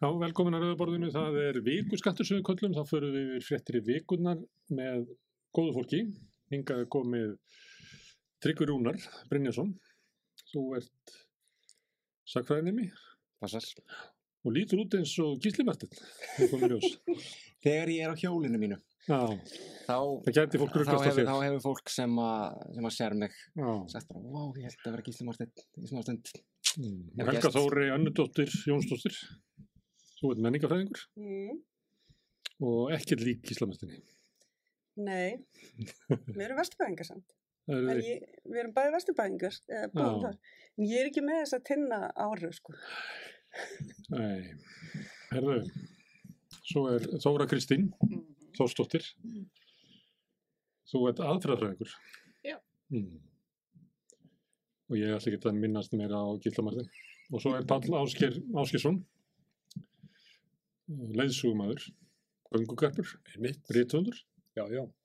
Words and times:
Já, 0.00 0.08
velkomin 0.16 0.56
að 0.56 0.62
Rauðaborðinu. 0.64 1.08
Það 1.12 1.34
er 1.42 1.56
vikuskattur 1.60 2.24
sem 2.24 2.38
við 2.38 2.44
köllum. 2.48 2.72
Þá 2.72 2.88
förum 2.88 3.10
við 3.12 3.32
yfir 3.34 3.42
fréttir 3.44 3.76
í 3.76 3.80
vikunar 3.84 4.38
með 4.72 5.10
góðu 5.52 5.74
fólki. 5.76 5.98
Hingað 6.48 6.80
er 6.86 6.88
komið 6.94 7.34
Tryggvi 8.40 8.68
Rúnar 8.70 8.96
Brynjarsson. 9.28 9.74
Þú 10.48 10.62
ert 10.78 11.12
sakfræðinemi 12.32 12.86
Passar. 13.42 13.66
og 14.46 14.56
lítur 14.56 14.80
út 14.86 14.96
eins 14.96 15.12
og 15.20 15.36
Gísli 15.44 15.66
Martin. 15.68 15.92
Það 16.38 16.54
komið 16.54 16.74
ljós. 16.74 16.96
Þegar 17.66 17.92
ég 17.92 18.06
er 18.06 18.16
á 18.16 18.20
hjólinu 18.22 18.62
mínu, 18.62 18.78
Já, 19.04 19.18
þá, 19.84 19.96
þá, 20.24 20.32
hefur, 21.04 21.26
þá 21.28 21.34
hefur 21.44 21.60
fólk 21.60 21.92
sem 21.92 22.14
að, 22.24 22.56
sem 22.76 22.88
að 22.88 22.94
sér 22.96 23.16
mig 23.20 23.34
Já, 23.36 23.68
sagt 23.92 24.08
bara, 24.08 24.22
wow, 24.24 24.48
ég 24.56 24.70
held 24.70 24.80
að 24.86 24.94
vera 24.94 25.04
Gísli 25.04 25.26
Marteinn 25.28 25.52
í 25.76 25.90
smá 25.90 26.00
stund. 26.06 26.32
mm. 26.80 26.98
Helga. 27.20 27.52
Þóri, 27.52 27.90
Önnudóttir, 27.98 28.56
Jónsdóttir. 28.70 29.20
Þú 30.20 30.30
ert 30.34 30.42
menningafræðingur 30.44 31.04
Mm. 31.16 31.60
og 32.60 32.90
ekkert 32.92 33.22
lík 33.24 33.42
Gísla 33.48 33.66
Martinni. 33.70 34.00
Nei, 35.00 35.38
við 36.36 36.42
erum 36.44 36.58
vesturbæðingar 36.60 37.08
samt. 37.08 37.36
Það 37.70 37.78
En 37.78 37.90
eru 37.94 38.02
ég, 38.04 38.24
við 38.50 38.58
erum 38.64 38.74
bæði 38.76 38.92
vesturbæðingar. 38.96 39.56
En 39.70 40.88
ég 40.90 40.98
er 41.00 41.08
ekki 41.10 41.22
með 41.24 41.38
þess 41.44 41.56
að 41.56 41.64
tinna 41.70 42.00
áru, 42.20 42.50
sko. 42.56 42.74
Nei, 44.12 44.52
herðu, 45.30 45.56
svo 46.66 46.84
er 46.92 47.06
Þóra 47.22 47.46
Kristín, 47.50 47.88
Þórsdóttir. 48.58 49.06
Þú 50.90 51.04
ert 51.10 51.22
aðfræðfræðingur. 51.22 51.92
Já. 52.46 52.56
Mm. 52.92 53.20
Og 54.90 54.98
ég 54.98 55.14
ætla 55.14 55.30
ekki 55.32 55.48
að 55.52 55.60
minnast 55.62 55.94
meira 55.94 56.18
á 56.18 56.28
Gíslamartin. 56.42 56.88
Og 57.30 57.42
svo 57.44 57.54
er 57.54 57.66
Pall 57.70 57.86
Ásker, 58.02 58.34
Áskersson, 58.58 59.04
leiðsugumæður, 60.90 61.84
göngugarpur, 62.54 63.10
rítundur, 63.74 64.18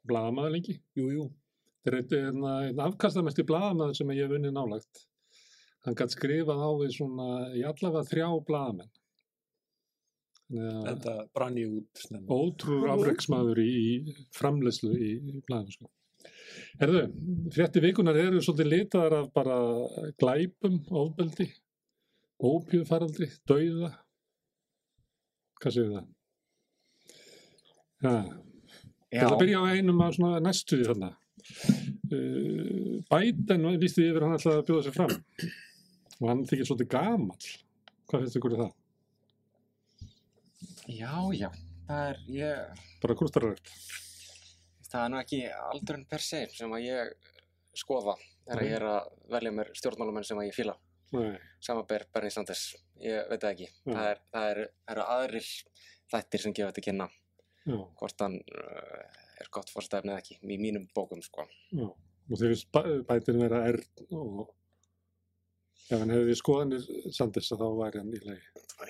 blaðamaður 0.10 0.56
lengi. 0.58 0.80
Jú, 0.98 1.10
jú. 1.14 1.26
Þetta 1.86 2.16
er 2.18 2.30
einn- 2.32 2.46
einn 2.70 2.80
afkastamesti 2.82 3.44
blaðamaður 3.46 3.96
sem 3.96 4.10
ég 4.10 4.26
hef 4.26 4.38
unnið 4.40 4.56
nálagt. 4.58 5.04
Hann 5.86 5.94
gætt 5.96 6.16
skrifað 6.16 6.58
á 6.66 6.70
við 6.82 6.96
svona, 6.98 7.28
í 7.54 7.62
allavega 7.62 8.08
þrjá 8.10 8.28
að 8.30 8.46
Þetta 10.86 11.14
brann 11.34 11.56
ég 11.58 11.72
út 11.74 12.02
snemma. 12.02 12.28
ótrúður 12.30 12.92
afreiksmaður 12.94 13.62
í, 13.64 14.16
framleyslu 14.34 14.92
í, 14.94 15.12
blæðinu 15.48 15.74
sko. 15.74 15.90
Herðu, 16.80 17.02
frétti 17.54 17.82
vikunar 17.82 18.16
eru 18.20 18.42
svolítið 18.42 18.70
litaðar 18.70 19.14
af 19.24 19.32
bara 19.34 19.56
glæpum, 20.22 20.80
ofbeldi, 20.90 21.48
ópíufaraldri, 22.42 23.30
dauða. 23.50 23.92
Hvað 25.62 25.76
segir 25.76 25.92
það? 25.96 26.08
Já, 29.16 29.22
Það 29.26 29.38
byrja 29.40 29.60
á 29.62 29.66
einum 29.72 30.02
af 30.04 30.16
svona 30.18 30.42
næstu 30.44 30.80
því 30.82 30.88
þarna. 30.90 31.12
Uh, 32.06 32.96
Biden 33.12 33.68
lísti 33.80 34.04
yfir 34.10 34.24
að 34.26 34.28
hann 34.32 34.40
ætlaði 34.40 34.60
að 34.62 34.66
bjóða 34.70 34.86
sér 34.88 34.96
fram 34.98 35.14
og 36.16 36.26
hann 36.32 36.44
þykir 36.50 36.68
svolítið 36.70 36.90
gamall. 36.96 37.48
Hvað 38.10 38.26
finnst 38.26 38.40
ykkur 38.40 38.56
um 38.58 38.64
það? 38.66 38.74
já, 40.86 41.14
já, 41.34 41.50
það 41.88 42.10
er, 42.12 42.20
ég, 42.30 42.84
Bara 43.02 43.16
krústarært. 43.18 43.72
það 44.86 45.00
er 45.02 45.10
nú 45.14 45.18
ekki 45.22 45.40
aldurinn 45.72 46.06
per 46.10 46.22
se 46.22 46.44
sem 46.54 46.76
að 46.78 46.84
ég 46.86 47.32
skoða 47.76 48.14
þegar 48.46 48.62
Nei. 48.62 48.68
ég 48.70 48.76
er 48.78 48.86
að 48.92 49.08
velja 49.34 49.54
mér 49.58 49.72
stjórnmálamenn 49.80 50.28
sem 50.28 50.38
að 50.42 50.50
ég 50.52 50.58
fíla. 50.60 50.76
Nei, 51.20 51.36
Samanber 51.64 52.08
Bernie 52.14 52.34
Sanders, 52.34 52.66
ég 53.02 53.30
veit 53.32 53.42
það 53.42 53.52
ekki. 53.52 53.70
Það, 53.86 54.10
er, 54.10 54.24
það, 54.34 54.50
er, 54.52 54.62
eru 54.94 55.06
aðrir 55.16 55.52
þættir 56.14 56.44
sem 56.44 56.56
gefa 56.56 56.72
þetta 56.72 56.86
kynna 56.86 57.08
já, 57.66 57.78
hvort 58.00 58.26
hann 58.26 58.38
uh, 58.42 59.24
er 59.42 59.50
gott 59.54 59.72
fórstæfni 59.74 60.14
eða 60.14 60.22
ekki 60.22 60.38
í 60.42 60.60
mínum 60.62 60.86
bókum, 60.96 61.24
sko. 61.26 61.48
já. 61.72 61.88
Og 62.26 62.40
þeir 62.40 62.56
finnst 62.56 62.72
Biden 63.06 63.44
vera 63.44 63.60
erð 63.70 64.06
og 64.18 64.48
ef 65.86 66.00
hann 66.00 66.14
hefði 66.14 66.38
skoðanir 66.40 66.88
Sanders 67.14 67.52
þá 67.54 67.68
væri 67.78 68.02
hann 68.02 68.16
í 68.18 68.22
lagi. 68.24 68.48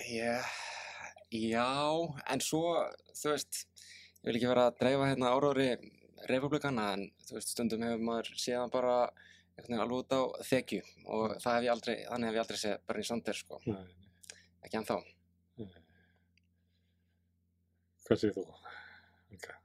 Yeah. 0.08 0.54
Já, 1.34 1.68
en 2.32 2.40
svo, 2.44 2.76
þú 3.18 3.32
veist, 3.34 3.64
ég 4.22 4.30
vil 4.30 4.38
ekki 4.38 4.48
vera 4.48 4.68
að 4.70 4.78
dreifa 4.80 5.08
hérna 5.10 5.32
árári 5.34 5.68
republikana, 6.30 6.92
en 6.94 7.08
þú 7.26 7.36
veist, 7.36 7.52
stundum 7.52 7.84
hefur 7.84 8.04
maður 8.06 8.30
séðan 8.40 8.72
bara 8.72 8.96
alveg 9.64 9.96
út 9.96 10.12
á 10.12 10.22
þekju 10.50 10.82
og 11.06 11.36
það 11.40 11.56
hef 11.56 11.66
ég 11.66 11.74
aldrei, 11.74 11.96
þannig 12.10 12.28
hef 12.28 12.36
ég 12.36 12.44
aldrei 12.44 12.62
séð 12.62 12.78
Bernie 12.86 13.08
Sanders, 13.08 13.42
sko, 13.44 13.60
Nei, 13.66 13.84
ekki 14.66 14.80
ennþá. 14.80 15.02
hvað 18.06 18.20
segir 18.22 18.36
þú? 18.36 18.44
Okay. 19.36 19.56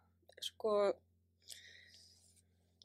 Sko, 0.41 0.71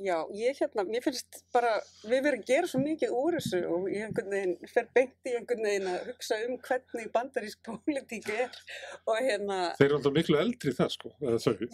já, 0.05 0.17
ég 0.37 0.59
hérna, 0.61 0.85
mér 0.85 1.05
finnst 1.07 1.41
bara, 1.55 1.73
við 2.05 2.27
verðum 2.27 2.43
að 2.43 2.51
gera 2.51 2.69
svo 2.69 2.83
mikið 2.83 3.15
úr 3.17 3.39
þessu 3.39 3.63
og 3.71 3.89
ég 3.89 4.05
einhvern 4.05 4.35
veginn 4.35 4.71
fer 4.75 4.91
beint 4.99 5.31
í 5.31 5.35
einhvern 5.39 5.65
veginn 5.71 5.91
að 5.95 6.11
hugsa 6.11 6.41
um 6.45 6.59
hvernig 6.69 7.11
bandarísk 7.15 7.63
pólitík 7.65 8.29
er 8.35 8.61
og 9.07 9.17
hérna, 9.23 9.61
Þeir 9.79 9.89
eru 9.89 10.01
alltaf 10.01 10.17
miklu 10.19 10.41
eldri 10.43 10.77
það 10.77 10.95
sko, 10.99 11.15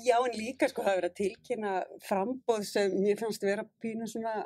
já 0.07 0.17
en 0.21 0.39
líka 0.39 0.71
sko 0.71 0.87
það 0.87 0.93
er 0.93 1.01
verið 1.03 1.11
að 1.11 1.21
tilkynna 1.25 1.77
frambóð 2.07 2.67
sem 2.71 2.99
mér 3.03 3.19
fannst 3.25 3.49
vera 3.49 3.67
pínu 3.83 4.07
svona, 4.13 4.45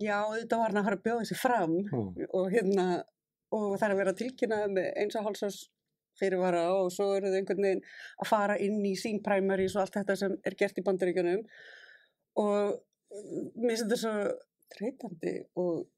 já 0.00 0.16
auðvitað 0.20 0.62
var 0.62 0.72
hann 0.72 0.80
að 0.80 0.88
fara 0.88 0.98
að 0.98 1.04
bjóða 1.06 1.24
þessi 1.24 1.38
fram 1.40 1.76
Já, 1.80 2.26
og 2.38 2.48
hérna 2.54 2.86
og 3.50 3.76
það 3.76 3.86
er 3.86 3.94
að 3.94 4.00
vera 4.00 4.14
að 4.14 4.20
tilkynna 4.22 4.58
með 4.70 4.90
eins 5.02 5.18
og 5.18 5.26
hálsás 5.26 5.60
fyrirvara 6.20 6.64
og 6.76 6.90
svo 6.94 7.08
eru 7.16 7.30
þau 7.30 7.38
einhvern 7.40 7.64
veginn 7.66 7.86
að 8.22 8.30
fara 8.30 8.58
inn 8.62 8.82
í 8.86 8.94
sín 8.98 9.20
primaries 9.24 9.76
og 9.76 9.84
allt 9.84 9.96
þetta 10.00 10.16
sem 10.20 10.36
er 10.46 10.56
gert 10.58 10.78
í 10.78 10.84
bandaríkjunum 10.86 11.46
og 12.40 12.76
mm, 12.76 13.48
mér 13.56 13.72
finnst 13.72 13.86
þetta 13.86 14.00
svo 14.02 14.14
treytandi 14.74 15.34
og 15.60 15.88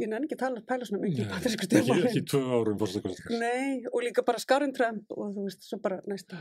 ég 0.00 0.08
nenni 0.08 0.28
ekki 0.28 0.38
að 0.38 0.44
tala 0.44 0.64
pæla 0.68 0.88
svona 0.88 1.02
mikið 1.04 1.26
Nei, 1.26 1.32
bandarísku 1.34 1.66
ekki, 1.66 1.68
stjórnmálin 1.70 2.08
ekki 2.10 2.24
tvö 2.32 2.42
árum 2.56 2.78
fórstakostingar. 2.80 3.42
Nei, 3.42 3.90
og 3.92 4.06
líka 4.06 4.24
bara 4.26 4.40
skárin 4.42 4.72
Trump 4.76 5.12
og 5.16 5.34
þú 5.34 5.46
veist, 5.48 5.66
svo 5.68 5.80
bara 5.84 6.00
næsta 6.08 6.40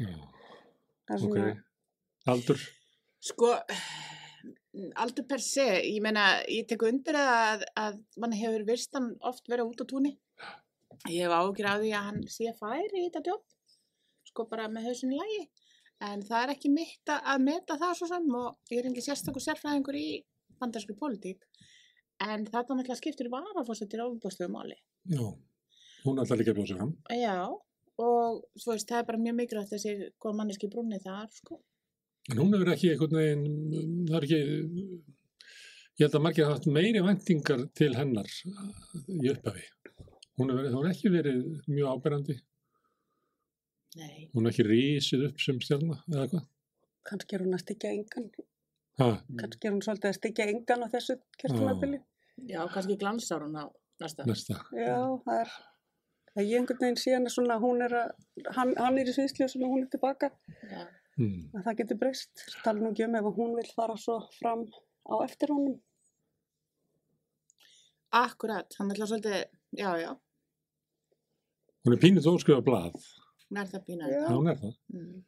Já, 0.00 0.12
ok. 1.16 1.38
Aldur? 2.30 2.60
Sko, 3.20 3.54
aldur 5.02 5.26
per 5.28 5.40
se, 5.44 5.66
ég 5.86 6.00
meina, 6.04 6.26
ég 6.50 6.66
tek 6.70 6.82
undir 6.86 7.18
að, 7.20 7.64
að 7.78 8.00
mann 8.22 8.36
hefur 8.36 8.66
virstan 8.68 9.12
oft 9.30 9.48
verið 9.50 9.72
út 9.72 9.82
á 9.82 9.90
túnni. 9.92 10.12
Ég 11.08 11.24
hef 11.24 11.32
ágjur 11.32 11.68
á 11.70 11.74
því 11.80 11.92
að 11.96 12.06
hann 12.08 12.20
sé 12.28 12.52
færi 12.58 13.04
í 13.04 13.08
þetta 13.08 13.32
jobb, 13.32 13.44
sko 14.30 14.46
bara 14.50 14.68
með 14.72 14.90
hausin 14.90 15.14
í 15.14 15.20
lagi. 15.20 15.42
En 16.10 16.22
það 16.24 16.42
er 16.42 16.52
ekki 16.54 16.72
mitt 16.72 17.12
að, 17.12 17.42
meta 17.44 17.76
það 17.80 17.96
svo 17.98 18.08
sem 18.08 18.28
og 18.36 18.72
ég 18.72 18.80
er 18.80 18.88
ekki 18.90 19.04
sérstakur 19.04 19.44
sérfræðingur 19.44 19.98
í 20.00 20.08
bandarsku 20.60 20.96
pólitík. 20.96 21.44
En 22.20 22.44
þetta 22.46 22.76
náttúrulega 22.76 22.98
skiptir 23.00 23.28
varafórsetir 23.32 24.02
ofubústlegu 24.04 24.52
máli. 24.52 24.76
Já. 25.08 25.24
Hún 26.04 26.20
ætlar 26.20 26.40
líka 26.40 26.52
að 26.52 26.60
bjóða 26.60 26.70
sér 26.70 26.80
fram. 26.80 26.94
Já, 27.16 27.36
og 28.00 28.40
veist, 28.64 28.88
það 28.88 28.98
er 28.98 29.08
bara 29.10 29.20
mjög 29.20 29.36
mikilvægt 29.40 29.74
þessi 29.74 29.94
góð 30.20 30.38
manneski 30.38 30.70
brúnni 30.72 31.00
þar, 31.04 31.28
sko. 31.36 31.60
En 32.30 32.38
hún 32.38 32.52
hefur 32.54 32.70
ekki 32.74 32.90
einhvern 32.92 33.16
veginn, 33.16 33.46
það 34.10 34.16
er 34.18 34.26
ekki, 34.26 34.40
ég 35.98 36.04
held 36.06 36.18
að 36.18 36.24
margir 36.26 36.46
hafa 36.46 36.58
haft 36.58 36.68
meiri 36.76 37.02
væntingar 37.06 37.64
til 37.80 37.90
hennar 37.96 38.28
í 38.28 39.32
upphafi. 39.32 39.64
Hún 40.40 40.52
hefur, 40.52 40.88
ekki 40.92 41.12
verið 41.12 41.40
mjög 41.68 41.88
áberandi, 41.94 42.36
Nei. 43.96 44.28
hún 44.34 44.46
hefur 44.46 44.52
ekki 44.52 44.68
rísið 44.68 45.26
upp 45.30 45.42
sem 45.42 45.58
stjálna 45.64 45.98
eða 46.12 46.28
hvað. 46.34 46.46
kannski 47.10 47.36
er 47.36 47.44
hún 47.46 47.56
að 47.56 47.64
styggja 47.64 47.90
engan 47.96 48.30
Ha, 49.00 49.08
kannski 49.40 49.66
er 49.66 49.72
hún 49.72 49.82
svolítið 49.84 50.10
að 50.10 50.16
styggja 50.18 50.46
engan 50.52 50.84
á 50.84 50.88
þessu 50.92 51.16
kjörtumabili 51.40 52.00
Já, 52.48 52.60
kannski 52.68 52.96
glansar 53.00 53.44
hún 53.46 53.56
á 53.56 53.64
næsta. 54.00 54.26
næsta. 54.28 54.60
Já, 54.76 54.98
það 55.24 55.40
er 55.40 55.52
það 56.34 56.44
ég 56.50 56.60
einhvern 56.60 56.80
veginn 56.84 57.14
hana 57.16 57.32
svona 57.32 57.56
hún 57.62 57.84
er 57.84 57.96
að, 58.02 58.10
hann, 58.56 58.74
hann 58.76 58.98
er 59.00 59.08
í 59.08 59.14
sviðsljósinu 59.16 59.66
og 59.66 59.74
hún 59.74 59.86
er 59.86 59.90
tilbaka 59.94 60.30
Já. 60.70 60.84
Hmm. 61.20 61.50
að 61.52 61.66
það 61.66 61.78
getur 61.82 61.98
breyst 62.00 62.44
tala 62.64 62.80
nú 62.80 62.90
ekki 62.94 63.04
um 63.04 63.16
ef 63.18 63.30
hún 63.36 63.56
vil 63.58 63.70
fara 63.76 63.96
svo 64.00 64.18
fram 64.38 64.64
á 65.04 65.14
eftir 65.26 65.52
honum 65.52 65.78
Akkurat, 68.10 68.66
hann 68.74 68.90
ætla 68.90 69.06
svolítið, 69.06 69.44
já, 69.78 69.90
já, 70.02 70.10
Hún 71.86 71.94
er 71.94 72.00
pínuð 72.02 72.26
óskrifa 72.26 72.64
blað, 72.64 72.96
hún 73.48 73.60
er 73.62 73.68
það 73.70 73.84
pína. 73.86 74.08
Já. 74.10 74.24
hún 74.34 74.50
er 74.50 74.58
það. 74.58 74.74
Mm. 74.92 75.20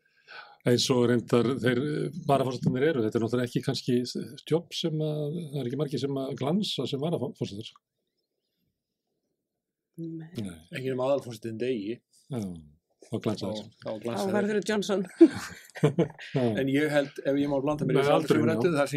Eins 0.72 0.84
og 0.94 1.04
reyndar 1.10 1.48
þeir 1.62 1.80
varafórsetunir 2.28 2.84
eru, 2.90 3.04
þetta 3.04 3.18
er 3.18 3.24
náttúrulega 3.24 3.48
ekki 3.48 3.62
kannski 3.64 3.96
jobb 4.50 4.74
sem 4.76 5.00
að, 5.02 5.38
það 5.54 5.56
er 5.62 5.70
ekki 5.70 5.80
margir 5.80 6.02
sem 6.02 6.20
að 6.22 6.34
glansa 6.42 6.86
sem. 6.90 7.06
Nei, 10.02 10.52
Ekki 10.72 10.92
um 10.92 11.02
aðalfórsetin 11.06 11.58
degi. 11.60 11.96
já, 12.32 12.42
þá 13.12 13.16
glansa 13.26 13.50
Þá, 13.52 13.90
það. 14.06 14.32
verður 14.36 14.58
það 14.58 14.68
Johnson. 14.72 15.02
En 16.62 16.70
ég 16.72 16.88
held, 16.92 17.18
ef 17.28 17.38
ég 17.40 17.50
má 17.52 17.56
blanda 17.64 17.86
mér 17.88 17.98
Þú 18.00 18.02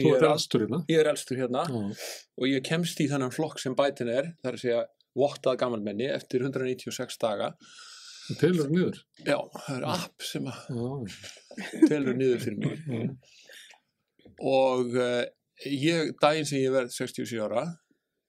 ég 0.06 0.16
er, 0.16 0.28
elstur 0.32 0.64
hérna. 0.66 0.80
ég 0.92 1.02
er 1.04 1.10
elstur 1.12 1.42
hérna 1.42 1.64
og 1.76 2.48
ég 2.50 2.64
kemst 2.68 3.02
í 3.04 3.08
þennan 3.12 3.34
flokk 3.36 3.60
sem 3.62 3.76
bætin 3.78 4.12
er, 4.14 4.32
þar 4.46 4.58
að 4.58 4.64
segja 4.66 4.84
vottað 5.16 5.60
gamalmenni 5.62 6.08
eftir 6.12 6.44
196 6.48 7.20
daga 7.22 7.54
Það 8.26 8.38
telur 8.42 8.70
niður. 8.74 8.96
Já, 9.22 9.36
það 9.68 9.76
er 9.76 9.84
app 9.94 10.24
sem 10.26 10.48
að 10.50 10.62
Já, 10.74 11.18
telur 11.92 12.16
niður 12.18 12.40
fyrir 12.42 12.58
mig. 12.58 12.80
já, 12.90 13.04
Og 14.42 14.96
uh, 14.98 15.22
ég, 15.70 16.10
daginn 16.24 16.48
sem 16.50 16.60
ég 16.64 16.74
verð 16.74 16.90
67 16.96 17.38
ára, 17.46 17.68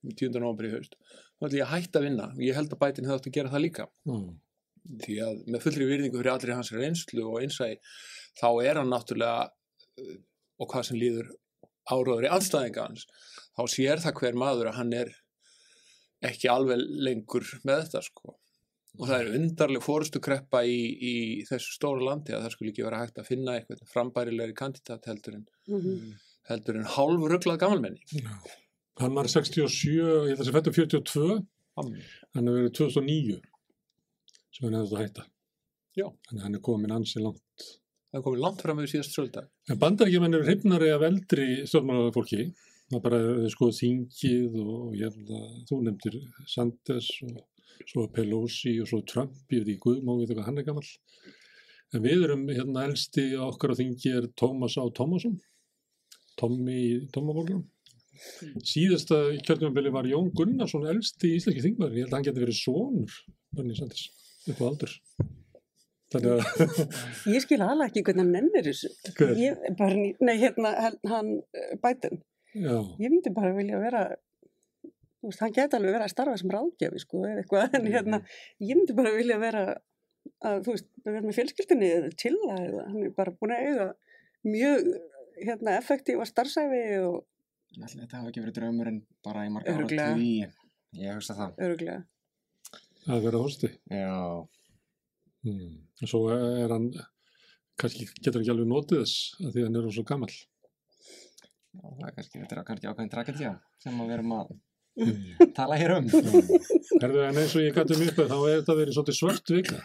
10. 0.07 0.37
november 0.37 0.69
í 0.69 0.75
haust, 0.77 0.99
þá 1.41 1.49
ætla 1.49 1.59
ég 1.59 1.65
að 1.65 1.73
hætta 1.73 1.99
að 2.03 2.05
vinna. 2.11 2.27
Ég 2.45 2.55
held 2.61 2.77
að 2.77 2.83
bætin 2.85 3.09
hefði 3.09 3.17
átt 3.23 3.31
að 3.31 3.37
gera 3.39 3.53
það 3.55 3.65
líka. 3.65 3.89
já, 4.07 4.19
Því 5.05 5.17
að 5.27 5.43
með 5.51 5.65
fullri 5.67 5.89
virðingu 5.91 6.21
fyrir 6.21 6.33
allri 6.33 6.53
hans 6.57 6.73
reynslu 6.75 7.25
og 7.27 7.41
einsæði, 7.43 7.79
þá 8.41 8.49
er 8.65 8.81
hann 8.81 8.91
náttúrulega, 8.93 9.51
uh, 10.01 10.17
og 10.61 10.71
hvað 10.73 10.85
sem 10.91 11.01
líður 11.01 11.31
áróður 11.91 12.27
í 12.29 12.33
anstæðinga 12.37 12.87
hans, 12.89 13.07
þá 13.57 13.63
sér 13.73 14.03
það 14.03 14.19
hver 14.21 14.35
maður 14.43 14.71
að 14.73 14.79
hann 14.81 14.93
er 14.93 15.13
ekki 16.27 16.49
alveg 16.51 16.81
lengur 17.07 17.45
með 17.69 17.83
þetta 17.85 18.03
sko. 18.07 18.37
Og 18.97 19.09
það 19.11 19.19
er 19.27 19.35
undarleg 19.37 19.83
fórustu 19.85 20.21
kreppa 20.25 20.63
í, 20.65 20.77
í 20.97 21.15
þessu 21.45 21.75
stóra 21.77 22.01
landi 22.07 22.33
að 22.33 22.47
það 22.47 22.55
skulle 22.55 22.73
ekki 22.73 22.87
vera 22.87 23.03
hægt 23.03 23.19
að 23.21 23.29
finna 23.29 23.59
eitthvað 23.59 23.83
frambærilegri 23.93 24.55
kandidat 24.57 25.05
heldur 25.11 25.35
en, 25.37 25.45
Mhm. 25.69 26.15
heldur 26.49 26.77
en 26.81 26.89
hálf 26.95 27.27
rugglað 27.29 27.59
gamalmenni. 27.61 28.01
já. 28.13 28.33
Hann 28.99 29.13
var 29.15 29.29
67, 29.29 30.01
ég 30.01 30.39
held 30.39 30.41
að 30.41 30.47
það 30.49 30.57
fættum 30.57 30.75
42, 30.75 31.47
hann 31.77 31.93
hefur 32.47 32.57
verið 32.57 32.73
2009 32.73 33.43
sem 34.57 34.67
hann 34.67 34.79
hefði 34.79 34.93
þetta 34.93 35.03
hætta. 35.05 35.27
Já. 35.97 36.07
Þannig 36.29 36.41
að 36.41 36.47
hann 36.47 36.59
er 36.59 36.65
komin 36.65 36.95
ansi 36.97 37.23
langt. 37.23 37.67
Það 38.11 38.21
er 38.21 38.25
komið 38.27 38.43
langt 38.45 38.63
fram 38.65 38.79
með 38.81 38.89
síðast 38.93 39.17
söldag. 39.17 39.49
En 39.69 39.81
bandaríkjumenn 39.83 40.37
eru 40.39 40.47
hrifnari 40.47 40.89
af 40.93 41.05
eldri 41.09 41.47
stjórnmálafólki. 41.69 42.47
Það 42.87 42.99
er 42.99 43.05
bara 43.05 43.51
skoðu 43.53 43.77
þingið 43.81 44.59
og 44.63 44.97
ég 44.97 45.11
held 45.11 45.33
að 45.37 45.47
þú 45.69 45.79
nefndir 45.87 46.19
Sanders 46.49 47.09
og 47.27 47.41
svo 47.91 48.07
Pelosi 48.15 48.77
og 48.81 48.89
svo 48.89 49.01
Trump, 49.09 49.35
ég 49.53 49.65
veit 49.65 49.73
ekki 49.75 49.83
guð, 49.83 50.03
má 50.07 50.13
við 50.17 50.33
hvað 50.33 50.49
hann 50.49 50.61
er 50.63 50.67
gammal. 50.69 50.85
En 51.95 52.05
við 52.05 52.27
erum 52.27 52.45
hérna 52.49 52.85
elsti 52.87 53.27
okkar 53.43 53.75
á 53.75 53.79
þingi 53.81 54.13
er 54.21 54.29
Tómas 54.39 54.77
Á. 54.79 54.85
Tómasson, 54.97 55.37
Tommy 56.41 56.77
í 56.77 56.93
Tómabólunum. 57.15 57.65
Síðasta 58.65 59.19
kjörnumabili 59.45 59.93
var 59.93 60.09
Jón 60.09 60.31
Gunnarsson 60.37 60.87
elsti 60.89 61.35
íslenski 61.37 61.65
þingmaður. 61.67 61.99
Ég 61.99 62.07
held 62.07 62.15
að 62.15 62.17
hann 62.17 62.29
geti 62.31 62.45
verið 62.47 62.63
sonur 62.63 63.19
Bernie 63.53 63.77
Sanders 63.77 64.07
upp 64.53 64.61
á 64.63 64.67
aldur. 64.71 64.93
Þannig 66.15 66.31
að, 66.37 66.77
Ég 67.35 67.43
skil 67.43 67.59
alveg 67.65 67.89
ekki 67.91 68.05
hvernig 68.07 68.23
hann 68.23 68.35
nennir 68.37 68.69
þessu. 68.69 68.91
Ég, 69.41 69.65
bara, 69.79 70.05
nei, 70.29 70.37
hérna, 70.39 70.73
hann- 71.11 71.41
eh, 71.57 72.15
já, 72.55 72.77
ég 73.03 73.11
myndi 73.11 73.33
bara 73.35 73.51
vilja 73.57 73.81
vera, 73.83 74.05
veist, 75.27 75.43
hann 75.43 75.55
geti 75.57 75.77
alveg 75.77 75.97
verið 75.97 76.07
að 76.07 76.15
starfa 76.15 76.37
sem 76.41 76.53
ráðgjafi, 76.55 77.03
sko, 77.03 77.25
eða 77.27 77.43
eitthvað, 77.43 77.75
en 77.81 77.91
hérna, 77.91 78.21
ég 78.63 78.79
myndi 78.79 78.95
bara 78.97 79.13
vilja 79.17 79.39
vera 79.43 79.65
að, 80.47 80.63
þú 80.67 80.77
veist, 80.77 80.89
vera 81.05 81.25
með 81.27 81.39
fjölskyldinni 81.41 81.91
eða 81.99 82.13
chilla 82.23 82.59
eða, 82.63 82.87
hann 82.93 83.05
er 83.09 83.15
bara 83.19 83.35
búin 83.41 83.57
að 83.57 83.67
eiga 83.67 83.89
mjög, 84.47 84.91
hérna, 85.43 85.75
effektífa 85.81 86.29
starfsæfi 86.31 86.85
og 87.03 87.25
þetta 87.77 88.21
hafi 88.21 88.31
ekki 88.31 88.45
verið 88.45 88.57
draumurinn 88.61 89.03
bara 89.27 89.43
í 89.45 89.51
marga 89.53 89.75
ára 89.75 89.89
tugi. 89.91 90.47
Ég 90.97 91.17
hugsa 91.19 91.35
það. 91.37 91.59
öruglega. 91.67 92.05
Að 93.07 93.23
vera 93.27 93.41
hósti. 93.43 93.71
Já. 93.91 94.17
Mm. 95.47 95.75
Svo 96.03 96.21
er 96.35 96.73
hann, 96.75 96.89
kannski 97.79 98.07
getur 98.19 98.41
ekki 98.43 98.53
alveg 98.55 98.69
notið 98.71 99.03
þess 99.05 99.17
að 99.45 99.51
því 99.55 99.63
að 99.63 99.69
hann 99.69 99.81
er 99.83 99.91
svo 99.97 100.05
gammal. 100.09 100.31
Já, 101.77 101.83
það 101.85 102.07
er 102.09 102.15
kannski, 102.17 102.41
þetta 102.43 102.57
er 102.57 102.65
kannski 102.71 102.89
ákveðin 102.91 103.13
tragedía 103.13 103.53
sem 103.85 104.01
að 104.01 104.09
við 104.13 104.19
erum 104.21 104.39
að 104.41 104.57
Mm. 104.97 105.51
tala 105.53 105.77
hér 105.77 105.93
um. 105.99 106.07
Herðu, 106.09 107.19
en 107.29 107.37
eins 107.37 107.53
og 107.53 107.61
ég 107.61 107.75
gæti 107.77 107.93
um 107.99 108.05
upp 108.07 108.17
þá 108.31 108.37
er 108.49 108.63
þetta 108.63 108.77
verið 108.79 108.95
svolítið 108.97 109.17
svört 109.19 109.51
vika. 109.53 109.81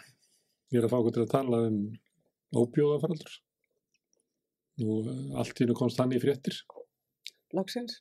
Ég 0.72 0.80
er 0.80 0.86
að 0.88 0.94
fá 0.94 1.00
okkur 1.02 1.16
til 1.18 1.24
að 1.26 1.34
tala 1.34 1.58
um 1.68 1.80
óbjóðafaraldur. 2.62 3.34
Nú, 4.80 4.96
allt 5.36 5.60
í 5.60 5.68
nú 5.68 5.76
komst 5.76 6.00
hann 6.00 6.16
í 6.16 6.20
fréttir, 6.24 6.56
Loksins. 7.52 7.98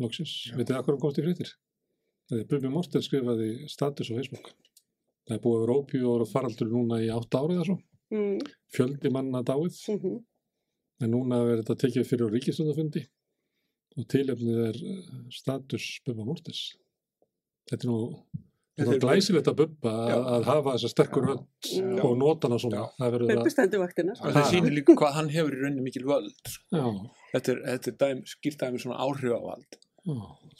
loksins. 0.00 0.32
Já. 0.48 0.56
Vitið 0.56 0.72
þið 0.72 0.78
akkur 0.80 0.96
hann 0.96 1.02
komst 1.04 1.20
í 1.20 1.26
fréttir? 1.26 1.52
Það 2.28 2.38
er 2.40 2.46
Bubi 2.50 2.70
Morten 2.72 3.04
skrifaði 3.04 3.48
status 3.68 4.10
á 4.10 4.16
Facebook. 4.16 4.52
Það 5.24 5.36
er 5.36 5.42
búið 5.44 5.56
að 5.56 5.64
vera 5.64 5.80
óbjóðafaraldur 5.80 6.70
núna 6.72 7.00
í 7.04 7.10
átt 7.12 7.36
árið 7.36 7.58
eða 7.58 7.66
svo. 7.70 7.80
Mm. 8.14 8.38
Fjöldi 8.74 9.12
manna 9.12 9.42
dáið. 9.44 9.82
Mm 9.92 10.22
En 11.02 11.10
núna 11.10 11.42
verður 11.42 11.64
þetta 11.64 11.76
tekið 11.82 12.08
fyrir 12.08 12.30
á 12.30 12.34
ríkistundafundi 12.34 13.04
og 13.98 14.08
tilefnið 14.10 14.64
er 14.68 14.80
eh, 14.92 15.12
status 15.34 15.86
Bubba 16.06 16.26
Mortis. 16.26 16.64
Þetta 17.70 17.86
er 17.86 17.90
nú, 17.90 17.98
þetta 18.78 18.94
er 18.94 19.02
glæsilegt 19.02 19.50
að 19.50 19.58
Bubba 19.62 19.94
að, 20.14 20.46
hafa 20.48 20.74
þessa 20.76 20.90
sterkur 20.92 21.26
rödd 21.30 21.70
Já. 21.70 21.84
og 22.06 22.16
nota 22.20 22.50
hana 22.50 22.60
svona. 22.62 22.86
Það 22.98 23.14
verður 23.16 23.34
að, 23.34 23.42
Bubbi 23.42 23.82
vaktina. 23.82 24.16
Og 24.20 24.36
það 24.38 24.50
sýnir 24.52 24.76
líka 24.78 24.96
hvað 25.00 25.16
hann 25.18 25.32
hefur 25.34 25.56
í 25.56 25.62
rauninni 25.62 25.86
mikil 25.88 26.04
völd. 26.10 26.34
sko. 26.44 26.78
já, 26.78 26.86
Þetta 27.34 27.54
er, 27.54 27.62
þetta 27.72 27.92
er 27.92 27.98
dæm, 28.04 28.22
skýrt 28.34 28.62
dæmi 28.62 28.82
svona 28.84 29.00
áhrifavald. 29.02 29.80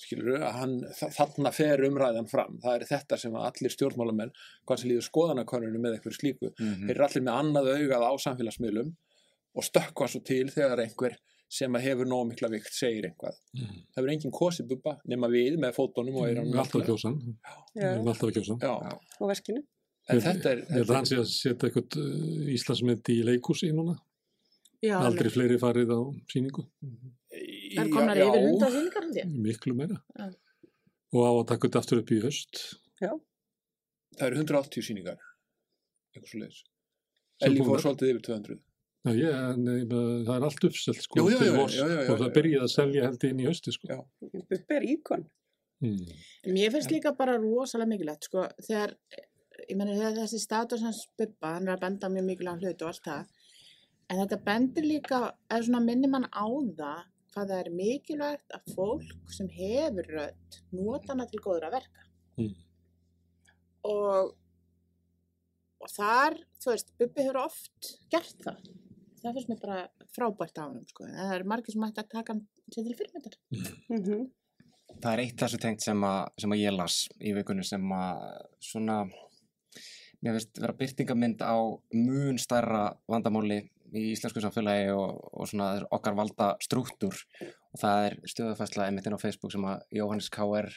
Skilur 0.01 0.39
að 0.41 0.55
hann, 0.59 0.75
þa- 0.99 1.11
þarna 1.19 1.51
fer 1.53 1.83
umræðan 1.89 2.29
fram 2.31 2.57
það 2.63 2.79
er 2.81 2.87
þetta 2.89 3.19
sem 3.21 3.33
að 3.37 3.45
allir 3.51 3.75
stjórnmálamenn 3.75 4.33
hvað 4.67 4.79
sem 4.81 4.91
líður 4.91 5.09
skoðanakonunum 5.11 5.85
með 5.85 5.99
eitthvað 5.99 6.17
slíku 6.19 6.51
Mhm. 6.59 6.87
þeir 6.89 6.95
eru 6.97 7.05
allir 7.09 7.23
með 7.27 7.39
annað 7.43 7.69
augað 7.77 8.07
á 8.09 8.13
samfélagsmiðlum 8.25 8.95
og 9.55 9.63
stökkva 9.69 10.09
svo 10.09 10.25
til 10.25 10.47
þegar 10.49 10.81
einhver 10.87 11.17
sem 11.55 11.71
að 11.77 11.85
hefur 11.87 12.07
nóg 12.11 12.25
mikla 12.33 12.49
vikt 12.51 12.73
segir 12.73 13.05
eitthvað 13.11 13.37
Mm. 13.55 13.85
það 13.95 14.01
verður 14.03 14.15
enginn 14.17 14.33
kosið 14.33 14.69
bubba 14.73 14.97
nema 15.07 15.29
við 15.29 15.59
með 15.61 15.77
fótónum 15.77 16.17
og 16.17 16.27
eyrunum 16.27 16.49
erum 16.51 16.61
alltaf 16.65 16.81
að 16.81 16.87
kjósa 16.89 17.09
hann. 17.13 17.37
Við 17.77 17.83
Já, 17.83 17.93
erum 17.95 18.09
alltaf 18.09 18.29
að 18.29 18.35
kjósa 18.35 18.51
hann. 18.51 18.61
Já, 18.65 18.99
og 19.21 19.29
veskinu. 19.31 19.63
en 20.09 20.21
þetta 20.21 20.47
er, 20.51 20.57
Ég 20.59 20.69
held 20.75 20.89
að 20.91 20.95
hann 20.97 21.05
sé 21.07 21.17
að 21.17 21.29
setja 21.31 21.69
eitthvað 21.69 21.97
uh, 21.97 22.53
Íslandsmynd 22.57 23.05
í 23.09 23.23
leikúsi 23.25 23.71
núna. 23.73 23.95
Já, 24.83 24.99
Aldrei 25.01 25.31
fleiri 25.31 25.57
farið 25.61 25.89
á 25.95 26.01
síningu. 26.33 26.67
Það 27.75 27.85
er 27.85 27.93
komnar 27.93 28.19
Já, 28.19 28.25
yfir 28.25 28.41
já. 28.41 28.47
hundra 28.49 28.71
sýningar 28.75 29.07
held 29.07 29.21
ég. 29.21 29.37
Miklu 29.49 29.75
meira. 29.79 30.01
Já. 30.19 30.29
Og 31.15 31.23
á 31.23 31.31
að 31.31 31.47
taka 31.53 31.69
þetta 31.69 31.83
aftur 31.83 32.03
upp 32.03 32.13
í 32.15 32.21
höst. 32.25 32.63
það 34.15 34.29
eru 34.29 34.39
180 34.45 34.87
síningar 34.87 35.19
eitthvað 36.15 36.31
svo 36.31 36.41
leiðis 36.41 36.63
búnar. 37.43 37.67
fór 37.69 37.83
svolítið 37.83 38.13
yfir 38.13 38.25
200 38.29 38.61
Já, 39.05 39.13
ég, 39.19 39.35
en, 39.37 39.67
ég, 39.69 39.91
það 40.25 40.31
er 40.35 40.45
allt 40.49 40.65
uppselt 40.65 41.01
sko, 41.05 41.19
til 41.21 41.35
jú, 41.35 41.49
vors 41.59 41.75
jú, 41.77 41.85
jú, 41.85 41.97
jú, 41.99 42.05
og 42.15 42.21
það 42.23 42.29
jú. 42.31 42.35
byrjaði 42.39 42.65
að 42.65 42.71
selja 42.73 43.03
held 43.05 43.25
inn 43.29 43.43
í 43.43 43.49
hösti 43.51 43.75
sko. 43.75 43.89
Já. 43.91 43.99
Bubbi 44.33 44.77
er 44.79 44.87
íkon. 44.95 45.25
Mm. 45.85 46.15
Mér 46.55 46.73
finnst 46.73 46.95
líka 46.95 47.13
bara 47.19 47.35
rosalega 47.37 47.91
mikilvægt, 47.91 48.31
sko, 48.31 48.47
þegar, 48.65 48.95
ég 49.67 49.77
meni, 49.77 49.99
þegar 49.99 50.17
þessi 50.23 50.41
status 50.41 50.85
hans 50.87 51.03
Bubba, 51.21 51.51
hann 51.59 51.69
er 51.69 51.75
að 51.75 51.83
benda 51.85 52.11
mjög 52.15 52.27
mikilvægt 52.31 52.65
hlut 52.65 52.87
og 52.87 52.93
allt 52.95 53.11
það, 53.11 53.51
en 54.09 54.23
þetta 54.23 54.41
bendir 54.49 54.89
líka, 54.89 55.21
eða 55.51 55.67
svona 55.69 55.85
minnir 55.85 56.13
mann 56.15 56.25
á 56.33 56.47
það, 56.81 57.05
hvað 57.35 57.51
það 57.51 57.61
er 57.61 57.75
mikilvægt 57.75 58.55
að 58.55 58.71
fólk 58.77 59.35
sem 59.35 59.51
hefur 59.51 60.09
rödd 60.15 60.59
nota 60.77 61.13
hana 61.13 61.27
til 61.31 61.43
góður 61.43 61.69
að 61.69 61.77
verka. 61.81 62.07
Mm. 62.39 62.55
Og, 63.91 64.31
og 65.83 65.93
þar, 65.93 66.39
þú 66.63 66.73
veist, 66.73 66.95
Bubbi 67.01 67.27
hefur 67.27 67.43
oft 67.43 67.91
gert 68.15 68.47
það. 68.47 68.71
Það 69.25 69.37
finnst 69.37 69.51
mér 69.51 69.61
bara 69.65 69.83
frábært 70.15 70.61
á 70.61 70.65
hann, 70.65 70.81
sko, 70.89 71.09
en 71.09 71.19
það 71.19 71.37
er 71.37 71.47
margir 71.49 71.75
sem 71.75 71.87
ætti 71.87 72.03
að 72.03 72.11
taka 72.13 72.35
hann 72.35 72.47
til 72.73 72.89
fyrirmyndar. 72.95 73.39
Mm 73.91 74.25
Það 75.03 75.11
er 75.11 75.21
eitt 75.25 75.41
þessu 75.41 75.59
tengt 75.59 75.83
sem 75.83 76.05
að, 76.07 76.19
sem 76.39 76.53
að 76.55 76.61
ég 76.61 76.75
las 76.77 76.97
í 77.19 77.33
vikunni 77.35 77.65
sem 77.67 77.83
að 77.97 78.21
svona, 78.63 78.99
mér 80.23 80.37
finnst 80.37 80.61
vera 80.63 80.77
byrtingamynd 80.79 81.43
á 81.43 81.57
mun 81.99 82.39
stærra 82.39 82.85
vandamáli 83.11 83.59
í 83.99 84.05
íslensku 84.13 84.43
samfélagi 84.43 84.91
og, 84.95 85.21
og 85.33 85.49
svona 85.51 85.69
okkar 85.95 86.17
valda 86.19 86.51
strúktúr 86.65 87.17
og 87.45 87.81
það 87.81 88.09
er 88.09 88.19
stöðufæsla 88.33 88.89
einmitt 88.89 89.09
inn 89.09 89.17
á 89.17 89.23
Facebook 89.23 89.55
sem 89.55 89.65
að 89.69 89.85
Jóhannes 89.99 90.31
K.R. 90.35 90.71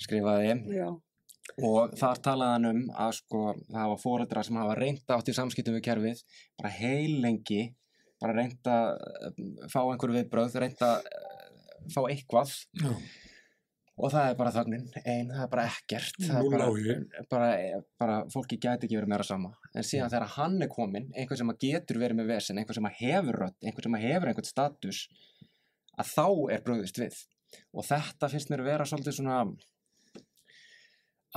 skrifaði 0.00 0.56
Já. 0.76 0.88
og 1.66 1.96
þar 2.00 2.22
talaði 2.24 2.56
hann 2.56 2.70
um 2.70 2.82
að 3.06 3.16
sko 3.20 3.42
það 3.58 3.80
hafa 3.82 4.00
fóreldra 4.04 4.44
sem 4.46 4.60
hafa 4.60 4.78
reynda 4.78 5.16
átt 5.18 5.32
í 5.32 5.36
samskiptum 5.36 5.78
við 5.78 5.86
kerfið 5.88 6.22
bara 6.60 6.74
heil 6.76 7.20
lengi 7.24 7.62
bara 8.20 8.36
reynda 8.36 8.76
fá 9.72 9.80
einhverju 9.86 10.18
viðbröð, 10.18 10.60
reynda 10.60 10.94
fá 11.90 12.02
eitthvað 12.06 12.52
Já. 12.76 12.94
Og 14.00 14.12
það 14.14 14.30
er 14.30 14.36
bara 14.38 14.52
þögnin, 14.54 14.84
ein, 15.04 15.30
það 15.30 15.42
er 15.44 15.50
bara 15.52 15.64
ekkert 15.68 16.20
það 16.24 16.38
er 16.40 16.54
bara, 16.54 16.68
bara, 17.30 17.80
bara 18.00 18.18
fólki 18.32 18.56
gæti 18.56 18.86
ekki 18.88 18.96
verið 18.98 19.12
meira 19.12 19.26
sama. 19.26 19.50
En 19.74 19.86
síðan 19.86 20.12
þegar 20.12 20.32
hann 20.38 20.56
er 20.64 20.70
komin, 20.72 21.10
einhver 21.14 21.40
sem 21.40 21.52
að 21.52 21.60
getur 21.66 22.00
verið 22.00 22.20
með 22.20 22.32
vesen, 22.34 22.60
einhver 22.60 22.78
sem 22.78 22.88
að 22.88 22.96
hefur 23.02 23.40
rödd 23.44 23.68
einhver 23.68 23.86
sem 23.86 23.98
að 23.98 24.06
hefur 24.06 24.32
einhvern 24.32 24.48
status 24.48 25.02
að 26.00 26.14
þá 26.14 26.26
er 26.56 26.64
bröðist 26.66 27.02
við. 27.02 27.20
Og 27.74 27.86
þetta 27.86 28.30
finnst 28.32 28.50
mér 28.52 28.64
að 28.64 28.70
vera 28.72 28.88
svolítið 28.88 29.18
svona 29.18 29.40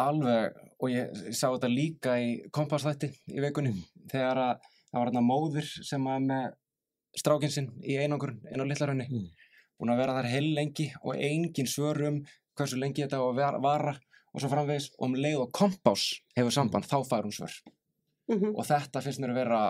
alveg 0.03 0.55
og 0.81 0.89
ég, 0.89 1.13
sá 1.35 1.47
þetta 1.51 1.69
líka 1.69 2.15
í 2.21 2.29
kompassþætti 2.53 3.11
í 3.33 3.41
vikunni 3.43 3.75
þegar 4.09 4.41
að 4.41 4.53
það 4.89 4.99
var 4.99 5.09
hérna 5.09 5.25
móðir 5.25 5.69
sem 5.85 6.07
að 6.09 6.27
með 6.31 6.47
strákinn 7.21 7.53
sinn 7.53 7.69
í 7.85 7.97
einangur 8.01 8.33
inn 8.49 8.63
á 8.63 8.65
litlarhönni 8.65 9.05
Mm. 9.09 9.27
búin 9.77 9.93
að 9.93 9.99
vera 10.01 10.15
þar 10.17 10.29
heil 10.31 10.49
lengi 10.55 10.87
og 11.03 11.17
engin 11.17 11.69
svörum 11.69 12.23
hversu 12.57 12.77
lengi 12.79 13.03
þetta 13.03 13.19
á 13.19 13.23
að 13.29 13.61
vara 13.61 13.93
og 14.33 14.41
svo 14.41 14.49
framvegis 14.49 14.89
og 14.97 15.05
um 15.09 15.15
leið 15.15 15.39
og 15.43 15.51
kompás 15.53 16.07
hefur 16.37 16.51
samband 16.51 16.85
þá 16.89 16.97
fær 17.05 17.23
hún 17.27 17.31
svör 17.35 17.53
Mhm. 18.29 18.55
og 18.55 18.65
þetta 18.65 19.01
finnst 19.03 19.19
mér 19.19 19.29
að 19.33 19.39
vera 19.43 19.61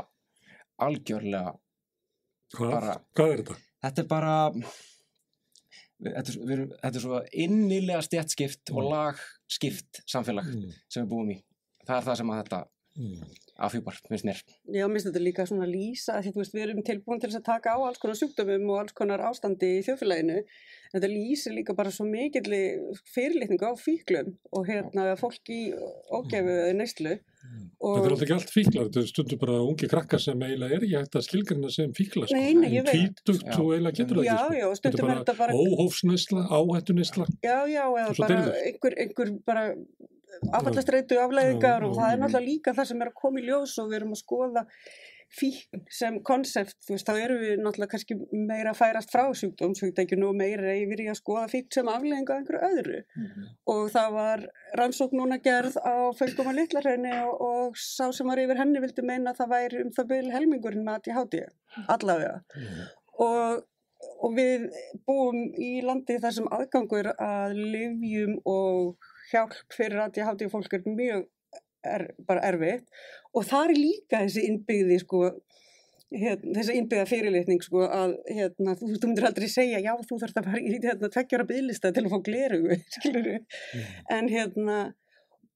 algjörlega 0.80 1.58
Hvað, 2.54 2.72
Bara- 2.72 3.00
hvað 3.16 3.32
er 3.34 3.38
þetta? 3.44 3.56
þetta 3.84 4.00
er 4.04 4.08
bara 4.08 4.34
þetta 6.04 6.30
er, 6.30 6.38
við, 6.50 6.62
þetta 6.84 6.96
er 7.00 7.04
svo 7.04 7.22
innilega 7.34 8.02
stjættskipt 8.06 8.72
og 8.72 8.84
Mm. 8.84 8.90
lagskipt 8.94 10.02
samfélag 10.06 10.46
Mm. 10.54 10.72
sem 10.90 11.06
við 11.06 11.10
búum 11.10 11.32
í 11.32 11.44
það 11.88 11.98
er 11.98 12.06
það 12.08 12.18
sem 12.18 12.28
að 12.30 12.44
þetta 12.44 12.66
Mm. 12.96 13.24
Afhjúpar, 13.58 13.98
finnst 14.10 14.26
mér 14.26 14.40
Já, 14.74 14.88
minnst 14.90 15.08
þetta 15.10 15.22
líka 15.24 15.46
svona 15.50 15.68
lýsa, 15.70 16.20
því 16.24 16.32
þú 16.34 16.42
veist, 16.42 16.54
við 16.56 16.64
erum 16.68 16.84
tilbúin 16.88 17.22
til 17.22 17.30
að 17.30 17.44
taka 17.46 17.76
á 17.76 17.80
alls 17.86 18.00
konar 18.02 18.18
sjúkdömum 18.18 18.70
og 18.74 18.80
alls 18.84 18.96
konar 18.98 19.22
ástandi 19.30 19.70
í 19.80 19.84
þjóðfélaginu. 19.86 20.40
Þetta 20.94 21.10
lýsir 21.10 21.54
líka 21.58 21.76
bara 21.78 21.92
svo 21.94 22.06
mikill 22.06 22.50
fyrirlitningu 23.14 23.66
á 23.66 23.74
fíklum 23.78 24.34
og 24.54 24.68
hérna 24.70 25.14
fólk 25.18 25.50
í 25.54 25.62
ógefu 26.14 26.58
eða 26.64 26.74
neyslu. 26.78 27.20
Og, 27.84 27.98
Þetta 27.98 28.06
er 28.08 28.14
alltaf 28.14 28.24
ekki 28.24 28.36
allt 28.38 28.52
fíklar, 28.54 28.86
þetta 28.88 29.02
er 29.04 29.08
stundum 29.10 29.40
bara 29.42 29.56
ungi 29.68 29.88
krakkar 29.92 30.22
sem 30.24 30.44
eiginlega 30.46 30.78
er 30.78 30.86
ekki 30.86 30.96
hægt 30.96 31.18
að 31.20 31.26
skilgrina 31.28 31.72
sem 31.76 31.92
fíkla. 31.98 32.28
Sko. 32.30 32.38
Nei, 32.40 32.54
nei, 32.56 32.70
ég 32.78 32.86
veit. 32.88 33.20
Tvítugt 33.20 33.44
Já. 33.50 33.58
og 33.60 33.74
eiginlega 33.76 33.98
getur 34.00 34.20
það 34.22 34.28
Já, 34.30 34.36
ekki. 34.38 34.46
Sko. 34.48 34.60
já, 34.62 34.78
stundum 34.80 35.10
er 35.10 35.18
þetta 35.20 35.36
bara- 35.42 35.58
óhófsneisla, 35.60 36.44
áhættuneisla. 36.58 37.26
já, 37.44 37.58
já, 37.68 37.84
eða 37.84 38.18
bara 38.24 38.40
einhver, 38.64 38.96
einhver 39.04 39.34
bara 39.46 39.66
afallastreitu 40.52 41.20
afleiðingar 41.22 41.84
Já, 41.84 41.88
og 41.88 41.98
það 41.98 42.12
er 42.12 42.22
náttúrulega 42.22 42.48
líka 42.50 42.76
það 42.78 42.92
sem 42.92 43.02
er 43.04 43.12
að 43.12 43.20
koma 43.24 43.42
í 43.42 43.48
ljós 43.48 43.76
og 43.82 43.90
við 43.90 44.00
erum 44.00 44.16
að 44.16 44.24
skoða 44.24 44.66
fíkn 45.34 45.82
sem 45.92 46.20
konsept, 46.26 46.76
þú 46.86 46.96
veist, 46.96 47.08
þá 47.08 47.20
erum 47.24 47.40
við 47.42 47.54
náttúrulega 47.62 47.92
kannski 47.94 48.18
meira 48.36 48.74
að 48.74 48.80
færast 48.80 49.14
frá 49.14 49.24
sjúkdómsvíkdækjunu 49.40 50.30
og 50.30 50.38
meira 50.38 50.76
yfir 50.78 51.04
í 51.04 51.08
að 51.10 51.20
skoða 51.20 51.48
fíkn 51.52 51.72
sem 51.74 51.90
afleiðingu 51.90 52.34
af 52.36 52.42
einhverju 52.42 52.70
öðru. 52.70 53.02
og 53.74 53.84
það 53.96 54.10
var 54.18 54.46
rannsókn 54.80 55.20
núna 55.20 55.40
gerð 55.44 55.78
á 55.82 56.14
fölgum 56.20 56.52
að 56.52 56.60
litlarhraunni 56.62 57.14
og, 57.26 57.42
og 57.50 57.80
sá 57.82 58.12
sem 58.14 58.30
var 58.30 58.42
yfir 58.44 58.62
henni 58.62 58.84
vildi 58.84 59.06
meina 59.06 59.34
að 59.34 59.42
það 59.42 59.54
væri 59.56 59.84
um 59.84 59.94
það 59.98 60.10
byrju 60.14 60.36
helmingurinn 60.38 60.86
með 60.86 61.00
ADHD, 61.02 61.40
allavega. 61.96 62.36
Og, 63.24 63.66
og 64.22 64.38
við 64.38 64.70
búum 65.08 65.42
í 65.58 65.74
landi 65.86 66.20
þar 66.22 66.38
sem 66.38 66.54
aðgangur 66.60 67.14
að 67.18 67.58
livjum 67.58 68.38
og 68.46 69.12
hjálp 69.34 69.76
fyrir 69.76 70.06
ADHD 70.06 70.48
fólk 70.52 70.78
er 70.78 70.86
mjög 70.88 71.26
er, 71.84 72.08
bara 72.28 72.46
erfitt. 72.52 72.88
Og 73.34 73.48
það 73.50 73.74
er 73.74 73.82
líka 73.82 74.22
þessi 74.24 74.46
innbyggði 74.50 75.00
sko 75.04 75.24
hérna, 76.14 76.54
þessi 76.58 76.76
innbyggða 76.80 77.06
fyrirlitning 77.10 77.64
sko 77.66 77.86
að 77.88 78.16
hérna, 78.30 78.76
þú, 78.80 78.90
þú 78.96 79.10
myndir 79.10 79.30
aldrei 79.30 79.48
segja 79.52 79.82
já 79.84 79.94
þú 79.98 80.20
þarfst 80.22 80.42
að 80.42 80.50
fara 80.50 80.62
í 80.62 80.76
hérna, 80.76 81.10
tveggjara 81.16 81.48
bygglista 81.50 81.94
til 81.94 82.06
að 82.06 82.14
fá 82.14 82.20
glerugu 82.28 82.78
skilur 82.98 83.32
en 84.14 84.30
hérna 84.32 84.78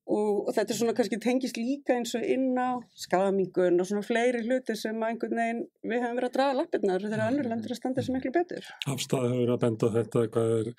og, 0.08 0.48
og 0.48 0.54
þetta 0.56 0.74
er 0.74 0.80
svona 0.80 0.96
kannski 0.98 1.20
tengist 1.24 1.60
líka 1.60 1.98
eins 1.98 2.14
og 2.18 2.24
inn 2.24 2.56
á 2.56 2.80
skadamingun 2.96 3.82
og 3.82 3.90
svona 3.90 4.06
fleiri 4.08 4.44
hluti 4.46 4.76
sem 4.80 4.98
að 5.02 5.14
einhvern 5.14 5.40
veginn 5.42 5.62
við 5.84 6.04
hefum 6.04 6.20
verið 6.20 6.30
að 6.30 6.38
draga 6.38 6.58
lappirnar 6.62 7.06
þegar 7.06 7.24
önnur 7.28 7.50
lendur 7.52 7.76
að 7.76 7.82
standa 7.82 8.06
sem 8.06 8.18
miklu 8.18 8.34
betur 8.36 8.70
Afstæði 8.88 9.32
hefur 9.32 9.42
verið 9.44 9.56
að 9.58 9.64
benda 9.66 9.92
þetta 9.98 10.26
hvað 10.36 10.54
er 10.58 10.72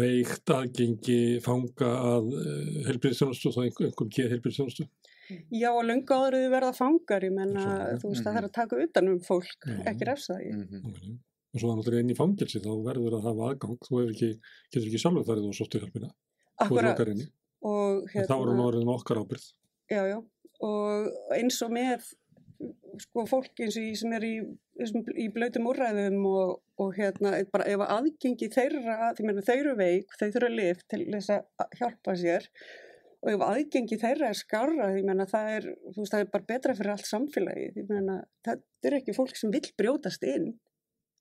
veikt 0.00 0.54
aðgengi 0.56 1.20
fanga 1.44 1.90
að 2.14 2.30
uh, 2.40 2.80
helbriðstjónustu 2.88 3.50
og 3.50 3.58
þá 3.58 3.62
einhver, 3.66 3.90
einhver 3.90 4.10
geð 4.16 4.32
helbriðstjónustu. 4.34 4.88
Já 5.52 5.70
og 5.72 5.84
löngu 5.88 6.16
áður 6.16 6.38
þau 6.40 6.50
verða 6.52 6.72
fangar 6.76 7.24
ég 7.24 7.32
menna 7.32 7.62
þú 8.00 8.10
veist 8.10 8.20
mhm. 8.20 8.24
það 8.24 8.34
þarf 8.38 8.48
að 8.48 8.56
taka 8.58 8.80
utan 8.84 9.12
um 9.12 9.20
fólk 9.24 9.68
Mhm. 9.68 9.86
ekki 9.92 10.08
refsa 10.08 10.40
því 10.40 10.50
Mhm. 10.56 11.14
Og 11.54 11.60
svo 11.62 11.70
þannig 11.70 11.86
að 11.86 12.00
inn 12.00 12.10
í 12.10 12.16
fangelsi 12.18 12.60
þá 12.64 12.72
verður 12.82 13.14
að 13.14 13.26
hafa 13.28 13.48
aðgang. 13.52 13.76
Þú 13.86 13.98
ekki, 14.08 14.28
getur 14.74 14.88
ekki 14.88 14.98
sjálfur 14.98 15.26
farið 15.28 15.44
og 15.46 15.54
sóttu 15.54 15.78
hjálpina. 15.78 16.08
Þú 16.58 16.78
er 16.80 16.88
Akkurat. 16.88 17.20
Og 17.64 18.10
En 18.14 18.28
þá 18.28 18.36
er 18.36 18.50
hún 18.52 18.62
orðin 18.66 18.92
okkar 18.94 19.22
ábyrð. 19.22 19.46
já, 19.90 20.02
já. 20.10 20.18
og 20.64 21.34
eins 21.36 21.60
og 21.64 21.72
með 21.74 22.12
sko 23.02 23.24
fólk 23.28 23.60
eins 23.64 23.76
og 23.76 23.84
í, 23.84 23.92
sem 23.98 24.12
er 24.16 24.24
í, 24.24 24.34
í 25.18 25.26
blautum 25.34 25.66
úrræðum 25.70 26.20
og, 26.30 26.54
og 26.80 26.94
hérna 26.96 27.34
bara 27.52 27.66
ef 27.68 27.82
að 27.82 27.92
aðgengi 27.98 28.48
þeirra, 28.54 29.12
því 29.16 29.26
meina 29.26 29.44
þau 29.44 29.54
eru 29.56 29.76
veik 29.80 30.16
þau 30.20 30.28
þurfa 30.28 30.50
lif 30.54 30.82
til 30.88 31.02
þess 31.10 31.32
að 31.34 31.78
hjálpa 31.80 32.16
sér. 32.20 32.48
Og 33.24 33.30
ef 33.32 33.44
aðgengi 33.46 33.98
þeirra 34.00 34.30
er 34.30 34.38
skarra, 34.38 34.90
því 34.92 35.02
meina 35.08 35.26
það 35.28 35.50
er 35.56 35.68
þú 35.72 35.98
veist, 36.02 36.12
það 36.12 36.22
er 36.24 36.30
bara 36.34 36.48
betra 36.52 36.76
fyrir 36.76 36.94
allt 36.94 37.08
samfélagi 37.08 37.68
því 37.74 37.86
meina 37.88 38.18
þetta 38.46 38.90
er 38.90 38.98
ekki 39.00 39.16
fólk 39.16 39.38
sem 39.40 39.54
vill 39.54 39.66
brjótast 39.80 40.26
inn. 40.28 40.50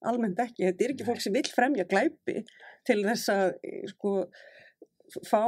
Almennt 0.03 0.41
ekki, 0.43 0.65
þetta 0.67 0.83
er 0.83 0.93
ekki 0.93 1.07
fólk 1.07 1.23
sem 1.23 1.35
vill 1.35 1.47
fremja 1.47 1.85
glæpi 1.87 2.41
til 2.87 2.99
þess 3.07 3.29
að 3.31 3.53
sko 3.93 4.17
fá 5.27 5.41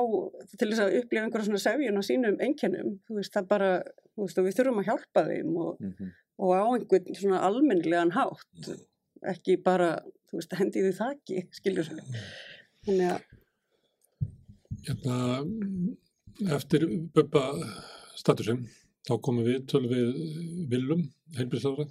til 0.57 0.69
þess 0.69 0.83
að 0.83 0.97
upplifa 0.99 1.23
einhverja 1.25 1.47
svona 1.47 1.63
sefjun 1.63 1.99
á 1.99 2.03
sínum 2.05 2.37
einkennum, 2.43 2.99
þú 3.07 3.19
veist, 3.19 3.33
það 3.33 3.47
bara 3.47 3.69
þú 4.15 4.25
veist, 4.27 4.37
og 4.41 4.45
við 4.45 4.57
þurfum 4.59 4.81
að 4.81 4.89
hjálpa 4.89 5.25
þeim 5.29 5.55
og, 5.57 5.79
Mhm. 5.79 6.11
og 6.39 6.49
á 6.51 6.63
einhvern 6.75 7.15
svona 7.15 7.41
almennilegan 7.47 8.11
hátt 8.11 8.69
ekki 9.23 9.57
bara, 9.63 10.01
þú 10.29 10.39
veist, 10.41 10.53
hendi 10.59 10.83
því 10.83 10.93
þaki 10.99 11.47
skilur 11.51 11.89
þannig 12.85 13.11
að, 13.15 13.21
Hérna, 14.85 15.41
eftir 16.55 16.83
Bubba 17.15 17.41
statusinn, 18.19 18.67
þá 19.07 19.13
komum 19.23 19.45
við 19.47 19.63
töl 19.71 19.87
við 19.89 20.11
Willum, 20.69 21.01
heilbríðslára. 21.37 21.87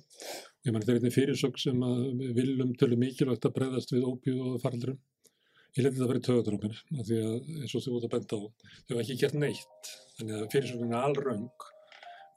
Ég 0.64 0.72
meni 0.72 0.86
þeir 0.86 1.00
einnig 1.00 1.14
fyrirsögn 1.16 1.58
sem 1.58 1.80
að 1.82 2.04
Willum 2.36 2.74
tölur 2.78 3.00
mikilvægt 3.00 3.48
að 3.48 3.54
breyðast 3.56 3.90
við 3.94 4.06
ópíu 4.06 4.36
og 4.46 4.60
faraldurum. 4.62 4.98
Ég 5.74 5.82
leti 5.82 5.96
þetta 5.98 6.04
að 6.06 6.10
vera 6.12 6.20
í 6.20 6.26
töðadrómir, 6.28 6.80
af 7.00 7.06
því 7.08 7.16
að 7.18 7.48
eins 7.64 7.72
og 7.74 7.82
þú 7.82 7.94
út 7.98 8.04
að 8.06 8.12
benda 8.14 8.36
á, 8.38 8.40
þau 8.86 8.92
hafa 8.94 9.02
ekki 9.04 9.16
gert 9.24 9.38
neitt. 9.42 9.88
Þannig 10.18 10.36
að 10.38 10.44
fyrirsögnin 10.52 10.94
er 10.94 11.06
alröng. 11.08 11.48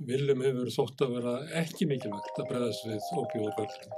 Willum 0.08 0.41
hefur 0.46 0.72
þótt 0.74 1.03
að 1.06 1.13
vera 1.17 1.34
ekki 1.62 1.88
mikilvægt 1.89 2.39
að 2.41 2.50
breyðast 2.51 2.88
við 2.89 3.00
faraldurum. 3.12 3.98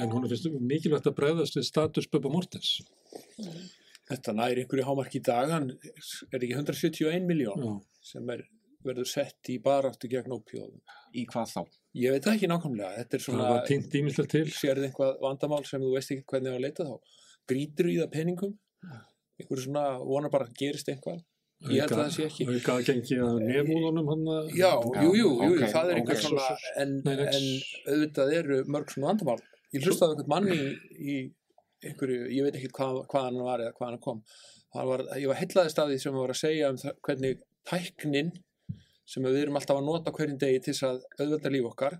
En 0.00 0.12
hún 0.14 0.24
finnst 0.30 0.48
mikilvægt 0.72 1.08
að 1.10 1.16
breyðast 1.18 1.58
við 1.58 1.66
status 1.68 2.08
Bubba 2.12 2.32
Mortens. 2.32 2.70
Þetta 4.06 4.32
næri 4.38 4.62
einhverju 4.64 4.86
hámark 4.86 5.16
í 5.18 5.22
dag, 5.26 5.50
hann 5.52 5.70
er 5.74 6.38
ekki 6.40 6.54
171 6.54 7.26
miljón 7.28 7.80
sem 8.06 8.28
er, 8.32 8.44
verður 8.86 9.08
sett 9.10 9.50
í 9.52 9.58
baráttu 9.60 10.08
gegn 10.08 10.32
ópíóðum. 10.36 10.80
í 11.12 11.24
hvað 11.28 11.52
þá? 11.52 11.62
Ég 11.96 12.12
veit 12.12 12.24
það 12.24 12.36
ekki 12.36 12.48
nákvæmlega, 12.52 12.92
þetta 13.00 13.16
er 13.16 13.22
Það 13.22 13.26
svona, 13.26 13.48
var 13.50 13.62
týnt 13.66 13.94
ímislegt 14.00 14.30
til. 14.36 14.44
sérði 14.52 14.90
einhvað 14.90 15.16
vandamál 15.24 15.62
sem 15.66 15.80
þú 15.82 15.92
veist 15.96 16.12
ekki 16.12 16.26
hvernig 16.30 16.52
á 16.52 16.56
að 16.56 16.64
leita 16.66 16.86
þá. 16.86 16.96
Grítur 17.50 17.88
í 17.92 17.96
það 18.00 18.12
peningum, 18.14 18.52
einhverju 19.40 19.64
svona, 19.66 19.86
vonar 20.02 20.32
bara 20.32 20.48
gerist 20.58 20.90
einhvað. 20.92 21.22
Ég 21.72 21.80
held 21.80 21.94
að 21.94 22.00
það 22.02 22.10
sé 22.12 22.24
ekki. 22.26 22.46
Auka 22.52 22.74
að 22.74 22.88
gengi 22.90 23.16
að 23.24 23.38
nefúðunum 23.46 24.10
hann 24.12 24.26
að... 24.34 24.50
Já, 24.58 24.72
jú, 24.76 25.12
jú, 25.16 25.28
jú, 25.40 25.52
ok, 25.54 25.62
það 25.72 25.92
er 25.92 26.00
einhver 26.00 26.18
svona, 26.20 26.48
en, 26.82 26.92
en 27.14 27.46
auðvitað 27.94 28.34
eru 28.36 28.58
mörg 28.74 28.92
svona 28.92 29.08
vandamál. 29.12 29.38
Ég 29.72 29.86
hlustaði 29.86 30.12
á 30.12 30.12
einhvern 30.12 30.32
manni 30.34 30.58
í, 30.58 30.66
í 31.00 31.16
einhverju, 31.88 32.26
ég 32.34 32.46
veit 32.46 32.58
ekki 32.58 32.72
hvað, 32.76 33.00
hvað 33.10 33.28
hann 33.30 33.40
var 33.46 33.64
eða 33.64 33.76
hvað 33.78 33.90
hann 33.90 34.02
kom. 34.04 34.20
Það 34.76 34.90
Var, 34.90 35.04
ég 35.22 35.30
var 35.30 35.40
hellaðist 35.40 35.80
af 35.80 35.88
því 35.88 35.96
sem 36.02 36.18
var 36.20 36.34
að 36.34 36.40
segja 36.42 36.68
um 36.72 36.78
það, 36.82 36.98
hvernig 37.08 37.40
tæknin 37.70 38.32
sem 39.06 39.24
við 39.24 39.40
erum 39.44 39.56
alltaf 39.56 39.80
að 39.80 39.88
nota 39.88 40.12
hverjum 40.12 40.38
degi 40.42 40.60
til 40.60 40.74
þess 40.74 40.86
að 40.90 41.02
auðvelda 41.22 41.52
líf 41.54 41.68
okkar, 41.70 41.96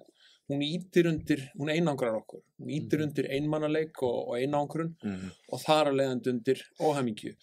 hún 0.50 0.62
ítir 0.62 1.08
undir, 1.10 1.40
hún 1.58 1.70
einangrar 1.72 2.14
okkur, 2.20 2.42
hún 2.60 2.70
ítir 2.76 3.02
undir 3.02 3.28
einmannaleik 3.34 4.02
og, 4.06 4.18
og 4.28 4.34
einangrun 4.38 4.92
Mhm. 5.02 5.30
og 5.52 5.62
þar 5.62 5.90
að 5.90 5.96
leiðandi 6.00 6.32
undir 6.34 6.62
óhæmingju. 6.78 7.34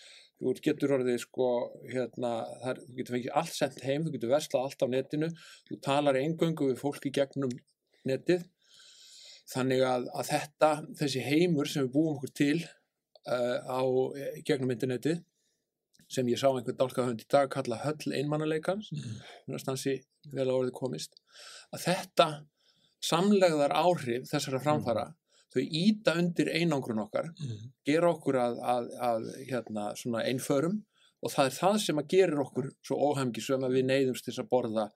Þú 0.44 0.54
getur 0.64 0.92
orðið 0.98 1.20
sko, 1.24 1.50
hérna, 1.88 2.32
þar, 2.64 2.80
þú 2.84 2.96
getur 2.98 3.16
fengið 3.16 3.36
allt 3.40 3.54
sendt 3.56 3.84
heim, 3.88 4.04
þú 4.04 4.12
getur 4.16 4.32
verslað 4.34 4.66
allt 4.68 4.84
á 4.84 4.88
netinu, 4.92 5.30
þú 5.70 5.80
talar 5.82 6.20
eingöngu 6.20 6.72
við 6.72 6.82
fólki 6.82 7.12
gegnum 7.16 7.52
netið. 8.04 8.44
Þannig 9.54 9.84
að, 9.88 10.08
að 10.16 10.32
þetta, 10.32 10.72
þessi 11.00 11.22
heimur 11.24 11.68
sem 11.68 11.86
við 11.86 11.94
búum 11.94 12.18
okkur 12.18 12.34
til 12.36 12.64
uh, 13.28 13.60
á 13.68 13.82
gegnum 14.48 14.72
internetið, 14.76 15.22
sem 16.12 16.28
ég 16.28 16.40
sá 16.40 16.50
einhvern 16.50 16.78
dálkahönd 16.80 17.24
í 17.24 17.28
dag 17.32 17.50
kalla 17.52 17.80
höll 17.84 18.14
einmannaleikans, 18.16 18.92
mm. 18.92 19.58
stansi 19.60 19.98
vel 20.32 20.48
á 20.48 20.54
orðið 20.56 20.76
komist, 20.78 21.16
að 21.72 21.88
þetta 21.88 22.28
samlegðar 23.04 23.74
áhrif 23.76 24.30
þessara 24.32 24.62
framfara, 24.64 25.06
þau 25.54 25.62
íta 25.62 26.16
undir 26.18 26.50
einangrun 26.56 27.04
okkar, 27.04 27.30
Mm. 27.40 27.72
gera 27.86 28.10
okkur 28.14 28.38
að, 28.42 28.60
að, 28.76 28.88
að 29.10 29.28
hérna, 29.50 29.90
svona 30.00 30.24
einförum 30.26 30.80
og 31.24 31.32
það 31.32 31.46
er 31.50 31.58
það 31.60 31.78
sem 31.84 32.00
að 32.02 32.08
gerir 32.16 32.40
okkur 32.44 32.72
svo 32.84 32.98
óhemgisum 33.12 33.64
að 33.68 33.76
við 33.78 33.86
neyðumst 33.92 34.26
til 34.28 34.34
að 34.42 34.50
borða 34.50 34.88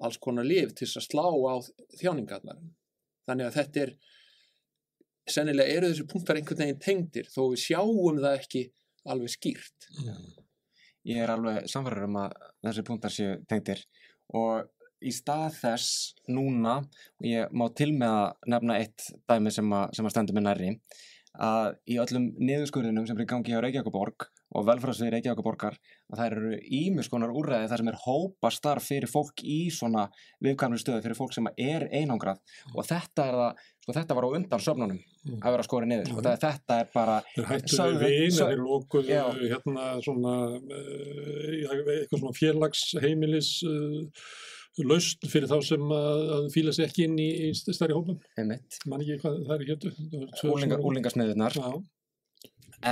alls 0.00 0.18
konar 0.22 0.44
lif 0.46 0.74
til 0.78 0.86
að 0.88 1.06
slá 1.06 1.24
á 1.26 1.54
þjáningarnar. 2.00 2.58
Þannig 3.28 3.46
að 3.48 3.56
þetta 3.58 3.80
er, 3.84 3.92
sennilega 5.28 5.76
eru 5.76 5.88
þessi 5.92 6.06
punktar 6.08 6.38
einhvern 6.40 6.62
veginn 6.64 6.80
tengdir 6.84 7.26
þó 7.32 7.40
við 7.52 7.62
sjáum 7.64 8.20
það 8.22 8.36
ekki 8.38 8.62
alveg 9.08 9.32
skýrt. 9.34 9.88
Ég 11.08 11.22
er 11.24 11.32
alveg 11.32 11.66
samfæður 11.70 12.06
um 12.08 12.16
að 12.22 12.36
þessi 12.66 12.84
punktar 12.88 13.14
séu 13.14 13.34
tengdir 13.48 13.82
og 14.36 14.68
í 15.04 15.12
stað 15.14 15.58
þess 15.60 16.14
núna, 16.28 16.78
og 17.20 17.28
ég 17.28 17.52
má 17.52 17.68
til 17.74 17.92
með 17.94 18.16
að 18.22 18.50
nefna 18.54 18.80
eitt 18.82 19.10
dæmi 19.30 19.52
sem 19.54 19.70
að, 19.72 19.92
sem 19.98 20.08
að 20.08 20.14
stendur 20.16 20.34
með 20.38 20.48
nærri, 20.48 20.72
að 21.38 21.76
í 21.86 21.98
öllum 22.02 22.32
niðurskurðinum 22.42 23.04
sem 23.06 23.18
er 23.20 23.22
í 23.22 23.30
gangi 23.30 23.52
hjá 23.52 23.60
Reykjavíkuborg 23.62 24.24
og 24.58 24.64
velfræðsvið 24.64 25.10
Reykjavík 25.12 25.42
borgar 25.44 25.74
að 26.08 26.16
það 26.18 26.30
eru 26.32 26.52
ímis 26.80 27.10
konar 27.12 27.30
úrræði 27.36 27.68
þar 27.68 27.82
sem 27.82 27.90
er 27.92 27.98
hópa 28.06 28.50
starf 28.50 28.86
fyrir 28.88 29.10
fólk 29.12 29.42
í 29.44 29.58
svona 29.70 30.06
viðkvæmri 30.42 30.80
stöðu 30.80 31.02
fyrir 31.04 31.18
fólk 31.18 31.36
sem 31.36 31.46
er 31.60 31.84
einangrað. 31.92 32.40
Og 32.74 32.80
þetta 32.88 33.26
er 33.28 33.36
það, 33.42 33.60
sko 33.84 33.94
þetta 33.98 34.16
var 34.18 34.26
á 34.26 34.30
undan 34.40 34.64
söfnunum 34.66 35.00
Mm. 35.28 35.42
að 35.44 35.52
vera 35.52 35.64
skorið 35.66 35.88
niður. 35.90 36.10
Og 36.16 36.22
það, 36.24 36.36
þetta 36.40 36.76
er 36.80 36.86
bara 36.94 37.14
hættu 37.36 37.76
við 37.76 37.98
vin, 38.00 38.30
sögðu- 38.32 38.46
þeir 38.48 38.60
lókuðu 38.64 39.48
hérna 39.50 39.86
svona 40.00 40.34
uh, 40.56 41.48
eitthvað 41.74 42.22
svona 42.22 42.36
félagsheimilis 42.38 43.50
uh, 43.68 44.06
laust 44.86 45.26
fyrir 45.30 45.50
þá 45.50 45.58
sem 45.66 45.92
að, 45.94 46.22
að 46.36 46.48
fíla 46.54 46.74
sér 46.76 46.88
ekki 46.88 47.06
inn 47.08 47.18
í, 47.18 47.28
í 47.48 47.52
stærri 47.56 47.96
hópum. 47.96 48.18
einmitt, 48.38 48.78
Man 48.86 49.04
ekki 49.04 49.18
hvað 49.22 49.38
það 49.48 49.54
er 49.56 49.68
hétu. 49.72 49.92
úlinga, 50.52 50.78
úlingasniðunar 50.90 51.58
Já, 51.58 51.70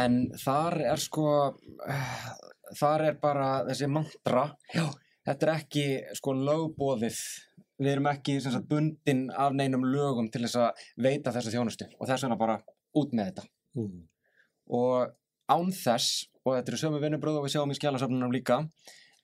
en 0.01 0.21
þar 0.43 0.79
er 0.93 1.03
sko 1.03 1.27
eh, 1.87 2.23
þar 2.79 3.07
er 3.11 3.19
bara 3.23 3.51
þessi 3.69 3.91
mantra. 3.93 4.49
Já, 4.75 4.87
þetta 5.29 5.47
er 5.47 5.53
ekki 5.57 5.87
sko 6.19 6.35
lögbóðið 6.41 7.21
við 7.77 7.93
erum 7.93 8.09
ekki 8.09 8.39
sem 8.41 8.55
sagt, 8.55 8.69
bundin 8.71 9.27
af 9.37 9.53
neinum 9.53 9.85
lögum 9.85 10.31
til 10.33 10.47
þess 10.47 10.57
að 10.63 10.87
veita 11.05 11.35
þessa 11.35 11.53
þjónustu. 11.53 11.89
Og 12.01 12.09
þess 12.09 12.25
vegna 12.25 12.39
bara 12.41 12.57
út 12.97 13.13
með 13.13 13.33
þetta. 13.33 13.49
Mm. 13.77 14.07
og 14.73 15.11
án 15.53 15.67
þess 15.69 16.31
og 16.47 16.55
þetta 16.57 16.73
eru 16.73 16.79
sömu 16.81 17.01
vinnubröð 17.03 17.41
og 17.41 17.45
við 17.45 17.53
sjáum 17.53 17.75
í 17.75 17.77
skjálasöfnunum 17.77 18.33
líka 18.33 18.57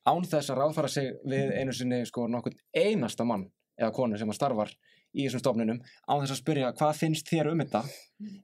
án 0.07 0.25
þess 0.27 0.51
að 0.51 0.59
ráðfara 0.63 0.89
sig 0.89 1.13
við 1.25 1.53
einu 1.61 1.73
sinni 1.73 2.03
sko 2.07 2.27
nokkurn 2.29 2.57
einasta 2.75 3.25
mann 3.25 3.47
eða 3.79 3.93
konu 3.95 4.19
sem 4.19 4.29
að 4.29 4.35
starfar 4.39 4.73
í 5.15 5.27
þessum 5.27 5.43
stofnunum 5.43 5.79
án 6.09 6.21
þess 6.23 6.33
að 6.35 6.41
spyrja 6.43 6.73
hvað 6.79 6.97
finnst 6.99 7.29
þér 7.29 7.51
um 7.53 7.61
þetta 7.63 7.83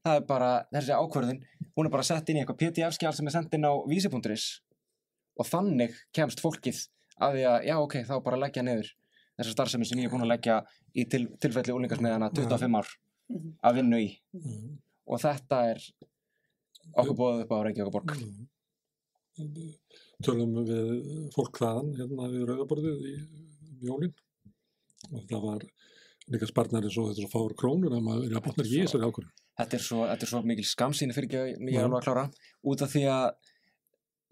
það 0.05 0.15
er 0.21 0.25
bara 0.29 0.51
þessi 0.75 0.93
ákvörðin 0.97 1.43
hún 1.77 1.87
er 1.89 1.91
bara 1.95 2.03
sett 2.07 2.29
inn 2.29 2.37
í 2.37 2.43
eitthvað 2.45 2.61
pdf-skjál 2.63 3.13
sem 3.17 3.27
er 3.27 3.35
sendt 3.35 3.55
inn 3.59 3.65
á 3.69 3.73
vísi.is 3.89 4.47
og 5.39 5.47
þannig 5.47 5.95
kemst 6.13 6.41
fólkið 6.45 6.81
að 7.23 7.35
því 7.39 7.45
að 7.51 7.67
já 7.69 7.77
ok, 7.83 7.95
þá 8.07 8.15
bara 8.23 8.37
leggja 8.45 8.63
niður 8.67 8.89
þessa 9.39 9.53
starfsemi 9.55 9.87
sem 9.87 9.99
ég 10.03 10.09
er 10.09 10.13
búin 10.15 10.25
að 10.27 10.33
leggja 10.35 10.57
í 10.95 11.05
til, 11.11 11.25
tilfelli 11.39 11.75
úlingasmiðana 11.75 12.31
25 12.35 12.79
ár 12.83 12.89
Mhm. 13.29 13.59
að 13.63 13.75
vinna 13.77 13.99
í 14.01 14.07
Mm. 14.33 14.79
og 15.07 15.21
þetta 15.21 15.57
er 15.73 15.83
okkur 16.97 17.17
bóðið 17.19 17.43
upp 17.45 17.51
á 17.53 17.59
Reykjavík 17.67 17.93
borg 17.93 18.15
Mm. 19.39 19.75
Tölum 20.27 20.55
við 20.67 20.89
fólk 21.31 21.61
þaðan 21.61 21.93
hérna 21.95 22.25
við 22.33 22.47
rauðaborðið 22.49 23.03
í 23.07 23.13
jólin 23.87 24.15
og 25.15 25.21
það 25.31 25.45
var 25.45 25.67
líka 26.35 26.49
sparnari 26.51 26.91
svo 26.91 27.05
þetta 27.07 27.23
er 27.23 27.29
svo 27.29 27.31
fáur 27.37 27.55
krónur 27.61 27.95
að 27.95 28.03
maður 28.03 28.25
er 28.27 28.41
að 28.41 28.43
botna 28.49 28.65
ekki 28.65 28.81
í 28.81 28.81
þessari 28.83 29.07
ákvörðun. 29.07 29.37
þetta 29.61 29.79
er 29.79 29.85
svo, 29.85 30.01
þetta 30.11 30.27
er 30.27 30.33
svo 30.33 30.41
mikil 30.51 30.65
skamsýni 30.67 31.15
fyrir 31.15 31.29
ekki 31.29 31.39
að 31.39 31.71
er 31.71 31.85
alveg 31.85 32.01
að 32.01 32.09
klára 32.09 32.25
út 32.73 32.83
af 32.83 32.91
því 32.97 33.05
að 33.15 33.29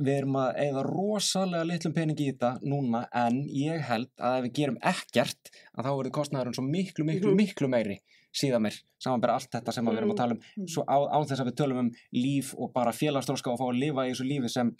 við 0.08 0.12
erum 0.16 0.40
að 0.42 0.58
eigða 0.64 0.82
rosalega 0.88 1.68
litlum 1.70 1.94
pening 2.00 2.18
í 2.18 2.26
þetta 2.32 2.50
núna 2.66 3.04
en 3.22 3.38
ég 3.62 3.86
held 3.86 4.10
að 4.18 4.40
ef 4.40 4.44
við 4.48 4.56
gerum 4.58 4.80
ekkert 4.90 5.52
að 5.54 5.86
þá 5.86 5.90
verður 6.00 6.14
kostnæðurinn 6.18 6.58
svo 6.58 6.66
miklu, 6.66 7.06
miklu, 7.06 7.30
Mhm. 7.30 7.38
miklu 7.44 7.70
meiri 7.72 8.00
síðan 8.36 8.66
mér, 8.66 8.74
samanbæra 9.00 9.38
allt 9.38 9.54
þetta 9.54 9.72
sem 9.72 9.86
við 9.86 10.02
erum 10.02 10.10
að 10.12 10.18
tala 10.18 10.34
um 10.34 10.42
Mhm. 10.42 10.66
svo 10.68 10.82
á, 10.84 10.98
án 11.14 11.24
þess 11.30 11.40
að 11.40 11.48
við 11.52 11.56
tölum 11.62 11.78
um 11.86 11.90
líf 12.12 12.52
og 12.58 12.74
bara 12.74 12.90
félagsdróska 12.92 13.54
og 13.54 13.58
fá 13.62 13.70
að 13.70 13.78
lifa 13.80 14.04
í 14.04 14.10
þessu 14.12 14.26
lífi 14.28 14.50
sem 14.50 14.74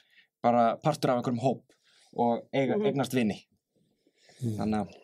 bara 0.47 0.65
partur 0.83 1.11
af 1.12 1.19
einhverjum 1.21 1.43
hóp 1.45 1.62
og 2.17 2.47
eiga, 2.55 2.76
Mhm. 2.79 2.87
eignast 2.93 3.15
vini 3.19 3.43
Mm. 4.43 4.57
þannig 4.61 4.81
að 4.87 5.03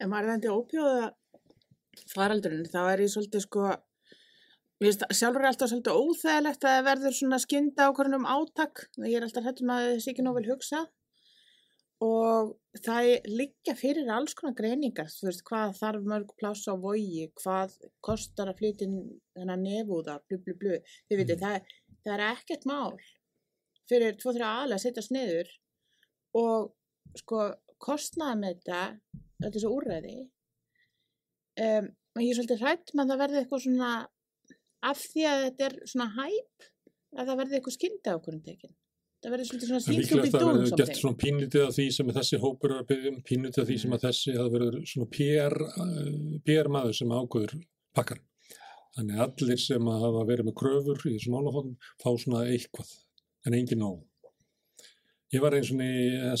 En 0.00 0.08
varðandi 0.10 0.48
ópjóða 0.48 1.10
faraldurinn, 2.14 2.64
þá 2.72 2.80
er 2.92 3.02
ég 3.04 3.10
svolítið 3.12 3.42
sko, 3.44 3.64
það- 4.80 5.10
sjálfur 5.12 5.42
er 5.42 5.48
alltaf 5.50 5.68
svolítið 5.68 5.98
óþægilegt 6.00 6.64
að 6.70 6.86
verður 6.86 7.16
svona 7.18 7.38
skynda 7.42 7.88
ákvörðun 7.90 8.14
um 8.20 8.24
átak, 8.24 8.86
ég 9.04 9.16
er 9.18 9.26
alltaf 9.26 9.44
hættum 9.44 9.68
að 9.74 9.90
þessi 9.96 10.14
ekki 10.14 10.24
nóg 10.24 10.38
vel 10.38 10.48
hugsa 10.54 10.86
og 12.00 12.54
það 12.80 13.10
liggja 13.28 13.74
fyrir 13.76 14.08
alls 14.08 14.32
konar 14.38 14.54
greiningar, 14.56 15.10
þú 15.12 15.28
veist, 15.28 15.42
hvað 15.44 15.76
þarf 15.82 16.06
mörg 16.08 16.30
pláss 16.40 16.64
á 16.64 16.74
vogi, 16.80 17.26
hvað 17.42 17.76
kostar 18.02 18.48
að 18.48 18.56
flytja 18.62 18.88
þennan 19.36 19.66
nefúða, 19.66 20.20
blu 20.28 20.38
blu 20.38 20.54
blu, 20.54 20.78
þið 21.10 21.18
veitir, 21.20 21.36
Mm. 21.36 21.42
það, 21.44 21.62
það 22.06 22.14
er 22.14 22.24
ekkert 22.36 22.64
mál 22.64 22.96
fyrir 23.90 24.18
tvo 24.20 24.34
þrjá 24.36 24.48
aðlega 24.48 24.78
að 24.78 24.84
setja 24.84 25.06
sniður 25.06 25.52
og 26.40 26.70
sko 27.18 27.46
kostnaða 27.82 28.36
með 28.40 28.58
þetta, 28.58 28.82
þetta 29.42 29.54
er 29.54 29.64
svo 29.64 29.72
úrræði 29.76 30.16
um, 30.20 31.88
og 31.90 32.22
ég 32.24 32.32
er 32.32 32.38
svolítið 32.38 32.64
hrætt 32.64 32.92
með 32.94 33.04
að 33.04 33.12
það 33.12 33.22
verði 33.24 33.40
eitthvað 33.42 33.64
svona 33.66 33.94
af 34.90 35.00
því 35.12 35.26
að 35.30 35.46
þetta 35.46 35.66
er 35.68 35.80
svona 35.92 36.10
hæp 36.16 36.70
að 37.18 37.24
það 37.26 37.40
verði 37.42 37.58
eitthvað 37.58 37.76
skynda 37.76 38.14
ákvörðum 38.16 38.44
tekin 38.46 38.76
það 39.20 39.34
verði 39.34 39.48
svolítið 39.48 39.70
svona 39.70 39.80
En 39.80 39.86
sneak 39.86 40.08
to 40.08 40.16
be 40.16 40.22
líklegast 40.22 40.36
að 40.36 40.44
doing 40.44 40.60
verður 40.60 40.80
gert 40.80 41.00
svona 41.00 41.20
pínlítið 41.20 41.66
af 41.66 41.76
því 41.76 41.86
sem 41.96 42.12
þessi 42.16 42.40
hópur 42.40 42.74
er 42.74 42.80
að 42.80 42.88
byggja 42.90 43.12
um, 43.12 43.20
pínlítið 43.30 43.62
af 43.62 43.68
því 43.68 43.78
sem 43.82 43.94
að 43.96 44.04
þessi 44.06 44.34
að 44.36 44.50
verður 44.54 44.78
svona 44.92 45.10
PR, 45.16 45.56
uh, 45.68 46.40
PR 46.46 46.72
maður 46.72 46.96
sem 47.00 47.14
ákvöður 47.14 47.54
pakkar. 47.96 48.22
Þannig 48.96 49.20
að 49.20 49.24
allir 49.26 49.62
sem 49.62 49.90
að 49.92 50.04
hafa 50.06 50.24
verið 50.30 50.48
með 50.48 50.56
kröfur 50.60 51.04
í 51.04 51.14
þessum 51.14 51.36
málafóðum 51.36 51.76
fá 52.02 52.08
svona 52.22 52.40
eitthvað, 52.50 52.94
en 53.46 53.56
engin 53.56 53.82
nóg. 53.82 54.00
Ég 55.30 55.42
var 55.44 55.54
eins 55.54 55.70
og 55.70 55.80
í 55.84 55.90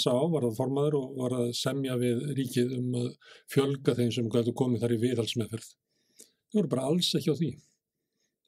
SA, 0.02 0.12
var 0.32 0.42
það 0.48 0.56
formaður 0.58 0.96
og 0.98 1.18
var 1.20 1.34
að 1.44 1.50
semja 1.54 1.94
við 1.98 2.24
ríkið 2.34 2.72
um 2.74 2.94
að 2.98 3.10
fjölga 3.52 3.94
þeim 3.94 4.10
sem 4.16 4.30
gætu 4.34 4.54
komið 4.58 4.82
þar 4.82 4.94
í 4.96 5.02
viðhalsmeðferð. 5.04 5.68
Það 6.50 6.58
voru 6.58 6.70
bara 6.72 6.86
alls 6.90 7.10
ekki 7.14 7.30
á 7.30 7.38
því. 7.38 7.50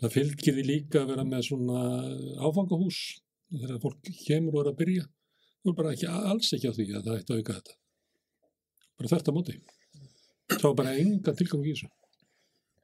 Það 0.03 0.15
fylgir 0.17 0.57
því 0.57 0.65
líka 0.67 1.03
að 1.05 1.13
vera 1.13 1.27
með 1.29 1.45
svona 1.47 1.83
áfangahús 2.43 2.99
þegar 3.53 3.83
fólk 3.85 4.11
kemur 4.25 4.57
og 4.57 4.65
er 4.65 4.71
að 4.73 4.81
byrja. 4.81 5.05
Það 5.07 5.71
voru 5.71 5.79
bara 5.79 5.93
ekki, 5.95 6.11
alls 6.11 6.53
ekki 6.57 6.73
á 6.73 6.75
því 6.75 6.87
að 6.91 7.07
það 7.07 7.21
ætti 7.21 7.37
að 7.37 7.43
auka 7.43 7.59
þetta. 7.61 7.79
Bara 8.99 9.13
þetta 9.13 9.35
móti. 9.37 9.59
Það 10.57 10.67
var 10.67 10.79
bara 10.83 10.97
engan 11.05 11.39
tilgang 11.39 11.63
í 11.63 11.77
þessu. 11.77 11.93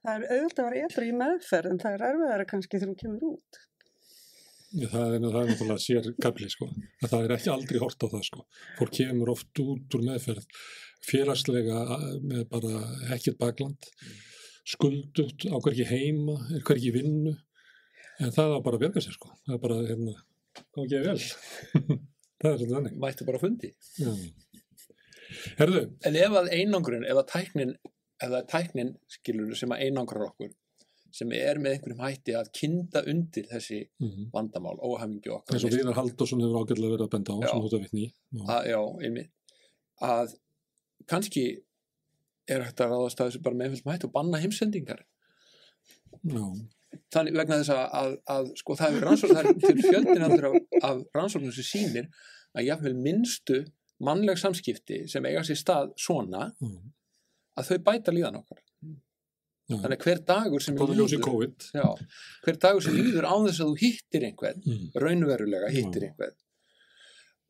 Það 0.07 0.15
er 0.15 0.37
auðvitað 0.37 0.63
að 0.63 0.71
vera 0.71 0.85
eitthvað 0.87 1.09
í 1.09 1.17
meðferð 1.25 1.73
en 1.73 1.83
það 1.83 1.97
er 1.97 2.05
erfiðara 2.13 2.47
kannski 2.53 2.79
þegar 2.79 2.93
hún 2.93 3.01
kemur 3.03 3.27
út. 3.33 3.59
Það 4.69 5.15
er, 5.17 5.23
það 5.25 5.39
er 5.41 5.49
náttúrulega 5.49 5.81
sér 5.81 6.09
kapli, 6.21 6.49
sko. 6.53 6.69
Að 7.01 7.13
það 7.13 7.23
er 7.25 7.35
ekki 7.39 7.51
aldrei 7.55 7.79
hort 7.81 8.05
á 8.05 8.07
það, 8.13 8.25
sko. 8.27 8.43
Fólk 8.77 8.95
kemur 8.99 9.33
oft 9.33 9.63
út 9.65 9.97
úr 9.97 10.05
meðferð 10.05 10.45
félagslega 11.09 11.79
með 12.21 12.43
bara 12.51 12.83
ekkert 13.17 13.39
bakland, 13.41 13.89
skuldugt, 14.69 15.47
á 15.49 15.57
hverki 15.57 15.87
heima, 15.89 16.37
er 16.53 16.65
hverki 16.69 16.93
vinnu, 16.93 17.33
en 18.21 18.35
það 18.35 18.59
á 18.59 18.65
bara 18.67 18.81
að 18.81 18.85
verka 18.85 19.05
sér, 19.05 19.17
sko. 19.17 19.33
Það 19.47 19.57
er 19.57 19.63
bara, 19.65 19.81
hérna, 19.89 20.17
kom 20.75 20.85
ekki 20.85 21.03
vel. 21.07 21.19
það 22.43 22.51
er 22.51 22.61
svolítið 22.61 22.77
þannig. 22.77 23.01
mættu 23.07 23.29
bara 23.31 23.41
á 23.41 23.45
fundi. 23.47 23.73
Já. 23.97 24.13
Herðu, 25.63 25.85
En 26.09 26.17
ef 26.17 26.39
að 26.43 26.53
einangrun, 26.57 27.09
ef 27.09 27.23
að 27.23 27.29
tæknin, 27.33 27.77
ef 28.21 28.37
er 28.37 28.49
tæknin, 28.53 28.95
skilur 29.17 29.57
sem 29.57 29.73
að 29.73 29.87
einangrar 29.87 30.29
okkur, 30.29 30.53
sem 31.19 31.33
er 31.35 31.59
með 31.63 31.75
einhverjum 31.77 32.03
hætti 32.05 32.35
að 32.39 32.51
kinda 32.55 33.03
undir 33.11 33.47
þessi 33.51 33.81
mm 34.01 34.29
vandamál, 34.35 34.77
óhamingi 34.79 35.33
okkar. 35.35 35.57
eins 35.57 35.67
og 35.67 35.75
Viðar 35.75 35.99
Halldórsson 35.99 36.43
hefur 36.45 36.61
ágætlega 36.63 36.95
verið 36.95 37.07
að 37.07 37.13
benda 37.17 37.35
á, 37.35 37.39
Já. 37.43 37.49
sem 37.51 37.67
að 37.69 37.85
vitni 37.85 38.05
í. 38.05 38.11
Já. 38.69 38.83
einmitt, 39.05 39.31
að 40.09 40.35
kannski 41.11 41.45
er 42.49 42.65
hægt 42.65 42.81
að 42.81 42.93
ráðast 42.95 43.21
að 43.21 43.31
þessu 43.31 43.43
bara 43.45 43.59
með 43.59 43.69
einhversum 43.69 43.93
hætti 43.93 44.09
og 44.09 44.13
banna 44.15 44.43
heimsendingar. 44.43 45.03
Já. 46.25 46.45
Þannig 47.13 47.37
vegna 47.37 47.59
þess 47.61 47.73
að, 47.75 47.83
að, 48.01 48.15
að 48.35 48.53
sko 48.63 48.77
það 48.79 48.95
er 48.97 49.05
rannsókn, 49.05 49.59
til 49.61 49.83
fjöldin 49.85 50.25
af, 50.25 50.55
af 50.89 51.03
rannsóknum 51.17 51.53
sem 51.53 51.67
sýnir 51.69 52.09
að 52.57 52.69
jafnvel 52.71 52.95
minnstu 52.97 53.59
mannleg 54.05 54.39
samskipti 54.41 55.03
sem 55.11 55.27
eiga 55.29 55.43
sér 55.47 55.59
stað 55.61 55.93
svona 56.01 56.49
Já. 56.63 56.71
að 57.61 57.71
þau 57.73 57.79
bæta 57.91 58.15
líðan 58.15 58.41
okkar. 58.41 58.63
Já. 59.69 59.77
Þannig 59.83 59.99
hver 60.05 60.21
dagur 60.25 60.63
sem 60.65 60.77
líður, 60.77 61.21
COVID. 61.21 61.65
já, 61.77 61.85
hver 62.45 62.57
dagur 62.63 62.81
sem 62.83 62.95
líður 62.97 63.27
án 63.29 63.45
þess 63.49 63.61
að 63.61 63.73
þú 63.73 63.79
hittir 63.83 64.23
einhvern, 64.25 64.63
Mm. 64.65 64.87
raunverulega 64.95 65.69
hittir 65.75 66.03
Já. 66.03 66.09
einhvern. 66.09 66.37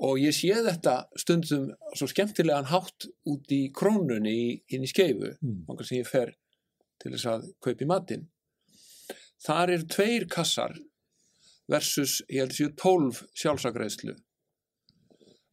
Og 0.00 0.18
ég 0.18 0.34
sé 0.34 0.50
þetta 0.66 1.06
stundum 1.16 1.68
svo 1.94 2.06
skemmtilegan 2.10 2.66
hátt 2.66 3.06
út 3.26 3.46
í 3.54 3.70
krónunni 3.72 4.34
í, 4.34 4.62
inn 4.70 4.82
í 4.82 4.90
skeifu, 4.90 5.36
Mm. 5.42 5.64
okkar 5.68 5.86
sem 5.86 5.98
ég 5.98 6.06
fer 6.06 6.34
til 7.00 7.12
þess 7.12 7.26
að 7.26 7.52
kaupa 7.62 7.82
í 7.84 7.86
matinn. 7.86 8.26
Þar 9.46 9.70
eru 9.70 9.84
tveir 9.84 10.26
kassar 10.28 10.76
versus, 11.68 12.20
ég 12.30 12.38
held 12.40 12.50
að 12.50 12.58
séu, 12.58 12.76
12 12.76 13.22
sjálfsagreðslu. 13.34 14.16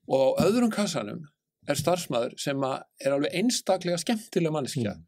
Og 0.08 0.38
á 0.38 0.46
öðrum 0.46 0.72
kassanum 0.72 1.28
er 1.68 1.76
starfsmæður 1.76 2.40
sem 2.40 2.64
er 2.64 3.12
alveg 3.12 3.34
einstaklega 3.34 3.98
skemmtilega 4.02 4.52
manneskja 4.54 4.96
Mm. 4.96 5.04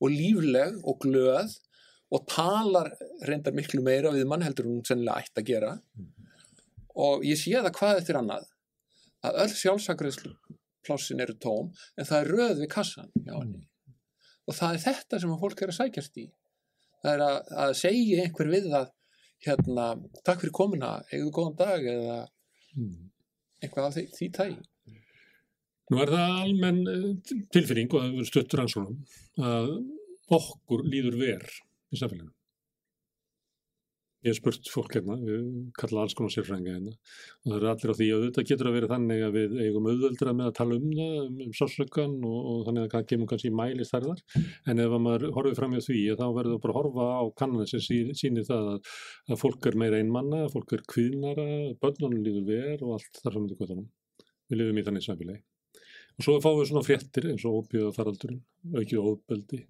Og 0.00 0.14
lífleg 0.14 0.78
og 0.84 0.98
glöð 1.04 1.56
og 2.10 2.24
talar 2.30 2.90
reyndar 3.28 3.54
miklu 3.54 3.82
meira 3.86 4.10
við 4.14 4.26
mann 4.30 4.42
heldur 4.42 4.66
hún 4.70 4.80
sennilega 4.86 5.22
ætti 5.24 5.42
að 5.42 5.50
gera 5.52 5.74
og 7.04 7.24
ég 7.26 7.38
sé 7.38 7.52
það 7.56 7.74
hvað 7.78 8.00
eftir 8.00 8.18
annað 8.20 8.48
að 9.28 9.40
öll 9.44 9.54
sjálfsagreðslu 9.62 10.32
plássin 10.86 11.20
eru 11.22 11.36
tóm 11.36 11.70
en 11.96 12.08
það 12.08 12.18
er 12.22 12.32
röð 12.34 12.56
við 12.62 12.72
kassan 12.72 13.12
hjá 13.20 13.34
henni 13.36 13.66
og 14.48 14.56
það 14.56 14.74
er 14.74 14.84
þetta 14.86 15.20
sem 15.22 15.34
að 15.34 15.42
fólk 15.44 15.62
er 15.62 15.72
að 15.74 15.78
sækjast 15.78 16.20
í 16.22 16.26
það 17.02 17.12
er 17.12 17.24
að, 17.28 17.38
að 17.64 17.76
segja 17.84 18.24
einhver 18.24 18.50
við 18.56 18.70
það 18.72 18.88
hérna, 19.40 19.84
takk 20.24 20.42
fyrir 20.42 20.52
komuna, 20.52 20.88
eigðu 21.12 21.30
góðan 21.32 21.58
dag 21.60 21.86
eða 21.94 22.18
Mm. 22.70 23.10
eitthvað 23.58 23.86
af 23.88 23.94
því, 23.96 24.02
því 24.14 24.26
tægi. 24.36 24.58
Nú 25.90 25.98
er 26.04 26.12
það 26.14 26.34
almenn 26.44 26.82
eh, 26.90 27.06
tilfinning 27.54 27.88
og 27.90 28.02
það 28.02 28.12
hefur 28.12 28.28
stuttur 28.32 28.62
rannsónum 28.62 29.00
að 29.52 29.72
okkur 30.36 30.84
líður 30.86 31.16
ver 31.18 31.48
í 31.90 31.98
samfélaginu. 31.98 32.30
Ég 34.20 34.34
hef 34.34 34.36
spurt 34.36 34.68
fólk 34.68 34.92
hérna, 34.92 35.14
við 35.24 35.44
kalla 35.80 36.02
alls 36.04 36.12
konar 36.12 36.32
sérfrænga 36.34 36.74
hérna 36.74 36.90
og 36.92 37.46
það 37.46 37.54
eru 37.56 37.68
allir 37.70 37.92
á 37.96 37.96
því 37.96 38.08
að 38.12 38.24
þetta 38.26 38.42
getur 38.50 38.68
að 38.68 38.74
vera 38.76 38.88
þannig 38.90 39.22
að 39.24 39.36
við 39.38 39.54
eigum 39.64 39.86
auðveldra 39.88 40.34
með 40.36 40.50
að 40.50 40.56
tala 40.58 40.76
um 40.76 40.90
það, 40.98 41.14
um, 41.22 41.38
um 41.46 41.54
sásökan 41.56 42.16
og, 42.28 42.34
og 42.50 42.58
þannig 42.66 42.84
að 42.84 42.92
það 42.94 43.06
kemur 43.14 43.30
kannski 43.30 43.52
mæli 43.62 43.86
stærðar 43.88 44.20
en 44.74 44.82
ef 44.84 44.96
að 44.98 45.04
maður 45.06 45.24
horfið 45.38 45.56
fram 45.62 45.72
hjá 45.78 45.80
því 45.86 46.02
þá 46.20 46.24
verður 46.36 46.52
það 46.52 46.60
bara 46.66 46.74
að 46.74 46.78
horfa 46.82 47.06
á 47.16 47.22
kannanir 47.40 47.72
sem 47.72 47.84
sí- 47.86 48.18
sýnir 48.20 48.46
það 48.50 48.68
að, 48.74 48.92
að 49.32 49.40
fólk 49.40 49.70
er 49.72 49.80
meira 49.84 50.02
einmanna, 50.04 50.42
fólk 50.52 50.76
er 50.76 50.84
kviðnara, 50.92 51.48
börnunum 51.80 52.20
líður 52.28 52.46
ver 52.52 52.84
og 52.84 52.98
allt 52.98 53.22
þar 53.24 53.38
fram 53.38 53.48
í 53.48 53.56
kvötunum. 53.56 53.88
Við 54.52 54.60
lifum 54.60 54.82
í 54.82 54.84
þannig 54.90 55.08
samfélagi. 55.08 55.40
Og 56.20 56.24
svo 56.26 56.34
fáum 56.44 56.58
við 56.58 56.66
svona 56.68 56.84
fréttir 56.84 57.30
eins 57.30 57.46
og 57.48 57.62
óbjöða 57.62 57.94
faraldurinn, 57.96 58.42
aukið 58.76 58.98
óbeldi, 59.00 59.60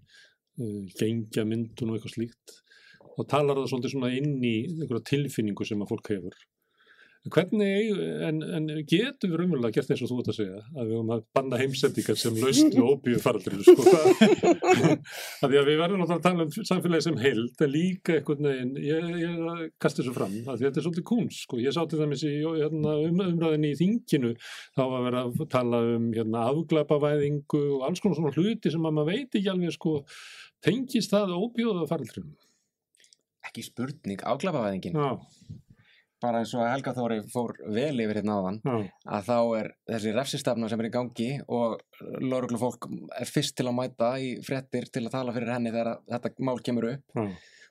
uh, 0.59 0.81
gengja 0.99 1.45
myndun 1.47 1.93
og 1.93 2.01
eitthvað 2.01 2.17
slíkt. 2.17 2.55
Þá 3.15 3.21
talar 3.31 3.61
það 3.61 3.69
svolítið 3.71 3.93
svona 3.93 4.11
inn 4.17 4.33
í 4.43 4.57
einhverja 4.73 5.05
tilfinningu 5.13 5.67
sem 5.69 5.85
að 5.85 5.93
fólk 5.93 6.11
hefur. 6.11 6.35
Hvernig, 7.29 7.91
en, 8.25 8.39
en 8.41 8.69
getum 8.89 9.29
við 9.29 9.43
raunverulega 9.43 9.75
gert 9.77 9.91
eins 9.93 10.01
og 10.07 10.09
þú 10.09 10.21
ert 10.23 10.29
að 10.33 10.37
segja 10.39 10.61
að 10.73 10.87
við 10.87 10.95
höfum 10.95 11.11
að 11.13 11.25
banna 11.37 11.59
heimsendingar 11.61 12.17
sem 12.17 12.39
laust 12.41 12.71
við 12.73 12.81
óbjöðu 12.81 13.21
faraldurinn, 13.21 13.65
sko. 13.67 13.85
Það, 13.91 14.95
að 15.45 15.53
því 15.53 15.61
að 15.61 15.69
við 15.69 15.81
verðum 15.83 16.05
að 16.07 16.23
tala 16.25 16.47
um 16.47 16.55
samfélagi 16.71 17.05
sem 17.05 17.21
heild, 17.21 17.53
en 17.61 17.73
líka 17.75 18.17
einhvern 18.17 18.49
veginn, 18.49 18.73
ég, 18.87 19.13
ég 19.21 19.45
að 19.53 19.63
kasta 19.85 20.01
þessu 20.01 20.17
fram, 20.17 20.41
að 20.47 20.55
að 20.55 20.65
þetta 20.65 20.81
er 20.81 20.89
svolítið 20.89 21.09
kunst, 21.13 21.45
sko. 21.45 21.61
Ég 21.61 21.77
sá 21.77 21.83
til 21.85 22.01
dæmis 22.01 22.25
í 22.25 22.35
hérna, 22.41 22.97
um, 23.05 23.25
umræðinni 23.27 23.75
í 23.75 23.81
þinginu 23.85 24.35
þá 24.41 24.85
var 24.87 25.09
verið 25.11 25.21
að 25.21 25.49
tala 25.53 25.85
um 25.99 26.11
hérna, 26.17 26.49
afglapavæðingu 26.55 27.65
og 27.77 27.89
alls 27.91 28.01
konar 28.01 28.17
svona 28.23 28.37
hluti 28.37 28.73
sem 28.73 28.89
að 28.89 28.97
maður 28.97 29.13
veit 29.13 29.41
ekki 29.41 29.53
alveg 29.53 29.77
sko 29.77 29.99
tengist 30.65 31.13
það 31.13 31.37
óbjóða 31.37 31.89
faraldrum. 31.91 32.33
Ekki 33.45 33.65
spurning, 33.69 34.25
afglapavæðingin. 34.25 34.97
Já, 34.97 35.61
Bara 36.21 36.43
eins 36.43 36.51
og 36.53 36.61
að 36.61 36.73
Helga 36.75 36.93
Þóri 36.97 37.19
fór 37.33 37.55
vel 37.73 38.03
yfir 38.05 38.19
hérna 38.21 38.35
áðan, 38.41 38.59
já, 38.65 38.75
að 39.17 39.29
þá 39.31 39.37
er 39.61 39.69
þessi 39.89 40.11
refsistafna 40.17 40.69
sem 40.69 40.83
er 40.83 40.89
í 40.91 40.93
gangi 40.93 41.29
og 41.49 41.79
lauruglu 42.21 42.61
fólk 42.61 42.89
er 43.17 43.31
fyrst 43.31 43.57
til 43.57 43.67
að 43.71 43.77
mæta 43.79 44.11
í 44.21 44.35
fréttir 44.45 44.91
til 44.93 45.07
að 45.07 45.15
tala 45.17 45.33
fyrir 45.37 45.55
henni 45.55 45.73
þegar 45.73 46.03
þetta 46.13 46.33
mál 46.51 46.61
kemur 46.67 46.91
upp. 46.95 47.05
já, 47.17 47.27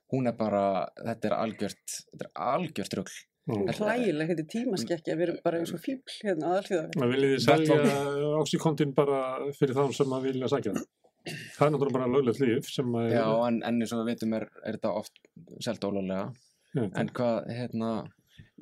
Hún 0.10 0.26
er 0.26 0.34
bara, 0.34 0.62
þetta 1.06 1.30
er 1.30 1.36
algjört, 1.38 1.98
þetta 2.10 2.26
er 2.26 2.32
algjört 2.56 2.96
rugl. 2.98 3.18
já. 3.50 3.74
Hlægileg, 3.78 4.32
þetta 4.32 4.42
er 4.42 4.50
tímaskekkja, 4.56 5.18
við 5.20 5.28
erum 5.28 5.38
bara 5.46 5.60
eins 5.62 5.74
og 5.78 5.84
fíbl 5.86 6.16
hérna 6.24 6.50
aðalþjóða. 6.56 6.90
Það 6.98 7.14
viljið 7.14 7.36
þið 7.36 7.44
selja 7.46 8.34
oxykontin 8.40 8.96
bara 8.98 9.20
fyrir 9.60 9.78
þá 9.78 9.84
sem 10.00 10.18
að 10.18 10.26
vilja 10.32 10.50
sækja 10.50 10.74
það. 10.80 10.88
Það 11.30 11.66
er 11.68 11.74
náttúrulega 11.76 11.98
bara 12.00 12.10
löglegt 12.16 12.42
líf 12.42 12.70
sem 12.74 12.94
að 12.98 13.10
Já, 13.14 13.26
en, 13.48 13.58
en 13.70 13.82
eins 13.84 13.94
og 13.94 14.02
við 14.02 14.10
vitum 14.16 14.34
er, 14.40 14.46
er 14.66 14.78
þetta 14.80 14.94
oft 15.04 15.22
selt 15.66 15.86
ólulega. 15.86 16.30
En 16.80 17.10
hvað, 17.18 17.50
hérna, 17.54 17.92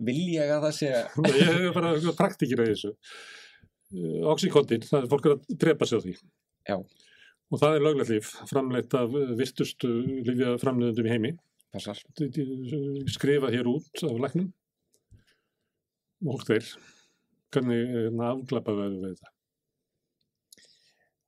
vil 0.07 0.19
ég 0.35 0.53
að 0.53 0.65
það 0.67 0.75
sé, 0.77 0.91
Ég 1.37 1.51
hef 1.51 1.75
bara 1.77 1.93
praktikir 2.19 2.63
að 2.63 2.71
þessu. 2.73 2.93
Uh, 3.95 4.23
Oxycontin, 4.33 4.83
það 4.87 5.03
er 5.05 5.11
fólk 5.13 5.27
er 5.29 5.35
að 5.37 5.57
drepa 5.65 5.87
sig 5.87 5.99
á 5.99 6.05
því. 6.05 6.15
Já. 6.67 6.77
Og 7.47 7.61
það 7.61 7.77
er 7.77 7.85
löglegt 7.85 8.11
líf, 8.11 8.33
framleitt 8.49 8.97
af 8.99 9.13
uh, 9.15 9.31
virtustu 9.39 9.91
lífja 10.27 10.57
framleiðendum 10.61 11.07
í 11.07 11.13
heimi. 11.13 11.33
passar, 11.75 11.99
Skrifað 13.13 13.55
hér 13.55 13.69
út 13.71 14.03
af 14.07 14.21
læknum. 14.25 14.51
Og 16.27 16.43
þeir. 16.47 16.67
Hvernig 17.53 17.83
hérna, 17.93 18.33
afglapaðu 18.33 18.87
við 18.97 19.03
þetta? 19.13 19.29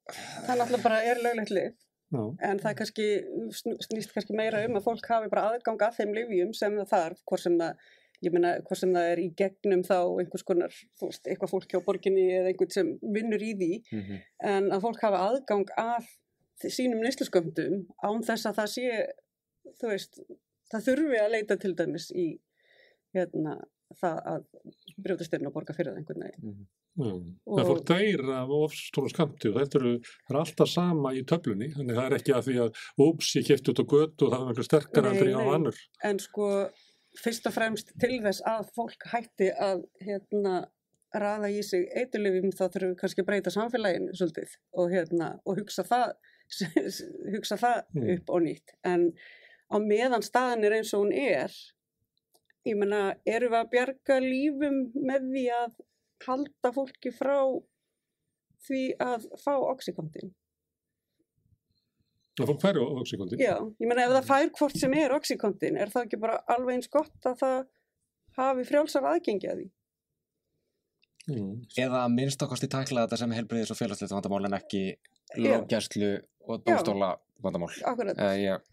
Það 0.09 0.49
er 0.51 0.59
náttúrulega 0.59 0.83
bara 0.83 0.99
er 1.05 1.21
löglegt 1.23 1.51
lif, 1.53 1.75
Já, 2.09 2.21
en 2.49 2.59
það 2.59 2.71
er 2.71 2.77
kannski, 2.79 3.05
sn- 3.53 3.77
snýst 3.85 4.13
kannski 4.15 4.35
meira 4.37 4.63
um 4.65 4.79
að 4.79 4.87
fólk 4.87 5.05
hafi 5.11 5.29
bara 5.29 5.43
aðgang 5.51 5.83
að 5.85 5.99
þeim 5.99 6.15
lifjum 6.17 6.53
sem 6.57 6.77
það 6.79 6.89
þarf, 6.93 7.19
hvort 7.29 7.43
sem 7.43 7.57
það, 7.61 7.83
ég 8.25 8.33
meina, 8.35 8.55
hvort 8.67 8.81
sem 8.81 8.93
það 8.95 9.11
er 9.13 9.21
í 9.23 9.27
gegnum 9.39 9.83
þá 9.87 9.97
einhvers 10.19 10.45
konar, 10.47 10.75
þú 10.99 11.11
veist, 11.11 11.27
eitthvað 11.27 11.53
fólk 11.53 11.71
hjá 11.71 11.79
borginni 11.85 12.25
eða 12.35 12.51
einhvern 12.51 12.73
sem 12.75 12.91
vinnur 13.15 13.45
í 13.45 13.53
því, 13.59 13.71
mm 13.95 14.19
en 14.49 14.69
að 14.75 14.83
fólk 14.83 15.01
hafi 15.03 15.19
aðgang 15.19 15.71
að 15.79 16.07
sínum 16.67 17.01
neysluskömmtum 17.03 17.81
án 18.03 18.23
þess 18.27 18.49
að 18.49 18.59
það 18.59 18.69
sé, 18.73 19.01
þú 19.79 19.91
veist, 19.93 20.21
það 20.71 20.87
þurfi 20.89 21.19
að 21.19 21.33
leita 21.35 21.57
til 21.59 21.75
dæmis 21.77 22.09
í, 22.11 22.27
hérna, 23.15 23.55
það 23.97 24.19
að 24.33 24.43
brjótast 25.01 25.33
inn 25.37 25.49
og 25.49 25.55
borga 25.55 25.75
fyrir 25.77 25.93
það 25.93 26.01
einhvern 26.01 26.25
veginn. 26.27 26.51
Mhm. 26.51 26.67
já. 26.99 27.13
Það 27.47 27.69
fólk 27.69 27.85
deyr 27.89 28.23
af 28.35 28.49
ofstóru 28.59 29.09
skamti 29.09 29.49
og 29.49 29.57
þetta 29.61 29.79
eru, 29.79 29.93
er 30.29 30.39
alltaf 30.41 30.69
sama 30.69 31.13
í 31.15 31.23
töflunni. 31.23 31.71
Þannig 31.75 31.95
það 31.95 32.05
er 32.05 32.17
ekki 32.17 32.35
að 32.35 32.45
því 32.49 32.57
að 32.65 32.83
úps, 33.05 33.31
ég 33.39 33.47
kefti 33.47 33.71
út 33.71 33.81
á 33.81 33.85
götu 33.93 34.27
og 34.27 34.33
það 34.33 34.41
er 34.41 34.51
einhver 34.51 34.67
sterkar 34.67 35.09
í 35.13 35.31
á 35.31 35.43
annur. 35.55 35.79
En 36.03 36.19
sko, 36.19 36.49
fyrst 37.17 37.47
og 37.49 37.53
fremst 37.55 37.93
til 37.99 38.19
þess 38.23 38.43
að 38.45 38.69
fólk 38.75 39.07
hætti 39.11 39.49
að, 39.55 39.83
hérna, 40.05 40.67
raða 41.09 41.49
í 41.49 41.63
sig 41.65 41.87
eiturlifjum 41.97 42.51
þá 42.53 42.67
þurfum 42.67 42.91
við 42.91 42.97
kannski 42.99 43.23
að 43.23 43.27
breyta 43.31 43.53
samfélaginu 43.53 44.13
svolítið 44.13 44.51
og 44.77 44.91
hérna, 44.93 45.29
og 45.45 45.57
hugsa 45.57 45.81
það, 45.87 46.11
hugsa 47.33 47.57
það 47.57 47.79
Mm. 47.95 48.09
upp 48.13 48.29
og 48.29 48.41
nýtt. 48.45 48.75
En 48.85 49.07
á 49.73 49.77
meðan 49.81 50.21
staðan 50.25 50.63
er 50.67 50.77
eins 50.77 50.93
og 50.93 51.07
hún 51.07 51.13
er, 51.17 51.49
ég 52.65 52.77
meina, 52.77 53.15
erum 53.25 53.55
við 53.55 53.59
að 53.63 53.71
bjarga 53.73 54.19
lífum 54.21 54.79
með 54.93 55.25
því 55.33 55.45
að 55.57 55.79
halda 56.27 56.71
fólki 56.75 57.11
frá 57.15 57.39
því 58.67 58.83
að 59.01 59.25
fá 59.41 59.53
oxykontin? 59.57 60.33
Það 62.39 62.49
fólk 62.53 62.61
færi 62.63 62.83
oxykontin. 63.03 63.41
Já, 63.43 63.55
ég 63.59 63.89
meina 63.89 64.05
ef 64.07 64.13
það 64.15 64.29
fær 64.31 64.51
hvort 64.59 64.77
sem 64.79 64.93
er 65.01 65.13
oxykontin, 65.17 65.77
er 65.83 65.91
það 65.91 66.05
ekki 66.07 66.19
bara 66.23 66.39
alveg 66.55 66.77
eins 66.79 66.89
gott 66.93 67.27
að 67.29 67.35
það 67.43 67.59
hafi 68.39 68.65
frjálsar 68.69 69.07
aðgengi 69.11 69.51
að 69.51 69.61
því? 69.61 69.67
Mm. 71.29 71.49
eða 71.77 71.99
að 72.07 72.13
minnst 72.15 72.41
okkar 72.41 72.57
til 72.57 72.69
tækla 72.73 73.03
þetta 73.05 73.17
sem 73.21 73.33
helbriðis 73.37 73.69
og 73.73 73.77
félagslegt 73.77 74.13
vandamál 74.15 74.47
en 74.47 74.55
ekki 74.57 74.79
löggæslu 75.37 76.07
og 76.49 76.63
dómstóla 76.65 77.11
vandamál. 77.43 77.69
Akkurat, 77.85 78.17
Uh, 78.17 78.33
ég, 78.41 78.63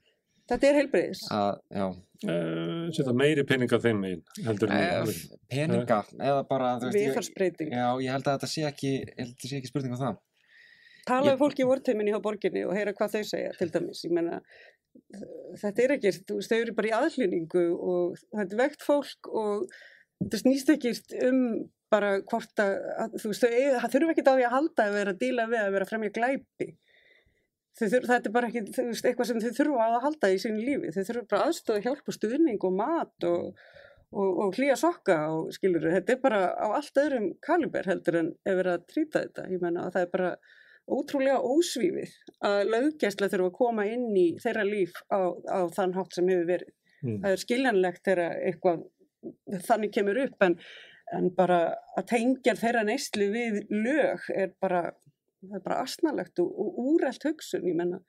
þetta 0.49 0.69
er 0.71 0.79
heilbriðis. 0.81 1.27
að, 1.31 1.59
já, 1.71 1.87
Uh, 2.25 2.87
setja 2.97 3.13
meiri 3.13 3.43
peninga 3.45 3.77
þeim 3.77 3.99
megin 4.01 4.23
uh, 4.49 5.11
peninga 5.53 5.99
eða 6.17 6.47
bara, 6.49 6.71
Viðfarsbreyting. 6.81 7.69
já, 7.77 7.91
ég 8.01 8.09
held 8.15 8.25
að 8.31 8.39
þetta 8.39 8.49
sé 8.49 8.63
ekki, 8.65 8.93
ég 9.05 9.19
held 9.21 9.29
að 9.29 9.35
þetta 9.35 9.51
sé 9.51 9.59
ekki 9.59 9.69
spurning 9.69 9.93
um 9.93 10.01
það. 10.01 10.17
Tala 11.07 11.35
við 11.35 11.43
fólki 11.43 11.63
í 11.63 11.69
vorteiminni 11.69 12.15
hjá 12.15 12.23
borginni 12.23 12.65
og 12.67 12.75
heyra 12.75 12.95
hvað 12.97 13.19
þau 13.19 13.29
segja 13.29 13.53
til 13.59 13.69
dæmis. 13.75 14.03
Ég 14.07 14.15
meina, 14.17 14.41
þetta 15.61 15.85
er 15.85 15.95
veist, 16.03 16.27
þau 16.27 16.59
eru 16.59 16.75
bara 16.77 16.91
í 16.91 16.97
aðhlýningu 16.97 17.67
og 17.77 18.17
þetta 18.33 18.59
vekt 18.59 18.83
fólk 18.87 19.31
og 19.31 19.69
þetta 20.23 20.43
snýst 20.43 20.73
ekki 20.75 20.95
um 21.29 21.41
bara 21.93 22.17
hvort 22.27 22.63
að, 22.63 22.75
þú 23.21 23.31
veist, 23.31 23.47
þau 23.47 23.93
þurfa 23.93 24.17
ekki 24.17 24.27
á 24.27 24.35
því 24.35 24.49
að 24.49 24.57
halda 24.57 24.87
að 24.89 24.99
vera 24.99 25.15
að 25.15 25.23
díla 25.23 25.47
við 25.53 25.63
að 25.63 25.73
vera 25.77 25.87
að 25.87 25.93
fremja 25.93 26.15
glæpi. 26.19 26.69
Þau 27.77 27.87
Þurfa, 27.93 28.09
þetta 28.09 28.29
er 28.29 28.35
bara 28.35 28.49
ekki 28.51 28.61
þú 28.73 28.85
veist, 28.89 29.07
eitthvað 29.07 29.29
sem 29.31 29.41
þau 29.45 29.57
þurfa 29.61 29.87
á 29.87 29.89
að 29.93 30.05
halda 30.07 30.31
í 30.33 30.39
sínu 30.43 30.63
lífi. 30.65 30.93
Þau 30.95 31.03
þurfa 31.11 31.27
bara 31.31 31.49
aðstöða 31.51 31.83
hjálp 31.85 32.11
og 32.11 32.17
stuðning 32.17 32.63
og 32.67 32.77
mat 32.81 33.27
og, 33.29 33.65
og, 34.17 34.31
og 34.47 34.57
hlýja 34.57 34.79
sokka 34.81 35.19
og 35.35 35.51
skilur 35.55 35.85
þetta 35.93 36.15
er 36.17 36.23
bara 36.23 36.41
á 36.57 36.67
allt 36.81 37.03
öðrum 37.03 37.29
kaliber 37.45 37.91
heldur 37.91 38.23
en 38.23 38.31
ef 38.43 38.57
verið 38.63 38.79
að 38.79 38.87
trýta 38.95 39.27
þetta. 39.27 39.51
Ég 39.53 39.63
menna 39.63 39.87
að 39.87 39.99
það 39.99 40.07
er 40.07 40.15
bara 40.17 40.31
ótrúlega 40.87 41.39
ósvífið 41.43 42.13
að 42.47 42.59
löggæsla 42.73 43.29
þurfa 43.31 43.51
að 43.51 43.57
koma 43.59 43.87
inn 43.91 44.11
í 44.17 44.27
þeirra 44.43 44.67
líf 44.67 44.99
á, 45.11 45.35
á 45.51 45.61
þann 45.75 45.95
hátt 45.97 46.15
sem 46.15 46.29
hefur 46.31 46.51
verið. 46.51 46.75
Mm. 47.03 47.17
Það 47.23 47.31
er 47.33 47.43
skiljanlegt 47.43 48.05
þegar 48.07 48.37
eitthvað 48.51 48.85
þannig 49.67 49.95
kemur 49.97 50.21
upp 50.27 50.47
en, 50.47 50.57
en 51.17 51.31
bara 51.35 51.61
að 51.99 52.09
tengja 52.13 52.57
þeirra 52.59 52.85
neyslu 52.87 53.31
við 53.35 53.59
lög 53.73 54.29
er 54.35 54.55
bara, 54.63 54.85
það 55.43 55.59
er 55.59 55.65
bara 55.67 55.81
asnalegt 55.83 56.43
og, 56.43 56.53
og 56.55 56.81
úrælt 56.95 57.27
hugsun, 57.27 57.67
ég 57.67 57.79
menna, 57.79 58.01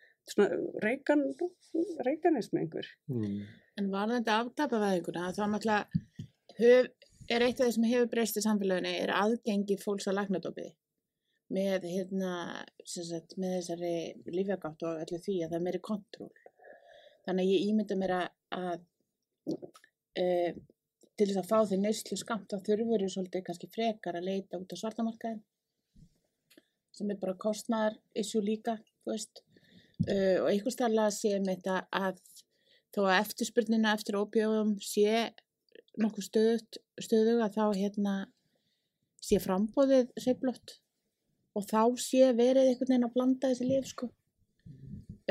reikanism 0.84 2.62
einhver. 2.62 2.90
Mm. 3.10 3.42
En 3.78 3.92
varðandi 3.94 4.34
afglapavæðinguna, 4.34 5.32
þá 5.38 5.44
náttúrulega 5.48 5.86
höf, 6.58 6.92
er 7.28 7.44
eitt 7.44 7.60
af 7.60 7.68
það 7.68 7.74
sem 7.76 7.88
hefur 7.92 8.12
breyst 8.12 8.38
í 8.40 8.44
samfélaginu 8.44 8.92
er 9.02 9.12
aðgengi 9.16 9.78
fólks 9.82 10.08
að 10.10 10.22
læknadópiði 10.22 10.74
með, 11.54 11.88
hérna, 11.88 12.32
sagt, 12.84 13.38
með 13.40 13.58
þessari 13.58 13.94
lífjagátt 14.34 14.84
og 14.88 15.04
öllu 15.06 15.20
því 15.24 15.38
að 15.42 15.52
það 15.52 15.60
er 15.60 15.66
meiri 15.68 15.84
kontról. 15.84 16.32
Þannig 17.28 17.44
að 17.44 17.52
ég 17.52 17.68
ímynda 17.70 18.00
mér 18.00 18.16
að, 18.18 18.28
að 18.58 19.54
e, 20.18 20.26
til 21.18 21.28
þess 21.30 21.42
að 21.42 21.50
fá 21.50 21.60
því 21.66 21.80
neyslu 21.82 22.18
skamt 22.20 22.52
þá 22.52 22.58
þurfur 22.68 23.04
við 23.04 23.14
svolítið 23.14 23.46
kannski 23.48 23.70
frekar 23.74 24.20
að 24.20 24.28
leita 24.30 24.60
út 24.62 24.74
á 24.74 24.78
svartamarkaðin 24.80 25.44
sem 26.98 27.12
er 27.14 27.20
bara 27.22 27.38
kostnar 27.38 27.98
issue 28.18 28.42
líka, 28.42 28.78
þú 29.04 29.14
veist 29.14 29.42
uh, 29.42 30.38
og 30.42 30.48
einhvers 30.52 30.78
staðlega 30.78 31.14
sé 31.14 31.36
með 31.42 31.60
þetta 31.60 31.78
að 32.00 32.22
þó 32.96 33.02
að 33.04 33.20
eftirspurnina 33.20 33.94
eftir 33.98 34.18
ópíóðum 34.18 34.78
sé 34.82 35.30
nokkuð 36.02 36.28
stöðut, 36.28 36.80
stöðuga 37.02 37.50
þá 37.54 37.64
hérna 37.78 38.16
sé 39.22 39.40
frambóðið 39.42 40.14
sveiflott 40.22 40.78
og 41.58 41.66
þá 41.70 41.82
sé 42.02 42.32
verið 42.38 42.72
einhvern 42.72 42.92
veginn 42.94 43.08
að 43.08 43.16
blanda 43.16 43.52
þessi 43.52 43.68
lif 43.70 43.90
sko 43.92 44.10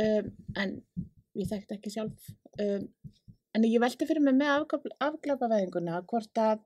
um, 0.02 0.30
en 0.58 0.76
ég 1.36 1.50
þekkti 1.50 1.76
ekki 1.76 1.92
sjálf 1.94 2.30
um, 2.62 2.86
en 3.56 3.66
ég 3.68 3.80
velti 3.82 4.08
fyrir 4.08 4.24
mig 4.24 4.36
með 4.36 4.66
afglapaveðinguna 5.06 6.02
hvort 6.10 6.42
að 6.42 6.64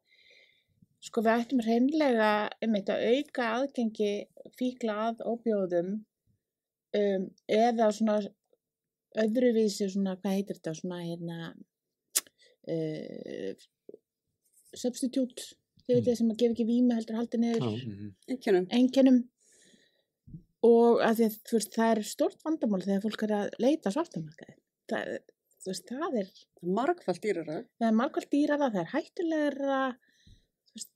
sko 1.01 1.23
við 1.25 1.37
ættum 1.45 1.63
hreinlega 1.65 2.31
um 2.65 2.75
þetta 2.77 2.97
að 2.97 3.07
auka 3.15 3.49
aðgengi 3.59 4.11
fíkla 4.59 4.97
að 5.09 5.23
óbjóðum 5.33 5.93
um, 6.99 7.25
eða 7.49 7.91
svona 7.97 8.19
öðruvísi 9.21 9.89
svona, 9.91 10.17
hvað 10.21 10.37
heitir 10.37 10.59
þetta, 10.61 10.75
svona 10.79 11.01
hérna 11.03 11.39
uh, 12.71 13.55
substitute 14.77 15.49
þið 15.87 15.97
veit 15.97 16.01
Mm. 16.01 16.07
það 16.07 16.19
sem 16.21 16.29
að 16.31 16.37
gefa 16.41 16.55
ekki 16.55 16.65
vími 16.69 16.95
heldur 16.95 17.17
haldið 17.19 17.41
niður 17.43 17.65
Já. 17.65 17.71
Og 20.67 21.01
að 21.01 21.21
því 21.21 21.27
að 21.27 21.37
þú 21.49 21.57
veist, 21.57 21.77
það 21.77 21.91
er 21.95 22.03
stort 22.05 22.43
vandamál 22.45 22.83
þegar 22.85 23.05
fólk 23.07 23.23
er 23.25 23.37
að 23.39 23.55
leita 23.63 23.93
svartamarkaði 23.95 24.57
það, 24.91 25.19
þú 25.61 25.73
veist, 25.73 25.91
það 25.91 26.17
er 26.21 26.31
Margfald 26.79 27.21
dýrara. 27.25 27.59
það 27.81 27.89
er 27.89 27.99
margvald 27.99 28.31
dýrara, 28.35 28.71
það 28.75 28.81
er 28.83 28.95
hættulegra 28.95 29.83
þú 30.71 30.79
veist, 30.79 30.91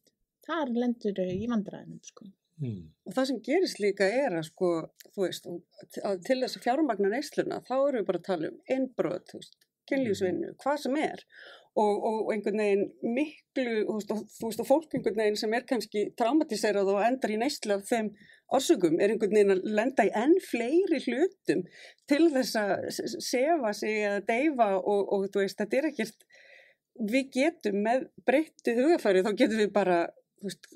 þar 0.46 0.72
lendur 0.76 1.20
þau 1.20 1.34
í 1.34 1.50
vandræðinum 1.52 2.00
sko. 2.04 2.30
Mm. 2.62 2.80
Og 3.08 3.16
það 3.16 3.28
sem 3.30 3.42
gerist 3.48 3.80
líka 3.82 4.06
er 4.06 4.36
að 4.38 4.48
sko, 4.50 4.70
þú 5.14 5.24
veist, 5.24 5.48
og 5.50 6.00
að 6.06 6.20
til 6.28 6.38
þess 6.42 6.58
að 6.58 6.66
fjármagna 6.68 7.10
neysluna, 7.10 7.60
þá 7.66 7.74
erum 7.76 8.00
við 8.00 8.08
bara 8.10 8.20
að 8.20 8.28
tala 8.28 8.50
um 8.52 8.60
veist, 9.34 9.56
kynlífsvinnu, 9.90 10.54
hvað 10.62 10.82
sem 10.84 11.00
er. 11.00 11.24
Og, 11.74 12.04
og 12.06 12.28
einhvern 12.30 12.60
veginn 12.60 12.84
miklu, 13.16 13.80
þú 13.88 13.96
veist, 13.96 14.60
og, 14.60 14.66
fólk 14.68 14.92
einhvern 14.94 15.16
veginn 15.18 15.38
sem 15.40 15.56
er 15.56 15.64
kannski 15.66 16.04
traumatiserað 16.14 16.92
og 16.92 17.00
endar 17.02 17.32
í 17.34 17.38
neyslu 17.40 17.74
af 17.74 17.88
þeim 17.88 18.12
orsökum, 18.54 19.00
er 19.02 19.10
einhvern 19.10 19.34
veginn 19.34 19.54
að 19.56 19.64
lenda 19.80 20.06
í 20.06 20.12
enn 20.14 20.36
fleiri 20.44 21.00
hlutum 21.08 21.64
til 22.10 22.28
þess 22.36 22.54
að 22.60 23.02
sefa 23.26 23.74
sig 23.74 24.04
eða 24.04 24.22
deyfa 24.28 24.68
og, 24.78 25.02
og 25.16 25.26
þú 25.34 25.42
veist, 25.42 25.58
þetta 25.58 25.80
er 25.80 25.90
ekkert, 25.90 26.26
við 27.10 27.30
getum 27.40 27.80
með 27.88 28.06
breyttu 28.22 28.76
hugafæri, 28.78 29.24
þá 29.26 29.32
getum 29.32 29.64
við 29.64 29.72
bara, 29.74 29.98
þú 30.38 30.52
veist, 30.52 30.70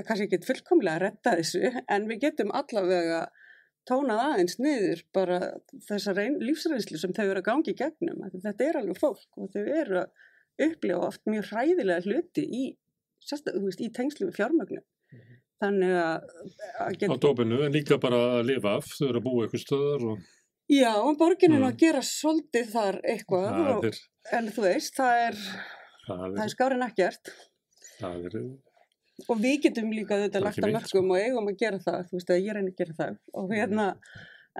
kannski 0.00 0.28
ekki 0.28 0.48
fullkomlega 0.48 0.98
að 0.98 1.04
retta 1.06 1.34
þessu 1.38 1.70
en 1.96 2.08
við 2.08 2.26
getum 2.26 2.52
allavega 2.56 3.22
tónað 3.88 4.22
aðeins 4.24 4.58
niður 4.62 5.02
bara 5.14 5.38
þessar 5.88 6.20
lífsreynslu 6.40 7.00
sem 7.00 7.14
þau 7.16 7.24
eru 7.26 7.40
að 7.40 7.48
gangi 7.48 7.74
gegnum 7.78 8.22
þetta 8.34 8.68
er 8.68 8.78
alveg 8.80 9.00
fólk 9.00 9.40
og 9.40 9.50
þau 9.54 9.64
eru 9.64 10.02
að 10.04 10.28
upplifa 10.68 11.08
oft 11.08 11.22
mjög 11.30 11.50
hræðilega 11.52 12.04
hluti 12.06 12.44
í, 12.46 12.62
veist, 13.62 13.80
í 13.82 13.90
tengslu 13.94 14.28
við 14.30 14.38
fjármögnum 14.40 14.84
þannig 15.62 15.92
að, 15.94 16.24
að 16.82 17.04
á 17.06 17.16
dópinu 17.22 17.60
en 17.66 17.74
líka 17.76 17.98
bara 18.02 18.18
að 18.40 18.48
lifa 18.50 18.72
af 18.80 18.88
þau 18.96 19.04
eru 19.08 19.20
að 19.20 19.26
búa 19.28 19.44
eitthvað 19.46 19.62
stöðar 19.66 20.06
og 20.10 20.24
já, 20.72 20.90
en 20.96 21.18
borgin 21.20 21.52
er 21.54 21.60
nú 21.60 21.68
Mm. 21.68 21.70
að 21.70 21.78
gera 21.84 22.02
svolítið 22.08 22.72
þar 22.72 22.98
eitthvað 23.12 23.46
það 23.46 23.70
og, 23.76 23.86
er, 23.90 24.00
en 24.38 24.50
þú 24.56 24.64
veist, 24.66 24.96
það 24.98 25.22
er 25.28 25.38
það 25.38 26.18
það 26.18 26.26
er, 26.32 26.42
er 26.46 26.52
skárin 26.56 26.86
ekkert 26.88 27.32
það 28.00 28.26
er 28.26 28.36
og 29.28 29.38
við 29.44 29.56
getum 29.68 29.90
líka 29.94 30.18
þetta 30.24 30.40
lagt 30.42 30.58
að 30.58 30.70
sko. 30.88 30.98
mörgum 31.02 31.10
og 31.14 31.20
eigum 31.22 31.50
að 31.52 31.58
gera 31.62 31.78
það, 31.84 31.98
þú 32.10 32.16
veist 32.18 32.30
að 32.34 32.40
ég 32.42 32.56
reyni 32.56 32.72
að 32.72 32.78
gera 32.82 32.94
það 32.98 33.18
og 33.42 33.52
hérna, 33.54 33.86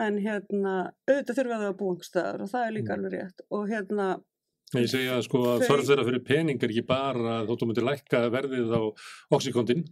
en 0.07 0.19
hérna 0.23 0.75
auðvitað 1.09 1.39
þurfa 1.41 1.59
þau 1.63 1.71
að 1.73 1.79
búa 1.81 1.95
einhver 1.97 2.09
staðar 2.13 2.45
og 2.47 2.53
það 2.53 2.67
er 2.69 2.77
líka 2.77 2.93
Mm. 2.93 2.99
alveg 2.99 3.17
rétt 3.19 3.43
og 3.51 3.65
hérna 3.73 4.07
Ég 4.73 4.89
segja 4.89 5.19
sko 5.25 5.43
að 5.53 5.67
þörf 5.69 5.89
þeirra 5.89 6.05
fyrir 6.07 6.25
pening 6.25 6.63
er 6.63 6.73
ekki 6.73 6.85
bara 6.89 7.39
að 7.41 7.51
þóttu 7.51 7.69
myndir 7.69 7.85
lækka 7.85 8.23
verðið 8.33 8.73
á 8.73 8.81
oxykondin. 9.37 9.85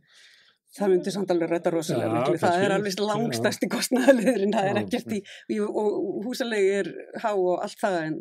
það 0.76 0.92
myndi 0.94 1.12
samt 1.12 1.32
alveg 1.34 1.50
rætta 1.50 1.72
rosalega 1.74 2.10
miklu, 2.14 2.38
það 2.38 2.54
kannski. 2.54 2.66
er 2.66 2.74
alveg 2.76 3.00
langstæsti 3.10 3.68
kostnæðaliðurinn, 3.74 4.54
það 4.54 4.68
er 4.70 4.80
ekkert 4.84 5.14
í, 5.16 5.20
í 5.50 5.58
og, 5.60 5.78
og 5.82 6.20
húsalegi 6.28 6.70
er 6.78 6.90
há 7.24 7.30
og 7.34 7.64
allt 7.64 7.80
það 7.80 7.96
en, 8.06 8.18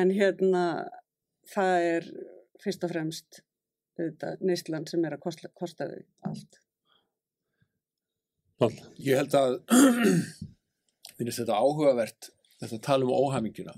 en 0.00 0.14
hérna 0.16 0.64
það 1.52 1.88
er 1.90 2.08
fyrst 2.62 2.86
og 2.86 2.92
fremst 2.94 3.42
auðvitað 3.98 4.46
neyslan 4.48 4.86
sem 4.88 5.04
er 5.04 5.16
að 5.18 5.24
kosta, 5.26 5.50
kosta 5.52 5.90
þau 5.90 6.30
allt. 6.30 6.60
Ég 9.02 9.18
held 9.18 9.34
að 9.34 9.58
finnst 11.18 11.42
þetta 11.42 11.58
áhugavert 11.58 12.30
þetta 12.62 12.78
að 12.78 12.84
tala 12.86 13.08
um 13.08 13.14
óhamingina 13.16 13.74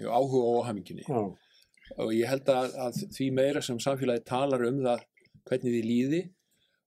hef 0.00 0.08
áhuga 0.08 0.42
á 0.42 0.52
óhaminginni 0.58 1.06
Já, 1.06 1.22
og 1.98 2.12
ég 2.16 2.30
held 2.30 2.48
að, 2.52 2.76
að 2.86 3.00
því 3.16 3.28
meira 3.36 3.62
sem 3.64 3.80
samfélagi 3.82 4.24
talar 4.28 4.64
um 4.68 4.80
það 4.84 5.04
hvernig 5.48 5.74
því 5.74 5.82
líði 5.88 6.22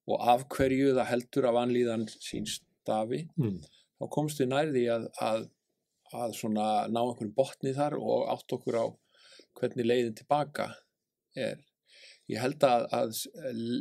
og 0.06 0.28
af 0.34 0.46
hverju 0.54 0.94
það 0.96 1.12
heldur 1.12 1.50
af 1.50 1.60
anlíðan 1.64 2.08
sín 2.14 2.48
stafi 2.50 3.26
mm. 3.40 3.60
þá 4.00 4.06
komst 4.14 4.42
við 4.42 4.52
nærði 4.54 4.86
að, 4.94 5.08
að, 5.26 5.46
að 6.14 6.36
svona 6.40 6.68
ná 6.92 7.02
einhverjum 7.02 7.36
botni 7.38 7.74
þar 7.78 7.98
og 8.00 8.28
átt 8.34 8.58
okkur 8.58 8.80
á 8.82 8.86
hvernig 9.56 9.88
leiðin 9.88 10.18
tilbaka 10.18 10.70
er. 11.36 11.62
Ég 12.32 12.42
held 12.42 12.64
að, 12.66 12.88
að 12.96 13.16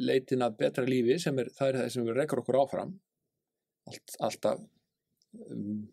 leitin 0.05 0.45
að 0.45 0.57
betra 0.61 0.85
lífi 0.87 1.17
sem 1.23 1.39
er, 1.41 1.51
það 1.57 1.71
er 1.71 1.79
það 1.81 1.93
sem 1.95 2.07
við 2.09 2.19
rekur 2.19 2.43
okkur 2.43 2.61
áfram 2.61 2.95
allt, 3.89 4.17
alltaf 4.21 4.61
um, 5.49 5.85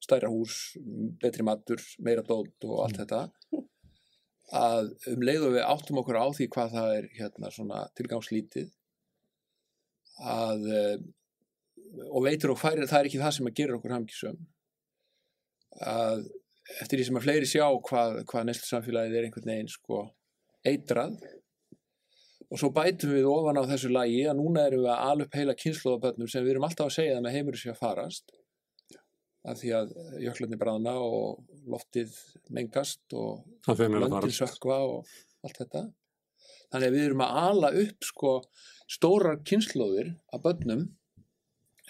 stærra 0.00 0.30
hús, 0.32 0.76
betri 1.20 1.44
matur, 1.46 1.82
meira 2.00 2.24
dót 2.26 2.68
og 2.68 2.84
allt 2.86 3.02
þetta 3.02 3.24
að 4.50 4.90
um 5.12 5.22
leið 5.22 5.46
og 5.46 5.52
við 5.54 5.66
áttum 5.66 6.00
okkur 6.00 6.18
á 6.18 6.26
því 6.34 6.46
hvað 6.50 6.72
það 6.74 6.92
er 6.96 7.08
hérna 7.14 7.50
svona 7.54 7.80
tilgangslítið 7.98 8.70
að 10.30 10.64
eh, 10.74 10.96
og 12.10 12.24
veitur 12.26 12.54
og 12.54 12.60
færir 12.60 12.88
það 12.90 13.00
er 13.00 13.10
ekki 13.10 13.20
það 13.22 13.36
sem 13.36 13.50
að 13.50 13.58
gera 13.60 13.76
okkur 13.78 13.94
hamkisum 13.94 14.40
að 15.86 16.24
eftir 16.80 16.98
því 16.98 17.06
sem 17.06 17.20
að 17.20 17.26
fleiri 17.26 17.50
sjá 17.50 17.66
hvað, 17.86 18.22
hvað 18.30 18.48
næstu 18.48 18.66
samfélagið 18.68 19.18
er 19.18 19.28
einhvern 19.28 19.52
veginn 19.52 19.70
sko 19.70 20.02
eitrað 20.66 21.16
og 22.50 22.58
svo 22.58 22.72
bætum 22.74 23.14
við 23.14 23.30
ofan 23.30 23.62
á 23.62 23.70
þessu 23.70 23.92
lagi 23.94 24.24
að 24.26 24.38
núna 24.40 24.66
erum 24.66 24.84
við 24.84 24.92
að 24.96 25.24
upp 25.24 25.38
heila 25.38 25.58
kynnslóðabönnum 25.62 26.30
sem 26.30 26.44
við 26.44 26.56
erum 26.56 26.66
alltaf 26.66 26.90
að 26.90 26.96
segja 26.98 27.16
það 27.16 27.26
með 27.26 27.36
heimur 27.38 27.60
sé 27.60 27.70
að 27.70 27.82
farast 27.84 28.34
af 29.48 29.56
því 29.60 29.72
að 29.76 29.94
jöklarnir 30.20 30.60
bráðna 30.60 30.94
og 31.00 31.40
loftið 31.70 32.12
mengast 32.52 33.16
og 33.16 33.44
það 33.64 33.80
fara. 34.12 34.32
sökva 34.36 34.78
og 34.84 35.14
allt 35.46 35.62
þetta 35.62 35.84
þannig 36.70 36.86
að 36.86 36.96
við 36.96 37.04
erum 37.06 37.24
að 37.24 37.38
ala 37.46 37.70
upp 37.84 38.08
sko 38.10 38.34
stórar 38.90 39.40
kynnslóðir 39.48 40.12
af 40.34 40.44
börnum 40.44 40.88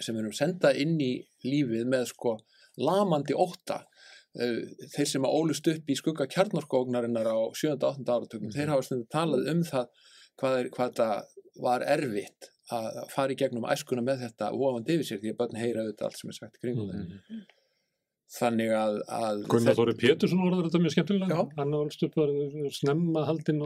sem 0.01 0.17
erum 0.17 0.33
senda 0.33 0.71
inn 0.73 0.95
í 1.03 1.13
lífið 1.45 1.89
með 1.91 2.07
sko 2.13 2.37
lamandi 2.81 3.35
ótta 3.37 3.83
Uh, 4.31 4.61
þeir 4.93 5.07
sem 5.11 5.25
að 5.27 5.33
ólust 5.35 5.65
upp 5.67 5.89
í 5.91 5.95
skugga 5.99 6.23
kjarnorkógnarinnar 6.31 7.27
á 7.27 7.51
7. 7.51 7.73
og 7.73 7.81
8. 7.99 8.05
áratökum 8.07 8.53
þeir 8.55 8.69
hafa 8.71 8.85
stundum 8.87 9.09
talað 9.11 9.49
um 9.51 9.63
það 9.67 9.89
hvað, 10.39 10.53
er, 10.55 10.69
hvað 10.71 10.93
þetta 10.93 11.07
var 11.63 11.85
erfitt 11.85 12.51
að 12.71 13.01
fara 13.11 13.33
í 13.33 13.39
gegnum 13.39 13.65
æskuna 13.67 14.03
með 14.05 14.21
þetta 14.27 14.51
ofandi 14.55 14.95
yfir 14.95 15.07
sér 15.09 15.19
því 15.23 15.33
að 15.33 15.39
börn 15.41 15.57
heyra 15.59 15.81
auðvitað 15.85 16.07
allt 16.07 16.21
sem 16.21 16.29
er 16.31 16.37
sagt 16.39 16.61
þeim 16.61 16.77
Mm. 16.81 17.41
þannig 18.31 18.69
að, 18.71 18.97
að 19.11 19.41
Gunnar 19.51 19.75
Þóri 19.75 19.93
Pétursson 19.99 20.39
orður 20.45 20.69
þetta 20.69 20.79
mjög 20.79 20.93
skemmtilega. 20.93 21.35
Já. 21.35 21.41
Hann 21.57 21.73
ólst 21.75 22.03
upp 22.07 22.13
var 22.15 22.29
snemma 22.77 23.25
haldinn 23.27 23.59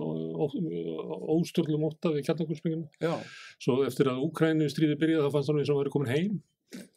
óstörlum 1.36 1.86
ótta 1.86 2.10
við 2.15 2.25
kjarnakulspinginu. 2.25 2.88
já, 3.01 3.13
Svo 3.62 3.84
eftir 3.86 4.10
að 4.10 4.23
Úkrænu 4.25 4.65
stríði 4.73 4.97
byrjaði 5.01 5.27
þá 5.27 5.36
fannst 5.36 5.51
hann 5.51 5.60
eins 5.62 5.69
og 5.69 5.75
hann 5.75 5.84
væri 5.84 5.93
komin 5.93 6.13
heim. 6.15 6.39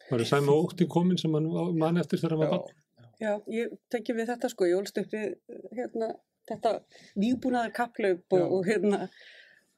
Það 0.07 0.15
var 0.15 0.25
sæmi 0.31 0.55
ótti 0.55 0.87
komin 0.89 1.19
sem 1.21 1.33
hann 1.37 1.49
mann 1.77 2.01
eftir 2.01 2.19
þegar 2.23 2.35
hann 2.35 2.43
var 2.43 2.53
barn. 2.55 2.79
Já, 3.19 3.33
ég 3.53 3.77
tengi 3.91 4.15
við 4.17 4.31
þetta 4.31 4.49
sko, 4.49 4.65
ég 4.65 4.79
ólst 4.79 4.97
upp 5.01 5.13
við 5.13 5.35
hérna, 5.75 6.09
þetta 6.49 6.73
vígbúnaðar 7.19 7.73
kapplaup 7.75 8.33
og, 8.33 8.45
og 8.57 8.65
hérna 8.65 9.09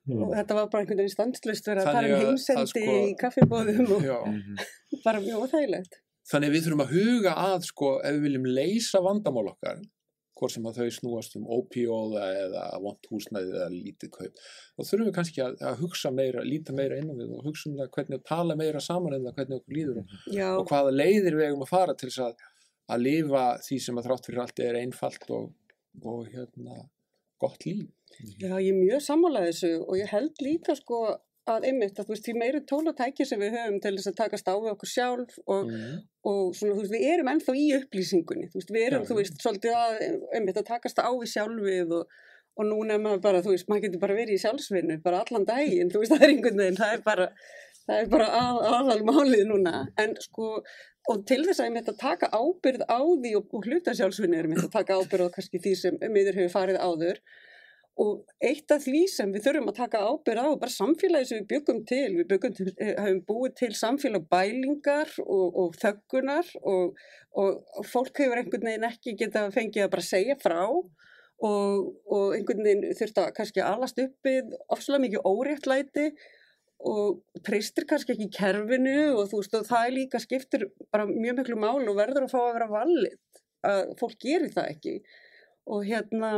og 0.09 0.17
Mm. 0.17 0.31
þetta 0.33 0.55
var 0.57 0.67
bara 0.73 0.81
einhvern 0.83 0.97
veginn 0.97 1.13
standslust 1.13 1.67
verið 1.69 1.85
að 1.85 1.93
tala 1.93 2.07
um 2.15 2.21
heimsendi 2.25 2.67
sko- 2.71 2.99
í 3.05 3.15
kaffibóðum 3.21 3.91
og 3.93 4.05
bara 5.05 5.19
mjög 5.21 5.43
óþægilegt. 5.45 5.99
Þannig 6.31 6.51
við 6.55 6.63
þurfum 6.65 6.81
að 6.85 6.93
huga 6.95 7.33
að 7.37 7.65
sko 7.67 7.89
ef 8.01 8.13
við 8.15 8.21
viljum 8.25 8.47
leysa 8.49 9.01
vandamál 9.05 9.49
okkar 9.51 9.81
hvort 10.41 10.55
sem 10.55 10.65
að 10.65 10.77
þau 10.79 10.89
snúast 10.95 11.35
um 11.37 11.43
opíóða 11.53 12.23
eða 12.47 12.63
vont 12.81 13.05
húsnæði 13.11 13.51
eða 13.53 13.67
lítið 13.75 14.09
kaup 14.15 14.39
þá 14.41 14.81
þurfum 14.89 15.05
við 15.05 15.13
kannski 15.19 15.41
að, 15.45 15.57
að 15.69 15.75
hugsa 15.83 16.09
meira, 16.17 16.41
líta 16.41 16.73
meira 16.73 16.97
inn 16.97 17.11
á 17.13 17.15
við 17.19 17.35
og 17.37 17.43
hugsa 17.45 17.69
um 17.69 17.75
það 17.77 17.91
hvernig 17.93 18.17
að 18.17 18.23
tala 18.31 18.55
meira 18.57 18.81
saman 18.81 19.13
um 19.19 19.27
það 19.27 19.35
hvernig 19.37 19.59
okkur 19.59 19.75
líður 19.77 19.99
Já, 20.33 20.47
og 20.57 20.65
hvaða 20.71 20.95
leiðir 20.97 21.37
við 21.37 21.45
eigum 21.51 21.61
að 21.67 21.73
fara 21.75 21.93
til 21.93 22.09
þess 22.09 22.23
að, 22.25 22.41
að 22.89 23.03
lifa 23.05 23.43
því 23.67 23.79
sem 23.85 24.01
að 24.01 24.07
þrátt 24.09 24.25
fyrir 24.31 24.41
allt 24.47 24.63
er 24.65 24.79
einfalt 24.81 25.29
og, 25.29 25.51
og 26.01 26.25
hérna 26.33 26.79
gott 27.41 27.65
líf. 27.69 27.85
Já, 28.19 28.53
ég 28.59 28.71
er 28.71 28.79
mjög 28.79 29.03
sammálað 29.05 29.47
þessu 29.51 29.73
og 29.87 29.97
ég 29.99 30.09
held 30.11 30.41
líka 30.45 30.75
sko 30.79 31.01
að 31.51 31.63
einmitt 31.71 31.97
að 31.97 32.05
þú 32.05 32.13
veist, 32.13 32.25
því 32.27 32.33
meiri 32.37 32.59
tól 32.69 32.83
og 32.91 32.95
tæki 32.99 33.25
sem 33.25 33.39
við 33.41 33.55
höfum 33.57 33.79
til 33.81 33.93
þess 33.97 34.09
að 34.11 34.17
takast 34.19 34.49
á 34.51 34.53
við 34.61 34.71
okkur 34.75 34.91
sjálf 34.91 35.39
og, 35.49 35.71
Mm. 35.71 35.95
og 36.29 36.41
svona, 36.55 36.75
þú 36.75 36.83
veist, 36.83 36.93
við 36.93 37.07
erum 37.13 37.31
ennþá 37.31 37.55
í 37.57 37.63
upplýsingunni, 37.79 38.45
þú 38.51 38.59
veist, 38.59 38.73
við 38.75 38.85
erum, 38.87 39.01
Já. 39.01 39.07
þú 39.09 39.17
veist, 39.17 39.39
svolítið 39.41 39.73
að, 39.79 39.97
einmitt, 40.37 40.59
að 40.61 40.67
takast 40.69 41.01
á 41.01 41.09
við 41.09 41.31
sjálfið 41.33 41.95
og, 41.97 42.13
og 42.61 42.65
núna 42.69 42.93
er 42.93 43.01
maður 43.01 43.23
bara, 43.25 43.41
þú 43.41 43.55
veist, 43.55 43.67
maður 43.71 43.87
getur 43.87 44.03
bara 44.05 44.19
verið 44.21 44.37
í 44.37 44.43
sjálfsvinnu, 44.45 45.01
bara 45.01 45.23
allan 45.25 45.45
daginn, 45.49 45.89
þú 45.91 46.03
veist, 46.03 46.11
það 46.13 46.23
er 46.27 46.33
einhvern 46.35 46.61
veginn, 46.61 46.79
það 46.83 46.93
er 46.99 47.03
bara, 47.09 47.27
það 47.89 47.97
er 48.05 48.09
bara 48.13 48.31
að, 48.37 48.61
aðal 48.77 49.03
málið 49.09 49.45
núna, 49.49 49.75
en 50.05 50.15
sko, 50.21 50.49
og 51.09 51.25
til 51.25 51.41
þess 51.47 51.59
að 51.63 51.71
einmitt 51.71 51.89
að 51.89 51.97
taka 52.05 52.29
ábyrð 52.37 52.85
á 52.85 53.01
því 53.01 53.31
og, 53.41 53.47
og 53.57 53.65
hluta 53.65 53.97
sjálfsvinnu 53.97 54.37
er 54.37 54.45
einmitt 54.45 54.67
að 54.69 54.75
taka 54.77 54.99
ábyrð 55.01 55.25
á 55.25 55.33
kannski 55.33 55.57
því 55.65 55.73
sem 55.79 55.97
miður 56.13 56.37
hefur 56.43 56.53
farið 56.59 56.77
áður, 56.85 57.23
og 57.99 58.23
eitt 58.39 58.71
af 58.71 58.85
því 58.85 59.01
sem 59.11 59.31
við 59.33 59.45
þurfum 59.45 59.69
að 59.71 59.79
taka 59.81 60.01
ábyrð 60.07 60.41
á 60.41 60.47
er 60.47 60.59
bara 60.61 60.73
samfélagi 60.73 61.27
sem 61.27 61.41
við 61.41 61.47
byggum 61.51 61.81
til. 61.89 62.07
Við 62.21 62.27
byggum 62.29 62.53
til, 62.55 62.67
eh, 62.79 62.93
höfum 62.95 63.21
búið 63.27 63.55
til 63.59 63.71
samfélag 63.75 64.27
bælingar 64.31 65.11
og, 65.25 65.57
og 65.59 65.75
þöggunar 65.81 66.47
og, 66.61 66.95
og, 67.35 67.61
og 67.77 67.85
fólk 67.85 68.23
hefur 68.23 68.39
einhvern 68.39 68.69
veginn 68.69 68.87
ekki 68.87 69.17
geta 69.19 69.49
fengið 69.51 69.85
að 69.85 69.93
bara 69.95 70.07
segja 70.07 70.37
frá. 70.39 70.61
Og, 70.71 71.87
og 72.05 72.35
einhvern 72.37 72.63
veginn 72.63 72.95
þurft 72.95 73.17
að 73.17 73.33
kannski 73.37 73.65
alast 73.65 73.99
uppið 73.99 74.55
ofslega 74.69 75.01
mikið 75.07 75.25
óréttlæti 75.25 76.07
og 76.87 77.41
treystir 77.45 77.85
kannski 77.89 78.15
ekki 78.15 78.29
kerfinu 78.33 79.11
og 79.17 79.27
þú 79.29 79.41
veist 79.41 79.57
og 79.57 79.67
það 79.67 79.87
er 79.87 79.95
líka 79.97 80.21
skiptir 80.21 80.67
bara 80.93 81.05
mjög 81.09 81.41
miklu 81.41 81.57
mál 81.61 81.81
og 81.81 81.97
verður 81.97 82.25
að 82.25 82.33
fá 82.33 82.39
að 82.41 82.55
vera 82.55 82.69
valið 82.71 83.43
að 83.67 83.93
fólk 83.99 84.17
gerir 84.21 84.53
það 84.53 84.71
ekki. 84.75 84.95
Og 85.69 85.85
hérna 85.85 86.31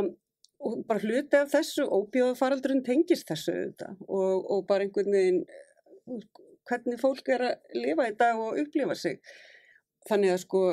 og 0.64 0.80
bara 0.88 1.02
hluti 1.02 1.38
af 1.38 1.52
þessu 1.52 1.84
óbjóðafaraldurinn 1.86 2.84
tengist 2.86 3.28
þessu 3.28 3.52
auðvitað 3.52 4.00
og, 4.08 4.50
og 4.54 4.64
bara 4.68 4.86
einhvern 4.86 5.14
veginn 5.14 5.44
hvernig 6.68 7.00
fólk 7.00 7.28
er 7.34 7.46
að 7.50 7.76
lifa 7.76 8.08
í 8.08 8.16
dag 8.18 8.40
og 8.40 8.58
upplifa 8.62 8.96
sig. 8.96 9.20
Þannig 10.08 10.34
að 10.34 10.42
sko 10.44 10.64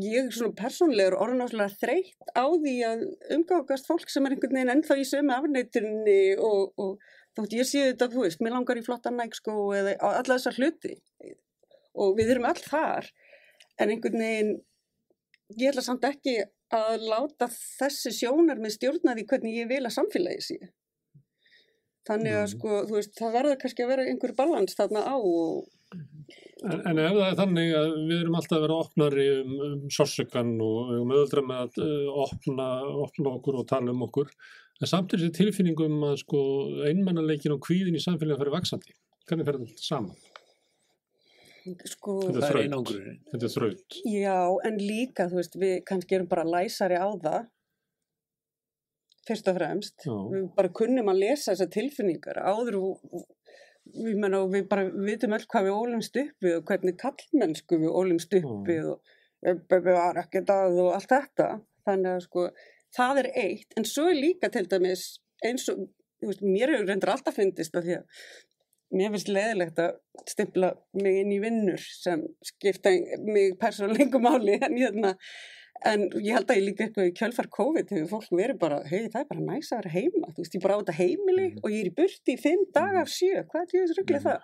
ég 0.00 0.30
svona 0.32 0.56
persónlegur 0.56 1.16
orðin 1.20 1.44
áslega 1.44 1.78
þreytt 1.80 2.30
á 2.32 2.46
því 2.48 2.74
að 2.88 3.02
umgákast 3.36 3.90
fólk 3.90 4.10
sem 4.10 4.24
er 4.26 4.34
einhvern 4.34 4.56
veginn 4.56 4.72
ennþá 4.76 4.96
í 5.00 5.08
sömu 5.08 5.34
afneiturni 5.34 6.20
og, 6.38 6.72
og 6.80 7.02
þótt 7.36 7.56
ég 7.58 7.68
sé 7.68 7.82
þetta, 7.90 8.08
þú 8.14 8.24
veist, 8.24 8.42
mér 8.44 8.56
langar 8.56 8.80
í 8.80 8.84
flotta 8.86 9.12
nægskó 9.12 9.56
eða 9.76 9.96
alla 10.00 10.38
þessar 10.38 10.60
hluti. 10.60 10.94
Og 11.94 12.14
við 12.18 12.34
erum 12.34 12.48
all 12.48 12.62
þar 12.62 13.10
en 13.78 13.90
einhvern 13.90 14.22
veginn 14.22 14.54
ég 15.60 15.70
ætla 15.70 15.84
samt 15.86 16.06
ekki 16.08 16.38
að 16.74 17.04
láta 17.10 17.48
þessi 17.50 18.12
sjónar 18.16 18.58
með 18.62 18.76
stjórna 18.78 19.14
því 19.14 19.26
hvernig 19.30 19.60
ég 19.60 19.70
vil 19.70 19.84
að 19.84 19.96
samfélagi 19.98 20.42
sé 20.48 20.58
þannig 22.08 22.34
að 22.36 22.44
Mm. 22.44 22.52
sko, 22.52 22.80
veist, 22.90 23.14
það 23.16 23.36
verður 23.38 23.60
kannski 23.62 23.84
að 23.84 23.92
vera 23.94 24.06
einhver 24.10 24.34
balans 24.36 24.76
þarna 24.76 25.04
á 25.08 25.16
og 25.16 25.64
En, 26.64 26.80
en 26.88 26.98
ef 26.98 27.12
það 27.12 27.26
er 27.28 27.36
þannig 27.38 27.72
að 27.76 27.90
við 28.08 28.20
erum 28.22 28.36
alltaf 28.38 28.56
að 28.56 28.62
vera 28.64 28.76
opnari 28.82 29.24
um, 29.42 29.50
um 29.66 29.80
sársökan 29.92 30.52
og 30.64 30.76
við 30.88 30.94
erum 30.96 31.12
auðvitað 31.12 31.48
með 31.50 31.58
að 31.60 31.80
uh, 31.84 32.20
opna, 32.24 32.68
opna 33.04 33.32
okkur 33.36 33.58
og 33.60 33.66
tala 33.68 33.92
um 33.92 34.04
okkur, 34.06 34.30
en 34.80 34.90
samt 34.90 35.12
er 35.12 35.20
þessi 35.20 35.36
tilfinningum 35.36 36.06
að 36.08 36.16
sko 36.22 36.40
einmannaleikin 36.88 37.54
og 37.54 37.60
kvíðin 37.66 37.98
í 37.98 38.02
samfélaginu 38.02 38.40
fyrir 38.40 38.56
vaksandi. 38.56 38.96
Hvernig 39.28 39.48
fer 39.50 39.60
þetta 39.60 39.84
saman? 39.84 40.16
Sko, 41.88 42.18
Þetta 42.26 42.50
er 42.50 42.68
þraut. 42.68 42.92
Þetta 43.32 43.48
er 43.48 43.52
þraut. 43.54 43.98
já, 44.10 44.38
en 44.68 44.78
líka, 44.80 45.28
þú 45.30 45.40
veist, 45.40 45.58
við 45.60 45.74
kannski 45.88 46.18
erum 46.18 46.30
bara 46.30 46.44
læsari 46.44 46.98
á 47.00 47.08
það. 47.24 47.46
Fyrst 49.24 49.48
og 49.48 49.56
fremst. 49.56 49.96
Já. 50.04 50.12
við 50.34 50.48
bara 50.58 50.72
kunnum 50.80 51.08
að 51.08 51.22
lesa 51.22 51.54
þessar 51.54 51.70
tilfinningar. 51.72 52.42
Áður 52.44 52.76
og 52.82 53.24
við, 53.94 54.18
menna, 54.20 54.42
og 54.44 54.52
við 54.52 54.68
bara 54.68 54.84
vitum 54.92 55.36
öll 55.36 55.46
hvað 55.48 55.68
við 55.68 55.78
ólumst 55.80 56.20
upp 56.20 56.46
við 56.46 56.56
og 56.58 56.64
hvernig 56.68 56.98
kallmennsku 57.00 57.80
við 57.80 57.96
ólumst 57.96 58.36
upp 58.40 58.68
við 58.68 58.90
og 58.92 59.12
við 59.44 59.90
var 59.90 60.20
ekkert 60.24 60.52
að 60.52 60.80
og 60.84 60.92
allt 60.98 61.12
þetta. 61.12 61.48
Þannig 61.88 62.10
að 62.12 62.24
sko 62.26 62.46
það 62.96 63.22
er 63.24 63.30
eitt. 63.46 63.70
En 63.78 63.88
svo 63.88 64.10
er 64.12 64.20
líka 64.20 64.52
til 64.52 64.66
dæmis 64.68 65.06
eins 65.44 65.68
og 65.72 65.86
þú 66.20 66.30
veist, 66.30 66.44
mér 66.44 66.72
hefur 66.72 66.88
reyndur 66.88 67.12
alltaf 67.14 67.36
fyndist 67.36 67.74
af 67.76 67.84
því 67.84 67.98
að 68.00 68.22
mér 68.94 69.10
finnst 69.14 69.28
leðilegt 69.34 69.80
að 69.82 69.96
stimpla 70.30 70.70
mig 71.02 71.20
inn 71.22 71.32
í 71.34 71.40
vinnur 71.42 71.82
sem 71.82 72.22
skipta 72.46 72.92
mig 73.26 73.58
persónleikum 73.60 74.24
máli 74.24 74.58
en 74.62 74.78
hérna 74.80 75.14
En 75.84 76.04
ég 76.22 76.32
held 76.32 76.48
að 76.48 76.56
ég 76.56 76.64
líka 76.64 76.84
eitthvað 76.86 77.08
í 77.10 77.14
kjölfar 77.18 77.48
COVID 77.52 77.90
hefur 77.92 78.06
fólk 78.14 78.30
verið 78.38 78.58
bara, 78.62 78.76
hei 78.88 79.02
það 79.12 79.18
er 79.20 79.26
bara 79.28 79.42
næs 79.44 79.68
að 79.74 79.80
vera 79.82 79.90
heima, 79.92 80.28
þú 80.32 80.40
veist, 80.40 80.54
ég 80.56 80.62
bara 80.62 80.76
á 80.78 80.80
þetta 80.80 80.94
heimili 80.96 81.48
Mhm. 81.50 81.58
og 81.60 81.70
ég 81.74 81.80
er 81.82 81.90
í 81.90 81.94
burti 81.98 82.32
í 82.32 82.40
fimm 82.40 82.62
daga 82.72 83.00
af 83.02 83.10
sjö, 83.12 83.42
hvað 83.50 83.60
er 83.60 83.66
því 83.72 83.82
rugglega 83.98 84.20
Mhm. 84.20 84.28
það? 84.30 84.40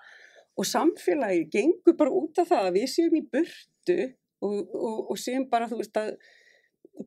Og 0.59 0.65
samfélagi 0.69 1.47
gengur 1.55 1.97
bara 1.97 2.11
út 2.11 2.39
af 2.43 2.49
það 2.51 2.67
að 2.67 2.77
við 2.77 2.89
séum 2.93 3.17
í 3.17 3.23
burtu 3.33 3.99
og, 4.43 4.75
og, 4.75 5.11
og 5.11 5.17
séum 5.17 5.49
bara, 5.49 5.67
þú 5.71 5.79
veist, 5.81 5.97
að 5.97 6.11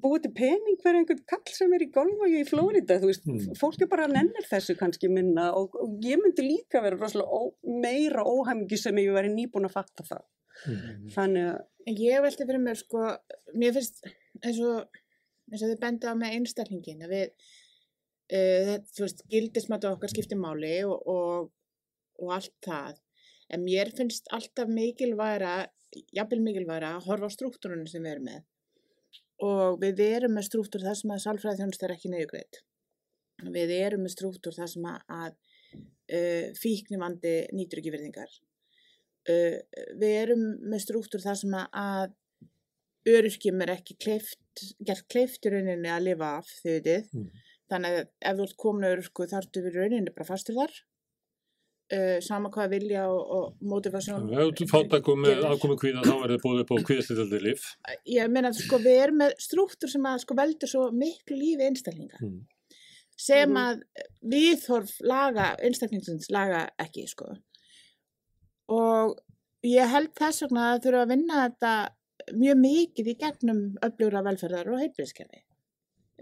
búið 0.01 0.23
til 0.25 0.33
pening 0.37 0.77
fyrir 0.81 0.99
einhvern 1.01 1.23
kall 1.29 1.53
sem 1.53 1.73
er 1.75 1.83
í 1.85 1.89
golfagi 1.93 2.39
í 2.41 2.47
Flórida, 2.49 2.99
þú 3.01 3.09
veist, 3.11 3.25
Mhm. 3.27 3.57
fólk 3.59 3.81
er 3.81 3.87
bara 3.91 4.07
að 4.07 4.13
nennir 4.15 4.47
þessu 4.49 4.75
kannski 4.79 5.09
minna 5.09 5.51
og, 5.53 5.75
og 5.75 5.99
ég 6.01 6.17
myndi 6.21 6.45
líka 6.47 6.81
vera 6.81 6.97
rosalega 6.97 7.29
ó, 7.29 7.53
meira 7.63 8.23
óhæmingi 8.23 8.77
sem 8.77 8.95
ég 8.95 9.13
væri 9.13 9.29
nýbúin 9.33 9.67
að 9.67 9.75
fatta 9.77 10.03
það. 10.03 10.23
Mm. 10.67 11.09
Þannig 11.15 11.45
að, 11.49 11.65
ég 11.99 12.21
velti 12.21 12.45
fyrir 12.45 12.61
mér 12.61 12.77
sko, 12.77 13.17
mér 13.55 13.73
finnst 13.73 14.03
eins 14.43 14.59
og, 14.61 14.87
eins 15.51 15.63
og 15.63 15.69
þið 15.69 15.79
bendi 15.81 16.07
á 16.09 16.13
með 16.15 16.35
einstaklingin 16.37 17.03
að 17.03 17.13
við, 17.15 17.27
uh, 18.33 18.77
þú 18.93 19.05
veist, 19.05 19.23
gildismættu 19.33 19.89
okkar 19.91 20.09
skiptir 20.13 20.37
máli 20.39 20.83
og, 20.85 21.01
og, 21.07 21.51
og 22.21 22.33
allt 22.37 22.53
það. 22.65 23.01
En 23.49 23.65
mér 23.65 23.91
finnst 23.97 24.29
alltaf 24.31 24.69
mikilværa, 24.71 25.67
jafnvel 26.15 26.41
mikilværa 26.41 26.95
að 26.97 27.05
horfa 27.09 27.29
á 27.29 27.35
struktúrunum 27.35 27.89
sem 27.89 28.01
við 28.01 28.15
erum 28.15 28.29
með. 28.31 28.43
Og 29.43 29.79
við 29.81 30.01
erum 30.05 30.37
með 30.37 30.47
struktúr 30.47 30.85
þar 30.85 30.97
sem 30.99 31.13
að 31.13 31.23
sálfræði 31.25 31.59
þjónust 31.59 31.83
er 31.83 31.93
ekki 31.95 32.11
niðurgreitt. 32.13 32.61
Við 33.53 33.73
erum 33.75 34.05
með 34.05 34.15
struktúr 34.15 34.55
þar 34.55 34.71
sem 34.71 34.89
að, 34.89 35.37
uh, 35.75 36.47
fíknivandi 36.59 37.33
nýtur 37.55 37.81
ekki 37.81 37.93
virðingar. 37.95 38.35
Uh, 39.27 39.57
við 39.99 40.17
erum 40.21 40.45
með 40.61 40.85
struktúr 40.85 41.23
þar 41.23 41.39
sem 41.41 41.57
að, 41.59 42.13
öryrkjum 43.09 43.65
er 43.65 43.73
ekki 43.73 43.97
kleift, 43.99 44.63
gert 44.79 45.07
kleift 45.11 45.43
í 45.43 45.51
rauninni 45.51 45.91
að 45.91 46.05
lifa 46.07 46.29
af 46.39 46.53
þau 46.61 46.71
vitið. 46.71 47.09
Mm. 47.11 47.43
Þannig 47.73 47.97
að 47.97 48.01
ef 48.29 48.37
þú 48.37 48.45
ert 48.45 48.57
komin 48.63 48.87
að 48.87 48.95
öryrku 48.95 49.27
þarftu 49.31 49.63
við 49.65 49.79
rauninni 49.79 50.13
bara 50.15 50.29
fastur 50.29 50.59
þar. 50.59 50.77
Uh, 51.93 52.15
sama 52.25 52.49
hvað 52.49 52.71
vilja 52.73 53.03
og, 53.11 53.21
og 53.37 53.67
motivasjón. 53.69 54.23
Ef 54.33 54.53
þú 54.57 54.65
fátakum 54.71 55.19
með 55.21 55.33
gerir. 55.35 55.49
afkomu 55.51 55.75
kvíða 55.77 56.01
þá 56.07 56.13
er 56.15 56.31
það 56.31 56.39
búið 56.45 56.61
upp 56.63 56.71
á 56.73 56.77
kvíðslítjaldi 56.87 57.41
lif. 57.43 57.65
Ég 58.09 58.31
meina 58.33 58.49
sko 58.55 58.79
við 58.81 59.01
erum 59.03 59.19
með 59.21 59.35
struktúr 59.43 59.91
sem 59.91 60.07
að 60.09 60.21
sko 60.23 60.37
veldur 60.39 60.71
svo 60.71 60.85
miklu 60.95 61.37
lífi 61.37 61.67
einstaklinga. 61.67 62.17
Mm. 62.23 62.39
Sem 63.15 63.49
Mhm. 63.51 63.59
að 63.61 63.83
viðhorf 64.33 64.95
laga, 65.05 65.51
einstaklingsins 65.61 66.31
laga 66.33 66.63
ekki 66.81 67.05
sko. 67.11 67.29
Og 68.73 69.19
ég 69.67 69.87
held 69.93 70.13
þess 70.17 70.41
vegna 70.47 70.73
að 70.73 70.81
þurfa 70.87 71.03
að 71.05 71.13
vinna 71.13 71.41
þetta 71.43 71.73
mjög 72.39 72.59
mikið 72.63 73.07
í 73.11 73.17
gegnum 73.19 73.61
öflugra 73.83 74.23
velferðar 74.25 74.71
og 74.73 74.79
heilbriðskerfi. 74.81 75.43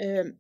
Um, 0.01 0.33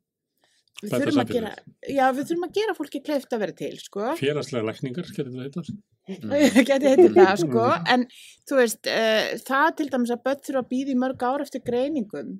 við 0.81 0.93
þurfum 0.95 1.21
að 1.23 1.33
gera, 1.35 1.51
já, 1.85 2.03
við 2.15 2.27
þurfum 2.29 2.45
að 2.47 2.53
gera 2.57 2.75
fólki 2.77 3.01
kleift 3.05 3.33
að 3.35 3.43
vera 3.43 3.57
til, 3.61 3.73
sko. 3.81 4.05
Félagslega 4.19 4.67
lækningar, 4.69 5.09
getur 5.11 5.33
þetta 5.33 5.47
heitast? 5.47 5.81
Geti 6.69 6.89
heitið 6.89 7.17
það, 7.17 7.33
sko. 7.43 7.65
En 7.93 8.05
þú 8.49 8.57
veist, 8.61 8.89
uh, 8.89 9.33
það 9.47 9.67
til 9.77 9.89
dæmis 9.93 10.13
að 10.15 10.23
börn 10.25 10.41
þurfa 10.47 10.63
að 10.63 10.71
býða 10.71 10.93
í 10.93 10.97
mörg 11.03 11.27
ár 11.27 11.45
eftir 11.45 11.65
greiningum 11.67 12.33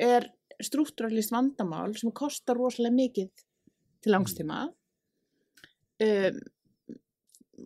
er 0.00 0.28
struktúralist 0.60 1.32
vandamál 1.34 1.90
sem 1.98 2.12
kostar 2.14 2.58
rosalega 2.60 2.96
mikið 2.96 3.44
til 4.04 4.14
langstíma. 4.14 4.66
Um, 6.00 6.40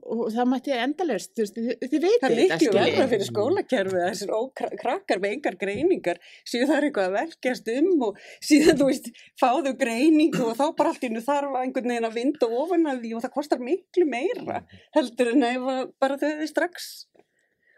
og 0.03 0.23
það 0.35 0.49
mætti 0.51 0.75
endalaust, 0.77 1.33
þú 1.35 1.45
veist, 1.45 1.61
þið, 1.61 1.69
veitir 2.05 2.21
Það 2.25 2.35
er 2.35 2.41
miklu 2.41 2.73
verða 2.77 3.07
fyrir 3.13 3.29
skólakerfið 3.29 4.03
að 4.03 4.11
þessir 4.13 4.35
krakkar 4.83 5.23
með 5.23 5.37
engar 5.37 5.59
greiningar. 5.61 6.21
Síðan 6.43 6.71
það 6.71 6.77
er 6.77 6.89
eitthvað 6.89 7.09
að 7.09 7.17
velkjast 7.21 7.73
um 7.75 8.05
og 8.09 8.21
síðan 8.51 8.81
þú 8.83 8.91
veist, 8.91 9.11
fáðu 9.41 9.75
greiningu 9.81 10.45
og 10.51 10.59
þá 10.61 10.67
bara 10.79 10.95
allt 10.95 11.09
í 11.09 11.13
nú 11.15 11.25
þarf 11.25 11.59
einhvern 11.63 11.95
veginn 11.95 12.11
að 12.11 12.21
vinda 12.21 12.53
ofan 12.63 12.93
að 12.93 13.03
því 13.05 13.17
og 13.17 13.25
það 13.25 13.35
kostar 13.39 13.65
miklu 13.65 14.07
meira 14.09 14.63
heldur 14.97 15.35
en 15.35 15.49
ef 15.51 15.73
að 15.75 15.83
bara 16.03 16.21
þau 16.21 16.31
hefði 16.31 16.51
strax 16.51 16.93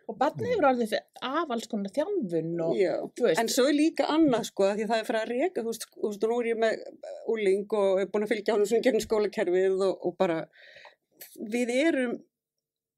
Og 0.07 0.14
barnið 0.21 0.53
hefur 0.53 0.69
alveg 0.69 0.93
af 1.27 1.51
alls 1.51 1.67
konar 1.71 1.91
þjálfun 1.95 2.61
og, 2.62 2.77
Já. 2.79 2.93
þú 3.19 3.25
veist, 3.27 3.41
En 3.43 3.49
svo 3.51 3.64
er 3.67 3.75
líka 3.75 4.07
annað 4.14 4.45
sko 4.53 4.69
að 4.69 4.77
því 4.79 4.87
það 4.91 5.01
er 5.01 5.09
fyrir 5.09 5.21
að 5.21 5.33
reyka, 5.33 5.64
þú 5.64 5.73
veist, 5.73 5.87
þú 5.97 6.11
veist, 6.12 6.27
nú 6.31 6.37
er 6.37 6.49
ég 6.53 6.61
með 6.62 6.85
úling 7.35 7.75
og 7.81 8.03
er 8.03 8.11
búin 8.12 8.27
að 8.27 8.35
fylgja 8.35 8.55
honum 8.55 8.69
svona 8.71 8.87
gegn 8.87 9.03
skólakerfið 9.03 9.83
og, 9.89 10.07
og 10.07 10.14
bara 10.21 10.39
við 11.53 11.73
erum 11.75 12.19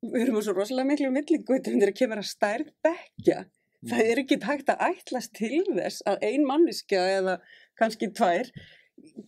við 0.03 0.21
erum 0.23 0.39
á 0.39 0.43
svo 0.47 0.55
rosalega 0.57 0.91
miklu 0.93 1.12
millingutum 1.14 1.79
þegar 1.81 1.95
kemur 2.01 2.23
að 2.23 2.31
stærð 2.33 2.75
bekja 2.87 3.45
það 3.87 4.11
er 4.12 4.21
ekki 4.23 4.39
hægt 4.43 4.71
að 4.73 4.85
ætlast 4.91 5.35
til 5.39 5.62
þess 5.69 6.03
að 6.11 6.25
ein 6.27 6.47
manniska 6.47 7.03
eða 7.19 7.39
kannski 7.79 8.11
tvær 8.14 8.51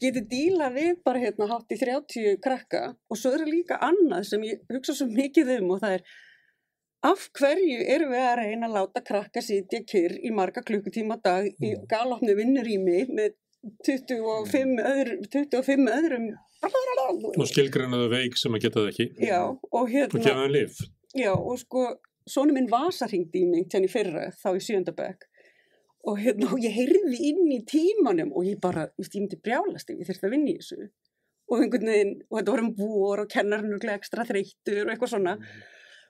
geti 0.03 0.23
díla 0.27 0.71
við 0.75 0.97
bara 1.07 1.21
hérna 1.23 1.47
hátt 1.51 1.71
í 1.71 1.79
30 1.79 2.41
krakka. 2.43 2.81
Og 3.11 3.19
svo 3.19 3.31
er 3.35 3.45
það 3.45 3.53
líka 3.55 3.79
annað 3.87 4.27
sem 4.33 4.43
ég 4.49 4.65
hugsa 4.73 4.97
svo 4.99 5.07
mikið 5.11 5.53
um 5.61 5.77
og 5.77 5.85
það 5.85 5.95
er 5.99 6.03
af 7.11 7.29
hverju 7.39 7.85
erum 7.95 8.11
við 8.13 8.25
að 8.27 8.39
reyna 8.41 8.67
að 8.69 8.75
láta 8.77 9.05
krakka 9.07 9.43
sitja 9.45 9.81
kyrr 9.87 10.17
í 10.19 10.33
marga 10.35 10.65
klukkutíma 10.67 11.21
dag 11.23 11.47
í 11.47 11.71
Mm. 11.77 11.87
galopnu 11.89 12.35
vinnurými 12.37 13.07
með 13.15 13.39
25, 13.87 14.79
öðru, 14.91 15.17
25 15.33 15.91
öðrum 15.97 16.31
og 16.61 17.49
skilgreinaðu 17.49 18.11
veik 18.13 18.37
sem 18.37 18.55
að 18.57 18.67
geta 18.67 18.83
það 18.83 18.91
ekki. 18.93 19.07
Já, 19.25 19.41
og 19.49 19.77
og 19.81 19.91
hérna 19.93 20.47
lif 20.53 20.81
Já, 21.17 21.33
og 21.35 21.57
sko, 21.59 21.87
sonu 22.29 22.55
minn 22.55 22.69
Vasa 22.71 23.09
hringdi 23.11 23.43
í 23.43 23.49
mig 23.49 23.67
til 23.69 23.81
henni 23.81 23.91
fyrra, 23.91 24.29
þá 24.37 24.53
í 24.55 24.63
sjöndabæk 24.65 25.27
og 26.09 26.21
hérna, 26.21 26.49
og 26.55 26.63
ég 26.65 26.73
heyrði 26.73 27.19
inn 27.29 27.51
í 27.53 27.61
tímanum 27.69 28.31
og 28.33 28.47
ég 28.49 28.61
bara, 28.63 28.87
ég, 29.01 29.11
myndi 29.17 29.41
brjálast 29.43 29.91
ég 29.93 30.07
þurfti 30.09 30.29
að 30.29 30.35
vinna 30.37 30.53
í 30.53 30.57
þessu. 30.61 30.89
Og 31.51 31.65
einhvern 31.65 31.91
veginn, 31.91 32.15
og 32.31 32.39
þetta 32.39 32.55
voru 32.55 32.65
um 32.65 32.73
vor 32.79 33.23
og 33.25 33.31
kennarinn 33.33 33.75
og 33.75 33.85
ekstra 33.93 34.25
þreyttur 34.29 34.85
og 34.85 34.93
eitthvað 34.95 35.13
svona 35.13 35.35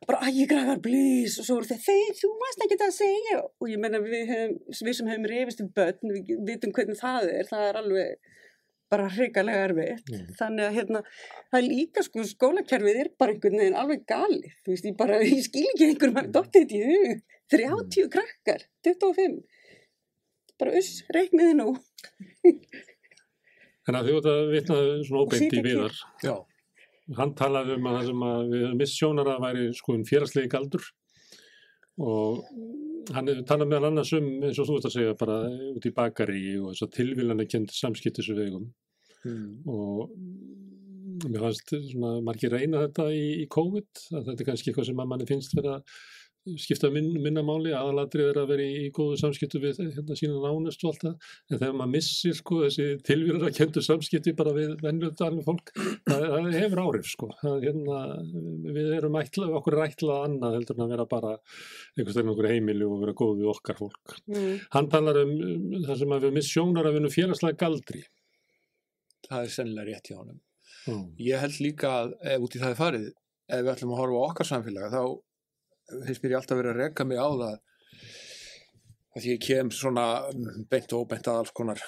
bara, 0.09 0.23
æ, 0.25 0.33
ég 0.33 0.51
græðar 0.51 0.81
blís 0.85 1.37
og 1.41 1.47
svo 1.47 1.59
voru 1.59 1.69
þeir, 1.69 1.83
þeir, 1.85 2.17
þú 2.21 2.33
varst 2.41 2.65
ekki 2.65 2.79
að 2.81 2.97
segja. 2.97 3.39
Og 3.61 3.71
ég 3.71 3.81
menna 3.83 4.01
við, 4.05 4.35
við 4.73 4.99
sem 4.99 5.11
hefum 5.13 5.31
reyfist 5.31 5.63
um 5.65 5.71
börn, 5.77 6.15
við 6.17 6.43
vitum 6.49 6.75
hvernig 6.77 7.01
það 7.01 7.33
er 7.35 7.49
það 7.51 7.65
er 7.69 7.81
alveg 7.83 8.35
bara 8.91 9.07
hrikalega 9.15 9.67
erfitt. 9.69 10.09
Mm. 10.11 10.31
þannig 10.41 10.67
að 10.67 10.77
hérna, 10.79 11.01
það 11.53 11.61
er 11.61 11.67
líka 11.69 12.03
sko 12.03 12.25
skólakerfið 12.27 13.05
er 13.05 13.13
bara 13.23 13.37
einhvern 13.37 13.63
veginn 13.63 13.79
alveg 13.79 14.03
galið. 14.11 14.51
Þú 14.65 14.75
veist, 14.75 14.89
ég 14.91 14.99
bara, 14.99 15.21
ég 15.31 15.47
skil 15.47 15.69
ekki 15.75 16.11
að 16.11 16.33
dotta 16.35 16.59
þetta 16.59 16.81
í 16.81 16.85
hug. 16.91 17.25
30 17.51 18.11
krakkar, 18.15 18.69
25 18.87 19.41
bara 20.61 20.77
uss, 20.81 21.03
reikniði 21.15 21.57
nú. 21.61 21.73
En 23.89 23.97
að 23.97 24.11
þú 24.11 24.13
veit 24.15 24.27
að 24.31 24.41
vitna 24.53 24.75
svona 25.09 25.21
óbeint 25.25 25.55
í 25.57 25.61
viðar. 25.65 25.95
Já, 26.23 26.35
hann 27.19 27.35
talaði 27.39 27.77
um 27.77 27.89
að 27.91 27.97
það 27.99 28.09
sem 28.11 28.25
að 28.29 28.41
við 28.53 28.65
höfum 28.65 28.81
miss 28.81 28.97
sjónar 28.99 29.31
að 29.33 29.45
væri 29.47 29.67
sko 29.77 29.97
um 29.97 30.07
félagslegi 30.09 30.53
galdur 30.53 30.87
og 32.01 32.45
hann 33.15 33.31
hefur 33.31 33.47
talað 33.49 33.73
meðal 33.73 33.91
annars 33.91 34.13
um 34.17 34.29
eins 34.47 34.61
og 34.61 34.69
þú 34.69 34.79
ert 34.79 34.89
að 34.89 34.97
segja 34.97 35.19
bara 35.21 35.39
út 35.73 35.89
í 35.89 35.95
bakari 35.97 36.45
og 36.61 36.71
þess 36.71 36.87
að 36.87 36.95
tilvílan 36.99 37.43
er 37.43 37.51
kend 37.51 37.75
samskiptisvegum 37.75 38.69
mm. 39.27 39.51
og 39.71 40.15
mér 41.27 41.45
fannst 41.45 41.75
svona 41.91 42.15
margir 42.25 42.55
reyna 42.55 42.87
þetta 42.87 43.11
í, 43.13 43.25
í 43.43 43.47
COVID 43.51 44.05
að 44.15 44.31
þetta 44.31 44.45
er 44.45 44.51
kannski 44.51 44.71
eitthvað 44.71 44.91
sem 44.91 45.03
að 45.03 45.11
manni 45.13 45.29
finnst 45.29 45.57
vera 45.59 45.79
að 45.79 46.01
skipta 46.61 46.89
minn, 46.93 47.11
minna 47.21 47.43
máli 47.45 47.73
aðalatrið 47.77 48.31
er 48.31 48.39
að 48.41 48.53
vera 48.55 48.65
í, 48.65 48.85
í 48.87 48.91
góðu 48.97 49.19
samskiptu 49.21 49.61
við 49.63 49.81
hérna, 49.83 50.17
sína 50.17 50.39
nánust 50.41 50.85
og 50.85 50.93
allt 50.93 51.05
það 51.05 51.15
en 51.51 51.61
þegar 51.61 51.75
maður 51.77 51.93
missir 51.95 52.37
sko 52.39 52.61
þessi 52.65 52.87
tilvílar 53.07 53.49
að 53.51 53.59
kendu 53.59 53.83
samskipti 53.85 54.35
bara 54.39 54.55
við 54.57 54.73
venjulegt 54.81 55.25
alveg 55.27 55.49
fólk 55.49 55.73
það, 55.77 56.25
það 56.25 56.49
hefur 56.57 56.83
áhrif 56.85 57.11
sko 57.11 57.31
það, 57.43 57.67
hérna, 57.67 57.99
við 58.79 58.95
erum 59.01 59.21
ætlað, 59.21 59.57
okkur 59.61 59.79
ætlað 59.85 60.25
annað 60.31 60.57
heldur 60.59 60.79
en 60.79 60.87
að 60.87 60.95
vera 60.97 61.09
bara 61.11 61.35
einhvers 61.99 62.17
veginn 62.17 62.33
okkur 62.35 62.51
heimili 62.55 62.89
og 62.89 63.05
vera 63.05 63.19
góð 63.21 63.37
við 63.43 63.53
okkar 63.53 63.81
fólk 63.83 64.17
mm. 64.31 64.55
hann 64.77 64.91
talar 64.93 65.21
um, 65.25 65.37
um 65.37 65.85
það 65.85 66.03
sem 66.05 66.17
að 66.17 66.27
við 66.29 66.39
miss 66.39 66.55
sjónar 66.55 66.89
að 66.89 66.99
vinna 66.99 67.13
félagslega 67.13 67.61
galdri 67.61 68.07
það 69.31 69.47
er 69.47 69.55
sennilega 69.55 69.91
rétt 69.91 70.11
hjá 70.11 70.19
honum. 70.19 70.39
mm. 70.91 71.09
Ég 71.23 71.43
held 71.45 71.59
líka 71.63 71.91
að 72.03 72.15
ef 72.35 72.47
út 72.47 72.57
í 72.57 72.63
það 72.63 72.73
er 72.73 72.79
farið, 72.79 73.11
ef 73.51 73.65
við 73.65 73.73
ætlum 73.75 73.93
að 73.95 74.01
horfa 74.03 74.23
okkar 74.31 74.49
samfélag, 74.49 74.95
þá 74.95 75.03
mér 75.91 76.33
ég 76.33 76.39
alltaf 76.39 76.59
verið 76.59 76.73
að 76.73 76.81
reka 76.85 77.07
mig 77.07 77.21
á 77.21 77.29
það 77.29 77.59
að 79.19 79.27
ég 79.27 79.43
kem 79.43 79.73
svona 79.75 80.07
beint 80.71 80.93
og 80.95 81.05
óbeint 81.05 81.29
að 81.29 81.43
alls 81.43 81.55
konar 81.57 81.83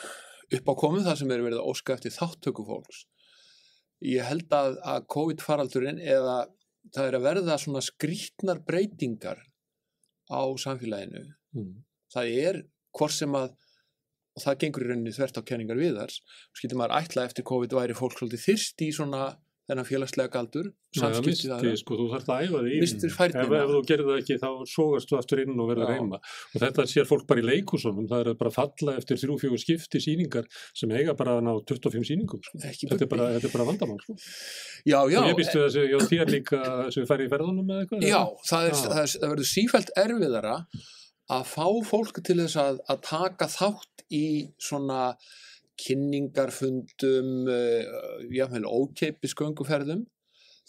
uppákomið 0.53 1.07
það 1.09 1.19
sem 1.21 1.33
er 1.33 1.45
verið 1.47 1.61
að 1.63 1.71
óska 1.71 1.97
eftir 1.97 2.15
þáttöku 2.15 2.67
fólks. 2.67 3.05
Ég 4.03 4.27
held 4.27 4.51
að, 4.57 4.77
að 4.83 5.07
COVID-faraldurinn 5.15 6.01
eða 6.03 6.37
það 6.93 7.09
er 7.09 7.17
að 7.17 7.27
verða 7.29 7.59
svona 7.63 7.83
skrítnar 7.87 8.61
breytingar 8.67 9.45
á 10.27 10.43
samfélaginu. 10.59 11.29
Mm. 11.55 11.75
Það 12.13 12.33
er 12.43 12.63
hvort 12.93 13.15
sem 13.15 13.39
að 13.39 13.53
og 14.33 14.41
það 14.41 14.59
gengur 14.63 14.85
í 14.85 14.89
rauninni 14.89 15.13
þvert 15.13 15.39
á 15.45 15.49
kenningar 15.49 15.81
viðars 15.81 16.21
skildi 16.57 16.79
maður 16.81 17.03
ætla 17.03 17.27
eftir 17.29 17.45
COVID 17.49 17.75
væri 17.77 17.97
fólk 17.97 18.17
svolítið 18.17 18.45
þyrst 18.47 18.85
í 18.85 18.89
svona 18.97 19.27
þennan 19.71 19.87
félagslega 19.87 20.33
galdur 20.33 20.69
það 20.93 21.15
samskipti 21.17 21.49
misti, 21.53 21.73
sko, 21.81 21.97
þú 22.01 22.07
þarf 22.13 22.31
að 22.35 22.47
æfa 22.47 22.61
færnina. 23.15 23.43
ef, 23.43 23.53
ef 23.59 23.71
þú 23.73 23.83
gerir 23.89 24.09
það 24.09 24.21
ekki 24.23 24.39
þá 24.43 24.49
sógast 24.73 25.13
þú 25.13 25.19
aftur 25.21 25.43
inn 25.43 25.63
og 25.63 25.69
verður 25.71 25.93
reyma 25.93 26.19
og 26.19 26.57
þetta 26.65 26.87
sér 26.91 27.07
fólk 27.09 27.27
bara 27.31 27.43
í 27.43 27.47
leikúsunum 27.47 28.09
það 28.11 28.33
er 28.33 28.39
bara 28.41 28.55
falla 28.55 28.97
eftir 28.99 29.21
þrjú 29.23 29.39
fjögur 29.43 29.63
skipti 29.63 30.03
síningar 30.03 30.49
sem 30.79 30.95
eiga 30.97 31.15
bara 31.19 31.37
að 31.39 31.47
ná 31.47 31.53
25 31.71 32.09
síningum 32.11 32.43
sko. 32.43 32.63
Þetta, 32.65 32.99
er 32.99 33.13
bara, 33.13 33.29
þetta 33.37 33.49
er 33.51 33.55
bara 33.55 33.69
vandamál 33.71 34.01
sko. 34.03 34.17
já, 34.83 34.99
já, 34.99 35.21
og 35.23 35.31
ég 35.31 35.39
býst 35.39 35.55
við 35.57 35.65
þessi, 35.69 35.87
já 35.93 35.99
þér 36.11 36.35
líka 36.37 36.65
þessi 36.89 37.07
færi 37.13 37.29
í 37.29 37.33
ferðunum 37.33 37.71
eða 37.71 37.87
eitthvað 37.87 38.09
já, 38.09 38.21
það, 38.51 38.67
er, 38.67 38.77
það, 38.83 38.99
er, 39.05 39.15
það 39.15 39.33
verður 39.37 39.51
sífælt 39.53 39.95
erfiðara 40.03 40.57
að 41.33 41.47
fá 41.49 41.67
fólk 41.87 42.21
til 42.27 42.39
þess 42.43 42.59
að, 42.61 42.83
að 42.91 43.03
taka 43.07 43.49
þátt 43.53 44.07
í 44.13 44.27
svona 44.61 45.03
kynningarfundum 45.81 47.31
uh, 47.49 48.27
jáfnveil 48.33 48.67
ókeipis 48.69 49.35
gönguferðum 49.39 50.05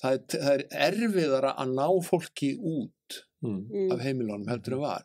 það 0.01 0.17
er, 0.17 0.21
það 0.33 0.53
er 0.53 0.65
erfiðara 0.89 1.55
að 1.59 1.73
ná 1.77 1.87
fólki 2.05 2.53
út 2.57 3.19
mm. 3.43 3.59
Mm. 3.69 3.89
af 3.93 4.03
heimilónum 4.03 4.49
heldur 4.51 4.77
en 4.77 4.83
var 4.83 5.03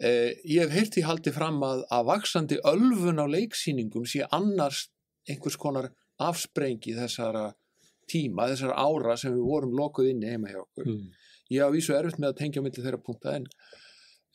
eh, 0.00 0.36
ég 0.44 0.64
hef 0.64 0.76
heyrt 0.76 0.98
í 1.00 1.06
haldi 1.06 1.32
fram 1.34 1.60
að 1.66 1.84
að 1.92 2.06
vaksandi 2.12 2.60
ölfun 2.70 3.22
á 3.22 3.26
leiksýningum 3.28 4.06
sé 4.08 4.24
annars 4.30 4.86
einhvers 5.28 5.58
konar 5.60 5.90
afsprengi 6.20 6.94
þessara 6.96 7.50
tíma, 8.10 8.48
þessara 8.50 8.76
ára 8.80 9.16
sem 9.20 9.34
við 9.36 9.46
vorum 9.46 9.76
lokuð 9.78 10.10
inni 10.12 10.32
heima 10.32 10.50
hjá 10.52 10.62
okkur 10.64 10.88
Mm. 10.90 11.10
ég 11.50 11.62
hafa 11.62 11.74
vísu 11.76 11.94
erfitt 11.96 12.18
með 12.18 12.32
að 12.32 12.40
tengja 12.40 12.62
á 12.62 12.64
milli 12.64 12.84
þeirra 12.84 13.04
punkta 13.04 13.36
en, 13.36 13.46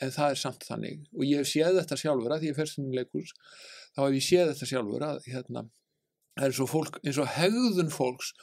en 0.03 0.11
það 0.11 0.33
er 0.33 0.41
samt 0.41 0.67
þannig. 0.67 1.05
Og 1.15 1.23
ég 1.27 1.41
hef 1.41 1.49
séð 1.51 1.79
þetta 1.79 1.97
sjálfur 2.01 2.35
að 2.35 2.43
því 2.43 2.51
ég 2.51 2.59
ferst 2.59 2.79
um 2.81 2.91
leikurs 2.95 3.33
þá 3.95 4.01
hef 4.05 4.17
ég 4.17 4.25
séð 4.27 4.51
þetta 4.51 4.69
sjálfur 4.71 5.05
að 5.07 5.29
hérna, 5.31 5.65
það 6.35 6.47
er 6.49 6.69
fólk, 6.73 6.99
eins 7.05 7.19
og 7.23 7.31
hegðun 7.37 7.93
fólks 7.95 8.33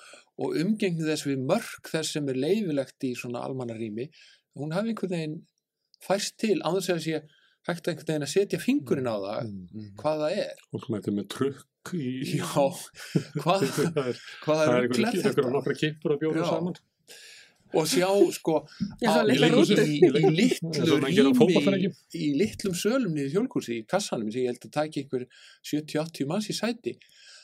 og 0.40 0.57
umgengni 0.62 1.05
þess 1.05 1.26
við 1.28 1.42
mörg 1.50 1.90
þess 1.92 2.14
sem 2.16 2.28
er 2.32 2.40
leifilegt 2.40 3.05
í 3.05 3.12
svona 3.18 3.42
almannarými 3.44 4.09
hún 4.59 4.72
hafi 4.72 4.92
einhvern 4.94 5.12
veginn 5.16 5.38
færst 6.03 6.38
til 6.40 6.57
án 6.64 6.78
þess 6.78 6.94
að 6.96 7.03
sé 7.05 7.20
hægt 7.68 7.90
einhvern 7.92 8.09
veginn 8.09 8.26
að 8.26 8.32
setja 8.32 8.62
fingurinn 8.62 9.11
á 9.12 9.16
það 9.20 9.50
Mm. 9.53 9.92
hvað 10.00 10.22
það 10.24 10.38
er. 10.46 10.64
Fólk 10.72 10.88
mæti 10.92 11.12
með 11.14 11.28
trukk 11.36 11.92
í 11.98 12.09
já, 12.38 12.44
hvað, 13.42 13.66
það 13.68 14.00
er, 14.03 14.18
hvað 14.44 14.59
það 14.59 14.64
er 14.64 14.72
er 14.72 14.82
ruglegt 14.86 15.14
einhver, 15.14 15.28
einhver 15.28 15.36
þetta? 15.36 15.53
nokkra 15.57 15.76
kippur 15.82 16.14
að 16.16 16.20
bjóða 16.24 16.48
saman 16.48 16.76
og 17.73 17.89
sjá 17.89 18.09
sko 18.37 18.59
í, 22.14 22.29
litlum 22.39 22.77
sölum 22.77 23.16
niður 23.16 23.39
hjólkursi 23.39 23.81
í 23.81 23.87
kassanum 23.89 24.31
sem 24.33 24.45
ég 24.45 24.53
held 24.53 24.68
að 24.68 24.75
taki 24.77 25.05
ykkur 25.07 25.27
70-80 25.73 26.31
manns 26.31 26.51
í 26.53 26.57
sæti 26.57 26.97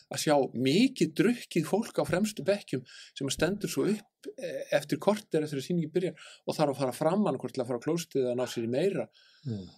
að 0.08 0.22
sjá 0.22 0.34
mikið 0.56 1.10
drukkið 1.20 1.66
fólk 1.68 2.00
á 2.00 2.04
fremstu 2.08 2.44
bekkjum 2.46 2.84
sem 2.88 3.28
að 3.28 3.34
stendur 3.34 3.72
svo 3.72 3.84
upp 3.90 4.30
eh, 4.36 4.62
eftir 4.78 5.00
korter 5.04 5.44
eftir 5.44 5.60
að 5.60 5.66
síningi 5.66 5.90
byrjar 5.92 6.30
og 6.46 6.56
þarf 6.56 6.72
að 6.72 6.80
fara 6.80 6.96
fram 6.96 7.26
hann 7.28 7.40
hvort 7.40 7.56
til 7.56 7.64
að 7.64 7.70
fara 7.70 7.82
á 7.82 7.84
klóstið 7.84 8.24
eða 8.24 8.38
ná 8.38 8.46
sér 8.48 8.68
í 8.68 8.72
meira. 8.72 9.08
Mm. 9.48 9.68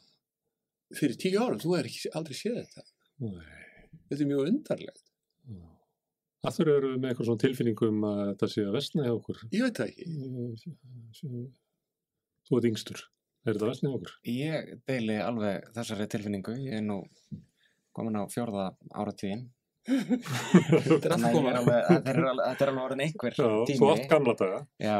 fyrir 0.96 1.18
tíu 1.22 1.38
árum, 1.38 1.60
þú 1.62 1.76
er 1.78 1.86
ekki 1.86 2.10
aldrei 2.18 2.34
séð 2.34 2.56
þetta. 2.60 2.82
Nei. 3.22 3.50
þetta 4.08 4.22
er 4.24 4.30
mjög 4.30 4.48
undarlegt, 4.48 5.04
að 5.46 5.79
þurfa 6.48 6.76
eru 6.78 6.90
við 6.94 7.00
með 7.02 7.10
eitthvað 7.10 7.28
svona 7.28 7.42
tilfinningum 7.44 8.04
að 8.08 8.20
þetta 8.30 8.48
sé 8.54 8.64
að 8.64 8.76
vestna 8.78 9.06
hjá 9.06 9.12
okkur 9.18 9.40
ég 9.52 9.64
veit 9.66 9.80
það 9.80 9.90
ekki 9.90 11.40
þú 12.48 12.58
ert 12.60 12.68
yngstur 12.70 13.00
er 13.00 13.54
þetta 13.54 13.64
að 13.66 13.70
vestna 13.72 13.90
hjá 13.92 13.96
okkur 14.00 14.14
Ég 14.30 14.72
deili 14.88 15.16
alveg 15.24 15.70
þessari 15.76 16.06
tilfinningu. 16.12 16.56
Ég 16.60 16.80
er 16.80 16.84
nú 16.84 16.98
komin 17.96 18.18
á 18.20 18.24
fjórða 18.30 18.66
áratíðin. 18.92 19.46
þetta 19.90 21.08
er 21.08 21.14
alveg, 21.16 21.86
þetta 21.88 22.12
er 22.12 22.18
alveg, 22.20 22.42
þetta 22.44 22.64
er 22.66 22.70
alveg 22.70 22.82
orðin 22.84 23.02
einhver 23.06 23.32
Já, 23.38 23.46
tími. 23.70 23.78
þú 23.80 23.88
átt 23.94 24.10
gamla 24.10 24.34
daga 24.36 24.58
Já. 24.76 24.98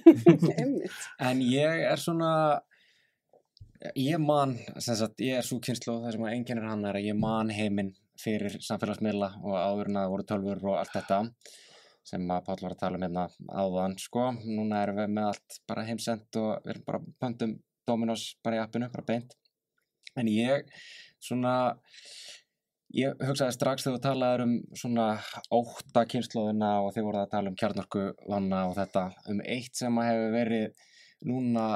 Einmitt. 0.56 0.96
En 1.28 1.42
ég 1.44 1.82
er 1.90 2.00
svona, 2.00 2.30
ég 3.92 4.22
man, 4.24 4.56
sem 4.80 4.96
sagt, 4.96 5.20
ég 5.20 5.36
er 5.36 5.46
svo 5.46 5.60
kynslu 5.62 5.98
það 6.00 6.16
sem 6.16 6.24
að 6.26 6.32
einkennir 6.38 6.68
hann 6.70 6.88
er 6.88 6.96
að 6.96 7.10
ég 7.10 7.20
man 7.20 7.52
heiminn 7.52 7.92
fyrir 8.20 8.58
samfélagsmiðla 8.64 9.30
og 9.42 9.56
áður 9.56 9.90
en 9.92 10.00
að 10.02 10.10
voru 10.12 10.26
tölfur 10.28 10.68
og 10.70 10.78
allt 10.80 10.94
þetta 10.94 11.22
sem 12.06 12.28
að 12.30 12.44
Páll 12.46 12.62
var 12.62 12.74
að 12.76 12.82
tala 12.82 12.98
um 12.98 13.04
hérna 13.06 13.24
áðan, 13.50 13.96
sko. 13.98 14.28
Núna 14.46 14.84
erum 14.84 15.00
við 15.00 15.12
með 15.16 15.30
allt 15.32 15.56
bara 15.66 15.86
heimsend 15.88 16.38
og 16.38 16.52
við 16.62 16.74
erum 16.74 16.86
bara 16.86 17.02
pöntum 17.22 17.56
Dominos 17.86 18.28
bara 18.44 18.58
í 18.58 18.62
appinu, 18.62 18.88
bara 18.92 19.06
beint. 19.06 19.34
En 20.18 20.30
ég, 20.30 20.70
svona, 21.22 21.54
ég 22.94 23.26
hugsaði 23.26 23.56
strax 23.56 23.86
þegar 23.86 23.98
þú 23.98 24.04
talaðir 24.06 24.44
um 24.46 24.54
svona 24.78 25.08
ótta 25.54 26.06
kynnslóðina 26.10 26.70
og 26.84 26.94
þið 26.94 27.08
voruð 27.08 27.24
að 27.24 27.32
tala 27.34 27.52
um 27.52 27.58
kjarnorku 27.62 28.06
vanna 28.26 28.62
og 28.70 28.76
þetta 28.78 29.06
um 29.32 29.42
eitt 29.44 29.78
sem 29.78 30.00
að 30.00 30.10
hefur 30.10 30.34
verið 30.38 30.86
núna 31.26 31.66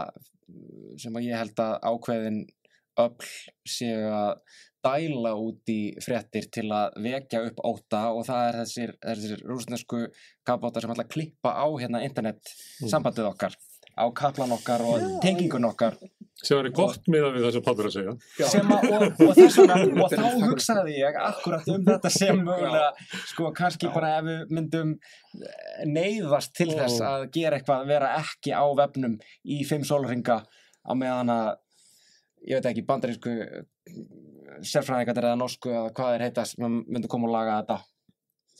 sem 0.98 1.14
að 1.14 1.26
ég 1.28 1.38
held 1.38 1.62
að 1.62 1.76
ákveðin 1.90 2.40
öll 3.00 3.30
séu 3.70 4.08
að 4.10 4.32
dæla 4.84 5.34
út 5.38 5.72
í 5.72 5.80
fréttir 6.04 6.48
til 6.52 6.68
að 6.74 7.00
vekja 7.04 7.42
upp 7.48 7.60
óta 7.66 8.04
og 8.14 8.24
það 8.28 8.46
er 8.46 8.60
þessir, 8.62 8.94
þessir 9.04 9.42
rúsnesku 9.48 10.04
kapbátar 10.48 10.86
sem 10.86 10.94
ætla 10.94 11.06
að 11.08 11.12
klippa 11.16 11.56
á 11.56 11.66
hérna 11.80 12.04
internet 12.06 12.54
sambandið 12.80 13.32
okkar 13.32 13.58
á 14.00 14.04
kaplan 14.14 14.52
okkar 14.52 14.82
og 14.82 15.20
tengingun 15.22 15.68
okkar. 15.68 15.96
Sem 16.40 16.56
væri 16.56 16.70
gott 16.72 17.08
miða 17.12 17.30
við 17.34 17.44
það 17.44 17.54
sem 17.56 17.64
Pátur 17.66 17.88
að 17.88 17.94
segja. 17.96 18.12
Sem 18.48 18.70
að, 18.72 18.84
og, 18.96 19.02
og 19.26 19.32
þess 19.38 19.58
vegna 19.60 20.04
og 20.04 20.14
þá 20.14 20.44
hugsaði 20.46 20.94
ég 20.96 21.18
akkurat 21.20 21.68
um 21.74 21.82
þetta 21.88 22.12
sem 22.14 22.40
mögulega, 22.46 23.08
sko 23.32 23.50
kannski 23.56 23.90
bara 23.92 24.14
ef 24.20 24.28
við 24.28 24.54
myndum 24.56 24.94
eh, 24.94 25.82
neyðast 25.90 26.54
til 26.56 26.70
þess 26.72 27.02
að 27.04 27.26
gera 27.34 27.58
eitthvað 27.60 27.90
vera 27.90 28.14
ekki 28.22 28.54
á 28.56 28.64
vefnum 28.80 29.18
í 29.44 29.60
fimm 29.68 29.84
sólringa 29.84 30.40
á 30.40 30.92
meðan 30.96 31.34
að 31.34 31.50
ég 32.48 32.56
veit 32.56 32.70
ekki, 32.72 32.86
bandarísku 32.88 33.36
sérfræðingar 34.66 35.22
eða 35.22 35.38
norsku 35.40 35.72
eða 35.72 35.94
hvað 35.96 36.16
er 36.16 36.26
heitast, 36.28 36.58
myndu 36.60 37.08
koma 37.10 37.30
og 37.30 37.34
laga 37.36 37.62
þetta 37.62 37.80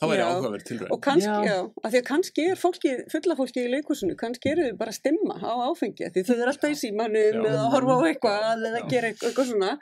Það 0.01 0.09
væri 0.15 0.23
áhugaverð 0.25 0.63
tilraun. 0.65 0.91
Og 0.95 1.01
kannski, 1.05 1.29
Já. 1.29 1.45
já, 1.45 1.57
af 1.85 1.91
því 1.93 1.99
að 2.01 2.05
kannski 2.09 2.45
er 2.49 2.57
fólki, 2.57 2.91
fulla 3.13 3.35
fólki 3.37 3.61
í 3.61 3.69
leikursinu, 3.69 4.15
kannski 4.17 4.49
eru 4.55 4.63
þau 4.71 4.77
bara 4.81 4.93
að 4.95 4.97
stimma 4.97 5.35
á 5.45 5.53
áfengi, 5.67 6.07
af 6.07 6.15
því 6.15 6.23
þau 6.25 6.33
eru 6.39 6.53
alltaf 6.55 6.71
í 6.73 6.79
símanum 6.81 7.21
eða 7.21 7.51
að 7.53 7.67
horfa 7.75 7.97
á 8.01 8.09
eitthvað 8.09 8.65
eða 8.71 8.81
Já. 8.81 8.87
gera 8.95 9.11
eitthvað, 9.11 9.51
svona 9.51 9.75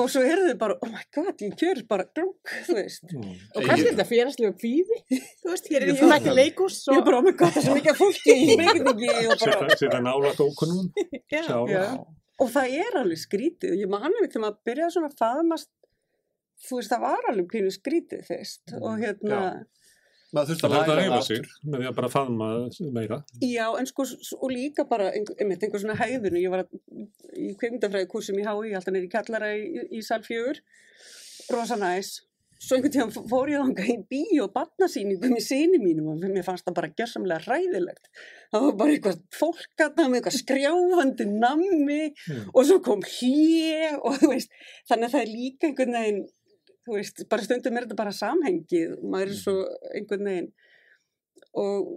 og 0.00 0.08
svo 0.14 0.22
eru 0.24 0.46
þau 0.46 0.56
bara, 0.62 0.76
oh 0.80 0.90
my 0.94 1.04
god, 1.18 1.44
ég 1.44 1.52
kjör 1.60 1.82
bara 1.92 2.06
glúk, 2.08 2.54
þú 2.70 2.78
veist. 2.78 3.04
Mm. 3.12 3.34
Og 3.52 3.60
kannski 3.68 3.84
er 3.84 3.92
þetta 3.92 4.08
félagslega 4.14 4.54
kvíði, 4.62 4.96
þú 5.44 5.52
veist, 5.52 5.68
hér 5.68 5.84
er 5.84 5.92
Ég 5.92 6.00
mætti 6.14 6.30
það. 6.30 6.40
leikús 6.40 6.80
Ég 6.88 6.96
er 6.96 7.02
og... 7.02 7.04
bara, 7.10 7.20
oh 7.20 7.24
my 7.28 7.34
god, 7.36 7.52
það 7.52 7.60
er 7.60 7.68
svo 7.68 7.76
mikið 7.76 8.00
fólki 8.00 8.32
í 8.32 8.56
byggingi 8.62 9.12
og 9.28 9.36
bara, 9.44 9.68
Já. 12.40 12.46
Já. 12.46 12.46
og 12.46 12.54
það 12.54 12.78
er 12.86 12.96
alveg 13.02 13.20
skrítið, 13.20 13.74
ég 13.82 13.90
man 13.92 14.06
við 14.16 14.30
þegar 14.30 14.44
maður 14.46 14.62
byrjaði 14.70 14.94
svona 14.96 15.10
að 15.10 15.18
faðmast, 15.20 15.70
þú 16.68 16.78
veist, 16.80 16.90
það 16.94 17.04
var 17.04 17.28
alveg 17.30 17.50
pínu 17.52 17.70
skrítið 17.74 18.24
fyrst 18.30 18.74
og 18.80 18.96
hérna, 19.00 19.42
Maður 20.30 20.52
þurfti 20.52 20.66
að 20.68 20.74
að 20.78 20.90
læra 20.94 21.04
það 21.10 21.24
sig 21.26 21.38
aftur. 21.40 21.54
með 21.66 21.80
því 21.80 21.86
að 21.90 21.94
bara 21.96 22.08
faðma 22.12 22.48
meira 22.94 23.16
Já, 23.42 23.64
en 23.80 23.88
sko, 23.90 24.04
og 24.38 24.50
líka 24.54 24.84
bara, 24.86 25.08
einmitt, 25.10 25.64
einhver 25.66 25.82
svona 25.82 25.96
hæðun, 25.98 26.36
ég 26.38 26.52
var 26.52 26.62
að, 26.62 26.76
í 27.34 27.48
kveimdafræðikursum 27.58 28.38
í 28.38 28.44
HÍ, 28.46 28.74
alltaf 28.78 28.94
neyri 28.94 29.10
kjallara 29.10 29.48
í, 29.58 29.64
í, 29.66 29.86
í 29.98 30.02
salfjögur, 30.06 30.60
rosa 31.50 31.74
næs, 31.80 32.12
svo 32.60 32.76
einhvern 32.76 32.92
tíðan 32.92 33.12
fór 33.30 33.48
ég 33.50 33.62
þangað 33.64 33.88
í 33.92 33.94
bíó 34.12 34.44
og 34.46 34.52
barnasýningu 34.56 35.30
með 35.32 35.44
sinni 35.46 35.78
mínum 35.80 36.10
og 36.12 36.20
mér 36.26 36.44
fannst 36.44 36.66
það 36.66 36.76
bara 36.76 36.90
gersamlega 37.00 37.44
hræðilegt. 37.46 38.10
Það 38.52 38.66
var 38.66 38.74
bara 38.82 38.96
eitthvað 38.96 39.22
fólk 39.38 39.84
að 39.86 39.94
það 39.96 40.10
með 40.12 40.18
eitthvað 40.20 40.38
skrjáfandi 40.42 41.28
nammi 41.30 41.98
Mm. 42.10 42.44
og 42.54 42.66
svo 42.68 42.76
kom 42.84 43.00
hlje 43.06 43.90
og 44.04 44.18
þú 44.20 44.28
veist, 44.34 44.52
þannig 44.90 45.08
að 45.08 45.14
það 45.14 45.22
er 45.24 45.30
líka 45.32 45.66
einhvern 45.70 45.96
veginn, 45.96 46.20
þú 46.86 46.94
veist, 46.98 47.24
bara 47.32 47.46
stundum 47.46 47.76
er 47.80 47.86
þetta 47.86 47.96
bara 48.04 48.12
samhengið, 48.20 48.94
maður 49.02 49.32
er 49.32 49.38
svo 49.40 49.54
einhvern 49.96 50.28
veginn 50.30 50.50
og 51.64 51.90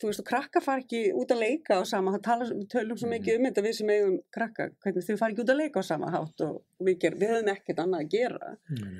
þú 0.00 0.10
veist, 0.10 0.22
og 0.22 0.28
krakka 0.28 0.60
fara 0.64 0.82
ekki 0.84 1.02
út 1.16 1.32
að 1.34 1.42
leika 1.42 1.80
á 1.80 1.82
sama, 1.88 2.14
það 2.16 2.24
tala, 2.28 2.48
tölum 2.72 2.98
svo 3.00 3.10
mikið 3.10 3.38
um 3.40 3.46
þetta 3.48 3.64
við 3.66 3.76
sem 3.80 3.92
eigum 3.94 4.16
krakka, 4.38 4.70
hvernig 4.84 5.06
þau 5.08 5.16
fara 5.20 5.32
ekki 5.34 5.44
út 5.44 5.52
að 5.54 5.60
leika 5.64 5.82
á 5.82 5.84
sama 5.90 6.10
hátt 6.14 6.44
og 6.46 6.58
við, 6.84 6.98
ger, 7.04 7.16
við 7.20 7.32
höfum 7.34 7.52
ekkert 7.56 7.82
annað 7.84 8.04
að 8.06 8.10
gera 8.16 8.52
við, 8.70 8.90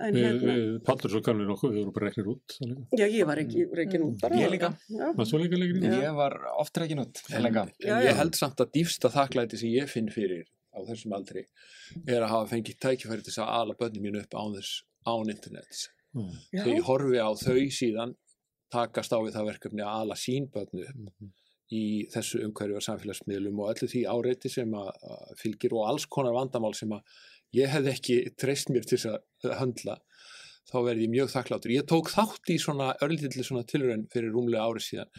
hérna, 0.00 0.54
við 0.58 0.78
Pátur 0.84 1.10
svo 1.12 1.20
gamlir 1.22 1.46
nokkuð, 1.46 1.70
við 1.74 1.80
vorum 1.84 1.92
bara 1.94 2.08
reknir 2.10 2.26
út 2.32 2.56
líka. 2.60 2.86
já, 2.98 3.06
ég 3.14 3.26
var 3.26 3.36
ekki 3.38 3.66
reikin 3.78 4.02
út 4.08 4.20
bara. 4.20 4.36
Ég 4.36 4.50
líka. 4.50 4.70
Líka 4.90 5.86
Já. 5.86 6.00
ég 6.02 6.14
var 6.16 6.34
oft 6.58 6.76
reikin 6.82 6.98
út 7.04 7.22
En, 7.30 7.46
en 7.46 7.52
Já, 7.54 8.00
ég 8.02 8.10
já. 8.10 8.14
held 8.18 8.34
samt 8.34 8.56
að 8.60 8.72
dýfsta 8.74 9.10
þakklæti 9.14 9.58
sem 9.58 9.68
ég 9.70 9.88
finn 9.88 10.08
fyrir 10.10 10.44
á 10.74 10.78
þessum 10.82 11.12
aldri 11.14 11.46
er 12.08 12.22
að 12.22 12.28
hafa 12.34 12.50
fengið 12.56 12.78
tækifæri 12.82 13.22
til 13.22 13.30
þess 13.32 13.38
að 13.44 13.54
ala 13.60 13.74
börnin 13.78 14.02
mínu 14.02 14.22
upp 14.24 14.34
án 14.34 14.56
þess 14.58 14.82
án 15.06 15.30
internets. 15.30 15.88
Mm. 16.14 16.30
Þegar 16.50 16.74
ég 16.74 16.82
horfi 16.88 17.18
á 17.22 17.30
þau 17.34 17.70
síðan 17.70 18.14
takast 18.74 19.12
á 19.14 19.18
við 19.22 19.34
það 19.36 19.48
verkefni 19.52 19.82
að 19.86 20.00
ala 20.02 20.14
sín 20.18 20.50
börnu 20.50 20.82
upp 20.88 20.96
Mhm. 20.96 21.30
í 21.72 22.08
þessu 22.10 22.42
umhverju 22.44 22.76
og 22.76 22.82
samfélagsmiðlum 22.82 23.58
og 23.62 23.70
öllu 23.74 23.86
því 23.88 24.02
áreiti 24.10 24.50
sem 24.50 24.70
að 24.70 24.90
fylgir 25.38 25.72
og 25.72 25.88
alls 25.88 26.04
konar 26.06 26.32
vandamál 26.34 26.74
sem 26.74 26.90
að 26.90 27.00
ég 27.54 27.70
hefði 27.72 27.92
ekki 27.94 28.16
treyst 28.40 28.70
mér 28.74 28.86
til 28.88 28.98
að 29.10 29.56
höndla 29.60 29.98
þá 30.70 30.76
verði 30.86 31.04
ég 31.04 31.12
mjög 31.12 31.28
þakkláttur. 31.34 31.72
Ég 31.74 31.84
tók 31.86 32.08
þátt 32.10 32.50
í 32.50 32.56
svona 32.58 32.94
örlítilli 33.04 33.44
svona 33.46 33.66
tilraun 33.68 34.06
fyrir 34.10 34.32
rúmlega 34.34 34.64
ári 34.64 34.80
síðan. 34.82 35.10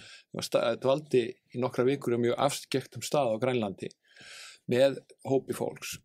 Sta- 0.43 0.63
dvaldi 0.81 1.21
í 1.55 1.61
nokkra 1.61 1.85
vikur 1.87 2.17
á 2.17 2.19
mjög 2.19 2.39
afskektum 2.47 3.05
stað 3.05 3.35
á 3.37 3.41
Grænlandi 3.43 3.91
með 4.71 4.97
hópi 5.29 5.53
fólks 5.55 5.99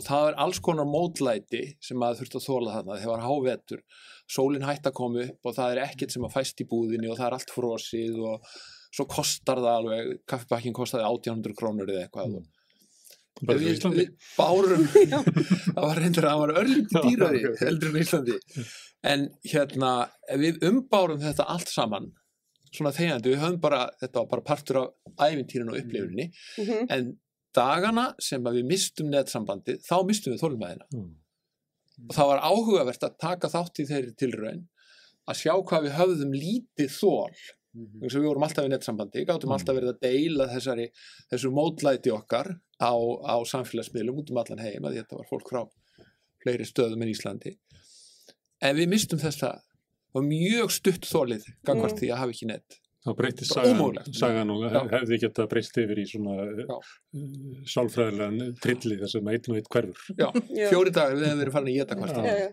og 0.00 0.04
það 0.06 0.26
er 0.32 0.38
alls 0.40 0.58
konar 0.64 0.86
mótlæti 0.88 1.62
sem 1.84 1.98
maður 2.00 2.22
þurfti 2.22 2.38
að 2.40 2.46
þóla 2.48 2.74
þarna 2.78 2.94
þegar 2.98 3.12
var 3.12 3.24
hávetur, 3.28 3.82
sólinn 4.26 4.64
hætti 4.66 4.88
að 4.88 4.96
koma 4.98 5.24
upp 5.28 5.48
og 5.50 5.56
það 5.58 5.74
er 5.74 5.80
ekkert 5.84 6.14
sem 6.14 6.24
að 6.26 6.32
fæst 6.32 6.62
í 6.64 6.66
búðinni 6.70 7.10
og 7.12 7.18
það 7.20 7.26
er 7.28 7.36
allt 7.36 7.52
frosið 7.52 8.16
og 8.24 8.46
svo 8.92 9.06
kostar 9.12 9.60
það 9.60 9.76
alveg, 9.76 10.10
kaffibakkin 10.32 10.74
kostaði 10.76 11.04
1800 11.06 11.54
krónur 11.60 11.92
eða 11.92 12.06
eitthvað 12.08 12.32
Mm. 12.32 12.48
Bara 13.48 13.58
í 13.62 13.68
Íslandi. 13.72 14.06
Bárum. 14.36 14.82
Það 15.74 15.84
var 15.86 16.00
reyndur 16.02 16.26
að 16.26 16.32
það 16.32 16.40
var 16.42 16.54
örlítið 16.62 16.98
Já, 16.98 17.04
dýrari 17.08 17.44
ok. 17.50 17.60
heldur 17.66 17.90
en 17.92 17.96
í 17.98 18.02
Íslandi. 18.06 18.38
En 19.12 19.24
hérna, 19.50 19.92
við 20.38 20.60
umbárum 20.68 21.22
þetta 21.22 21.46
allt 21.50 21.72
saman 21.72 22.10
svona 22.72 22.92
þegjandi, 22.96 23.32
við 23.34 23.40
höfum 23.42 23.58
bara 23.60 23.80
þetta 24.00 24.22
var 24.22 24.28
bara 24.30 24.44
partur 24.46 24.78
af 24.80 25.26
ævintýrinu 25.28 25.74
og 25.74 25.80
upplifuninni 25.82 26.28
mhm, 26.62 26.86
en 26.94 27.10
dagana 27.52 28.04
sem 28.22 28.46
að 28.48 28.60
við 28.60 28.70
mistum 28.70 29.10
netsambandi, 29.12 29.74
þá 29.84 29.96
mistum 30.08 30.32
við 30.32 30.40
þólumæðina 30.46 30.86
Mm. 31.92 32.08
og 32.08 32.14
það 32.16 32.30
var 32.30 32.40
áhugavert 32.48 33.02
að 33.04 33.18
taka 33.20 33.50
þátt 33.52 33.80
í 33.82 33.84
þeirri 33.90 34.14
tilraun 34.22 34.62
að 35.28 35.36
sjá 35.42 35.52
hvað 35.68 35.84
við 35.84 35.92
höfðum 35.98 36.32
lítið 36.32 36.94
þól 36.96 37.34
Eins 37.74 38.14
og 38.14 38.20
við 38.20 38.28
vorum 38.28 38.42
alltaf 38.44 38.66
í 38.66 38.68
netsambandi, 38.68 39.24
gátum 39.24 39.48
Mm. 39.48 39.54
alltaf 39.56 39.76
verið 39.78 39.92
að 39.94 40.00
deila 40.04 40.46
þessari, 40.50 40.86
þessu 41.32 41.50
mótlæti 41.56 42.10
okkar 42.12 42.50
á, 42.80 42.92
á 43.24 43.36
samfélagsmiðlum 43.48 44.18
út 44.20 44.30
um 44.30 44.36
allan 44.42 44.58
heim 44.60 44.84
að 44.84 44.98
þetta 45.00 45.16
var 45.16 45.26
fólk 45.30 45.48
frá 45.48 45.62
fleiri 46.42 46.64
stöðum 46.68 47.02
en 47.02 47.08
Íslandi 47.14 47.56
en 48.60 48.76
við 48.76 48.88
mistum 48.92 49.18
þessa 49.18 49.62
og 50.14 50.24
mjög 50.28 50.70
stutt 50.70 51.06
þólið 51.08 51.46
gangvart 51.64 51.94
Mm. 51.96 51.98
því 52.02 52.08
að 52.12 52.20
hafa 52.20 52.30
ekki 52.36 52.46
net 52.52 52.78
þá 53.02 53.10
breytist 53.18 53.54
Bara 53.54 53.72
sagan, 53.72 54.14
sagan 54.14 54.52
og 54.54 54.64
Já. 54.66 54.80
hefði 54.92 55.18
geta 55.24 55.46
breyst 55.50 55.78
yfir 55.82 56.00
í 56.02 56.04
svona 56.06 56.46
uh, 56.46 56.90
sálfræðilegan 57.72 58.54
trilli 58.62 58.98
þar 59.00 59.12
sem 59.14 59.30
einn 59.32 59.48
og 59.50 59.58
einn 59.58 59.70
hverfur. 59.74 60.04
Já, 60.20 60.28
Já. 60.54 60.66
fjóri 60.70 60.94
dagar 60.94 61.18
við 61.18 61.26
hefum 61.28 61.42
verið 61.42 61.56
farin 61.56 61.70
að 61.72 61.78
geta 61.80 62.28
já. 62.28 62.48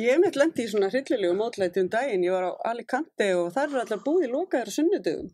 Ég 0.00 0.10
hef 0.10 0.22
mitt 0.24 0.40
lendi 0.40 0.64
í 0.64 0.70
svona 0.72 0.90
hryllilegu 0.92 1.36
mótlæti 1.38 1.84
um 1.84 1.90
daginn, 1.92 2.24
ég 2.24 2.36
var 2.36 2.48
á 2.48 2.52
Alicante 2.72 3.30
og 3.36 3.52
þar 3.56 3.68
eru 3.70 3.82
allar 3.84 4.04
búið 4.06 4.32
lokaðar 4.32 4.72
á 4.72 4.76
sunnudögum. 4.78 5.32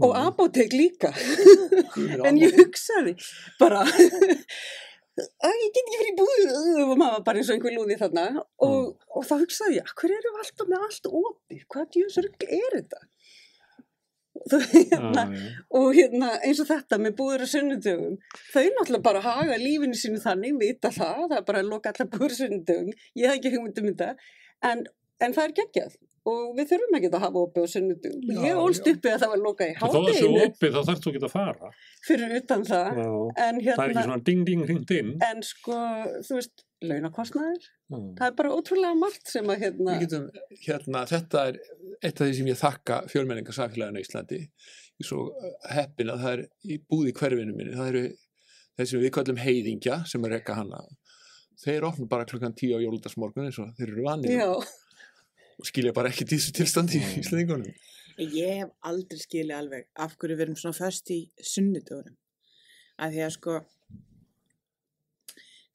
Og 0.00 0.14
apotek 0.16 0.72
líka. 0.72 1.12
En 2.28 2.38
ég 2.38 2.54
hugsaði 2.56 3.16
bara 3.60 3.82
ég 5.20 5.70
get 5.76 5.84
ekki 5.84 6.00
fyrir 6.00 6.16
búið 6.18 6.82
og 6.84 6.96
maður 7.00 7.24
bara 7.26 7.40
eins 7.40 7.50
og 7.50 7.56
einhver 7.56 7.76
lúði 7.76 7.98
þarna. 8.00 8.26
Og, 8.66 8.90
og 9.14 9.26
þá 9.28 9.34
hugsaði 9.44 9.78
ég, 9.80 9.94
hver 10.00 10.16
erum 10.16 10.36
við 10.36 10.44
alltaf 10.44 10.70
með 10.72 10.84
allt 10.88 11.08
opið, 11.22 11.64
hvað 11.74 11.88
djúsarugl 11.96 12.50
er 12.58 12.76
þetta? 12.80 13.00
Hérna, 14.50 15.24
Já, 15.26 15.36
já. 15.36 15.48
og 15.76 15.88
hérna 15.94 16.28
eins 16.46 16.60
og 16.62 16.68
þetta 16.70 16.96
með 17.02 17.16
búður 17.18 17.42
á 17.44 17.48
sunnudögum 17.50 18.14
þau 18.54 18.62
náttúrulega 18.62 19.02
bara 19.04 19.20
haga 19.24 19.58
lífinu 19.60 19.98
sínu 19.98 20.20
þannig 20.22 20.54
vita 20.62 20.88
það, 20.94 21.26
það 21.26 21.34
er 21.36 21.44
bara 21.50 21.60
að 21.60 21.68
loka 21.68 21.92
allar 21.92 22.08
búður 22.14 22.32
á 22.32 22.38
sunnudögum, 22.38 22.94
ég 23.20 23.26
hef 23.26 23.36
ekki 23.36 23.52
hugmynd 23.56 23.82
um 23.82 23.88
þetta 23.90 24.08
en, 24.70 24.84
en 25.26 25.36
það 25.36 25.44
er 25.44 25.54
geggjað 25.58 25.98
og 26.28 26.40
við 26.58 26.66
þurfum 26.72 26.96
ekki 26.98 27.10
að 27.10 27.22
hafa 27.24 27.42
opið 27.46 27.64
á 27.64 27.68
sunnudögum 27.72 28.32
Já, 28.34 28.40
ég 28.44 28.58
ólst 28.60 28.86
já. 28.86 28.92
uppi 28.92 29.12
að 29.12 29.22
það 29.22 29.30
var 29.34 29.42
lokað 29.46 29.70
í 29.70 29.76
það 29.80 29.94
sé 29.94 30.00
hádeginu 30.00 30.42
opið 30.46 30.74
þá 30.74 30.80
þarfst 30.90 31.06
þú 31.06 31.12
ekki 31.12 31.22
að 31.24 31.34
fara 31.34 31.70
fyrir 32.06 32.34
utan 32.40 32.64
það 32.68 33.00
Já. 33.00 33.06
en 33.10 33.30
það 33.40 33.46
er 33.46 33.60
ekki 33.60 33.78
hérna 33.80 34.04
svona 34.04 34.24
ding 34.28 34.42
ding 34.50 34.64
hringt 34.68 34.94
inn 34.98 35.14
en 35.24 35.40
sko, 35.46 35.78
þú 36.28 36.36
veist, 36.40 36.64
launakostnaður 36.84 37.62
Já. 37.64 37.98
það 38.20 38.26
er 38.28 38.36
bara 38.42 38.52
ótrúlega 38.58 39.00
margt 39.00 39.32
sem 39.32 39.48
að 39.54 39.64
hérna 39.64 39.96
Við 39.96 40.04
getum, 40.04 40.28
hérna, 40.66 41.04
þetta 41.08 41.46
er 41.50 41.60
eitt 42.00 42.20
af 42.20 42.26
því 42.28 42.36
sem 42.38 42.50
ég 42.50 42.60
þakka 42.60 42.98
fjölmenningarsamfélaginu 43.10 44.00
í 44.00 44.06
Íslandi. 44.06 44.40
Ég 45.00 45.08
svo 45.08 45.26
heppin 45.72 46.12
að 46.12 46.22
það 46.24 46.34
er 46.36 46.42
í 46.64 46.78
búði 46.88 47.12
hverfinu 47.16 47.56
minni, 47.56 47.76
það 47.76 47.90
eru 47.92 48.04
þessi 48.80 49.00
við 49.02 49.12
kallum 49.16 49.40
heiðingja 49.40 49.98
sem 50.08 50.24
er 50.24 50.34
rekka 50.36 50.56
hana. 50.56 50.80
Þeir 51.60 51.84
opna 51.90 52.08
bara 52.08 52.28
klukkan 52.28 52.54
tíu 52.56 52.78
á 52.78 52.80
jóludagsmorgun 52.80 53.50
eins 53.50 53.58
og 53.60 53.72
þeir 53.76 53.90
eru 53.90 54.06
vanir 54.06 54.32
já, 54.32 54.48
og 55.60 55.68
skilja 55.68 55.92
bara 55.96 56.10
ekki 56.10 56.26
þessu 56.28 56.54
tilstandi 56.56 57.00
í 57.00 57.20
Íslandingunum. 57.20 57.76
Ég 58.20 58.60
hef 58.60 58.72
aldrei 58.84 59.20
skilið 59.20 59.56
alveg 59.56 59.86
af 60.04 60.16
hverju 60.20 60.36
við 60.36 60.46
erum 60.46 60.58
svona 60.60 60.76
föst 60.76 61.12
í 61.12 61.20
sunnudögunum. 61.52 62.16
Að 63.00 63.14
því 63.14 63.22
að 63.24 63.34
sko, 63.36 63.56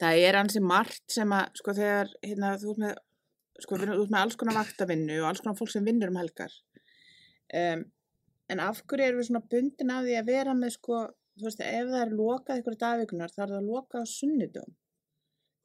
það 0.01 0.21
er 0.27 0.37
ansi 0.41 0.61
margt 0.61 1.05
sem 1.15 1.33
að, 1.33 1.57
sko 1.61 1.75
þegar, 1.77 2.13
hérna, 2.25 2.53
þú 2.61 2.75
ert 2.75 2.83
með, 2.83 2.95
sko, 3.63 3.79
við 3.79 3.87
erum 3.87 4.03
út 4.03 4.13
með 4.13 4.21
alls 4.21 4.39
konar 4.41 4.57
vaktavinnu 4.59 5.19
og 5.21 5.29
alls 5.31 5.41
konar 5.41 5.57
fólk 5.57 5.73
sem 5.73 5.87
vinnur 5.87 6.13
um 6.13 6.21
helgar. 6.21 6.57
Um, 7.55 7.85
en 8.53 8.61
af 8.61 8.83
hverju 8.85 9.07
erum 9.07 9.21
við 9.21 9.29
svona 9.31 9.45
bundin 9.55 9.93
af 9.95 10.05
því 10.05 10.17
að 10.19 10.29
vera 10.29 10.57
með, 10.57 10.75
sko, 10.77 11.01
þú 11.39 11.49
veist, 11.49 11.65
ef 11.65 11.91
það 11.93 12.01
er 12.03 12.17
lokað 12.19 12.61
ykkur 12.61 12.79
dagvikunar, 12.85 13.33
þá 13.33 13.45
er 13.47 13.55
það 13.55 13.71
lokað 13.71 14.05
á 14.05 14.13
sunnudum. 14.13 14.75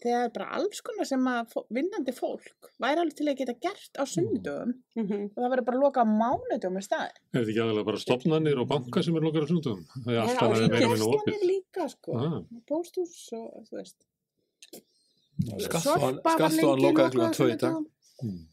Þegar 0.01 0.23
er 0.25 0.31
bara 0.33 0.47
alls 0.57 0.81
konar 0.81 1.05
sem 1.05 1.27
að 1.29 1.53
vinnandi 1.77 2.13
fólk 2.17 2.71
væri 2.81 3.03
alveg 3.03 3.17
til 3.19 3.27
að 3.29 3.37
geta 3.43 3.55
gert 3.61 3.99
á 4.01 4.05
sunnudum 4.09 4.71
Mhm. 4.97 5.25
og 5.37 5.43
það 5.43 5.51
verður 5.53 5.67
bara 5.67 5.81
lokað 5.83 6.05
á 6.05 6.13
mánudum 6.23 6.79
í 6.81 6.83
staðin. 6.87 7.19
Er 7.35 7.41
þetta 7.41 7.51
ekki 7.53 7.63
aðalega 7.65 7.85
bara 7.91 8.01
stopnarnir 8.05 8.61
og 8.63 8.69
banka 8.69 9.03
sem 9.03 9.17
er 9.17 9.21
lokar 9.29 9.45
á 9.45 9.49
sundum? 9.53 9.83
Það 10.05 10.13
er 10.13 10.17
Það 10.17 10.29
allt 10.31 10.41
annað 10.47 10.65
en 10.65 10.71
meira 10.71 10.89
minna 10.89 11.11
opið. 11.17 11.45
líka, 11.53 11.89
sko. 11.93 12.17
Ah. 12.17 12.41
Pósthús 12.71 13.33
og, 13.37 13.67
þú 13.69 13.77
veist. 13.77 13.97
Lengi 15.41 16.81
lokaði 16.81 17.11
klukkan 17.15 17.35
tvö 17.37 17.47
í 17.51 17.59
dag. 17.59 17.73
sunnudögum. 17.73 17.87
Mm. 18.25 18.47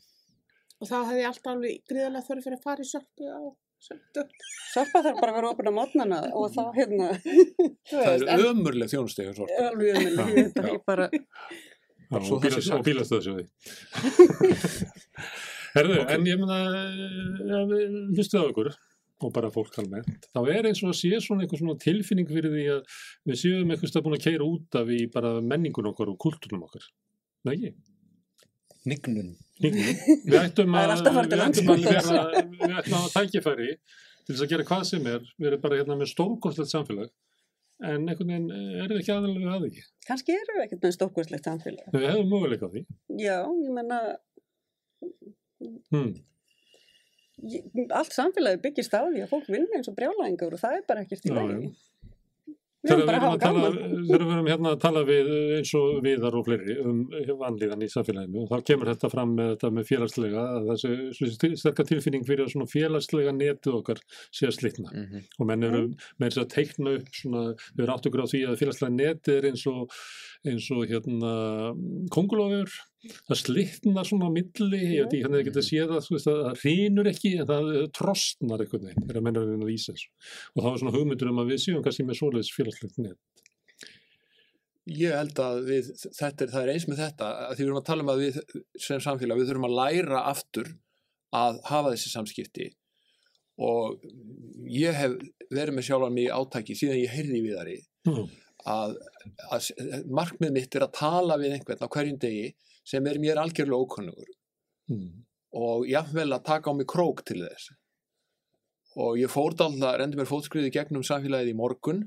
Og 0.79 0.87
þá 0.87 0.97
hefði 1.09 1.23
alltaf 1.27 1.51
alveg 1.53 1.81
gríðarlega 1.89 2.27
þörf 2.27 2.43
fyrir 2.45 2.57
að 2.57 2.63
fara 2.67 2.83
í 2.85 2.89
sörpu 2.91 3.23
á 3.27 3.41
Sorpa 3.79 5.01
þarf 5.05 5.19
bara 5.21 5.31
að 5.31 5.37
vera 5.37 5.51
opinn 5.53 5.69
á 5.69 5.73
mótnana 5.77 6.17
og 6.35 6.49
þá 6.55 6.63
hérna, 6.75 7.07
Það 7.91 8.25
er 8.33 8.43
ömurleg 8.49 8.89
þjónustega 8.91 9.35
svo. 9.37 9.45
alveg 9.61 10.81
bara, 10.87 11.07
og 12.09 12.17
það 12.17 12.27
sé 12.27 12.39
bílas- 12.47 12.67
sagt. 12.67 12.75
og 12.79 12.85
bílastöðsjóði. 12.87 13.45
Herðu, 15.77 15.97
en 16.09 16.25
ég 16.27 16.39
meina, 16.41 16.57
ja, 17.51 17.59
við 17.69 17.97
hlustuð 18.17 18.41
á 18.43 18.49
ykkur 18.49 18.69
og 19.25 19.31
bara 19.33 19.49
fólk 19.53 19.73
almennt, 19.81 20.27
þá 20.33 20.39
er 20.53 20.67
eins 20.69 20.81
og 20.85 20.91
að 20.91 20.97
sé 20.99 21.17
svona 21.21 21.45
einhver 21.45 21.59
svona 21.61 21.77
tilfinning 21.81 22.27
fyrir 22.29 22.51
því 22.53 22.65
að 22.75 22.97
við 23.29 23.39
séum 23.41 23.71
eitthvað 23.73 23.91
stað 23.91 24.05
búin 24.05 24.17
að 24.17 24.25
keira 24.27 24.45
út 24.45 24.77
af 24.77 24.91
í 24.93 24.99
bara 25.13 25.31
menningun 25.41 25.89
okkar 25.91 26.11
og 26.13 26.19
kultúrnum 26.21 26.65
okkar. 26.67 26.85
Nei 27.47 27.53
ekki? 27.57 27.71
Nignun. 28.87 29.31
Við 29.61 30.35
ættum 30.41 30.75
að, 30.77 30.91
við 30.91 31.43
ættum 31.45 31.71
að, 31.73 31.85
vera, 31.87 32.17
við 32.51 32.75
ættum 32.81 32.97
að 32.99 33.07
tækifæri 33.15 33.69
til 33.77 34.33
þess 34.35 34.43
að 34.45 34.51
gera 34.51 34.65
hvað 34.69 34.83
sem 34.91 35.07
er, 35.13 35.25
við 35.39 35.49
erum 35.51 35.63
bara 35.63 35.79
hérna 35.79 35.97
með 35.97 36.11
stórkostlegt 36.11 36.71
samfélag, 36.73 37.09
en 37.87 38.05
einhvern 38.09 38.31
veginn 38.33 38.47
eh, 38.53 38.79
er 38.83 38.91
það 38.91 39.01
ekki 39.01 39.13
aðalega 39.15 39.55
að 39.55 39.67
ekki. 39.69 39.83
kannski 40.09 40.35
erum 40.37 40.59
við 40.59 40.65
ekkert 40.67 40.85
með 40.87 40.95
stórkvæslegt 40.97 41.49
samfélag. 41.49 41.89
Við 41.95 42.07
hefum 42.11 42.31
möguleika 42.33 42.67
á 42.67 42.73
því. 42.73 42.85
Já, 43.23 43.37
ég 43.65 43.75
menna, 43.77 43.99
Hmm. 45.91 46.13
allt 47.93 48.13
samfélagi 48.15 48.57
byggist 48.63 48.93
á 48.97 49.05
því 49.05 49.21
að 49.21 49.29
fólk 49.29 49.49
vinna 49.53 49.77
eins 49.77 49.89
og 49.91 49.95
brjálæðingur 49.97 50.55
og 50.57 50.61
það 50.63 50.77
er 50.79 50.85
bara 50.89 51.03
ekkert 51.05 51.27
í 51.27 51.29
Já, 51.29 51.35
Við 52.87 52.93
Þegar 52.93 52.97
erum 52.97 53.01
við 53.01 53.09
bara 53.11 53.17
að 53.17 53.23
erum 53.23 53.27
hafa 53.27 53.37
að 53.37 53.43
tala, 53.43 53.69
við 54.07 54.13
erum 54.17 54.47
hérna 54.47 54.71
að 54.71 54.81
tala 54.83 55.03
við 55.07 55.31
eins 55.57 55.71
og 55.77 55.97
viðar 56.05 56.37
og 56.39 56.45
fleiri 56.47 56.77
um 56.83 57.01
vanlíðan 57.41 57.83
í 57.83 57.89
samfélaginu 57.91 58.43
og 58.43 58.51
þá 58.51 58.67
kemur 58.69 58.91
þetta 58.93 59.11
fram 59.11 59.33
með 59.37 59.49
þetta 59.53 59.71
með 59.77 59.89
félagslega 59.91 60.45
að 60.57 60.69
þessi 60.71 60.93
þessi 61.17 61.51
sterka 61.61 61.87
tilfinning 61.91 62.27
fyrir 62.27 62.45
að 62.45 62.53
svona 62.53 62.71
félagslega 62.71 63.33
netið 63.35 63.79
okkar 63.81 64.01
sé 64.31 64.47
að 64.47 64.55
slitna. 64.59 64.93
Mhm. 64.93 65.25
og 65.37 65.49
menn 65.51 65.67
eru 65.67 65.83
með 66.17 66.29
þess 66.29 66.43
að 66.43 66.49
teikna 66.55 66.95
upp 66.97 67.11
svona, 67.19 67.43
við 67.75 67.83
erum 67.83 67.97
átt 67.97 68.09
okkur 68.09 68.23
á 68.23 68.31
því 68.31 68.41
að 68.47 68.59
félagslega 68.61 68.97
netið 68.97 69.37
er 69.37 69.49
eins 69.51 69.67
og 69.67 69.97
eins 70.45 70.67
og 70.73 70.83
hérna 70.89 71.31
kongulofur, 72.13 72.73
það 73.29 73.39
slitnar 73.41 74.07
svona 74.07 74.29
á 74.29 74.31
milli, 74.33 74.81
ég 74.81 75.05
veit 75.05 75.13
ekki 75.13 75.23
hvernig 75.23 75.39
þið 75.39 75.47
getur 75.49 75.65
séð 75.65 75.93
það, 75.93 76.01
þú 76.05 76.15
veist, 76.15 76.27
það 76.27 76.41
það 76.43 76.61
hrýnur 76.61 77.09
ekki 77.11 77.31
en 77.37 77.49
það 77.51 77.69
trosnar 77.97 78.63
einhvern 78.63 78.87
veginn, 78.87 79.07
er 79.07 79.19
að 79.19 79.27
reyna 79.37 79.57
að 79.57 79.71
lýsa 79.71 79.93
þessu. 79.95 80.09
Og 80.53 80.63
þá 80.63 80.69
er 80.71 80.81
svona 80.83 80.95
hugmyndur 80.97 81.31
um 81.31 81.41
að 81.43 81.53
við 81.53 81.61
séum 81.63 81.85
kannski 81.85 82.07
með 82.07 82.19
svoleiðis 82.21 82.53
félagslegt 82.55 82.99
net. 83.01 83.19
Ég 84.87 85.15
held 85.19 85.39
að 85.43 85.63
við, 85.67 85.87
þetta 86.15 86.45
er, 86.45 86.51
það 86.53 86.61
er 86.61 86.73
eins 86.73 86.87
með 86.87 87.01
þetta 87.03 87.31
að 87.47 87.55
því 87.55 87.63
við 87.63 87.69
erum 87.69 87.79
að 87.81 87.87
tala 87.89 88.05
um 88.05 88.11
að 88.13 88.21
við 88.23 88.37
sem 88.79 89.01
samfélag 89.03 89.41
við 89.41 89.49
þurfum 89.49 89.67
að 89.67 89.79
læra 89.81 90.21
aftur 90.29 90.69
að 91.35 91.57
hafa 91.67 91.91
þessi 91.91 92.11
samskipti. 92.13 92.69
Og 93.67 94.05
ég 94.71 94.95
hef 94.95 95.17
verið 95.51 95.75
með 95.75 95.87
sjálfan 95.87 96.15
mig 96.15 96.27
í 96.27 96.33
átaki 96.33 96.75
síðan 96.77 97.01
ég 97.01 97.13
heyrði 97.13 97.41
við 97.43 97.57
þari 97.57 97.77
Já, 98.07 98.21
að, 98.67 98.97
að 99.51 99.69
markmið 100.19 100.53
mitt 100.55 100.75
er 100.75 100.87
að 100.87 100.95
tala 100.99 101.37
við 101.39 101.57
einhvern 101.57 101.85
á 101.85 101.93
hverjum 101.93 102.19
degi 102.21 102.51
sem 102.87 103.07
er 103.07 103.19
mér 103.21 103.41
algjörlega 103.41 103.83
ókunnugur. 103.83 104.33
Mm. 104.87 105.23
og 105.57 105.81
jafnvel 105.89 106.29
að 106.31 106.45
taka 106.47 106.71
á 106.71 106.77
mig 106.77 106.87
krók 106.87 107.23
til 107.27 107.41
þess. 107.43 107.73
Og 108.97 109.17
ég 109.19 109.31
fór 109.31 109.51
alltaf, 109.51 109.97
rendi 109.99 110.17
mér 110.19 110.29
fótskriði 110.29 110.71
gegnum 110.73 111.03
samfélagið 111.05 111.51
í 111.51 111.57
morgun 111.57 112.05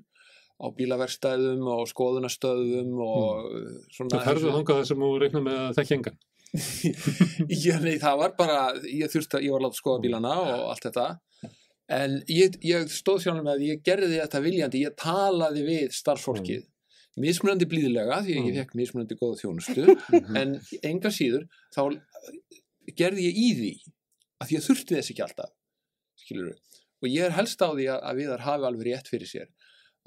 á 0.60 0.66
bílaverstæðum 0.76 1.68
og 1.72 1.86
skoðunastöðum 1.88 2.96
og 3.04 3.52
svona 3.94 4.16
Það 4.16 4.26
ferðu 4.28 4.54
þangað 4.56 4.82
sem 4.90 5.04
þú 5.04 5.10
reikna 5.22 5.42
með 5.44 5.60
að 5.60 5.78
þekki 5.78 5.96
engan. 5.96 6.18
Já, 7.64 7.76
nei, 7.80 7.94
það 8.02 8.22
var 8.24 8.34
bara, 8.38 8.58
ég 8.84 9.12
þurfti 9.12 9.38
að, 9.38 9.46
ég 9.46 9.54
var 9.54 9.62
að 9.62 9.68
láta 9.68 9.80
skoða 9.80 10.04
bílana 10.04 10.34
og 10.42 10.64
allt 10.72 10.88
þetta 10.88 11.06
en 11.90 12.18
ég, 12.30 12.56
ég 12.62 12.90
stóð 12.94 13.22
sjálfum 13.24 13.46
með 13.48 13.56
að 13.58 13.64
ég 13.66 13.80
gerði 13.86 14.10
þetta 14.20 14.40
viljandi, 14.44 14.82
ég 14.86 14.96
talaði 15.00 15.62
við 15.66 15.94
starfsfólkið, 15.96 16.66
mismunandi 17.20 17.66
blíðilega 17.70 18.20
því 18.24 18.36
ég 18.36 18.44
Mm. 18.44 18.58
fekk 18.60 18.74
mismunandi 18.78 19.16
góða 19.18 19.40
þjónustu 19.40 19.86
en 20.40 20.52
enga 20.86 21.10
síður 21.10 21.48
þá 21.74 21.82
gerði 22.96 23.26
ég 23.26 23.40
í 23.40 23.48
því 23.58 23.72
að 24.40 24.48
því 24.52 24.58
að 24.60 24.66
þurfti 24.68 24.96
þess 24.98 25.10
ekki 25.14 25.24
alltaf 25.26 25.50
skilur 26.22 26.54
og 27.00 27.08
ég 27.08 27.26
er 27.26 27.34
helst 27.36 27.60
á 27.64 27.68
því 27.74 27.88
að, 27.92 27.98
að 28.08 28.16
viðar 28.20 28.44
hafi 28.46 28.68
alveg 28.70 28.86
rétt 28.90 29.10
fyrir 29.10 29.30
sér 29.30 29.50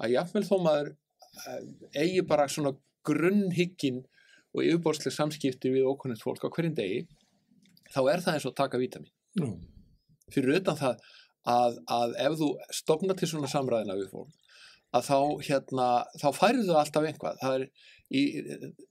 að 0.02 0.14
jafnvel 0.16 0.44
þó 0.48 0.56
maður 0.64 0.90
eh, 0.94 1.60
eigi 2.02 2.24
bara 2.26 2.48
svona 2.50 2.72
grunnhyggin 3.04 4.00
og 4.54 4.62
yfirbórsleg 4.64 5.12
samskipti 5.14 5.70
við 5.74 5.86
ókunnigt 5.90 6.22
fólk 6.24 6.44
á 6.46 6.48
hverjum 6.48 6.74
degi 6.78 7.04
þá 7.94 8.00
er 8.14 8.22
það 8.24 8.34
eins 8.38 8.48
og 8.48 8.56
taka 8.58 8.80
vítamin 8.80 9.10
Já, 9.38 9.48
fyrir 10.34 10.60
utan 10.60 10.78
það 10.78 11.04
að, 11.46 11.78
að 11.90 12.14
ef 12.26 12.38
þú 12.40 12.48
stofna 12.72 13.14
til 13.18 13.28
svona 13.28 13.50
samræðina 13.52 13.96
við 13.98 14.10
fólk 14.10 14.30
að 14.94 15.08
þá 15.10 15.18
hérna 15.48 15.88
þá 16.22 16.28
færðu 16.38 16.66
þau 16.68 16.78
alltaf 16.80 17.08
einhvað 17.08 17.38
það 17.42 17.54
er 17.58 17.64
í, 18.14 18.22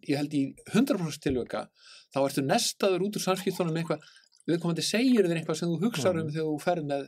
ég 0.10 0.18
held 0.20 0.34
í 0.36 0.44
100% 0.74 1.24
tilvöka 1.24 1.68
þá 2.14 2.20
ertu 2.28 2.44
nestaður 2.46 3.06
út 3.08 3.18
úr 3.18 3.24
samskiptunum 3.24 3.74
með 3.74 3.84
eitthvað 3.86 4.08
viðkomandi 4.52 4.84
segir 4.84 5.26
þér 5.30 5.40
eitthvað 5.40 5.60
sem 5.62 5.70
þú 5.72 5.80
hugsar 5.86 6.18
um 6.20 6.26
Mhm. 6.28 6.34
þegar 6.36 6.50
þú 6.52 6.58
ferð 6.62 6.86
með 6.90 7.06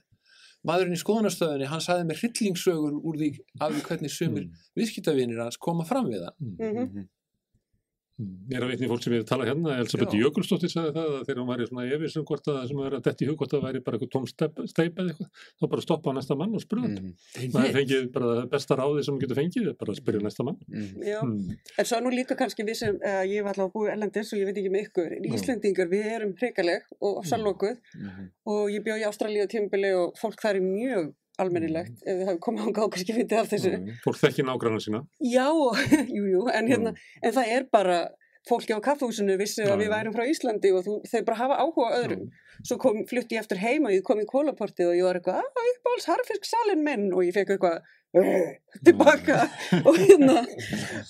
maðurinn 0.66 0.96
í 0.96 1.02
skoðunastöðunni, 1.04 1.66
hann 1.70 1.82
sagði 1.84 2.06
mér 2.10 2.18
hryllingsögur 2.24 2.96
úr 3.06 3.18
því 3.20 3.28
af 3.62 3.74
því 3.76 3.82
hvernig 3.90 4.10
sumir 4.16 4.44
Mm. 4.48 4.54
viðskiptavinir 4.80 5.42
hans 5.44 5.58
koma 5.62 5.84
fram 5.86 6.08
við 6.10 6.24
hann 6.26 6.40
mm. 6.40 6.56
Mhm. 6.58 7.08
Mm. 8.16 8.36
Ég 8.48 8.56
er 8.56 8.64
að 8.64 8.70
veitni 8.72 8.88
fólk 8.88 9.02
sem 9.04 9.12
við 9.12 9.24
tala 9.28 9.44
hérna, 9.44 9.74
Elisabeth 9.76 10.14
Já. 10.16 10.22
Jökulsdóttir 10.24 10.72
sagði 10.72 10.92
það 10.96 11.08
að 11.18 11.24
þegar 11.28 11.40
hún 11.42 11.50
væri 11.50 11.66
svona 11.68 11.88
efisum 11.98 12.24
hvort 12.30 12.46
að 12.48 12.56
það 12.56 12.68
sem 12.70 12.78
er 12.86 12.94
að 12.96 13.02
detti 13.08 13.26
í 13.26 13.28
hug 13.28 13.36
hvort 13.42 13.52
að 13.56 13.60
það 13.60 13.66
væri 13.68 13.82
bara 13.84 13.98
eitthvað 13.98 14.12
tóm 14.14 14.28
steip 14.32 14.62
steip 14.72 15.02
eða 15.04 15.12
eitthvað, 15.12 15.42
þá 15.60 15.66
bara 15.74 15.84
stoppa 15.84 16.08
á 16.08 16.16
næsta 16.16 16.38
mann 16.40 16.56
og 16.56 16.64
spurða 16.64 16.88
mm. 16.88 16.96
Mhm. 16.96 17.52
það 17.52 17.68
er 17.68 17.76
fengið 17.76 18.08
bara 18.16 18.30
það 18.40 18.48
besta 18.56 18.78
ráði 18.80 19.04
sem 19.04 19.14
hún 19.18 19.22
getur 19.26 19.40
fengið, 19.42 19.68
bara 19.84 19.92
að 19.92 20.00
spyrja 20.00 20.24
næsta 20.24 20.46
mann 20.48 20.58
Mhm. 20.72 21.04
Já, 21.04 21.20
mm. 21.28 21.60
en 21.84 21.86
svo 21.92 22.00
nú 22.06 22.14
líka 22.16 22.40
kannski 22.40 22.64
við 22.64 22.80
sem, 22.80 22.96
uh, 23.04 23.24
ég 23.28 23.44
var 23.44 23.52
alltaf 23.52 23.68
að 23.68 23.76
búið 23.76 23.92
ellendis 23.98 24.32
og 24.32 24.40
ég 24.40 24.46
veit 24.48 24.58
ekki 24.64 24.72
með 24.72 24.88
ykkur, 24.88 25.12
en 25.18 25.24
Já. 25.28 25.36
Íslendingar 25.36 25.92
við 25.92 26.06
erum 26.16 26.34
hrikaleg 26.40 26.82
og 27.02 27.26
sannlokuð 27.28 27.78
Mhm. 28.00 28.32
og 28.48 28.70
ég 28.72 28.80
bjó 28.88 28.96
í 28.96 29.04
Ástralíu 29.12 29.48
tímbili 29.52 29.92
og 29.92 30.16
almennilegt 31.42 32.04
ef 32.04 32.20
þið 32.20 32.28
hafið 32.30 32.44
komið 32.46 32.68
ánga 32.68 32.86
og 32.86 32.94
kannski 32.94 33.16
vitið 33.16 33.42
af 33.42 33.50
þessu. 33.52 33.72
Mm. 33.76 33.98
Fólk 34.04 34.22
þekki 34.22 34.46
nágrannar 34.48 34.84
sína 34.84 35.02
Já, 35.20 35.50
jú, 36.18 36.24
jú, 36.32 36.46
en, 36.52 36.70
hérna, 36.72 36.96
en 37.22 37.36
það 37.36 37.52
er 37.58 37.68
bara 37.74 38.00
fólki 38.46 38.76
á 38.78 38.80
kaffehúsinu 38.84 39.38
vissi 39.42 39.66
að 39.66 39.84
við 39.84 39.92
værum 39.94 40.14
frá 40.14 40.26
Íslandi 40.30 40.72
og 40.76 40.86
þú, 40.86 40.96
þau 41.10 41.22
bara 41.28 41.40
hafa 41.40 41.60
áhuga 41.64 41.88
á 41.90 41.98
öðrum. 42.02 42.26
Svo 42.62 42.78
kom, 42.82 43.02
flutti 43.10 43.38
ég 43.38 43.42
eftir 43.42 43.62
heima 43.62 43.90
og 43.90 43.96
ég 43.98 44.06
kom 44.06 44.22
í 44.22 44.28
kólaportið 44.30 44.92
og 44.92 45.00
ég 45.00 45.08
var 45.08 45.20
eitthvað, 45.20 45.42
að 45.42 45.72
uppáhalds 45.72 46.10
harfisk 46.12 46.46
salin 46.48 46.86
minn 46.86 47.08
og 47.10 47.26
ég 47.26 47.34
fekk 47.36 47.56
eitthvað, 47.56 47.82
tilbaka. 48.86 49.40
Og 49.86 49.98
hérna, 50.00 50.42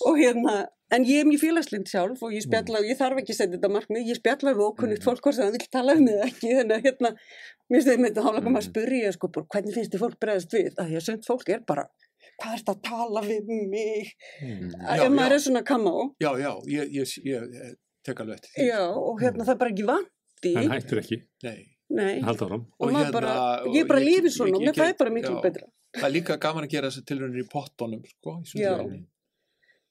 og 0.05 0.17
hérna, 0.19 0.55
en 0.93 1.05
ég 1.07 1.23
er 1.23 1.27
mjög 1.27 1.41
félagslind 1.43 1.89
sjálf 1.89 2.23
og 2.25 2.33
ég 2.35 2.45
spjalla 2.45 2.81
og 2.81 2.87
ég 2.87 2.97
þarf 2.99 3.21
ekki 3.21 3.33
að 3.33 3.39
setja 3.39 3.57
þetta 3.57 3.71
markmið, 3.73 4.09
ég 4.11 4.19
spjalla 4.19 4.53
við 4.55 4.65
ókunnitt 4.69 5.05
fólk 5.05 5.21
hvort 5.25 5.37
sem 5.37 5.47
það 5.47 5.57
vil 5.57 5.69
tala 5.73 5.95
um 5.97 6.09
eða 6.11 6.27
ekki, 6.29 6.51
þannig 6.59 6.75
að 6.75 6.89
hérna, 6.89 7.11
mér 7.69 7.85
finnst 7.85 8.07
þetta 8.07 8.25
hálfa 8.25 8.43
koma 8.45 8.61
að 8.61 8.67
spyrja, 8.69 9.13
sko, 9.15 9.31
hvernig 9.43 9.77
finnst 9.77 9.95
þið 9.95 10.03
fólk 10.05 10.19
bregðast 10.21 10.57
við, 10.57 10.71
að 10.75 10.91
því 10.91 10.99
að 10.99 11.05
sönd 11.09 11.29
fólk 11.29 11.53
er 11.55 11.63
bara, 11.73 11.85
hvað 12.35 12.51
er 12.51 12.61
þetta 12.61 12.75
að 12.75 12.83
tala 12.89 13.25
við 13.25 13.53
mig, 13.73 14.11
mm. 14.41 14.75
Ef 14.95 15.05
maður 15.13 15.37
er 15.37 15.45
svona 15.47 15.63
kamá, 15.65 15.93
já, 16.21 16.31
já, 16.41 16.51
ég, 16.75 16.97
ég, 16.99 17.15
ég, 17.25 17.55
ég 17.61 17.77
tek 18.05 18.21
alveg 18.21 18.41
eftir 18.41 18.53
því 18.53 18.67
já, 18.69 18.81
og 18.85 19.23
hérna 19.23 19.47
það 19.47 19.55
er 19.55 19.63
bara 19.63 19.73
ekki 19.73 19.87
vandi, 19.89 20.53
en 20.61 20.75
hættir 20.75 21.01
ekki, 21.01 21.23
Nei. 21.47 21.57
Nei, 21.95 22.19
halda 22.27 22.45
áram 22.49 22.61
og, 22.65 22.75
Og 22.79 22.91
maður 22.91 23.05
hérna, 23.05 23.15
bara, 23.15 23.33
ég 23.77 23.87
bara 23.89 23.99
ég- 24.01 24.07
lifi 24.09 24.27
ég- 24.29 24.35
svona 24.37 24.55
og 24.59 24.63
mér 24.65 24.73
það 24.75 24.85
er 24.85 24.91
get- 24.93 24.99
bara 25.01 25.13
miklu 25.17 25.35
já. 25.35 25.41
betra. 25.47 25.67
það 25.95 26.07
er 26.09 26.13
líka 26.15 26.37
gaman 26.45 26.65
að 26.67 26.71
gera 26.75 26.89
þessar 26.91 27.05
tilraunir 27.11 27.43
í 27.43 27.47
pottonum 27.55 28.01
sko, 28.11 28.33
í 28.41 28.49
sundlauginni. 28.51 29.05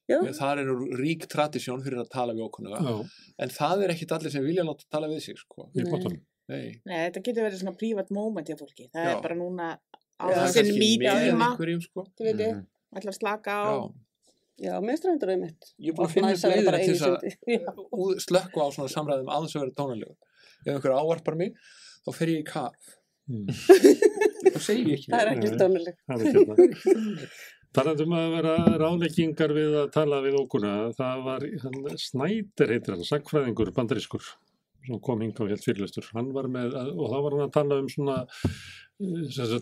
Já, 0.04 0.18
það 0.36 0.58
er 0.60 0.64
nú 0.68 0.74
rík 1.00 1.22
tradisjón 1.32 1.80
fyrir 1.82 1.98
að 2.02 2.10
tala 2.12 2.34
við 2.36 2.44
okkunnuga 2.44 2.80
Já, 2.84 2.94
en 3.40 3.48
það 3.48 3.84
er 3.86 3.92
ekkit 3.94 4.10
allir 4.12 4.30
sem 4.34 4.44
vilja 4.44 4.64
láta 4.68 4.84
tala 4.92 5.08
við 5.08 5.20
sig 5.24 5.38
sko. 5.40 5.70
í 5.74 5.84
bóttanum 5.88 6.20
Nei. 6.46 6.76
Nei, 6.84 7.08
þetta 7.08 7.22
getur 7.24 7.46
verið 7.46 7.60
svona 7.62 7.72
prívat 7.80 8.10
moment 8.12 8.46
hjá 8.46 8.58
fólki. 8.60 8.90
Það 8.92 9.06
Já. 9.06 9.12
er 9.16 9.22
bara 9.24 9.34
núna 9.34 9.68
á 10.20 10.24
Já, 10.28 10.34
það 10.34 10.42
er 10.42 10.44
þessin 10.44 10.60
kannski 10.60 10.76
með 10.76 10.82
mýtíma, 10.84 11.46
einhverjum 11.48 11.80
sko. 11.86 12.04
þú 12.20 12.26
veit, 12.28 12.42
ætla 12.94 13.10
að 13.14 13.16
slaka 13.18 13.54
á. 13.56 13.64
já. 13.72 14.68
já, 14.68 14.74
mér 14.84 14.96
strendur 15.00 15.28
það 15.32 15.40
mitt. 15.40 15.62
ég 15.80 15.88
er 15.88 15.94
búin 15.96 16.04
að 16.04 16.12
finna 16.12 16.34
bara 16.36 16.52
leiðina 16.52 16.78
til 16.84 16.94
þess 16.94 17.08
að 17.08 18.20
slökkva 18.28 18.60
á 18.60 18.68
svona 18.76 18.92
samræðum 18.92 19.32
aðeins 19.32 19.56
að 19.56 19.64
vera 19.64 19.74
tónalegu 19.80 20.14
ef 20.66 20.68
einhver 20.74 20.94
ávarpar 21.00 21.34
mig 21.40 21.56
þá 22.04 22.14
fer 22.18 22.32
ég 22.34 22.44
í 22.44 22.46
kaf 22.48 22.94
mm. 23.30 23.48
og 24.54 24.62
segi 24.62 24.86
ég 24.92 25.00
ekki 25.00 25.12
Það 25.12 25.24
er 25.24 25.34
ekki 25.34 25.52
er 25.52 26.24
hérna 26.28 27.28
Talandum 27.74 28.12
að 28.14 28.32
vera 28.36 28.54
ráleikingar 28.78 29.50
við 29.50 29.72
að 29.80 29.88
tala 29.96 30.20
við 30.22 30.36
ókuna, 30.38 30.74
það 30.94 31.22
var 31.24 31.46
hann, 31.64 31.80
Snæder 31.98 32.70
heitir 32.70 32.94
hann, 32.94 33.02
sagfræðingur 33.08 33.72
bandarískur 33.74 34.28
sem 34.84 35.00
kom 35.02 35.22
hingað 35.24 35.46
og 35.46 35.52
helt 35.54 35.64
fyrirlestur. 35.64 36.06
Hann 36.14 36.30
var 36.36 36.46
með, 36.52 36.76
og 36.92 37.10
þá 37.10 37.16
var 37.24 37.34
hann 37.34 37.44
að 37.46 37.54
tala 37.56 37.80
um 37.82 37.90
svona 37.90 38.18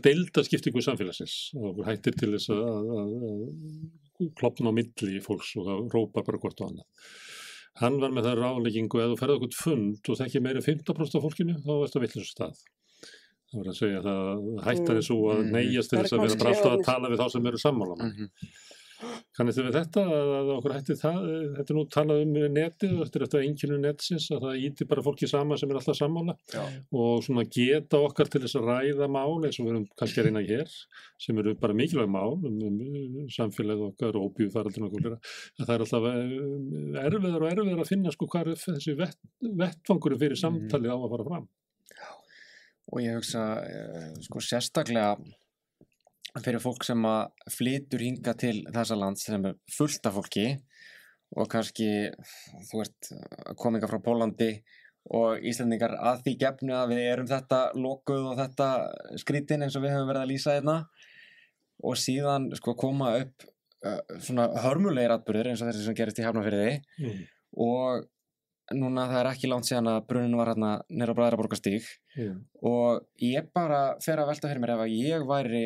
deildaskiptingu 0.05 0.83
samfélagsins 0.85 1.37
og 1.57 1.81
hættir 1.87 2.17
til 2.19 2.35
þess 2.35 2.53
að, 2.53 2.91
að, 2.99 3.13
að 3.31 4.33
klopna 4.39 4.75
á 4.75 4.77
milli 4.77 5.23
fólks 5.25 5.55
og 5.63 5.71
að 5.73 5.85
rópa 5.95 6.27
bara 6.27 6.43
hvort 6.43 6.61
og 6.61 6.73
annað. 6.73 7.07
Hann 7.81 8.01
var 8.03 8.11
með 8.13 8.27
það 8.29 8.41
ráleikingu 8.43 9.01
að 9.01 9.13
þú 9.15 9.19
ferði 9.23 9.37
okkur 9.39 9.55
fund 9.57 10.09
og 10.13 10.19
þekki 10.21 10.43
meira 10.45 10.61
15% 10.61 11.17
af 11.17 11.23
fólkinu, 11.25 11.55
þá 11.65 11.71
varst 11.81 11.95
það 11.97 12.05
villins 12.07 12.33
stað. 12.35 12.59
Það 13.53 13.59
var 13.63 13.71
að 13.73 13.79
segja 13.79 14.01
að 14.01 14.09
það 14.09 14.61
hættar 14.67 14.99
þessu 15.01 15.17
að 15.33 15.41
Mm. 15.43 15.51
neyjast 15.57 15.91
til 15.91 15.99
er 15.99 16.05
þess 16.05 16.13
að 16.13 16.23
vera 16.23 16.51
alltaf 16.53 16.73
að 16.73 16.85
tala 16.85 17.09
við 17.13 17.19
þá 17.23 17.27
sem 17.33 17.47
eru 17.47 17.59
sammála. 17.65 17.97
Mm 17.97 18.13
Mhm. 18.13 18.29
Kannist 19.37 19.59
þið 19.59 19.67
við 19.69 19.77
þetta 19.79 20.03
að, 20.17 20.51
okkur 20.59 20.75
hætti 20.77 20.95
það, 21.01 21.17
þetta 21.57 21.73
er 21.73 21.77
nú 21.79 21.85
talað 21.95 22.21
um 22.25 22.33
netið 22.55 22.93
og 22.97 23.07
þetta 23.09 23.19
er 23.19 23.25
eftir 23.27 23.45
enginu 23.47 23.79
netsins 23.83 24.27
að 24.35 24.43
það 24.47 24.61
íti 24.69 24.87
bara 24.91 25.05
fólki 25.07 25.29
sama 25.31 25.57
sem 25.61 25.71
er 25.73 25.79
alltaf 25.81 25.97
sammála 25.99 26.35
Já. 26.53 26.63
og 26.93 27.23
svona 27.27 27.45
geta 27.57 28.01
okkar 28.07 28.31
til 28.33 28.43
þess 28.45 28.59
að 28.61 28.69
ræða 28.71 29.09
mál 29.15 29.39
eins 29.49 29.59
og 29.59 29.67
við 29.67 29.73
erum 29.73 29.87
kannski 29.99 30.23
að 30.23 30.29
reyna 30.29 30.45
hér 30.49 30.75
sem 31.27 31.39
eru 31.43 31.55
bara 31.63 31.77
mikilvæg 31.79 32.13
mál 32.13 32.37
um, 32.37 32.61
um 32.63 33.29
samfélagið 33.33 33.87
okkar 33.89 34.19
og 34.21 34.29
óbjúfaraldinu 34.31 34.89
og 34.91 34.95
kúlera 34.99 35.19
að 35.19 35.65
það 35.67 35.75
er 35.79 35.87
alltaf 35.87 36.09
um, 36.13 36.95
erfiðar 37.07 37.43
og 37.47 37.51
erfiðar 37.55 37.83
að 37.87 37.91
finna 37.95 38.13
sko 38.15 38.29
hvað 38.33 38.53
er 38.53 38.63
þessi 38.67 38.97
vett, 39.01 39.19
vettfangurum 39.65 40.21
fyrir 40.23 40.37
Mhm. 40.37 40.45
samtalið 40.45 40.93
á 40.93 40.99
að 41.01 41.11
fara 41.17 41.29
fram. 41.33 41.49
og 42.93 42.99
ég 43.01 43.15
hugsa 43.17 43.43
eh, 43.65 44.09
sko 44.27 44.41
sérstaklega 44.43 45.15
fyrir 46.41 46.63
fólk 46.65 46.85
sem 46.87 47.03
að 47.05 47.51
flytur 47.53 48.01
hinga 48.01 48.33
til 48.41 48.63
þessa 48.73 48.97
land 48.97 49.21
sem 49.21 49.45
er 49.51 49.57
fullt 49.77 50.07
af 50.09 50.15
fólki 50.17 50.47
og 51.37 51.49
kannski 51.53 51.89
þú 52.71 52.81
ert 52.85 53.11
kominga 53.61 53.89
frá 53.89 53.99
Pólandi 54.05 54.51
og 55.13 55.43
Íslandingar 55.45 55.97
að 55.99 56.23
því 56.25 56.35
gefnu 56.45 56.75
að 56.79 56.93
við 56.95 57.03
erum 57.11 57.29
þetta 57.29 57.61
lokuð 57.75 58.27
og 58.33 58.37
þetta 58.39 58.69
skrítin 59.21 59.65
eins 59.67 59.77
og 59.77 59.83
við 59.85 59.97
höfum 59.97 60.09
verið 60.13 60.23
að 60.25 60.31
lýsa 60.33 60.57
hérna 60.57 60.77
og 61.83 61.97
síðan 61.99 62.49
sko 62.57 62.75
koma 62.79 63.11
upp 63.19 63.45
uh, 63.85 63.99
svona 64.23 64.47
hörmulegir 64.63 65.11
atbyrður 65.17 65.51
eins 65.53 65.63
og 65.65 65.69
þessi 65.73 65.85
sem 65.89 65.97
gerist 65.99 66.21
í 66.23 66.27
Hafnarfyrði 66.27 66.77
Mm. 67.03 67.23
og 67.59 68.07
núna 68.73 69.09
það 69.11 69.19
er 69.25 69.29
ekki 69.33 69.49
langt 69.51 69.67
síðan 69.69 69.89
að 69.91 70.05
brunin 70.09 70.37
var 70.39 70.53
hérna 70.53 70.71
nýra 70.89 71.17
Bræðraborgastíg 71.19 71.89
Mm. 72.17 72.45
og 72.63 73.03
ég 73.25 73.49
bara 73.57 73.97
fer 74.05 74.21
að 74.21 74.29
velta 74.31 74.49
fyrir 74.53 74.61
mér 74.63 74.75
ef 74.77 74.85
að 74.85 74.95
ég 75.01 75.27
væri 75.27 75.65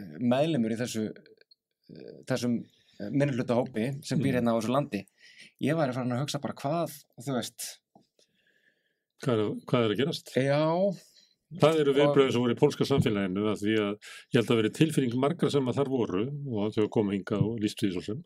eh, 0.00 0.08
meðlimur 0.32 0.74
í 0.74 0.80
þessu 0.80 1.04
eh, 1.10 2.14
þessum 2.30 2.58
minnuluta 3.10 3.56
hópi 3.56 3.86
sem 4.04 4.18
býr 4.20 4.34
Mm. 4.34 4.36
hérna 4.40 4.52
á 4.52 4.58
þessu 4.58 4.72
landi 4.74 4.98
ég 5.64 5.78
væri 5.78 5.94
farin 5.96 6.12
að 6.16 6.24
hugsa 6.24 6.40
bara 6.42 6.56
hvað 6.58 6.98
þú 7.24 7.36
veist, 7.38 7.68
Hvað, 9.20 9.40
er, 9.40 9.48
hvað 9.68 9.86
er 9.86 9.92
að 9.94 9.98
gerast? 10.00 10.30
já 10.36 10.60
Það 11.60 11.80
eru 11.82 11.92
viðbröðin 11.96 12.30
sem 12.32 12.42
voru 12.44 12.54
í 12.54 12.58
pólska 12.60 12.86
samfélaginu 12.86 13.42
að 13.50 13.56
því 13.64 13.72
að 13.82 13.94
ég 13.96 14.36
held 14.38 14.50
að 14.54 14.58
veri 14.60 14.70
tilfinning 14.76 15.16
margra 15.18 15.48
sem 15.50 15.66
að 15.66 15.80
þar 15.80 15.88
voru 15.90 16.20
og 16.60 16.76
þau 16.76 16.84
komu 16.94 17.10
hinga 17.16 17.40
og 17.42 17.56
lístu 17.64 17.88
því 17.88 17.90
svo 17.96 18.02
sem 18.06 18.20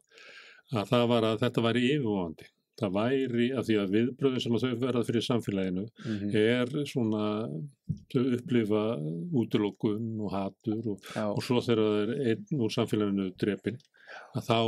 að 0.77 0.91
það 0.91 1.05
var 1.15 1.27
að 1.31 1.39
þetta 1.41 1.65
væri 1.65 1.85
yfirvofandi. 1.95 2.51
Það 2.81 2.95
væri 2.97 3.45
að 3.55 3.69
því 3.69 3.75
að 3.79 3.93
viðbröðin 3.95 4.43
sem 4.43 4.57
að 4.57 4.65
þau 4.65 4.79
verða 4.83 5.03
fyrir 5.07 5.25
samfélaginu 5.29 5.85
mm 5.85 6.33
er 6.41 6.73
svona 6.91 7.27
þau 8.11 8.25
upplifa 8.39 8.83
útlokun 9.43 10.09
og 10.25 10.33
hatur 10.35 10.89
og, 10.95 11.07
og 11.23 11.39
svo 11.45 11.61
þegar 11.63 11.85
það 11.85 12.01
er 12.01 12.33
einn 12.33 12.65
úr 12.67 12.75
samfélaginu 12.75 13.29
drepin 13.39 13.79
að 14.35 14.49
þá 14.49 14.59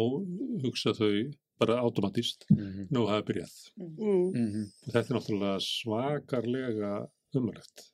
hugsa 0.63 0.95
þau 0.95 1.11
bara 1.59 1.81
automatist 1.83 2.47
mm 2.53 2.89
nú 2.95 3.07
hafa 3.11 3.27
byrjað. 3.27 3.59
Mm. 3.81 4.31
-hmm. 4.33 4.71
Þetta 4.93 5.09
er 5.09 5.19
náttúrulega 5.19 5.59
svakarlega 5.67 6.95
umrætt. 7.35 7.91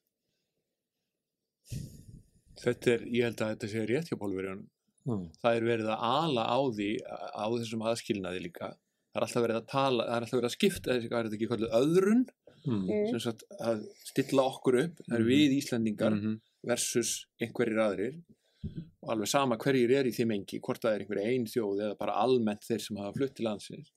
Þetta 2.62 2.90
er, 2.94 3.04
ég 3.10 3.24
held 3.26 3.40
að 3.40 3.52
þetta 3.54 3.68
sé 3.72 3.84
rétt 3.86 4.10
hjá 4.10 4.18
Pólverjónum. 4.20 4.68
Mm. 5.08 5.26
Það 5.42 5.56
er 5.56 5.64
verið 5.66 5.88
að 5.90 6.04
ala 6.06 6.44
á 6.46 6.58
því, 6.76 6.90
á 7.34 7.46
þessum 7.50 7.86
aðskilnaði 7.90 8.42
líka. 8.44 8.68
Það 9.12 9.18
er 9.20 9.26
alltaf 9.26 9.42
verið 9.44 9.58
að 9.60 9.66
tala, 9.68 10.04
það 10.08 10.16
er 10.16 10.22
alltaf 10.26 10.38
verið 10.40 10.48
að 10.50 10.56
skipta 10.56 10.94
hvað 11.02 11.18
er 11.18 11.26
þetta 11.28 11.36
ekki 11.38 11.50
kvöldu, 11.50 11.72
öðrun, 11.82 12.22
Mm. 12.62 12.84
Mm. 12.86 13.06
sem 13.10 13.18
sagt 13.18 13.40
að 13.60 13.80
stilla 14.06 14.42
okkur 14.46 14.76
upp, 14.84 14.98
það 15.08 15.16
er 15.16 15.22
Mhm. 15.24 15.28
við 15.32 15.54
Íslendingar 15.58 16.12
Mhm. 16.14 16.40
versus 16.64 17.26
einhverjir 17.42 17.80
aðrir 17.82 18.22
og 19.02 19.08
alveg 19.10 19.26
sama 19.28 19.56
hverjir 19.56 19.90
er 19.98 20.04
í 20.06 20.12
þeim 20.14 20.30
engi, 20.36 20.60
hvort 20.60 20.78
það 20.80 20.94
er 20.94 21.00
einhverja 21.04 21.26
ein 21.26 21.44
þjóð 21.46 21.80
eða 21.82 21.98
bara 21.98 22.12
almennt 22.22 22.62
þeir 22.62 22.80
sem 22.80 22.96
hafa 22.96 23.12
flutt 23.18 23.34
til 23.34 23.46
landsins. 23.46 23.90